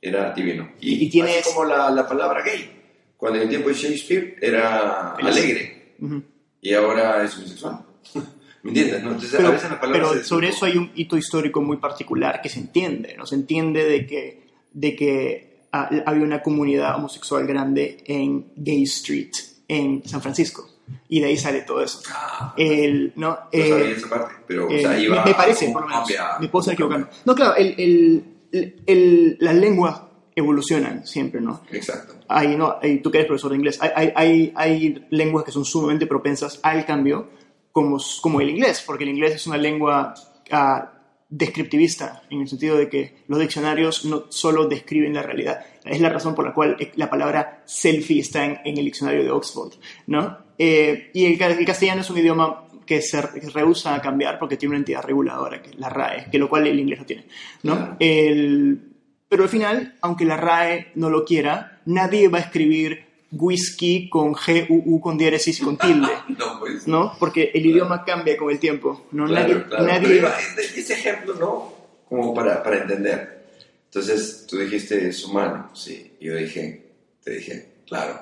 era 0.00 0.32
divino. 0.32 0.70
Y, 0.80 1.04
Y 1.06 1.10
tienes- 1.10 1.40
así 1.40 1.54
como 1.54 1.64
la, 1.66 1.90
la 1.90 2.06
palabra 2.08 2.42
gay. 2.42 2.70
Cuando 3.16 3.36
en 3.38 3.42
el 3.44 3.48
tiempo 3.50 3.68
de 3.68 3.74
Shakespeare 3.74 4.36
era 4.40 5.14
Feliz. 5.16 5.32
alegre 5.36 5.94
Ujú. 6.00 6.22
y 6.62 6.72
ahora 6.74 7.22
es 7.24 7.36
homosexual. 7.36 7.84
¿Me 8.62 8.70
entiendes? 8.70 9.02
no? 9.02 9.08
Entonces, 9.12 9.34
a 9.34 9.36
Pero, 9.38 9.50
veces 9.52 9.70
la 9.70 9.80
palabra 9.80 10.08
pero 10.10 10.14
se 10.22 10.24
sobre 10.28 10.48
eso 10.48 10.66
hay 10.66 10.76
un 10.76 10.90
hito 10.94 11.16
histórico 11.16 11.60
muy 11.62 11.78
particular 11.78 12.40
que 12.42 12.48
se 12.50 12.60
entiende, 12.60 13.14
¿no? 13.16 13.24
Se 13.26 13.34
entiende 13.34 13.84
de 13.84 14.06
que, 14.06 14.46
de 14.72 14.96
que 14.96 15.60
había 15.72 16.24
una 16.24 16.42
comunidad 16.42 16.96
homosexual 16.96 17.46
grande 17.46 18.02
en 18.06 18.52
Gay 18.56 18.82
Street, 18.84 19.30
en 19.68 20.02
San 20.06 20.20
Francisco. 20.20 20.68
Y 21.08 21.20
de 21.20 21.26
ahí 21.28 21.36
sale 21.36 21.60
todo 21.62 21.82
eso. 21.82 22.00
Ah, 22.12 22.52
El, 22.56 23.12
¿no? 23.16 23.30
no 23.30 23.38
Eh, 23.52 23.68
sabía 23.68 23.90
esa 23.96 24.08
parte, 24.08 24.34
pero 24.46 24.66
o 24.66 24.70
Eh, 24.70 24.80
sea, 24.80 24.90
me- 24.90 25.02
iba 25.04 25.24
me, 25.24 25.34
parece, 25.34 25.66
como 25.66 25.80
por 25.80 25.82
lo 25.82 25.88
menos. 25.88 26.08
Me 26.40 26.48
puedo 26.48 26.60
estar 26.62 26.74
equivocando. 26.74 27.08
No, 27.24 27.34
claro, 27.34 27.54
el, 27.56 27.74
el, 27.78 28.24
el- 28.52 29.36
las 29.40 29.54
lenguas 29.54 30.02
evolucionan 30.34 31.06
siempre, 31.06 31.40
¿no? 31.40 31.60
Exacto. 31.72 32.14
Hay, 32.28 32.56
no, 32.56 32.76
hay- 32.80 32.98
tú 33.00 33.10
que 33.10 33.18
eres 33.18 33.26
profesor 33.28 33.50
de 33.50 33.56
inglés, 33.56 33.78
hay, 33.82 34.12
hay, 34.14 34.52
hay, 34.54 35.06
lenguas 35.10 35.44
que 35.44 35.52
son 35.52 35.64
sumamente 35.64 36.06
propensas 36.06 36.60
al 36.62 36.86
cambio, 36.86 37.28
como, 37.72 37.98
como 38.22 38.40
el 38.40 38.50
inglés, 38.50 38.82
porque 38.86 39.04
el 39.04 39.10
inglés 39.10 39.34
es 39.34 39.46
una 39.46 39.56
lengua 39.56 40.14
ah, 40.50 40.92
descriptivista, 41.28 42.22
en 42.30 42.40
el 42.40 42.48
sentido 42.48 42.76
de 42.76 42.88
que 42.88 43.22
los 43.28 43.38
diccionarios 43.38 44.04
no 44.04 44.24
solo 44.30 44.66
describen 44.66 45.14
la 45.14 45.22
realidad. 45.22 45.60
Es 45.84 46.00
la 46.00 46.08
razón 46.10 46.34
por 46.34 46.44
la 46.44 46.52
cual 46.54 46.76
la 46.96 47.08
palabra 47.08 47.62
selfie 47.66 48.20
está 48.20 48.44
en, 48.44 48.58
en 48.64 48.78
el 48.78 48.84
diccionario 48.84 49.22
de 49.24 49.30
Oxford, 49.30 49.74
¿no? 50.06 50.38
Eh, 50.58 51.10
y 51.14 51.24
el, 51.26 51.40
el 51.40 51.64
castellano 51.64 52.00
es 52.02 52.10
un 52.10 52.18
idioma 52.18 52.68
que 52.90 53.00
se 53.02 53.22
re- 53.22 53.40
rehúsa 53.54 53.94
a 53.94 54.02
cambiar 54.02 54.36
porque 54.40 54.56
tiene 54.56 54.70
una 54.72 54.78
entidad 54.78 55.04
reguladora, 55.04 55.62
que 55.62 55.70
es 55.70 55.78
la 55.78 55.88
RAE, 55.88 56.26
que 56.28 56.38
lo 56.38 56.48
cual 56.48 56.66
el 56.66 56.80
inglés 56.80 56.98
no 56.98 57.06
tiene, 57.06 57.24
¿no? 57.62 57.76
Claro. 57.76 57.96
El- 58.00 58.80
pero 59.28 59.44
al 59.44 59.48
final, 59.48 59.94
aunque 60.00 60.24
la 60.24 60.36
RAE 60.36 60.90
no 60.96 61.08
lo 61.08 61.24
quiera, 61.24 61.80
nadie 61.86 62.26
va 62.26 62.38
a 62.38 62.40
escribir 62.40 63.04
whisky 63.30 64.08
con 64.08 64.34
G-U-U 64.34 65.00
con 65.00 65.16
diéresis 65.16 65.60
y 65.60 65.62
con 65.62 65.76
tilde, 65.78 66.08
No, 66.36 66.58
pues. 66.58 66.88
¿no? 66.88 67.12
Porque 67.20 67.52
el 67.54 67.64
idioma 67.64 68.04
cambia 68.04 68.36
con 68.36 68.50
el 68.50 68.58
tiempo, 68.58 69.06
¿no? 69.12 69.26
Claro, 69.26 69.64
nadie, 69.70 69.86
nadie- 69.86 70.20
Pero 70.56 70.70
ese 70.76 70.94
ejemplo, 70.94 71.34
¿no? 71.34 71.72
Como 72.08 72.34
para, 72.34 72.60
para 72.60 72.78
entender. 72.78 73.44
Entonces, 73.84 74.46
tú 74.48 74.58
dijiste 74.58 75.06
es 75.08 75.24
humano, 75.24 75.70
sí. 75.74 76.12
Y 76.18 76.26
yo 76.26 76.34
dije, 76.34 76.90
te 77.22 77.30
dije, 77.36 77.68
claro, 77.86 78.18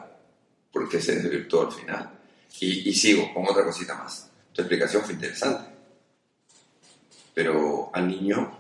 porque 0.71 1.01
se 1.01 1.15
desvirtuó 1.23 1.63
al 1.69 1.73
final. 1.73 2.11
Y, 2.61 2.91
y 2.91 2.93
sigo 2.93 3.33
con 3.33 3.47
otra 3.49 3.65
cosita 3.65 3.95
más. 3.95 4.28
Tu 4.59 4.63
explicación 4.63 5.05
fue 5.05 5.15
interesante. 5.15 5.71
Pero 7.33 7.91
al 7.95 8.09
niño 8.09 8.59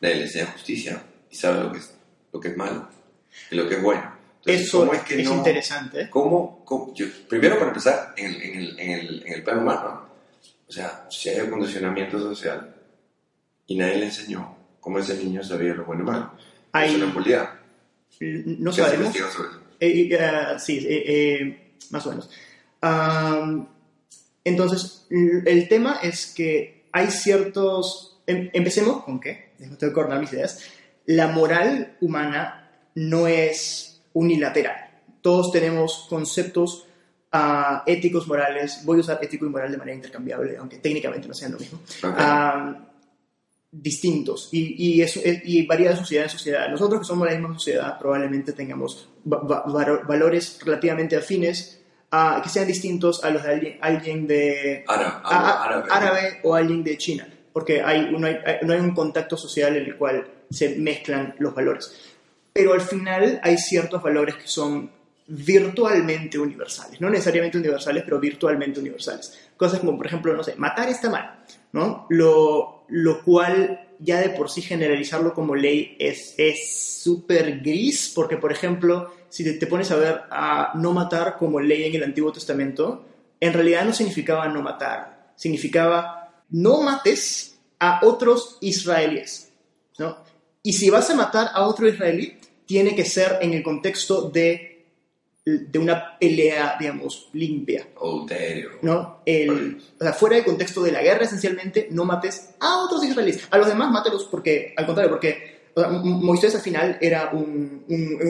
nadie 0.00 0.14
le 0.16 0.22
enseña 0.22 0.46
justicia 0.52 1.02
y 1.28 1.34
sabe 1.34 1.64
lo 1.64 1.72
que 1.72 1.78
es, 1.78 1.92
lo 2.32 2.38
que 2.38 2.48
es 2.48 2.56
malo 2.56 2.88
y 3.50 3.56
lo 3.56 3.68
que 3.68 3.74
es 3.74 3.82
bueno. 3.82 4.04
Entonces, 4.38 4.68
Eso 4.68 4.78
¿cómo 4.80 4.92
es, 4.92 5.00
es 5.00 5.04
que 5.04 5.22
no- 5.24 5.34
interesante. 5.34 6.10
¿Cómo, 6.10 6.64
cómo- 6.64 6.94
yo- 6.94 7.06
primero, 7.28 7.56
para 7.56 7.68
empezar, 7.70 8.14
en 8.16 8.26
el, 8.26 8.42
en, 8.42 8.54
el, 8.60 8.78
en, 8.80 8.90
el, 8.90 9.26
en 9.26 9.32
el 9.32 9.42
plano 9.42 9.62
humano, 9.62 10.06
o 10.68 10.72
sea, 10.72 11.06
si 11.10 11.28
hay 11.30 11.40
un 11.40 11.50
condicionamiento 11.50 12.20
social 12.20 12.72
y 13.66 13.76
nadie 13.76 13.96
le 13.98 14.04
enseñó 14.06 14.56
cómo 14.80 15.00
ese 15.00 15.16
niño 15.16 15.42
sabía 15.42 15.74
lo 15.74 15.84
bueno 15.84 16.02
y 16.02 16.06
malo, 16.06 16.30
Hay- 16.70 16.94
es 16.94 17.00
impunidad. 17.00 17.50
No 18.20 18.70
¿Qué 18.70 18.76
se 18.76 18.82
sabemos. 18.82 19.06
investiga 19.06 19.30
sobre 19.30 19.48
eso? 19.48 19.58
Eh, 19.80 20.08
eh, 20.12 20.58
sí, 20.60 20.78
eh, 20.88 21.04
eh, 21.06 21.72
más 21.90 22.06
o 22.06 22.10
menos. 22.10 22.30
Am, 22.80 23.66
entonces, 24.44 25.06
el 25.10 25.68
tema 25.68 25.98
es 26.02 26.26
que 26.34 26.84
hay 26.92 27.08
ciertos... 27.08 28.20
em- 28.26 28.50
empecemos 28.52 29.04
con 29.04 29.20
qué, 29.20 29.52
déjame 29.58 29.76
de 29.78 29.92
coordinar 29.92 30.20
mis 30.20 30.32
ideas. 30.32 30.60
La 31.06 31.28
moral 31.28 31.96
humana 32.00 32.70
no 32.94 33.26
es 33.26 34.00
unilateral. 34.12 34.76
Todos 35.20 35.50
tenemos 35.52 36.06
conceptos 36.08 36.86
ah, 37.32 37.82
éticos, 37.86 38.26
morales. 38.28 38.82
Voy 38.84 38.98
a 38.98 39.00
usar 39.00 39.18
ético 39.22 39.46
y 39.46 39.48
moral 39.48 39.70
de 39.72 39.78
manera 39.78 39.96
intercambiable, 39.96 40.56
aunque 40.56 40.78
técnicamente 40.78 41.28
no 41.28 41.34
sean 41.34 41.52
lo 41.52 41.58
mismo. 41.58 41.80
Ah, 42.02 42.88
distintos 43.74 44.50
y, 44.52 44.74
y, 44.96 45.00
eso, 45.02 45.20
y 45.24 45.64
varía 45.66 45.90
de 45.90 45.96
sociedad 45.96 46.24
en 46.24 46.30
sociedad. 46.30 46.68
Nosotros 46.68 47.00
que 47.00 47.06
somos 47.06 47.26
la 47.26 47.32
misma 47.34 47.54
sociedad 47.54 47.98
probablemente 47.98 48.52
tengamos 48.52 49.08
va- 49.30 49.40
va- 49.42 50.02
valores 50.06 50.58
relativamente 50.62 51.16
afines 51.16 51.80
a, 52.12 52.40
que 52.42 52.48
sean 52.48 52.66
distintos 52.68 53.24
a 53.24 53.30
los 53.30 53.42
de 53.42 53.50
alguien, 53.50 53.78
alguien 53.80 54.26
de 54.28 54.84
Árabe, 54.86 55.12
a- 55.24 55.64
árabe. 55.64 55.88
árabe 55.90 56.40
o 56.44 56.54
alguien 56.54 56.84
de 56.84 56.96
China, 56.98 57.26
porque 57.52 57.82
hay, 57.82 58.12
no, 58.12 58.26
hay, 58.26 58.36
no 58.62 58.72
hay 58.74 58.78
un 58.80 58.94
contacto 58.94 59.36
social 59.36 59.76
en 59.76 59.86
el 59.86 59.96
cual 59.96 60.24
se 60.50 60.76
mezclan 60.76 61.34
los 61.38 61.54
valores. 61.54 61.92
Pero 62.52 62.74
al 62.74 62.82
final 62.82 63.40
hay 63.42 63.56
ciertos 63.58 64.02
valores 64.02 64.34
que 64.36 64.46
son 64.46 64.90
virtualmente 65.26 66.38
universales, 66.38 67.00
no 67.00 67.08
necesariamente 67.10 67.58
universales, 67.58 68.02
pero 68.04 68.20
virtualmente 68.20 68.80
universales. 68.80 69.48
Cosas 69.56 69.80
como, 69.80 69.96
por 69.96 70.06
ejemplo, 70.06 70.34
no 70.36 70.42
sé, 70.44 70.54
matar 70.56 70.88
está 70.88 71.08
mal, 71.10 71.38
¿no? 71.72 72.06
Lo, 72.10 72.84
lo 72.88 73.22
cual 73.22 73.88
ya 73.98 74.20
de 74.20 74.30
por 74.30 74.50
sí 74.50 74.62
generalizarlo 74.62 75.32
como 75.32 75.54
ley 75.54 75.96
es 75.98 76.34
es 76.36 77.00
súper 77.02 77.60
gris, 77.60 78.12
porque, 78.14 78.36
por 78.36 78.52
ejemplo, 78.52 79.12
si 79.32 79.42
te, 79.44 79.54
te 79.54 79.66
pones 79.66 79.90
a 79.90 79.96
ver 79.96 80.20
a 80.30 80.72
no 80.74 80.92
matar 80.92 81.38
como 81.38 81.58
ley 81.58 81.84
en 81.84 81.94
el 81.94 82.02
Antiguo 82.04 82.30
Testamento, 82.30 83.06
en 83.40 83.54
realidad 83.54 83.86
no 83.86 83.94
significaba 83.94 84.46
no 84.46 84.60
matar, 84.60 85.32
significaba 85.36 86.44
no 86.50 86.82
mates 86.82 87.58
a 87.78 88.00
otros 88.02 88.58
israelíes, 88.60 89.50
¿no? 89.98 90.18
Y 90.62 90.74
si 90.74 90.90
vas 90.90 91.08
a 91.08 91.14
matar 91.14 91.48
a 91.54 91.66
otro 91.66 91.88
israelí, 91.88 92.38
tiene 92.66 92.94
que 92.94 93.06
ser 93.06 93.38
en 93.40 93.54
el 93.54 93.62
contexto 93.62 94.28
de, 94.28 94.84
de 95.44 95.78
una 95.78 96.18
pelea, 96.18 96.76
digamos, 96.78 97.30
limpia. 97.32 97.88
¿no? 98.82 99.22
El, 99.24 99.82
o 99.98 100.04
sea, 100.04 100.12
fuera 100.12 100.36
del 100.36 100.44
contexto 100.44 100.82
de 100.82 100.92
la 100.92 101.02
guerra, 101.02 101.24
esencialmente, 101.24 101.88
no 101.90 102.04
mates 102.04 102.50
a 102.60 102.84
otros 102.84 103.02
israelíes. 103.02 103.48
A 103.50 103.56
los 103.56 103.66
demás, 103.66 103.90
mátelos 103.90 104.28
porque, 104.30 104.74
al 104.76 104.84
contrario, 104.84 105.10
porque 105.10 105.51
Moisés 105.74 106.54
al 106.54 106.60
final 106.60 106.98
era 107.00 107.30
un, 107.32 107.84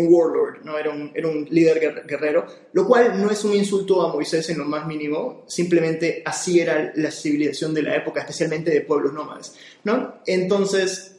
warlord, 0.08 0.62
¿no? 0.64 0.78
Era 0.78 0.90
un, 0.90 1.10
líder 1.50 1.80
guer- 1.80 2.06
guerrero, 2.06 2.46
lo 2.72 2.86
cual 2.86 3.20
no 3.20 3.30
es 3.30 3.44
un 3.44 3.54
insulto 3.54 4.02
a 4.02 4.12
Moisés 4.12 4.48
en 4.50 4.58
lo 4.58 4.64
más 4.64 4.86
mínimo, 4.86 5.44
simplemente 5.48 6.22
así 6.24 6.60
era 6.60 6.92
la 6.94 7.10
civilización 7.10 7.74
de 7.74 7.82
la 7.82 7.96
época, 7.96 8.20
especialmente 8.20 8.70
de 8.70 8.82
pueblos 8.82 9.12
nómades, 9.12 9.56
¿no? 9.84 10.16
Entonces, 10.24 11.16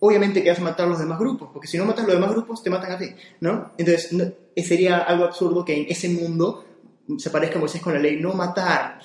obviamente 0.00 0.42
que 0.42 0.54
matar 0.60 0.86
a 0.86 0.90
los 0.90 0.98
demás 1.00 1.18
grupos, 1.18 1.50
porque 1.52 1.66
si 1.66 1.76
no 1.78 1.84
matas 1.84 2.04
a 2.04 2.08
los 2.08 2.16
demás 2.16 2.30
grupos, 2.30 2.62
te 2.62 2.70
matan 2.70 2.92
a 2.92 2.98
ti, 2.98 3.10
¿no? 3.40 3.72
Entonces, 3.76 4.14
sería 4.56 4.98
algo 4.98 5.24
absurdo 5.24 5.64
que 5.64 5.74
en 5.74 5.86
ese 5.88 6.08
mundo 6.08 6.64
se 7.16 7.30
parezca 7.30 7.56
a 7.56 7.60
Moisés 7.60 7.80
con 7.80 7.94
la 7.94 7.98
ley, 7.98 8.20
no 8.20 8.34
matar. 8.34 9.00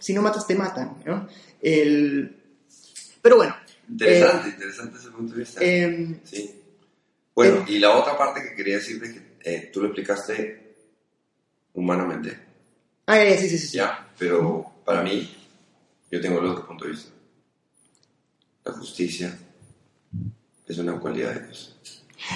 Si 0.00 0.12
no 0.14 0.22
matas, 0.22 0.46
te 0.46 0.54
matan. 0.54 0.96
El... 1.60 2.40
Pero 3.20 3.36
bueno, 3.36 3.54
Interesante, 3.88 4.48
interesante 4.48 4.98
ese 4.98 5.10
punto 5.10 5.34
de 5.34 5.40
vista. 5.40 5.60
em, 5.62 6.20
sí. 6.24 6.60
Bueno, 7.34 7.56
eh, 7.58 7.64
y 7.72 7.78
la 7.78 7.96
otra 7.96 8.16
parte 8.16 8.42
que 8.42 8.54
quería 8.54 8.76
decirte 8.76 9.06
es 9.06 9.12
que 9.14 9.22
eh, 9.44 9.70
tú 9.72 9.80
lo 9.80 9.86
explicaste 9.88 10.74
humanamente. 11.74 12.38
Ah, 13.06 13.18
sí, 13.38 13.48
sí. 13.48 13.58
sí. 13.58 13.76
Ya, 13.76 14.08
pero 14.18 14.64
para 14.84 15.02
mí, 15.02 15.34
yo 16.10 16.20
tengo 16.20 16.38
el 16.40 16.46
otro 16.46 16.66
punto 16.66 16.84
de 16.84 16.92
vista. 16.92 17.10
La 18.64 18.72
justicia 18.72 19.36
es 20.66 20.78
una 20.78 20.98
cualidad 20.98 21.34
de 21.34 21.46
Dios. 21.46 21.76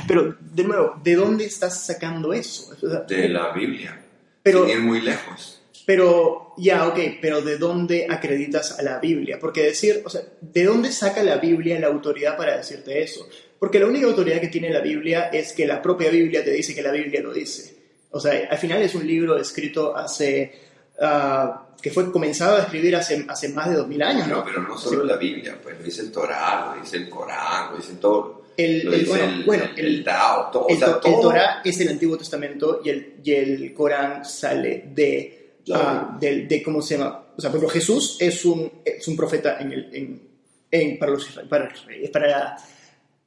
Pero, 0.07 0.37
de 0.39 0.65
nuevo, 0.65 1.01
¿de 1.03 1.15
dónde 1.15 1.47
estás 1.47 1.87
sacando 1.87 2.33
eso? 2.35 2.75
O 2.83 2.91
sea, 2.91 3.01
De 3.01 3.29
la 3.29 3.53
Biblia. 3.53 4.05
Pero- 4.43 4.66
Sin 4.66 4.77
ir 4.79 4.83
muy 4.83 5.01
lejos. 5.01 5.57
Pero, 5.89 6.52
ya, 6.59 6.86
ok, 6.86 6.98
pero 7.19 7.40
¿de 7.40 7.56
dónde 7.56 8.06
acreditas 8.10 8.78
a 8.78 8.82
la 8.82 8.98
Biblia? 8.98 9.39
Porque 9.40 9.62
decir, 9.62 10.02
o 10.05 10.10
sea, 10.10 10.20
¿de 10.43 10.65
dónde 10.65 10.93
saca 10.93 11.23
la 11.23 11.39
Biblia 11.39 11.81
la 11.81 11.86
autoridad 11.86 12.36
para 12.36 12.59
decirte 12.59 13.02
eso? 13.02 13.27
Porque 13.59 13.78
la 13.81 13.86
única 13.86 14.05
autoridad 14.06 14.39
que 14.39 14.48
tiene 14.48 14.69
la 14.69 14.81
Biblia 14.82 15.31
es 15.32 15.55
que 15.55 15.66
la 15.66 15.81
propia 15.81 16.10
Biblia 16.10 16.44
te 16.44 16.51
dice 16.51 16.74
que 16.74 16.82
la 16.82 16.93
Biblia 16.93 17.23
lo 17.23 17.32
dice. 17.32 17.74
O 18.10 18.20
sea, 18.20 18.48
al 18.51 18.59
final 18.59 18.82
es 18.82 18.94
un 18.94 19.06
libro 19.06 19.39
escrito 19.39 19.97
hace, 19.97 20.52
ah, 21.01 21.69
que 21.81 21.90
fue 21.90 22.12
comenzado 22.12 22.56
a 22.56 22.60
escribir 22.65 22.94
hace, 22.94 23.24
hace 23.27 23.48
más 23.48 23.70
de 23.70 23.77
dos 23.77 23.89
mil 23.89 24.02
años, 24.02 24.28
No, 24.28 24.36
¿no? 24.36 24.44
pero 24.44 24.60
no 24.60 24.77
solo 24.77 25.02
la 25.05 25.16
Biblia, 25.16 25.56
pues 25.62 25.78
lo 25.78 25.85
dice 25.86 26.02
el 26.02 26.12
Torah, 26.12 26.74
lo 26.77 26.82
dice 26.82 26.98
el 26.98 27.09
Corán, 27.09 27.70
lo 27.70 27.78
dice 27.78 27.94
todo. 27.98 28.43
El, 28.59 28.85
Lo 28.85 28.93
el- 28.93 28.98
dice 29.01 29.10
bueno, 29.10 29.24
el, 29.39 29.44
bueno, 29.44 29.65
el, 29.74 29.86
el- 29.86 30.05
Tao, 30.05 30.51
todo. 30.51 30.66
El, 30.69 30.77
o 30.77 30.78
sea, 30.81 30.86
to- 30.89 30.94
el 31.09 31.15
todo. 31.15 31.20
Torah 31.23 31.62
es 31.65 31.81
el 31.81 31.89
Antiguo 31.89 32.19
Testamento 32.19 32.82
y 32.85 32.90
el, 32.90 33.15
y 33.24 33.32
el 33.32 33.73
Corán 33.73 34.23
sale 34.27 34.85
de, 34.94 35.38
Ah, 35.74 36.16
del- 36.20 36.47
de, 36.49 36.62
¿cómo 36.62 36.81
se 36.82 36.97
llama? 36.97 37.27
O 37.36 37.40
sea, 37.40 37.51
por 37.51 37.59
ejemplo, 37.59 37.69
Jesús 37.69 38.16
es 38.20 38.45
un, 38.45 38.70
es 38.85 39.07
un 39.09 39.16
profeta 39.16 39.59
en 39.61 39.73
el, 39.73 39.95
en, 39.95 40.23
en- 40.70 40.99
para 40.99 41.12
los 41.12 41.24
para, 41.49 41.70
para, 42.12 42.57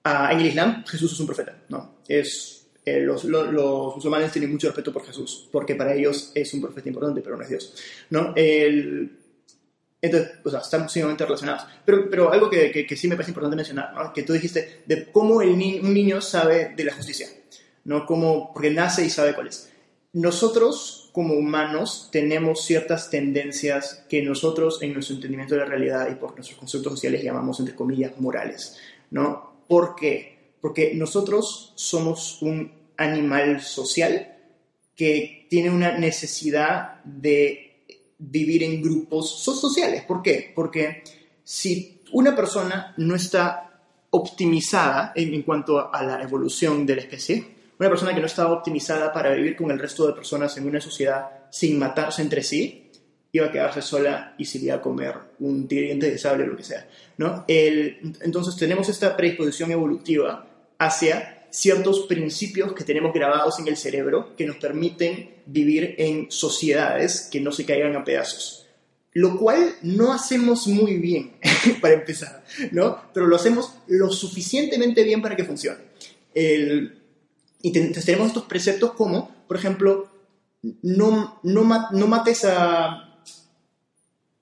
ah, 0.04 0.30
en 0.34 0.40
el 0.40 0.46
Islam, 0.48 0.84
Jesús 0.88 1.14
es 1.14 1.20
un 1.20 1.26
profeta, 1.28 1.56
¿no? 1.70 1.96
Es, 2.08 2.68
eh, 2.86 3.00
los, 3.02 3.24
lo- 3.26 3.52
los 3.52 3.96
musulmanes 3.96 4.32
tienen 4.32 4.52
mucho 4.52 4.68
respeto 4.68 4.92
por 4.92 5.06
Jesús, 5.06 5.48
porque 5.52 5.76
para 5.76 5.94
ellos 5.94 6.32
es 6.34 6.54
un 6.54 6.62
profeta 6.62 6.90
importante, 6.90 7.22
pero 7.22 7.38
no 7.38 7.44
es 7.44 7.50
Dios, 7.50 7.76
¿no? 8.10 8.34
El, 8.36 9.18
entonces, 10.02 10.32
o 10.44 10.50
sea, 10.50 10.60
están 10.62 10.90
sumamente 10.90 11.24
relacionados. 11.26 11.64
Pero, 11.86 12.10
pero 12.10 12.32
algo 12.34 12.50
que, 12.50 12.72
que, 12.72 12.88
que 12.88 12.96
sí 12.98 13.08
me 13.08 13.16
parece 13.16 13.30
importante 13.32 13.56
mencionar, 13.56 13.94
¿no? 13.94 14.12
que 14.12 14.24
tú 14.24 14.34
dijiste 14.34 14.82
de 14.88 15.12
cómo 15.12 15.44
el 15.44 15.56
ni- 15.56 15.80
un 15.80 15.94
niño 15.94 16.20
sabe 16.22 16.74
de 16.76 16.84
la 16.84 16.94
justicia, 16.96 17.28
¿no? 17.86 18.04
Cómo, 18.08 18.52
porque 18.52 18.72
nace 18.72 19.06
y 19.06 19.12
sabe 19.12 19.36
cuál 19.36 19.48
es. 19.50 19.70
Nosotros, 20.14 21.01
como 21.12 21.34
humanos, 21.34 22.10
tenemos 22.12 22.64
ciertas 22.66 23.10
tendencias 23.10 24.06
que 24.10 24.22
nosotros, 24.22 24.82
en 24.82 24.94
nuestro 24.94 25.16
entendimiento 25.16 25.56
de 25.56 25.62
la 25.62 25.68
realidad 25.68 26.10
y 26.10 26.16
por 26.16 26.36
nuestros 26.36 26.58
conceptos 26.58 26.94
sociales, 26.94 27.24
llamamos, 27.24 27.60
entre 27.60 27.76
comillas, 27.76 28.18
morales, 28.20 28.78
¿no? 29.10 29.52
¿Por 29.68 29.96
qué? 29.96 30.54
Porque 30.62 30.94
nosotros 30.96 31.74
somos 31.76 32.42
un 32.42 32.72
animal 32.98 33.62
social 33.62 34.38
que 34.96 35.48
tiene 35.50 35.70
una 35.70 35.98
necesidad 35.98 37.04
de 37.04 37.84
vivir 38.18 38.64
en 38.64 38.82
grupos 38.82 39.44
so- 39.44 39.56
sociales. 39.56 40.04
¿Por 40.04 40.22
qué? 40.22 40.52
Porque 40.54 41.04
si 41.44 42.02
una 42.12 42.36
persona 42.36 42.94
no 42.98 43.16
está 43.16 43.80
optimizada 44.12 45.14
en 45.16 45.42
cuanto 45.42 45.94
a 45.94 46.04
la 46.04 46.22
evolución 46.22 46.86
de 46.86 46.96
la 46.96 47.02
especie, 47.02 47.61
una 47.82 47.90
persona 47.90 48.14
que 48.14 48.20
no 48.22 48.28
está 48.28 48.52
optimizada 48.52 49.12
para 49.12 49.32
vivir 49.34 49.56
con 49.56 49.72
el 49.72 49.80
resto 49.80 50.06
de 50.06 50.14
personas 50.14 50.56
en 50.58 50.68
una 50.68 50.80
sociedad 50.80 51.26
sin 51.50 51.80
matarse 51.80 52.22
entre 52.22 52.44
sí, 52.44 52.92
iba 53.32 53.48
a 53.48 53.52
quedarse 53.52 53.82
sola 53.82 54.36
y 54.38 54.46
se 54.46 54.60
iba 54.60 54.76
a 54.76 54.82
comer 54.82 55.16
un 55.40 55.68
tigre 55.68 55.96
de 55.96 56.18
sable 56.20 56.44
o 56.44 56.48
lo 56.48 56.56
que 56.58 56.64
sea. 56.64 56.88
¿no? 57.18 57.44
El- 57.48 58.14
entonces 58.22 58.56
tenemos 58.56 58.88
esta 58.88 59.18
predisposición 59.18 59.72
evolutiva 59.72 60.46
hacia 60.78 61.48
ciertos 61.50 62.02
principios 62.02 62.74
que 62.74 62.84
tenemos 62.84 63.14
grabados 63.14 63.58
en 63.60 63.68
el 63.68 63.76
cerebro 63.78 64.36
que 64.36 64.46
nos 64.46 64.58
permiten 64.58 65.38
vivir 65.48 65.96
en 65.98 66.30
sociedades 66.30 67.30
que 67.32 67.42
no 67.42 67.52
se 67.52 67.66
caigan 67.66 67.96
a 67.96 68.04
pedazos. 68.04 68.68
Lo 69.14 69.38
cual 69.40 69.74
no 69.82 70.14
hacemos 70.14 70.68
muy 70.68 70.98
bien, 70.98 71.32
para 71.82 71.96
empezar, 71.96 72.44
¿no? 72.72 73.02
Pero 73.12 73.26
lo 73.26 73.36
hacemos 73.36 73.74
lo 73.88 74.12
suficientemente 74.12 75.04
bien 75.04 75.20
para 75.22 75.36
que 75.36 75.44
funcione. 75.46 75.80
El- 76.36 77.01
y 77.62 77.78
entonces 77.78 78.06
tenemos 78.06 78.28
estos 78.28 78.44
preceptos 78.44 78.92
como, 78.94 79.30
por 79.48 79.58
ejemplo, 79.58 80.08
no, 80.82 81.40
no, 81.44 81.88
no 81.92 82.08
mates 82.08 82.46
a, 82.46 82.88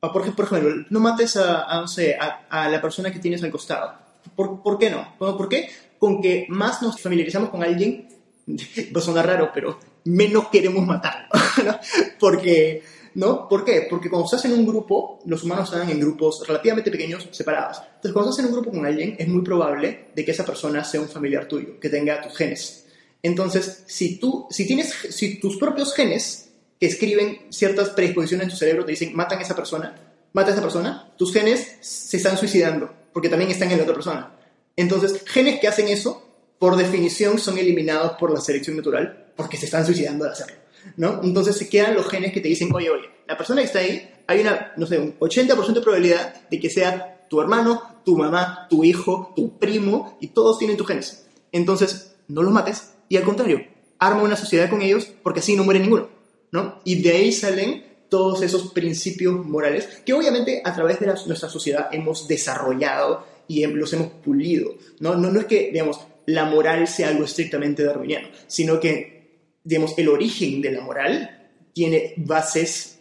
a, 0.01 0.11
por 0.11 0.21
ejemplo, 0.21 0.85
no 0.89 0.99
mates 0.99 1.37
a, 1.37 1.63
a, 1.63 1.81
no 1.81 1.87
sé, 1.87 2.15
a, 2.15 2.47
a 2.49 2.69
la 2.69 2.81
persona 2.81 3.11
que 3.11 3.19
tienes 3.19 3.43
al 3.43 3.51
costado. 3.51 3.93
¿Por, 4.35 4.61
por 4.61 4.77
qué 4.77 4.89
no? 4.89 5.15
Bueno, 5.19 5.37
¿Por 5.37 5.49
qué? 5.49 5.69
Con 5.97 6.21
que 6.21 6.45
más 6.49 6.81
nos 6.81 6.99
familiarizamos 6.99 7.49
con 7.49 7.63
alguien, 7.63 8.07
va 8.47 8.99
a 8.99 9.03
sonar 9.03 9.27
raro, 9.27 9.51
pero 9.53 9.79
menos 10.05 10.47
queremos 10.49 10.85
matarlo. 10.85 11.27
¿no? 11.65 11.79
Porque, 12.19 12.83
¿no? 13.15 13.47
¿Por 13.47 13.65
qué? 13.65 13.87
Porque 13.89 14.09
cuando 14.09 14.25
estás 14.25 14.45
en 14.45 14.53
un 14.53 14.65
grupo, 14.65 15.19
los 15.25 15.43
humanos 15.43 15.71
están 15.71 15.89
en 15.89 15.99
grupos 15.99 16.45
relativamente 16.47 16.91
pequeños, 16.91 17.27
separados. 17.31 17.81
Entonces, 17.95 18.13
cuando 18.13 18.31
estás 18.31 18.45
en 18.45 18.51
un 18.51 18.59
grupo 18.59 18.71
con 18.71 18.85
alguien, 18.85 19.15
es 19.17 19.27
muy 19.27 19.41
probable 19.41 20.07
de 20.15 20.25
que 20.25 20.31
esa 20.31 20.45
persona 20.45 20.83
sea 20.83 21.01
un 21.01 21.09
familiar 21.09 21.47
tuyo, 21.47 21.79
que 21.79 21.89
tenga 21.89 22.21
tus 22.21 22.35
genes. 22.35 22.85
Entonces, 23.21 23.83
si 23.87 24.17
tú, 24.17 24.47
si 24.49 24.65
tienes, 24.65 24.93
si 25.09 25.39
tus 25.39 25.57
propios 25.57 25.93
genes 25.93 26.49
que 26.79 26.87
escriben 26.87 27.47
ciertas 27.49 27.89
predisposiciones 27.89 28.45
en 28.45 28.51
tu 28.51 28.55
cerebro 28.55 28.85
te 28.85 28.91
dicen, 28.91 29.15
matan 29.15 29.39
a 29.39 29.41
esa 29.41 29.55
persona, 29.55 29.95
mata 30.33 30.51
a 30.51 30.53
esa 30.53 30.61
persona, 30.61 31.11
tus 31.17 31.33
genes 31.33 31.75
se 31.81 32.17
están 32.17 32.37
suicidando, 32.37 32.93
porque 33.11 33.29
también 33.29 33.51
están 33.51 33.69
en 33.71 33.77
la 33.77 33.83
otra 33.83 33.95
persona. 33.95 34.35
Entonces, 34.75 35.23
genes 35.25 35.59
que 35.59 35.67
hacen 35.67 35.89
eso, 35.89 36.25
por 36.57 36.77
definición, 36.77 37.37
son 37.37 37.57
eliminados 37.57 38.13
por 38.13 38.31
la 38.31 38.39
selección 38.39 38.77
natural, 38.77 39.31
porque 39.35 39.57
se 39.57 39.65
están 39.65 39.85
suicidando 39.85 40.23
al 40.25 40.31
hacerlo, 40.31 40.55
¿no? 40.95 41.21
Entonces, 41.21 41.57
se 41.57 41.67
quedan 41.67 41.95
los 41.95 42.07
genes 42.07 42.31
que 42.31 42.39
te 42.39 42.47
dicen, 42.47 42.69
oye, 42.73 42.89
oye, 42.89 43.09
la 43.27 43.37
persona 43.37 43.61
que 43.61 43.67
está 43.67 43.79
ahí, 43.79 44.09
hay 44.27 44.39
una, 44.39 44.73
no 44.77 44.85
sé, 44.85 44.97
un 44.97 45.19
80% 45.19 45.73
de 45.73 45.81
probabilidad 45.81 46.47
de 46.49 46.59
que 46.59 46.69
sea 46.69 47.25
tu 47.29 47.41
hermano, 47.41 48.01
tu 48.05 48.17
mamá, 48.17 48.67
tu 48.69 48.83
hijo, 48.85 49.33
tu 49.35 49.57
primo, 49.57 50.17
y 50.21 50.27
todos 50.27 50.57
tienen 50.57 50.77
tus 50.77 50.87
genes. 50.87 51.25
Entonces, 51.51 52.15
no 52.27 52.41
los 52.41 52.53
mates, 52.53 52.91
y 53.10 53.18
al 53.18 53.23
contrario, 53.23 53.61
arma 53.98 54.23
una 54.23 54.36
sociedad 54.38 54.69
con 54.69 54.81
ellos, 54.81 55.11
porque 55.23 55.40
así 55.41 55.56
no 55.56 55.64
muere 55.64 55.80
ninguno. 55.81 56.07
¿no? 56.52 56.80
Y 56.84 57.02
de 57.02 57.11
ahí 57.11 57.31
salen 57.31 57.84
todos 58.10 58.41
esos 58.41 58.72
principios 58.72 59.45
morales 59.45 59.88
que 60.06 60.14
obviamente 60.14 60.61
a 60.65 60.73
través 60.73 60.99
de 60.99 61.06
la- 61.07 61.18
nuestra 61.27 61.48
sociedad 61.49 61.90
hemos 61.91 62.27
desarrollado 62.27 63.26
y 63.48 63.65
los 63.68 63.94
hemos 63.94 64.07
pulido. 64.23 64.76
¿no? 64.99 65.15
No, 65.15 65.30
no 65.30 65.40
es 65.41 65.45
que, 65.45 65.69
digamos, 65.72 65.99
la 66.26 66.45
moral 66.45 66.88
sea 66.88 67.10
algo 67.10 67.26
estrictamente 67.26 67.84
darwiniano, 67.84 68.30
sino 68.48 68.80
que, 68.80 69.52
digamos, 69.64 69.95
el 69.98 70.07
origen 70.10 70.61
de 70.61 70.72
la 70.72 70.81
moral 70.81 71.49
tiene 71.73 72.14
bases, 72.18 72.99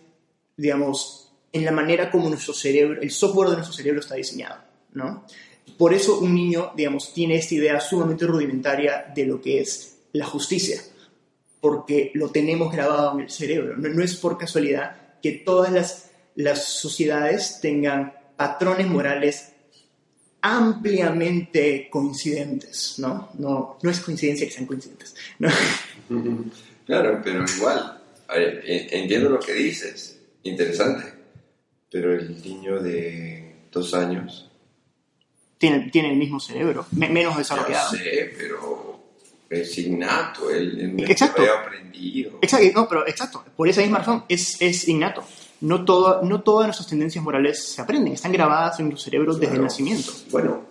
digamos, 0.56 1.32
en 1.52 1.64
la 1.64 1.72
manera 1.72 2.10
como 2.10 2.28
nuestro 2.28 2.52
cerebro, 2.52 3.00
el 3.00 3.10
software 3.10 3.50
de 3.50 3.56
nuestro 3.56 3.74
cerebro 3.76 4.00
está 4.00 4.14
diseñado, 4.14 4.60
¿no? 4.92 5.24
Por 5.76 5.94
eso 5.94 6.18
un 6.18 6.34
niño, 6.34 6.72
digamos, 6.76 7.12
tiene 7.14 7.36
esta 7.36 7.54
idea 7.54 7.80
sumamente 7.80 8.26
rudimentaria 8.26 9.10
de 9.14 9.24
lo 9.26 9.40
que 9.40 9.60
es 9.60 9.97
la 10.18 10.26
justicia 10.26 10.80
porque 11.60 12.10
lo 12.14 12.30
tenemos 12.30 12.72
grabado 12.72 13.14
en 13.14 13.20
el 13.24 13.30
cerebro. 13.30 13.76
No, 13.76 13.88
no 13.88 14.02
es 14.04 14.14
por 14.16 14.38
casualidad 14.38 14.96
que 15.22 15.32
todas 15.32 15.72
las, 15.72 16.10
las 16.36 16.64
sociedades 16.64 17.58
tengan 17.60 18.12
patrones 18.36 18.86
morales 18.86 19.52
ampliamente 20.40 21.88
coincidentes, 21.90 22.94
¿no? 22.98 23.30
No, 23.38 23.78
no 23.82 23.90
es 23.90 24.00
coincidencia 24.00 24.46
que 24.46 24.52
sean 24.52 24.66
coincidentes, 24.66 25.14
¿no? 25.38 25.48
Claro, 26.86 27.20
pero 27.22 27.44
igual, 27.54 28.00
en- 28.34 28.86
entiendo 29.02 29.28
lo 29.28 29.38
que 29.40 29.52
dices, 29.52 30.18
interesante, 30.44 31.04
pero 31.90 32.14
el 32.14 32.40
niño 32.42 32.80
de 32.82 33.56
dos 33.70 33.92
años, 33.92 34.50
Tiene, 35.58 35.90
tiene 35.90 36.12
el 36.12 36.16
mismo 36.16 36.40
cerebro, 36.40 36.86
me- 36.92 37.10
menos 37.10 37.36
desarrollado. 37.36 37.90
sé, 37.90 38.32
pero 38.38 38.87
es 39.50 39.78
innato, 39.78 40.42
no 40.50 41.04
es 41.04 41.10
Exacto. 41.10 41.42
aprendido. 41.42 42.38
Exacto, 42.42 42.66
no, 42.74 42.88
pero 42.88 43.06
exacto, 43.06 43.44
por 43.56 43.68
esa 43.68 43.80
misma 43.82 43.98
razón 43.98 44.24
es, 44.28 44.60
es 44.60 44.86
innato. 44.88 45.24
No, 45.60 45.84
todo, 45.84 46.22
no 46.22 46.42
todas 46.42 46.66
nuestras 46.68 46.88
tendencias 46.88 47.24
morales 47.24 47.62
se 47.62 47.80
aprenden, 47.82 48.12
están 48.12 48.30
grabadas 48.32 48.78
en 48.78 48.86
nuestro 48.88 49.04
cerebro 49.04 49.32
desde 49.32 49.46
el 49.46 49.50
Claro. 49.52 49.62
nacimiento. 49.64 50.12
Bueno, 50.30 50.64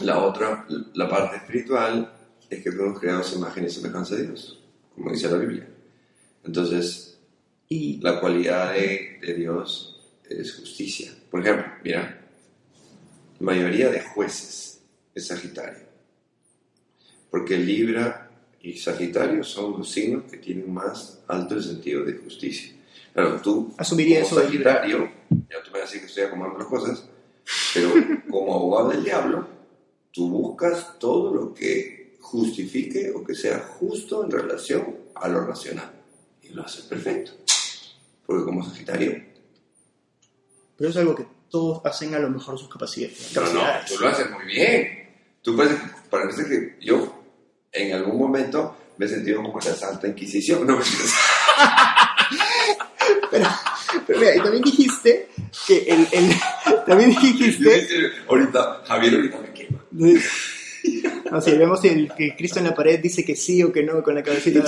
la 0.00 0.18
otra, 0.18 0.66
la 0.94 1.08
parte 1.08 1.36
espiritual, 1.36 2.12
es 2.48 2.62
que 2.62 2.70
fuimos 2.70 3.00
creados 3.00 3.32
a 3.32 3.36
imagen 3.36 3.64
y 3.64 3.70
semejanza 3.70 4.14
de 4.16 4.26
Dios, 4.28 4.60
como 4.94 5.10
dice 5.10 5.28
la 5.28 5.36
Biblia. 5.38 5.68
Entonces, 6.44 7.10
Y 7.68 7.98
la 8.02 8.20
cualidad 8.20 8.72
de, 8.74 9.18
de 9.22 9.34
Dios 9.34 9.98
es 10.28 10.54
justicia. 10.54 11.10
Por 11.30 11.40
ejemplo, 11.40 11.64
mira, 11.82 12.20
la 13.40 13.46
mayoría 13.46 13.88
de 13.88 14.00
jueces 14.02 14.80
es 15.14 15.26
Sagitario. 15.26 15.83
Porque 17.34 17.56
Libra 17.56 18.30
y 18.62 18.74
Sagitario 18.74 19.42
son 19.42 19.78
los 19.78 19.90
signos 19.90 20.22
que 20.30 20.36
tienen 20.36 20.72
más 20.72 21.18
alto 21.26 21.56
el 21.56 21.64
sentido 21.64 22.04
de 22.04 22.12
justicia. 22.12 22.72
Claro, 23.12 23.40
tú, 23.42 23.74
Asumiría 23.76 24.22
como 24.22 24.26
eso 24.28 24.36
de. 24.38 24.44
Sagitario, 24.44 25.10
ya 25.50 25.60
tú 25.64 25.72
me 25.72 25.80
vas 25.80 25.88
a 25.90 25.92
decir 25.92 26.00
que 26.02 26.06
estoy 26.06 26.22
acomodando 26.22 26.60
las 26.60 26.68
cosas, 26.68 27.08
pero 27.74 27.90
como 28.30 28.54
abogado 28.54 28.90
del 28.90 29.02
diablo, 29.02 29.48
tú 30.12 30.30
buscas 30.30 30.96
todo 31.00 31.34
lo 31.34 31.52
que 31.52 32.18
justifique 32.20 33.10
o 33.10 33.24
que 33.24 33.34
sea 33.34 33.58
justo 33.58 34.22
en 34.22 34.30
relación 34.30 34.96
a 35.16 35.26
lo 35.26 35.44
racional. 35.44 35.90
y 36.40 36.50
lo 36.50 36.62
haces 36.62 36.84
perfecto. 36.84 37.32
Porque 38.24 38.44
como 38.44 38.64
Sagitario, 38.64 39.24
Pero 40.76 40.90
es 40.90 40.96
algo 40.98 41.16
que 41.16 41.26
todos 41.50 41.84
hacen 41.84 42.14
a 42.14 42.20
lo 42.20 42.30
mejor 42.30 42.56
sus 42.56 42.68
capacidades. 42.68 43.34
no, 43.34 43.42
no, 43.42 43.60
tú 43.88 43.98
lo 43.98 44.06
haces 44.06 44.30
muy 44.30 44.44
bien. 44.44 45.00
Tú 45.42 45.56
parece, 45.56 45.76
parece 46.08 46.44
que 46.48 46.76
yo 46.80 47.23
en 47.74 47.92
algún 47.94 48.18
momento 48.18 48.76
me 48.96 49.06
he 49.06 49.08
sentido 49.08 49.42
como 49.42 49.58
la 49.58 49.74
Santa 49.74 50.06
Inquisición. 50.08 50.66
No, 50.66 50.78
Pero, 53.30 53.46
pero 54.06 54.18
mira, 54.18 54.34
y 54.36 54.40
también 54.40 54.62
dijiste 54.62 55.28
que 55.66 55.78
el... 55.88 56.06
el- 56.12 56.34
también 56.86 57.10
dijiste... 57.10 57.86
ahorita, 58.28 58.82
Javier 58.86 59.14
ahorita 59.14 59.38
me 59.40 59.52
quema. 59.52 59.84
No, 61.30 61.40
sí, 61.40 61.52
vemos 61.52 61.82
el 61.84 62.12
que 62.16 62.36
Cristo 62.36 62.58
en 62.60 62.66
la 62.66 62.74
pared 62.74 63.00
dice 63.00 63.24
que 63.24 63.34
sí 63.36 63.62
o 63.62 63.72
que 63.72 63.82
no 63.82 64.02
con 64.02 64.14
la 64.14 64.22
cabecita. 64.22 64.62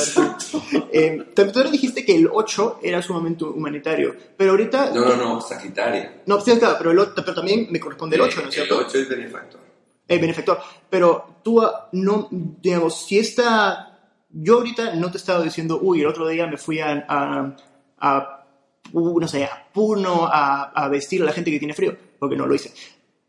Eh, 0.92 1.24
también 1.34 1.52
tú 1.64 1.70
dijiste 1.70 2.04
que 2.04 2.16
el 2.16 2.28
8 2.32 2.80
era 2.82 3.02
sumamente 3.02 3.44
humanitario, 3.44 4.14
pero 4.36 4.52
ahorita... 4.52 4.90
No, 4.94 5.04
no, 5.04 5.16
no, 5.16 5.40
Sagitario. 5.40 6.08
No, 6.26 6.40
sí, 6.40 6.52
claro, 6.58 6.76
pero, 6.78 6.90
el, 6.92 7.08
pero 7.14 7.34
también 7.34 7.68
me 7.70 7.78
corresponde 7.80 8.16
el 8.16 8.22
8, 8.22 8.36
¿no 8.42 8.48
es 8.48 8.56
El 8.56 8.64
cierto? 8.66 8.84
8 8.86 8.98
es 8.98 9.08
benefactor. 9.08 9.60
El 10.08 10.18
benefactor. 10.20 10.58
Pero 10.90 11.40
tú, 11.42 11.62
ah, 11.62 11.88
no, 11.92 12.28
digamos, 12.30 13.06
si 13.06 13.18
esta... 13.18 13.92
Yo 14.30 14.56
ahorita 14.58 14.94
no 14.96 15.10
te 15.10 15.16
he 15.16 15.20
estado 15.20 15.42
diciendo, 15.42 15.78
uy, 15.80 16.00
el 16.02 16.06
otro 16.08 16.28
día 16.28 16.46
me 16.46 16.58
fui 16.58 16.78
a, 16.80 17.06
a, 17.08 17.56
a 17.98 18.44
no 18.92 19.28
sé, 19.28 19.44
a 19.44 19.66
Puno 19.72 20.26
a, 20.26 20.64
a 20.64 20.88
vestir 20.88 21.22
a 21.22 21.24
la 21.24 21.32
gente 21.32 21.50
que 21.50 21.58
tiene 21.58 21.72
frío, 21.74 21.96
porque 22.18 22.36
no 22.36 22.46
lo 22.46 22.54
hice. 22.54 22.72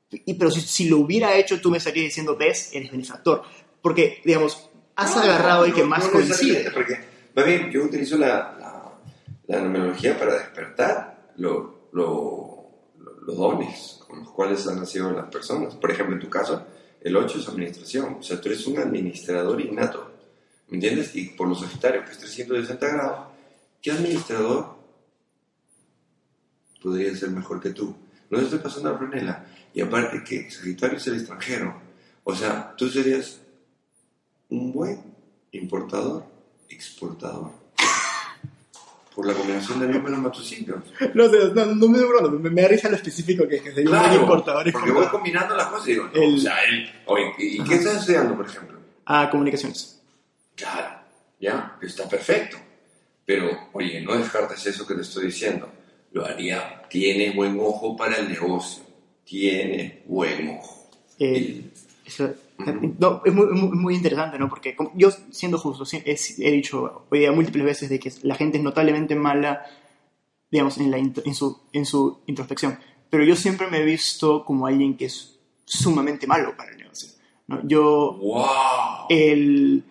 Y, 0.09 0.33
pero 0.33 0.51
si, 0.51 0.61
si 0.61 0.89
lo 0.89 0.97
hubiera 0.99 1.35
hecho, 1.35 1.61
tú 1.61 1.69
me 1.71 1.77
estarías 1.77 2.05
diciendo, 2.05 2.35
ves, 2.35 2.71
eres 2.73 2.91
benefactor. 2.91 3.43
Porque, 3.81 4.21
digamos, 4.25 4.69
has 4.95 5.15
No, 5.15 5.21
agarrado 5.21 5.65
el 5.65 5.73
que 5.73 5.81
no, 5.83 5.87
más 5.87 6.05
no 6.05 6.11
coincide. 6.11 6.69
Porque, 6.71 6.97
más 7.35 7.45
bien, 7.45 7.71
yo 7.71 7.83
utilizo 7.83 8.17
la, 8.17 8.55
la, 8.59 8.93
la 9.47 9.61
numerología 9.61 10.17
para 10.17 10.33
despertar 10.33 11.31
lo- 11.37 11.89
lo- 11.93 12.46
los 13.27 13.35
dones 13.35 13.99
con 14.07 14.19
los 14.19 14.29
cuales 14.29 14.65
han 14.67 14.79
nacido 14.79 15.11
las 15.11 15.29
personas. 15.29 15.75
Por 15.75 15.91
ejemplo, 15.91 16.15
en 16.15 16.21
tu 16.21 16.29
caso, 16.29 16.65
el 17.01 17.15
8 17.15 17.39
es 17.39 17.49
administración. 17.49 18.17
O 18.19 18.23
sea, 18.23 18.39
tú 18.39 18.47
eres 18.47 18.65
un 18.65 18.79
administrador 18.79 19.59
innato. 19.59 20.09
¿Me 20.69 20.77
entiendes? 20.77 21.13
Y 21.13 21.29
por 21.31 21.49
los 21.49 21.59
Sagitarios, 21.59 22.05
que 22.05 22.11
es 22.13 22.17
360 22.19 22.87
grados, 22.87 23.27
¿qué 23.81 23.91
administrador 23.91 24.77
podría 26.81 27.13
ser 27.15 27.31
mejor 27.31 27.59
que 27.59 27.71
tú? 27.71 27.93
No 28.29 28.37
te 28.37 28.45
estoy 28.45 28.59
pasando 28.59 28.89
a 28.89 28.93
Brunella. 28.93 29.45
Y 29.73 29.81
aparte 29.81 30.23
que 30.23 30.49
Sagitario 30.49 30.97
es 30.97 31.07
el 31.07 31.15
extranjero. 31.15 31.81
O 32.23 32.33
sea, 32.33 32.73
tú 32.77 32.87
serías 32.87 33.41
un 34.49 34.71
buen 34.71 35.03
importador, 35.51 36.23
exportador. 36.69 37.51
Por 39.17 39.25
la 39.25 39.33
combinación 39.33 39.79
de 39.79 39.87
números 39.87 40.19
matucinos. 40.19 40.77
No 41.15 41.27
sé, 41.27 41.37
no, 41.55 41.65
no 41.65 41.87
me 41.87 42.03
broma, 42.05 42.29
me, 42.37 42.51
me 42.51 42.61
da 42.61 42.67
risa 42.67 42.87
lo 42.87 42.97
específico 42.97 43.47
que 43.47 43.55
es, 43.55 43.61
que 43.63 43.71
sería 43.73 43.89
un 43.89 43.99
buen 43.99 44.13
importador. 44.13 44.71
porque 44.71 44.91
voy 44.91 45.07
combinando 45.07 45.55
las 45.57 45.65
cosas 45.67 45.87
y 45.87 45.91
digo, 45.93 46.05
no, 46.05 46.21
El- 46.21 46.35
o 46.35 46.37
sea, 46.37 46.63
él, 46.65 46.87
oye, 47.07 47.33
¿y 47.39 47.59
Ajá. 47.59 47.67
qué 47.69 47.75
estás 47.77 47.95
estudiando, 48.01 48.35
por 48.37 48.45
ejemplo? 48.45 48.77
Ah, 49.07 49.27
comunicaciones. 49.31 49.99
Claro, 50.55 50.99
ya, 51.41 51.77
está 51.81 52.07
perfecto. 52.07 52.57
Pero, 53.25 53.49
oye, 53.73 53.99
no 54.01 54.15
descartes 54.15 54.63
eso 54.67 54.85
que 54.85 54.93
te 54.93 55.01
estoy 55.01 55.25
diciendo. 55.25 55.67
Lo 56.11 56.23
haría, 56.23 56.83
tiene 56.87 57.31
buen 57.31 57.57
ojo 57.59 57.97
para 57.97 58.17
el 58.17 58.29
negocio. 58.29 58.83
Tiene 59.25 60.03
buen 60.05 60.47
ojo. 60.59 60.89
Eh, 61.19 61.63
eso- 62.07 62.33
no, 62.99 63.21
es 63.25 63.33
muy, 63.33 63.45
muy, 63.47 63.69
muy 63.77 63.95
interesante, 63.95 64.39
¿no? 64.39 64.49
Porque 64.49 64.75
como- 64.75 64.91
yo, 64.95 65.09
siendo 65.31 65.57
justo, 65.57 65.83
he, 66.05 66.17
he 66.39 66.51
dicho 66.51 67.05
hoy 67.09 67.19
día 67.19 67.31
múltiples 67.31 67.63
veces 67.65 67.89
de 67.89 67.99
que 67.99 68.11
la 68.23 68.35
gente 68.35 68.57
es 68.57 68.63
notablemente 68.63 69.15
mala, 69.15 69.65
digamos, 70.51 70.77
en, 70.77 70.89
la, 70.91 70.97
en, 70.97 71.35
su, 71.35 71.59
en 71.73 71.85
su 71.85 72.19
introspección. 72.25 72.79
Pero 73.09 73.23
yo 73.23 73.35
siempre 73.35 73.67
me 73.67 73.77
he 73.79 73.85
visto 73.85 74.43
como 74.43 74.65
alguien 74.67 74.97
que 74.97 75.05
es 75.05 75.39
sumamente 75.65 76.25
malo 76.27 76.55
para 76.57 76.71
el 76.71 76.77
negocio. 76.77 77.09
¿no? 77.47 77.65
Yo, 77.67 78.13
¡Wow! 78.17 79.07
el, 79.09 79.83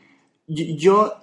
yo, 0.46 0.64
yo 0.76 1.14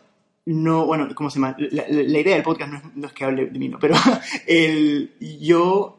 no, 0.45 0.86
bueno, 0.86 1.07
¿cómo 1.15 1.30
se 1.30 1.36
llama? 1.40 1.56
La, 1.60 1.86
la- 1.88 2.03
la 2.03 2.20
idea 2.20 2.34
del 2.36 2.44
podcast 2.44 2.72
no 2.72 2.78
es, 2.78 2.84
no 2.95 3.07
es 3.07 3.14
que 3.14 3.24
hable 3.26 3.45
de 3.48 3.60
mí, 3.60 3.70
¿no? 3.70 3.80
Pero 3.80 3.95
el, 4.48 5.11
yo, 5.40 5.98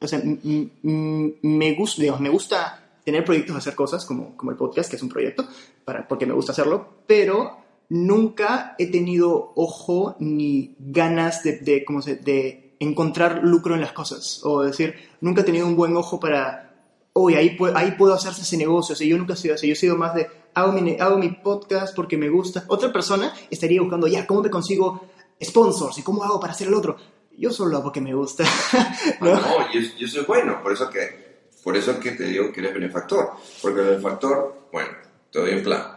o 0.00 0.06
sea, 0.08 0.20
m- 0.20 0.38
m- 0.82 1.32
me 1.42 1.72
gusta, 1.74 2.00
digamos, 2.02 2.20
me 2.20 2.28
gusta 2.30 2.83
tener 3.04 3.24
proyectos, 3.24 3.56
hacer 3.56 3.74
cosas 3.74 4.04
como, 4.04 4.36
como 4.36 4.50
el 4.50 4.56
podcast, 4.56 4.88
que 4.90 4.96
es 4.96 5.02
un 5.02 5.08
proyecto, 5.08 5.46
para, 5.84 6.06
porque 6.08 6.26
me 6.26 6.32
gusta 6.34 6.52
hacerlo, 6.52 6.88
pero 7.06 7.58
nunca 7.90 8.74
he 8.78 8.86
tenido 8.90 9.52
ojo 9.56 10.16
ni 10.18 10.74
ganas 10.78 11.42
de, 11.42 11.58
de, 11.58 11.84
¿cómo 11.84 12.00
se, 12.02 12.16
de 12.16 12.76
encontrar 12.80 13.40
lucro 13.44 13.74
en 13.74 13.80
las 13.80 13.92
cosas. 13.92 14.40
O 14.44 14.62
decir, 14.62 14.94
nunca 15.20 15.40
he 15.42 15.44
tenido 15.44 15.66
un 15.66 15.76
buen 15.76 15.96
ojo 15.96 16.18
para, 16.20 16.74
oye, 17.12 17.36
ahí, 17.36 17.56
pu- 17.56 17.72
ahí 17.74 17.92
puedo 17.92 18.14
hacerse 18.14 18.42
ese 18.42 18.56
negocio. 18.56 18.94
O 18.94 18.96
sea, 18.96 19.06
yo 19.06 19.16
nunca 19.16 19.34
he 19.34 19.36
sido 19.36 19.54
así. 19.54 19.66
Yo 19.68 19.72
he 19.74 19.76
sido 19.76 19.96
más 19.96 20.14
de, 20.14 20.26
hago 20.54 20.72
mi, 20.72 20.96
hago 20.98 21.16
mi 21.18 21.28
podcast 21.30 21.94
porque 21.94 22.16
me 22.16 22.28
gusta. 22.28 22.64
Otra 22.68 22.92
persona 22.92 23.32
estaría 23.50 23.80
buscando, 23.80 24.06
ya, 24.06 24.26
¿cómo 24.26 24.42
me 24.42 24.50
consigo 24.50 25.02
sponsors? 25.42 25.98
¿Y 25.98 26.02
cómo 26.02 26.24
hago 26.24 26.40
para 26.40 26.52
hacer 26.52 26.68
el 26.68 26.74
otro? 26.74 26.96
Yo 27.36 27.50
solo 27.50 27.70
lo 27.70 27.76
hago 27.76 27.84
porque 27.84 28.00
me 28.00 28.14
gusta. 28.14 28.44
Ah, 29.20 29.66
no, 29.70 29.72
yo, 29.72 29.80
yo 29.98 30.08
soy 30.08 30.24
bueno, 30.24 30.62
por 30.62 30.72
eso 30.72 30.88
que 30.90 31.23
por 31.64 31.74
eso 31.78 31.98
que 31.98 32.12
te 32.12 32.24
digo 32.24 32.52
que 32.52 32.60
eres 32.60 32.74
benefactor, 32.74 33.30
porque 33.62 33.80
el 33.80 33.86
benefactor, 33.86 34.68
bueno, 34.70 34.90
te 35.32 35.38
doy 35.38 35.54
un 35.54 35.62
plan. 35.62 35.96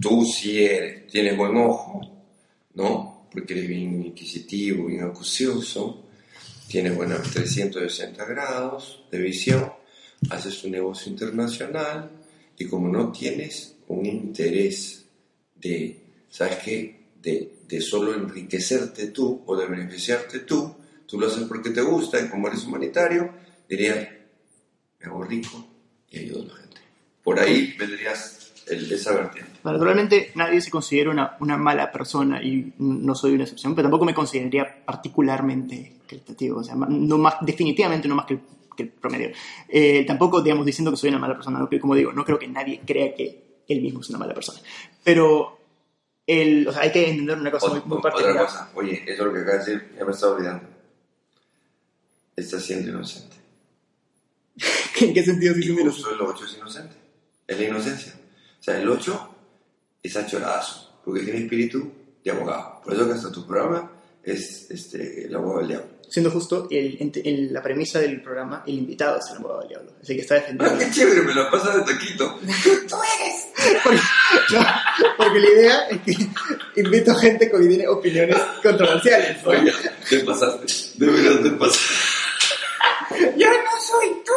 Tú 0.00 0.24
si 0.24 0.64
eres, 0.64 1.08
tienes 1.08 1.36
buen 1.36 1.56
ojo, 1.56 2.00
¿no? 2.74 3.26
Porque 3.32 3.54
eres 3.54 3.68
bien 3.68 4.04
inquisitivo, 4.04 4.86
bien 4.86 5.02
acucioso, 5.02 6.04
tienes 6.68 6.94
buena 6.94 7.20
360 7.20 8.24
grados 8.24 9.04
de 9.10 9.18
visión, 9.18 9.72
haces 10.30 10.62
un 10.62 10.70
negocio 10.70 11.10
internacional 11.10 12.10
y 12.56 12.66
como 12.66 12.88
no 12.88 13.10
tienes 13.10 13.74
un 13.88 14.06
interés 14.06 15.06
de, 15.56 16.04
¿sabes 16.30 16.58
qué? 16.58 17.00
De, 17.20 17.52
de 17.66 17.80
solo 17.80 18.14
enriquecerte 18.14 19.08
tú 19.08 19.42
o 19.44 19.56
de 19.56 19.66
beneficiarte 19.66 20.40
tú, 20.40 20.72
tú 21.04 21.18
lo 21.18 21.26
haces 21.26 21.44
porque 21.48 21.70
te 21.70 21.82
gusta 21.82 22.20
y 22.20 22.28
como 22.28 22.46
eres 22.46 22.64
humanitario, 22.64 23.32
dirías, 23.68 24.08
me 25.06 25.12
hago 25.12 25.24
rico 25.24 25.66
y 26.10 26.18
ayudo 26.18 26.42
a 26.42 26.46
la 26.46 26.54
gente. 26.56 26.80
Por 27.22 27.38
ahí 27.40 27.74
vendrías 27.78 28.52
el, 28.66 28.90
esa 28.92 29.12
vertiente. 29.14 29.52
Naturalmente 29.64 30.32
nadie 30.34 30.60
se 30.60 30.70
considera 30.70 31.10
una, 31.10 31.36
una 31.40 31.56
mala 31.56 31.90
persona 31.92 32.42
y 32.42 32.72
no 32.78 33.14
soy 33.14 33.34
una 33.34 33.44
excepción, 33.44 33.74
pero 33.74 33.86
tampoco 33.86 34.04
me 34.04 34.14
consideraría 34.14 34.84
particularmente 34.84 35.96
caritativo, 36.06 36.58
o 36.60 36.64
sea, 36.64 36.74
no 36.74 37.18
más, 37.18 37.36
definitivamente 37.42 38.08
no 38.08 38.14
más 38.14 38.26
que 38.26 38.34
el, 38.34 38.40
que 38.76 38.82
el 38.84 38.88
promedio. 38.90 39.30
Eh, 39.68 40.04
tampoco, 40.06 40.42
digamos, 40.42 40.66
diciendo 40.66 40.90
que 40.90 40.96
soy 40.96 41.08
una 41.10 41.18
mala 41.18 41.34
persona, 41.34 41.66
como 41.80 41.94
digo, 41.94 42.12
no 42.12 42.24
creo 42.24 42.38
que 42.38 42.48
nadie 42.48 42.80
crea 42.86 43.14
que 43.14 43.62
él 43.68 43.80
mismo 43.80 44.00
es 44.00 44.10
una 44.10 44.18
mala 44.18 44.34
persona. 44.34 44.60
Pero 45.02 45.58
el, 46.26 46.66
o 46.68 46.72
sea, 46.72 46.82
hay 46.82 46.92
que 46.92 47.08
entender 47.08 47.38
una 47.38 47.50
cosa 47.50 47.68
muy, 47.70 47.80
muy 47.86 47.96
O- 47.96 47.98
otra 47.98 48.10
particular. 48.12 48.44
cosa, 48.46 48.70
oye, 48.74 49.02
eso 49.06 49.12
es 49.12 49.18
lo 49.28 49.32
que 49.32 49.40
acabas 49.40 49.66
de 49.66 49.72
decir, 49.72 49.94
ya 49.98 50.04
me 50.04 50.12
estaba 50.12 50.34
olvidando. 50.34 50.68
Estás 52.36 52.62
siendo 52.64 52.90
inocente. 52.90 53.36
¿En 55.00 55.14
qué 55.14 55.24
sentido 55.24 55.52
Y 55.54 55.58
diciendo 55.58 55.90
justo 55.92 56.14
el 56.14 56.20
8 56.20 56.44
es 56.44 56.56
inocente. 56.58 56.96
Es 57.46 57.58
la 57.58 57.64
inocencia. 57.66 58.12
O 58.60 58.62
sea, 58.62 58.78
el 58.80 58.88
8 58.88 59.28
es 60.02 60.16
achoradazo, 60.16 61.00
porque 61.04 61.22
tiene 61.22 61.40
espíritu 61.40 61.92
de 62.24 62.30
abogado. 62.30 62.80
Por 62.84 62.94
eso 62.94 63.06
que 63.06 63.12
hasta 63.12 63.30
tu 63.32 63.46
programa 63.46 63.90
es 64.22 64.70
este, 64.70 65.26
el 65.26 65.34
abogado 65.34 65.58
del 65.60 65.68
diablo. 65.68 65.86
Siendo 66.08 66.30
justo, 66.30 66.68
el, 66.70 67.52
la 67.52 67.62
premisa 67.62 67.98
del 67.98 68.22
programa, 68.22 68.62
el 68.66 68.74
invitado 68.74 69.18
es 69.18 69.24
el 69.30 69.38
abogado 69.38 69.60
del 69.60 69.68
diablo, 69.70 69.92
el 70.00 70.06
que 70.06 70.20
está 70.20 70.34
Ah, 70.36 70.38
defendiendo. 70.38 70.78
qué 70.78 70.90
chévere, 70.92 71.22
me 71.22 71.34
la 71.34 71.50
pasas 71.50 71.76
de 71.76 71.92
taquito. 71.92 72.38
porque, 73.82 73.98
no, 74.52 74.66
porque 75.16 75.38
la 75.40 75.48
idea 75.48 75.88
es 75.88 76.00
que 76.02 76.80
invito 76.80 77.14
gente 77.16 77.50
que 77.50 77.58
tiene 77.58 77.88
opiniones 77.88 78.36
controversiales. 78.62 79.44
Oye, 79.44 79.72
te 80.08 80.20
pasaste. 80.20 80.66
De 80.98 81.06
verdad 81.10 81.42
te 81.42 81.50
pasaste. 81.50 81.94
¡Yo 83.36 83.48
no 83.48 83.80
soy 83.80 84.08
tú! 84.24 84.32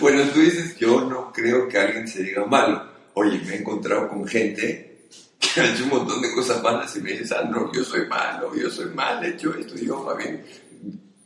Bueno, 0.00 0.24
tú 0.32 0.40
dices, 0.40 0.76
yo 0.76 1.00
no 1.02 1.32
creo 1.32 1.68
que 1.68 1.78
alguien 1.78 2.06
se 2.06 2.22
diga 2.22 2.44
malo. 2.44 2.90
Oye, 3.14 3.40
me 3.46 3.54
he 3.54 3.58
encontrado 3.58 4.08
con 4.08 4.26
gente 4.26 5.06
que 5.38 5.60
ha 5.60 5.72
hecho 5.72 5.84
un 5.84 5.90
montón 5.90 6.20
de 6.20 6.32
cosas 6.32 6.62
malas 6.62 6.94
y 6.96 7.00
me 7.00 7.12
dices, 7.12 7.32
ah, 7.32 7.44
no, 7.44 7.72
yo 7.72 7.84
soy 7.84 8.06
malo, 8.06 8.54
yo 8.54 8.70
soy 8.70 8.90
mal, 8.94 9.24
he 9.24 9.28
hecho 9.30 9.54
esto. 9.54 9.74
Y 9.76 9.86
yo, 9.86 10.16
bien, 10.16 10.44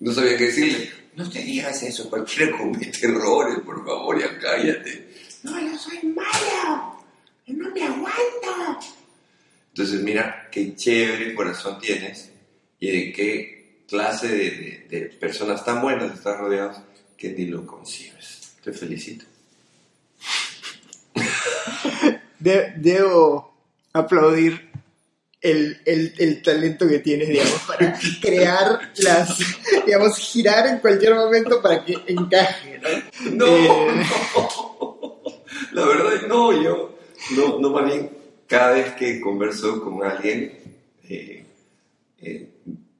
no 0.01 0.12
sabía 0.12 0.36
qué 0.36 0.44
decirle. 0.44 0.90
No 1.16 1.28
te 1.28 1.40
digas 1.40 1.82
eso, 1.82 2.10
cualquiera 2.10 2.56
comete 2.56 3.06
errores, 3.06 3.59
por 3.64 3.85
favor, 3.85 4.20
ya 4.20 4.39
cállate. 4.39 5.09
No, 5.43 5.59
yo 5.59 5.78
soy 5.78 5.98
malo, 6.09 7.02
yo 7.47 7.55
no 7.55 7.70
me 7.70 7.82
aguanto. 7.82 8.81
Entonces, 9.68 10.02
mira 10.02 10.48
qué 10.51 10.74
chévere 10.74 11.35
corazón 11.35 11.78
tienes 11.81 12.31
y 12.78 12.90
de 12.90 13.12
qué 13.12 13.55
clase 13.88 14.28
de, 14.28 14.50
de- 14.50 14.86
de 14.88 15.00
personas 15.10 15.64
tan 15.64 15.80
buenas 15.82 16.12
estás 16.14 16.38
rodeados 16.38 16.78
que 17.16 17.30
ni 17.32 17.46
lo 17.46 17.66
concibes. 17.66 18.56
Te 18.62 18.72
felicito. 18.72 19.24
De- 22.38 22.72
debo 22.76 23.54
aplaudir 23.92 24.70
el, 25.40 25.80
el, 25.84 26.14
el 26.18 26.42
talento 26.42 26.86
que 26.88 26.98
tienes, 26.98 27.28
digamos, 27.28 27.60
para 27.66 27.98
crear 28.20 28.92
las, 28.98 29.38
digamos, 29.86 30.18
girar 30.18 30.66
en 30.66 30.78
cualquier 30.78 31.14
momento 31.14 31.62
para 31.62 31.84
que 31.84 31.94
encaje, 32.06 32.78
¿no? 32.80 33.46
No, 33.46 33.46
Eh. 33.46 34.04
la 35.72 35.84
verdad 35.86 36.26
no, 36.28 36.52
yo, 36.62 36.98
no, 37.36 37.58
no, 37.58 37.70
más 37.70 37.84
bien, 37.86 38.10
cada 38.46 38.72
vez 38.72 38.92
que 38.94 39.20
converso 39.20 39.82
con 39.82 40.02
alguien, 40.04 40.58
eh, 41.08 41.44
eh, 42.20 42.48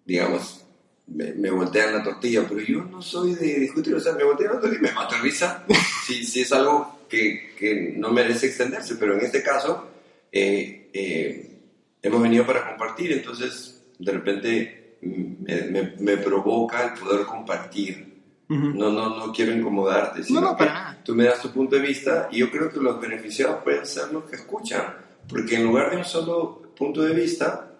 digamos, 0.05 0.63
me, 1.09 1.33
me 1.35 1.51
voltean 1.51 1.93
la 1.95 2.03
tortilla, 2.03 2.45
pero 2.49 2.61
yo 2.61 2.83
no 2.85 3.01
soy 3.03 3.35
de 3.35 3.61
discutir, 3.61 3.95
o 3.95 4.01
sea, 4.01 4.13
me 4.15 4.25
voltean 4.25 4.55
la 4.55 4.61
tortilla 4.61 4.81
y 4.81 4.85
me 4.87 4.93
mato 4.93 5.15
de 5.17 5.23
risa, 5.23 5.65
si, 6.07 6.25
si 6.25 6.41
es 6.43 6.53
algo 6.53 7.01
que, 7.09 7.55
que 7.59 7.95
no 7.97 8.11
merece 8.13 8.47
extenderse, 8.49 8.97
pero 8.97 9.15
en 9.15 9.21
este 9.21 9.43
caso, 9.43 9.89
eh, 10.33 10.91
eh, 10.93 11.59
hemos 12.03 12.23
venido 12.23 12.45
para 12.47 12.69
compartir, 12.69 13.13
entonces, 13.13 13.83
de 13.99 14.13
repente, 14.13 14.97
mm, 15.03 15.43
me, 15.45 15.63
me- 15.71 15.95
me 16.01 16.17
provoca 16.19 16.85
el 16.85 16.99
poder 17.01 17.25
compartir. 17.27 18.15
No, 18.49 18.93
no, 18.93 19.17
no 19.19 19.33
quiero 19.33 19.51
incomodarte, 19.53 20.23
sino 20.23 20.41
no, 20.41 20.51
que 20.57 20.59
para 20.65 20.73
nada. 20.73 21.01
tú 21.05 21.17
me 21.17 21.25
das 21.25 21.43
tu 21.43 21.51
punto 21.51 21.75
de 21.75 21.83
vista 21.83 22.29
y 22.31 22.39
yo 22.39 22.49
creo 22.51 22.71
que 22.71 22.79
los 22.79 23.01
beneficiados 23.01 23.65
pueden 23.65 23.85
ser 23.85 24.13
los 24.13 24.23
que 24.25 24.37
escuchan, 24.37 24.85
porque 25.29 25.57
en 25.57 25.65
lugar 25.65 25.91
de 25.91 25.97
un 25.97 26.05
solo 26.05 26.63
punto 26.77 27.03
de 27.03 27.13
vista, 27.13 27.73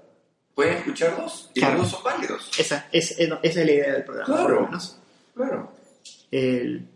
pueden 0.57 0.79
escuchar 0.79 1.17
dos 1.17 1.51
y 1.55 1.61
Claro. 1.61 1.79
los 1.79 1.83
dos 1.93 2.01
son 2.01 2.03
válidos. 2.03 2.51
Esa, 2.59 2.89
es, 2.91 3.13
es- 3.13 3.19
esa 3.21 3.39
es 3.43 3.57
la 3.67 3.73
idea 3.73 3.93
del 3.93 4.05
programa, 4.05 4.27
Claro. 4.35 4.43
por 4.49 4.55
lo 4.55 4.67
menos. 4.67 4.99
Claro. 5.37 5.73
El- 6.33 6.89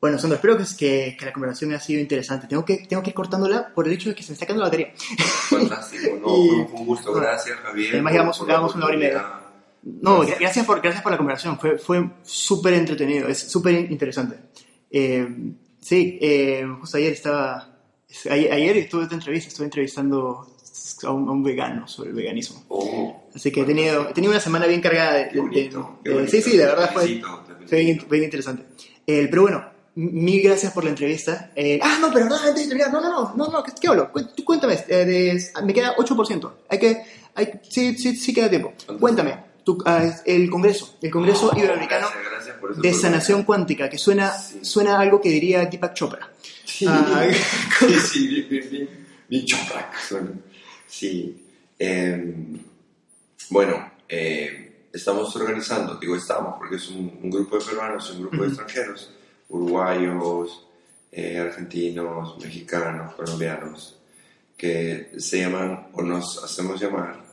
Bueno, 0.00 0.18
Sandro, 0.18 0.34
espero 0.36 0.58
que, 0.58 0.64
que, 0.76 1.16
que 1.18 1.24
la 1.24 1.32
conversación 1.32 1.70
haya 1.70 1.80
sido 1.80 1.98
interesante. 2.00 2.46
Tengo 2.46 2.62
que, 2.64 2.86
tengo 2.86 3.02
que 3.02 3.08
ir 3.10 3.14
cortándola 3.14 3.72
por 3.74 3.86
el 3.86 3.94
hecho 3.94 4.10
de 4.10 4.14
que 4.14 4.22
se 4.22 4.30
me 4.30 4.34
está 4.34 4.44
quedando 4.44 4.62
la 4.64 4.68
batería. 4.68 4.92
Fantástico. 5.48 6.16
No, 6.20 6.36
Y- 6.44 6.66
fue 6.68 6.80
un 6.80 6.86
gusto. 6.86 7.12
Gracias, 7.14 7.56
Javier. 7.60 7.92
Además, 7.94 8.12
llevamos- 8.12 8.40
una 8.74 8.84
hora 8.86 8.94
y 8.94 8.98
media. 8.98 9.24
No, 9.82 10.16
Gracias. 10.18 10.36
gra- 10.36 10.40
gracias 10.40 10.66
por, 10.66 10.80
gracias 10.82 11.02
por 11.02 11.12
la 11.12 11.18
conversación. 11.18 11.58
Fue, 11.58 11.78
fue 11.78 12.10
súper 12.22 12.74
entretenido, 12.74 13.28
es 13.28 13.38
súper 13.50 13.74
interesante. 13.90 14.36
Eh, 14.90 15.26
sí, 15.80 16.18
eh, 16.22 16.66
justo 16.80 16.96
ayer 16.98 17.12
estaba. 17.12 17.70
Ayer, 18.30 18.52
ayer 18.52 18.76
estuve 18.78 19.00
en 19.00 19.04
esta 19.04 19.14
entrevista, 19.16 19.48
estuve 19.48 19.64
entrevistando 19.66 20.53
a 21.04 21.10
un, 21.10 21.28
a 21.28 21.32
un 21.32 21.42
vegano 21.42 21.86
sobre 21.88 22.10
el 22.10 22.16
veganismo. 22.16 22.64
Oh, 22.68 23.22
Así 23.34 23.50
que 23.50 23.62
he 23.62 23.64
tenido, 23.64 24.08
he 24.08 24.12
tenido 24.12 24.30
una 24.32 24.40
semana 24.40 24.66
bien 24.66 24.80
cargada 24.80 25.14
de. 25.14 25.24
de- 25.30 25.40
bonito, 25.40 25.98
qué 26.04 26.10
de- 26.10 26.14
bonito. 26.16 26.30
sí, 26.32 26.42
sí, 26.42 26.56
de 26.56 26.66
verdad 26.66 26.90
fue, 26.92 27.22
fue 27.66 27.78
bien, 27.80 28.04
bien 28.10 28.24
interesante. 28.24 28.64
Eh, 29.06 29.26
pero 29.30 29.42
bueno, 29.42 29.64
mil 29.96 30.42
gracias 30.42 30.72
por 30.72 30.84
la 30.84 30.90
entrevista. 30.90 31.50
Eh, 31.56 31.78
ah, 31.82 31.98
no, 32.00 32.12
pero 32.12 32.26
no, 32.26 32.36
antes 32.36 32.54
de 32.62 32.66
terminar, 32.68 32.92
no, 32.92 33.00
no, 33.00 33.10
no, 33.10 33.34
no, 33.36 33.48
no, 33.50 33.62
¿qué, 33.62 33.72
qué 33.80 33.88
hablo? 33.88 34.10
Tú 34.36 34.44
Cuéntame, 34.44 34.74
eh, 34.88 35.04
de- 35.04 35.42
me 35.64 35.72
queda 35.74 35.94
8%. 35.96 36.52
Hay 36.68 36.78
que, 36.78 37.02
hay, 37.34 37.48
sí, 37.68 37.96
sí, 37.98 38.14
sí 38.16 38.32
queda 38.34 38.48
tiempo. 38.50 38.72
Cuéntame, 39.00 39.36
tu- 39.64 39.82
ah, 39.86 40.04
el 40.26 40.48
Congreso, 40.50 40.96
el 41.02 41.10
Congreso 41.10 41.50
Oh, 41.52 41.58
Iberoamericano 41.58 42.06
gracias, 42.08 42.32
gracias 42.32 42.56
por 42.58 42.72
esa 42.72 42.80
de. 42.82 42.92
Sanación 42.94 43.42
Cuántica, 43.44 43.88
que 43.88 43.98
suena, 43.98 44.30
Sí. 44.32 44.58
suena 44.62 44.96
a 44.96 45.00
algo 45.00 45.20
que 45.20 45.30
diría 45.30 45.64
Deepak 45.64 45.94
Chopra. 45.94 46.30
Sí, 46.64 46.86
Ah, 46.88 47.24
sí, 47.80 47.94
sí, 48.12 48.28
bien, 48.28 48.48
bien, 48.48 48.70
bien, 48.70 48.88
bien 49.28 49.44
choprac 49.46 49.96
suena. 50.00 50.30
Sí. 50.98 51.44
em, 51.76 52.56
bueno, 53.50 53.90
eh, 54.08 54.86
estamos 54.92 55.34
organizando, 55.34 55.96
digo 55.96 56.14
estamos, 56.14 56.54
porque 56.56 56.76
es 56.76 56.88
un, 56.88 57.18
un 57.20 57.30
grupo 57.30 57.58
de 57.58 57.64
peruanos, 57.64 58.10
un 58.12 58.20
grupo 58.20 58.42
de 58.42 58.48
extranjeros, 58.48 59.10
uruguayos, 59.48 60.66
eh, 61.10 61.38
argentinos, 61.40 62.38
mexicanos, 62.38 63.14
colombianos, 63.14 63.98
que 64.56 65.10
se 65.18 65.40
llaman, 65.40 65.88
o 65.94 66.02
nos 66.02 66.42
hacemos 66.44 66.80
llamar, 66.80 67.24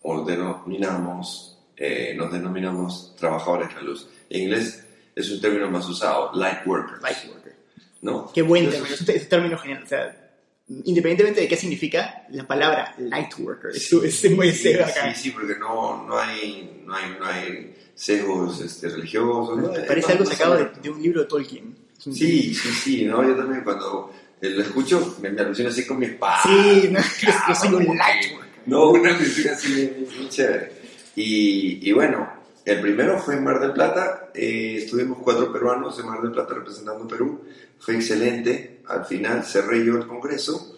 o 0.00 0.24
denominamos, 0.24 1.58
eh, 1.76 2.14
nos 2.16 2.32
denominamos 2.32 3.14
trabajadores 3.16 3.68
de 3.68 3.74
la 3.74 3.82
luz. 3.82 4.08
En 4.30 4.44
inglés 4.44 4.82
es 5.14 5.30
un 5.30 5.42
término 5.42 5.70
más 5.70 5.86
usado, 5.86 6.32
light 6.34 6.66
workers. 6.66 7.02
Light 7.02 7.18
worker. 7.28 7.54
¿no? 8.00 8.32
Qué 8.32 8.40
buen 8.40 8.64
Entonces, 8.64 8.80
término, 8.80 8.94
es 8.94 9.08
un, 9.08 9.16
es 9.16 9.22
un 9.22 9.28
término 9.28 9.58
genial. 9.58 9.82
O 9.82 9.86
sea, 9.86 10.23
independientemente 10.68 11.40
de 11.42 11.48
qué 11.48 11.56
significa, 11.56 12.24
la 12.30 12.46
palabra 12.46 12.94
light 12.98 13.32
worker 13.38 13.70
es, 13.74 13.92
es 13.92 14.30
muy 14.30 14.50
Sí, 14.52 14.72
acá. 14.74 15.14
sí, 15.14 15.22
sí, 15.24 15.30
porque 15.30 15.54
no, 15.58 16.06
no, 16.06 16.18
hay, 16.18 16.82
no, 16.86 16.94
hay, 16.94 17.16
no 17.18 17.26
hay 17.26 17.74
sesgos 17.94 18.60
este, 18.60 18.88
religiosos. 18.88 19.58
¿no? 19.58 19.72
Parece 19.86 20.12
algo 20.12 20.24
sacado 20.26 20.56
de, 20.56 20.70
de 20.82 20.90
un 20.90 21.02
libro 21.02 21.20
de 21.22 21.26
Tolkien. 21.26 21.76
Sí, 21.98 22.54
sí, 22.54 22.68
sí, 22.82 23.04
¿no? 23.04 23.22
Yo 23.26 23.34
también 23.36 23.62
cuando 23.62 24.12
eh, 24.40 24.50
lo 24.50 24.62
escucho 24.62 25.16
me, 25.22 25.30
me 25.30 25.40
alucino 25.40 25.68
así 25.70 25.86
con 25.86 25.98
mis 25.98 26.10
padres. 26.12 26.42
Sí, 26.82 26.88
no, 26.90 27.00
yo, 27.00 27.30
yo 27.48 27.54
soy 27.54 27.74
un 27.74 27.96
light 27.96 28.32
worker. 28.32 28.50
No, 28.66 28.90
una 28.90 29.16
cuestión 29.16 29.54
así 29.54 29.74
bien 29.74 30.28
chévere. 30.28 30.72
Y, 31.16 31.88
y 31.88 31.92
bueno, 31.92 32.28
el 32.64 32.80
primero 32.80 33.18
fue 33.18 33.34
en 33.36 33.44
Mar 33.44 33.60
del 33.60 33.72
Plata. 33.72 34.30
eh, 34.34 34.76
estuvimos 34.78 35.18
cuatro 35.22 35.52
peruanos 35.52 35.98
en 35.98 36.06
Mar 36.06 36.20
del 36.22 36.32
Plata 36.32 36.54
representando 36.54 37.06
Perú. 37.06 37.42
Fue 37.78 37.94
excelente. 37.94 38.73
Al 38.88 39.04
final 39.06 39.44
cerré 39.44 39.84
yo 39.84 39.96
el 39.96 40.06
congreso 40.06 40.76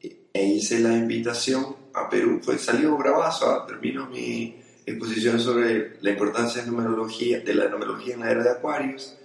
e 0.00 0.44
hice 0.44 0.78
la 0.80 0.92
invitación 0.94 1.76
a 1.94 2.08
Perú. 2.08 2.40
Fue, 2.42 2.58
salió 2.58 2.96
bravazo. 2.96 3.50
ah, 3.50 3.66
Termino 3.66 4.06
mi 4.06 4.56
exposición 4.86 5.40
sobre 5.40 5.96
la 6.02 6.10
importancia 6.10 6.62
de, 6.62 6.70
numerología, 6.70 7.40
de 7.40 7.54
la 7.54 7.68
numerología 7.68 8.14
en 8.14 8.20
la 8.20 8.30
era 8.30 8.42
de 8.42 8.50
Acuarios. 8.50 9.16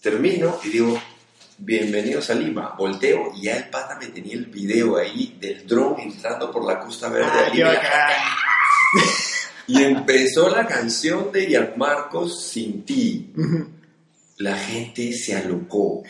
Termino 0.00 0.58
y 0.64 0.68
digo, 0.68 1.00
bienvenidos 1.58 2.28
a 2.30 2.34
Lima. 2.34 2.74
Volteo 2.76 3.32
y 3.34 3.42
ya 3.42 3.56
el 3.56 3.70
pata 3.70 3.96
me 3.98 4.08
tenía 4.08 4.34
el 4.34 4.46
video 4.46 4.96
ahí 4.96 5.36
del 5.40 5.66
dron 5.66 5.98
entrando 6.00 6.50
por 6.50 6.64
la 6.66 6.78
costa 6.80 7.08
verde 7.08 7.28
Ah, 7.32 7.42
de 7.44 7.50
qué 7.50 7.56
Lima. 7.56 7.70
Y 9.66 9.82
empezó 9.82 10.50
la 10.50 10.66
canción 10.66 11.32
de 11.32 11.46
Gianmarcos 11.46 12.44
Sin 12.48 12.84
Ti. 12.84 13.32
La 14.36 14.58
gente 14.58 15.10
se 15.14 15.34
alocó. 15.36 16.02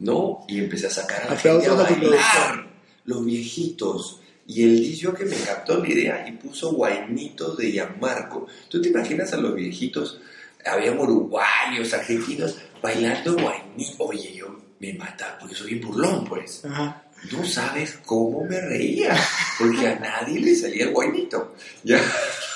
¿No? 0.00 0.44
Y 0.48 0.58
empecé 0.58 0.86
a 0.86 0.90
sacar 0.90 1.22
a 1.22 1.30
la 1.30 1.36
gente 1.36 1.66
a 1.66 1.74
bailar. 1.74 2.68
Los 3.04 3.24
viejitos. 3.24 4.20
Y 4.46 4.62
el 4.62 4.80
DJ 4.80 5.12
que 5.14 5.24
me 5.24 5.36
captó 5.36 5.78
la 5.78 5.88
idea 5.88 6.26
y 6.26 6.32
puso 6.32 6.72
guainitos 6.72 7.56
de 7.58 7.70
Gianmarco. 7.70 8.46
¿Tú 8.68 8.80
te 8.80 8.88
imaginas 8.88 9.32
a 9.32 9.36
los 9.36 9.54
viejitos? 9.54 10.20
Habían 10.64 10.98
uruguayos, 10.98 11.92
argentinos, 11.92 12.56
bailando 12.82 13.34
guainito. 13.34 14.04
Oye, 14.04 14.34
yo 14.34 14.58
me 14.80 14.94
mata, 14.94 15.36
porque 15.38 15.54
soy 15.54 15.74
bien 15.74 15.86
burlón, 15.86 16.24
pues. 16.24 16.64
Ajá. 16.64 17.04
No 17.32 17.44
sabes 17.44 17.98
cómo 18.06 18.44
me 18.44 18.60
reía, 18.60 19.16
porque 19.58 19.88
a 19.88 19.98
nadie 19.98 20.40
le 20.40 20.54
salía 20.54 20.84
el 20.84 20.92
guainito. 20.92 21.54
¿ya? 21.82 22.00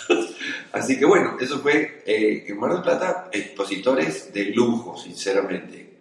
Así 0.72 0.98
que 0.98 1.04
bueno, 1.04 1.36
eso 1.40 1.60
fue 1.60 2.02
eh, 2.06 2.44
en 2.46 2.58
Mar 2.58 2.72
del 2.72 2.82
Plata, 2.82 3.28
expositores 3.32 4.32
de 4.32 4.46
lujo, 4.46 4.96
sinceramente. 4.96 5.91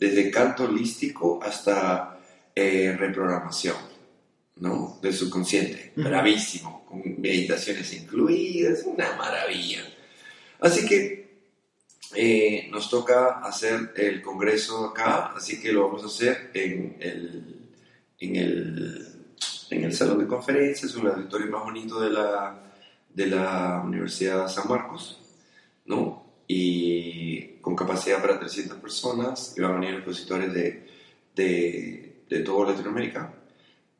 Desde 0.00 0.30
canto 0.30 0.64
holístico 0.64 1.38
hasta 1.42 2.18
eh, 2.54 2.96
reprogramación, 2.98 3.76
¿no? 4.56 4.98
Del 5.02 5.12
subconsciente. 5.12 5.92
Bravísimo, 5.94 6.86
con 6.86 7.02
meditaciones 7.20 7.92
incluidas, 7.92 8.82
una 8.84 9.14
maravilla. 9.16 9.82
Así 10.58 10.86
que 10.86 11.20
eh, 12.14 12.68
nos 12.70 12.90
toca 12.90 13.40
hacer 13.40 13.92
el 13.94 14.20
congreso 14.22 14.86
acá, 14.86 15.32
así 15.36 15.60
que 15.60 15.70
lo 15.70 15.86
vamos 15.86 16.02
a 16.02 16.06
hacer 16.06 16.50
en 16.54 16.96
el, 16.98 17.70
en 18.18 18.36
el, 18.36 19.08
en 19.70 19.84
el 19.84 19.92
salón 19.92 20.18
de 20.18 20.26
conferencias, 20.26 20.94
un 20.96 21.06
auditorio 21.08 21.46
más 21.48 21.62
bonito 21.62 22.00
de 22.00 22.10
la, 22.10 22.72
de 23.10 23.26
la 23.26 23.82
Universidad 23.84 24.48
San 24.48 24.66
Marcos, 24.66 25.20
¿no? 25.84 26.19
Y 26.52 27.58
con 27.60 27.76
capacidad 27.76 28.20
para 28.20 28.36
300 28.40 28.78
personas, 28.78 29.54
y 29.56 29.60
van 29.60 29.70
a 29.70 29.74
venir 29.78 29.94
expositores 29.94 30.52
de, 30.52 30.84
de, 31.36 32.22
de 32.28 32.40
toda 32.40 32.72
Latinoamérica. 32.72 33.32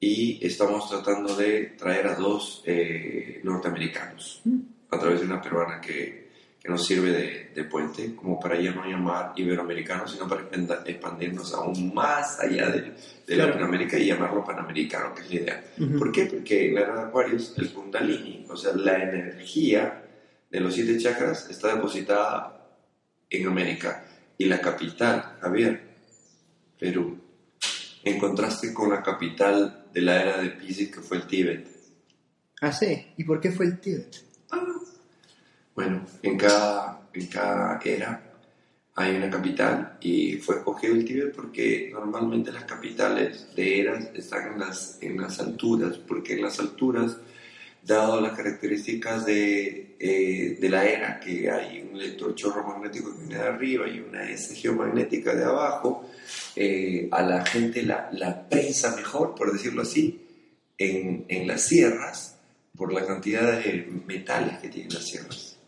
Y 0.01 0.45
estamos 0.45 0.89
tratando 0.91 1.37
de 1.37 1.75
traer 1.79 2.09
a 2.09 2.15
dos 2.17 2.63
eh, 2.67 3.41
norteamericanos 3.45 4.43
a 4.91 4.99
través 4.99 5.21
de 5.21 5.27
una 5.27 5.41
peruana 5.41 5.81
que, 5.81 6.31
que 6.61 6.69
nos 6.69 6.85
sirve 6.85 7.13
de, 7.13 7.51
de 7.55 7.65
puente, 7.65 8.17
como 8.17 8.41
para 8.41 8.61
ya 8.61 8.73
no 8.73 8.85
llamar 8.85 9.33
iberoamericano, 9.37 10.09
sino 10.09 10.27
para 10.27 10.49
expandirnos 10.87 11.55
aún 11.55 11.95
más 11.95 12.41
allá 12.41 12.69
de, 12.71 12.81
de 12.81 12.95
Claro. 13.37 13.51
Latinoamérica 13.51 13.97
y 13.97 14.07
llamarlo 14.07 14.45
panamericano, 14.45 15.15
que 15.15 15.23
es 15.23 15.29
la 15.31 15.35
idea. 15.41 15.65
¿Por 15.97 16.11
qué? 16.11 16.25
Porque 16.25 16.73
la 16.73 16.81
era 16.81 16.95
de 16.97 17.03
Acuarios, 17.03 17.55
el 17.59 17.73
Kundalini, 17.73 18.45
o 18.51 18.57
sea, 18.57 18.73
la 18.75 19.01
energía 19.01 20.03
de 20.51 20.61
los 20.61 20.75
siete 20.75 20.99
chakras 20.99 21.49
está 21.49 21.75
depositada 21.75 22.77
en 23.31 23.47
América. 23.47 24.05
Y 24.37 24.47
la 24.47 24.61
capital, 24.61 25.37
Javier, 25.41 25.81
Perú, 26.79 27.19
en 28.03 28.19
contraste 28.19 28.75
con 28.75 28.91
la 28.91 29.03
capital 29.03 29.87
de 29.93 30.01
la 30.01 30.23
era 30.23 30.39
de 30.39 30.51
Pisces, 30.51 30.91
que 30.91 31.01
fue 31.01 31.19
el 31.19 31.27
Tíbet. 31.27 31.69
Ah, 32.61 32.73
sí. 32.73 33.13
¿Y 33.17 33.25
por 33.25 33.41
qué 33.41 33.51
fue 33.51 33.67
el 33.67 33.81
Tíbet? 33.81 34.25
Bueno, 35.75 36.05
en 36.23 36.37
cada, 36.37 37.09
en 37.13 37.27
cada 37.27 37.81
era 37.85 38.31
hay 38.97 39.17
una 39.17 39.31
capital 39.31 39.97
y 40.01 40.37
fue 40.37 40.57
escogido 40.57 40.95
el 40.95 41.05
Tíbet 41.05 41.35
porque 41.35 41.91
normalmente 41.93 42.53
las 42.53 42.65
capitales 42.65 43.55
de 43.55 43.81
eras 43.81 44.11
están 44.15 44.53
en 44.53 44.61
las, 44.61 44.99
en 45.01 45.21
las 45.21 45.41
alturas, 45.41 45.97
porque 45.97 46.35
en 46.35 46.43
las 46.43 46.59
alturas, 46.61 47.17
dado 47.83 48.21
las 48.21 48.37
características 48.37 49.25
de, 49.25 49.90
eh, 50.03 50.57
de 50.59 50.69
la 50.71 50.87
era, 50.87 51.21
que 51.21 51.51
hay 51.51 51.83
un 51.83 52.01
electrochorro 52.01 52.67
magnético 52.67 53.13
que 53.13 53.19
viene 53.19 53.35
de 53.43 53.49
arriba 53.49 53.87
y 53.87 54.01
una 54.01 54.31
S 54.31 54.55
geomagnética 54.55 55.35
de 55.35 55.45
abajo, 55.45 56.09
eh, 56.57 57.07
a 57.11 57.21
la 57.21 57.45
gente 57.45 57.83
la, 57.83 58.09
la 58.13 58.49
prensa 58.49 58.97
mejor, 58.97 59.35
por 59.35 59.53
decirlo 59.53 59.83
así, 59.83 60.27
en, 60.79 61.27
en 61.29 61.47
las 61.47 61.61
sierras 61.61 62.37
por 62.75 62.95
la 62.95 63.05
cantidad 63.05 63.61
de 63.63 63.87
metales 64.07 64.59
que 64.59 64.71
tienen 64.71 64.95
las 64.95 65.05
sierras. 65.05 65.59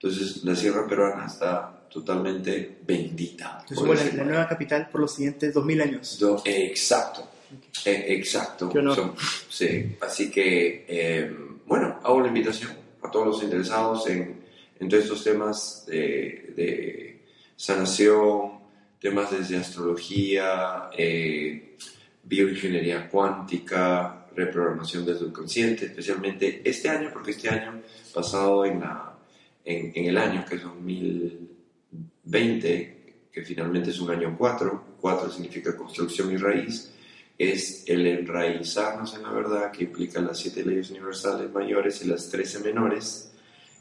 Entonces 0.00 0.42
la 0.44 0.56
sierra 0.56 0.86
peruana 0.86 1.26
está 1.26 1.86
totalmente 1.90 2.78
bendita. 2.86 3.58
Entonces, 3.68 3.86
bueno, 3.86 4.02
la, 4.02 4.16
la, 4.16 4.24
nueva 4.24 4.48
capital 4.48 4.88
por 4.88 5.02
los 5.02 5.14
siguientes 5.14 5.52
2000 5.52 5.80
años. 5.82 6.18
Do, 6.18 6.40
eh, 6.42 6.68
exacto, 6.68 7.28
eh, 7.84 8.06
exacto. 8.08 8.70
Son, 8.72 9.14
sí, 9.50 9.94
así 10.00 10.30
que, 10.30 10.86
eh, 10.88 11.36
bueno, 11.66 12.00
hago 12.02 12.22
la 12.22 12.28
invitación 12.28 12.87
a 13.08 13.10
todos 13.10 13.26
los 13.26 13.42
interesados 13.42 14.06
en, 14.08 14.46
todos 14.88 15.02
estos 15.02 15.24
temas 15.24 15.84
de, 15.86 17.24
sanación, 17.56 18.60
temas 19.00 19.32
desde 19.32 19.56
astrología, 19.56 20.88
eh, 20.96 21.76
bioingeniería 22.22 23.08
cuántica, 23.08 24.28
reprogramación 24.36 25.04
del 25.04 25.18
subconsciente, 25.18 25.86
especialmente 25.86 26.62
este 26.64 26.88
año, 26.88 27.10
porque 27.12 27.32
este 27.32 27.48
año 27.48 27.82
pasado 28.14 28.64
en, 28.64 28.78
la, 28.80 29.18
en 29.64 30.04
el 30.04 30.16
año 30.16 30.44
que 30.48 30.54
es 30.54 30.62
2020, 30.62 33.16
que 33.32 33.42
finalmente 33.42 33.90
es 33.90 33.98
un 33.98 34.10
año 34.10 34.36
4, 34.38 34.84
4 35.00 35.30
significa 35.30 35.76
construcción 35.76 36.30
y 36.32 36.36
raíz, 36.36 36.92
es 37.38 37.84
el 37.86 38.06
enraizarnos 38.06 39.14
en 39.14 39.22
la 39.22 39.30
verdad 39.30 39.70
que 39.70 39.84
implica 39.84 40.20
las 40.20 40.38
siete 40.38 40.64
leyes 40.64 40.90
universales 40.90 41.52
mayores 41.52 42.02
y 42.02 42.08
las 42.08 42.28
13 42.28 42.58
menores 42.60 43.30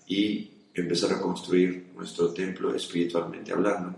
y 0.08 0.52
empezar 0.76 1.12
a 1.14 1.20
construir 1.20 1.88
nuestro 1.96 2.32
templo 2.34 2.74
espiritualmente 2.76 3.52
hablando. 3.52 3.96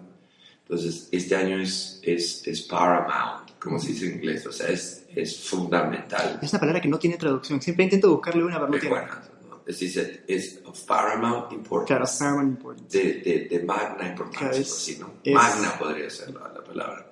Entonces, 0.62 1.10
este 1.12 1.36
año 1.36 1.60
es, 1.60 2.00
es, 2.04 2.48
es 2.48 2.62
paramount, 2.62 3.52
como 3.60 3.80
se 3.80 3.90
dice 3.90 4.06
en 4.08 4.14
inglés, 4.16 4.46
o 4.46 4.52
sea, 4.52 4.70
es, 4.70 5.04
es 5.14 5.38
fundamental. 5.42 6.40
Es 6.42 6.52
una 6.54 6.60
palabra 6.60 6.80
que 6.82 6.88
no 6.88 6.98
tiene 7.00 7.18
traducción. 7.18 7.62
Siempre 7.62 7.84
intento 7.86 8.12
buscarle 8.12 8.44
una, 8.44 8.60
pero 8.60 8.72
no 8.72 8.78
tiene. 8.80 8.90
buena, 8.96 9.22
¿no? 9.50 9.62
Es 9.66 9.80
decir, 9.80 10.24
es 10.28 10.60
of 10.66 10.80
paramount 10.84 11.52
importance. 11.52 11.88
Claro, 11.88 12.06
paramount 12.18 12.58
importance. 12.58 12.98
de, 12.98 13.14
de, 13.22 13.48
de 13.58 13.64
magna 13.66 14.08
importancia, 14.08 14.40
Claro, 14.48 14.56
es- 14.62 14.70
pues 14.70 14.82
sí, 14.82 14.98
¿no? 15.00 15.14
Magna 15.34 15.78
podría 15.78 16.10
ser 16.10 16.32
la, 16.34 16.48
la 16.54 16.64
palabra. 16.64 17.12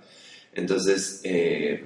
Entonces, 0.53 1.21
eh, 1.23 1.83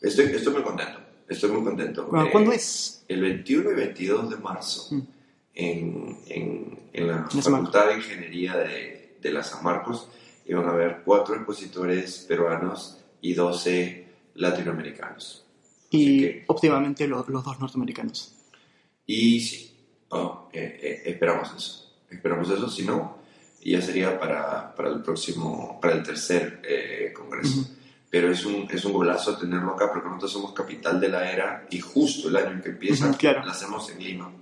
estoy, 0.00 0.26
estoy 0.26 0.52
muy 0.52 0.62
contento, 0.62 0.98
estoy 1.28 1.50
muy 1.50 1.64
contento. 1.64 2.06
Bueno, 2.06 2.26
Eh, 2.26 2.30
¿Cuándo 2.32 2.52
es? 2.52 3.04
El 3.08 3.20
21 3.22 3.70
y 3.72 3.74
22 3.74 4.30
de 4.30 4.36
marzo, 4.36 4.94
Mm. 4.94 5.00
en, 5.54 6.18
en, 6.28 6.78
en 6.92 7.06
la 7.08 7.28
En 7.32 7.42
San 7.42 7.52
Facultad 7.54 7.88
de 7.88 7.96
Ingeniería 7.96 8.56
de, 8.56 9.16
de 9.20 9.32
la 9.32 9.42
San 9.42 9.62
Marcos, 9.64 10.08
iban 10.46 10.66
a 10.66 10.70
haber 10.70 11.02
cuatro 11.04 11.34
expositores 11.34 12.24
peruanos 12.28 12.98
y 13.20 13.34
12 13.34 14.06
latinoamericanos. 14.34 15.44
Y 15.90 16.20
que- 16.20 16.44
óptimamente 16.46 17.06
lo- 17.06 17.24
los 17.28 17.44
dos 17.44 17.58
norteamericanos. 17.60 18.34
Y 19.06 19.40
sí, 19.40 19.76
oh, 20.10 20.48
eh, 20.52 20.78
eh, 20.82 21.02
esperamos 21.10 21.52
eso. 21.56 21.92
Esperamos 22.10 22.48
eso, 22.50 22.68
si 22.68 22.84
no, 22.84 23.18
ya 23.64 23.80
sería 23.82 24.18
para, 24.18 24.74
para 24.74 24.88
el 24.90 25.02
próximo, 25.02 25.78
para 25.80 25.94
el 25.94 26.02
tercer 26.02 26.60
eh, 26.64 27.12
congreso. 27.14 27.68
Pero 28.10 28.30
es 28.32 28.44
un, 28.44 28.66
es 28.70 28.84
un 28.84 28.92
golazo 28.92 29.36
tenerlo 29.38 29.74
acá 29.74 29.88
porque 29.92 30.08
nosotros 30.08 30.32
somos 30.32 30.52
capital 30.52 30.98
de 31.00 31.08
la 31.08 31.30
era 31.30 31.66
y 31.70 31.78
justo 31.78 32.28
el 32.28 32.36
año 32.36 32.50
en 32.52 32.60
que 32.62 32.70
empieza 32.70 33.06
Ujú, 33.08 33.16
claro. 33.18 33.44
la 33.44 33.52
hacemos 33.52 33.88
en 33.90 34.02
Lima. 34.02 34.32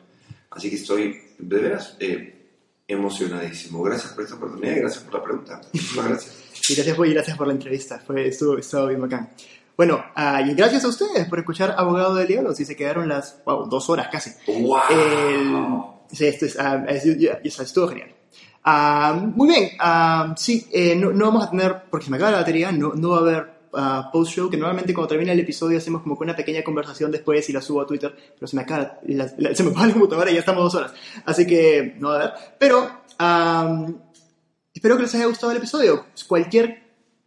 Así 0.51 0.70
que 0.70 0.77
estoy 0.77 1.20
de 1.39 1.59
veras 1.59 1.95
eh, 2.01 2.47
emocionadísimo. 2.89 3.82
Gracias 3.82 4.12
por 4.12 4.24
esta 4.24 4.36
oportunidad 4.36 4.73
y 4.77 4.81
gracias 4.81 5.05
por 5.05 5.15
la 5.15 5.23
pregunta. 5.23 5.61
Muchísimas 5.73 6.09
gracias. 6.09 6.35
Y 6.70 6.74
gracias 6.74 6.97
por, 6.97 7.07
y 7.07 7.12
gracias 7.15 7.36
por 7.36 7.47
la 7.47 7.53
entrevista. 7.53 7.99
Fue, 7.99 8.28
estuvo, 8.28 8.57
estuvo 8.59 8.86
bien 8.86 9.01
bacán. 9.03 9.28
Bueno, 9.77 10.03
ah, 10.16 10.40
y 10.43 10.55
gracias 10.55 10.85
a 10.85 10.89
ustedes 10.89 11.28
por 11.28 11.39
escuchar 11.39 11.74
Abogado 11.77 12.15
del 12.15 12.27
Diablo. 12.27 12.55
Si 12.55 12.65
se 12.65 12.74
quedaron 12.74 13.07
las 13.09 13.43
wow, 13.45 13.69
dos 13.69 13.89
horas 13.90 14.09
casi. 14.11 14.31
¡Wow! 14.47 14.81
El- 14.90 16.16
sí, 16.16 16.27
esto 16.27 16.47
es, 16.47 16.59
ah, 16.59 16.85
es- 16.89 17.05
estuvo 17.61 17.89
genial. 17.89 18.15
Ah, 18.65 19.15
muy 19.35 19.49
bien, 19.49 19.70
sí, 20.36 20.66
eh, 20.73 20.95
no, 20.97 21.12
no 21.12 21.27
vamos 21.27 21.47
a 21.47 21.51
tener, 21.51 21.85
porque 21.90 22.07
se 22.07 22.11
me 22.11 22.16
acaba 22.16 22.32
la 22.32 22.39
batería, 22.39 22.70
no, 22.73 22.93
no 22.95 23.11
va 23.11 23.16
a 23.19 23.20
haber 23.20 23.58
post-show, 24.12 24.49
que 24.51 24.57
normalmente 24.57 24.93
cuando 24.95 25.09
termina 25.09 25.32
el 25.32 25.40
episodio 25.40 25.78
hacemos 25.78 26.03
como 26.03 26.16
que 26.16 26.24
una 26.24 26.35
pequeña 26.36 26.62
conversación 26.62 27.11
después 27.11 27.49
y 27.49 27.53
la 27.53 27.61
subo 27.62 27.81
a 27.82 27.86
Twitter, 27.86 28.15
pero 28.35 28.47
se 28.47 28.57
me 28.57 28.62
acaba, 28.62 28.99
la, 29.07 29.31
la- 29.39 29.55
se 29.55 29.62
me 29.62 29.70
acaba 29.70 29.86
la 29.86 29.93
computadora 29.93 30.31
y 30.31 30.35
ya 30.35 30.40
estamos 30.40 30.65
dos 30.65 30.74
horas, 30.74 30.93
así 31.24 31.47
que 31.47 31.95
no 31.99 32.09
va 32.09 32.15
a 32.15 32.19
haber. 32.20 32.32
Pero 32.59 32.90
ah, 33.19 33.86
espero 34.74 34.97
que 34.97 35.03
les 35.03 35.15
haya 35.15 35.27
gustado 35.27 35.53
el 35.53 35.59
episodio. 35.59 36.07
Cualquier, 36.27 36.82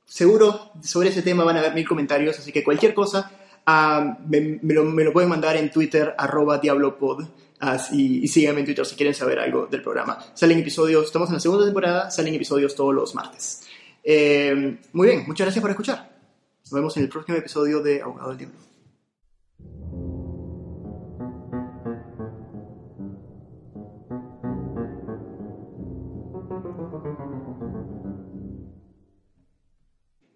seguro 0.05 0.71
sobre 0.81 1.09
ese 1.09 1.21
tema 1.21 1.43
van 1.43 1.57
a 1.57 1.59
haber 1.59 1.73
mil 1.73 1.87
comentarios, 1.87 2.37
así 2.39 2.51
que 2.51 2.63
cualquier 2.63 2.93
cosa 2.93 3.31
ah, 3.65 4.17
me, 4.27 4.59
me 4.61 4.73
lo, 4.73 4.83
me 4.85 5.03
lo 5.03 5.13
pueden 5.13 5.29
mandar 5.29 5.55
en 5.57 5.69
Twitter, 5.71 6.13
arroba 6.17 6.57
diablopod. 6.57 7.25
Así, 7.63 8.21
y 8.23 8.27
síganme 8.27 8.61
en 8.61 8.65
Twitter 8.65 8.83
si 8.87 8.95
quieren 8.95 9.13
saber 9.13 9.37
algo 9.37 9.67
del 9.67 9.83
programa. 9.83 10.17
Salen 10.33 10.57
episodios, 10.57 11.05
estamos 11.05 11.29
en 11.29 11.35
la 11.35 11.39
segunda 11.39 11.63
temporada, 11.63 12.09
salen 12.09 12.33
episodios 12.33 12.73
todos 12.73 12.91
los 12.91 13.13
martes. 13.13 13.61
Eh, 14.03 14.79
muy 14.93 15.09
bien, 15.09 15.25
muchas 15.27 15.45
gracias 15.45 15.61
por 15.61 15.69
escuchar. 15.69 16.09
Nos 16.71 16.79
vemos 16.79 16.95
en 16.95 17.03
el 17.03 17.09
próximo 17.09 17.37
episodio 17.37 17.83
de 17.83 18.01
Ahogado 18.01 18.29
del 18.29 18.37
Diablo. 18.37 18.59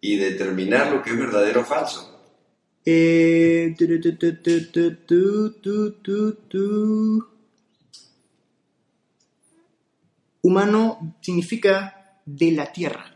Y 0.02 0.18
determinar 0.18 0.92
lo 0.92 1.02
que 1.02 1.12
es 1.12 1.18
verdadero 1.18 1.62
o 1.62 1.64
falso. 1.64 2.20
Humano 10.42 11.16
significa 11.22 12.20
de 12.26 12.52
la 12.52 12.74
tierra. 12.74 13.15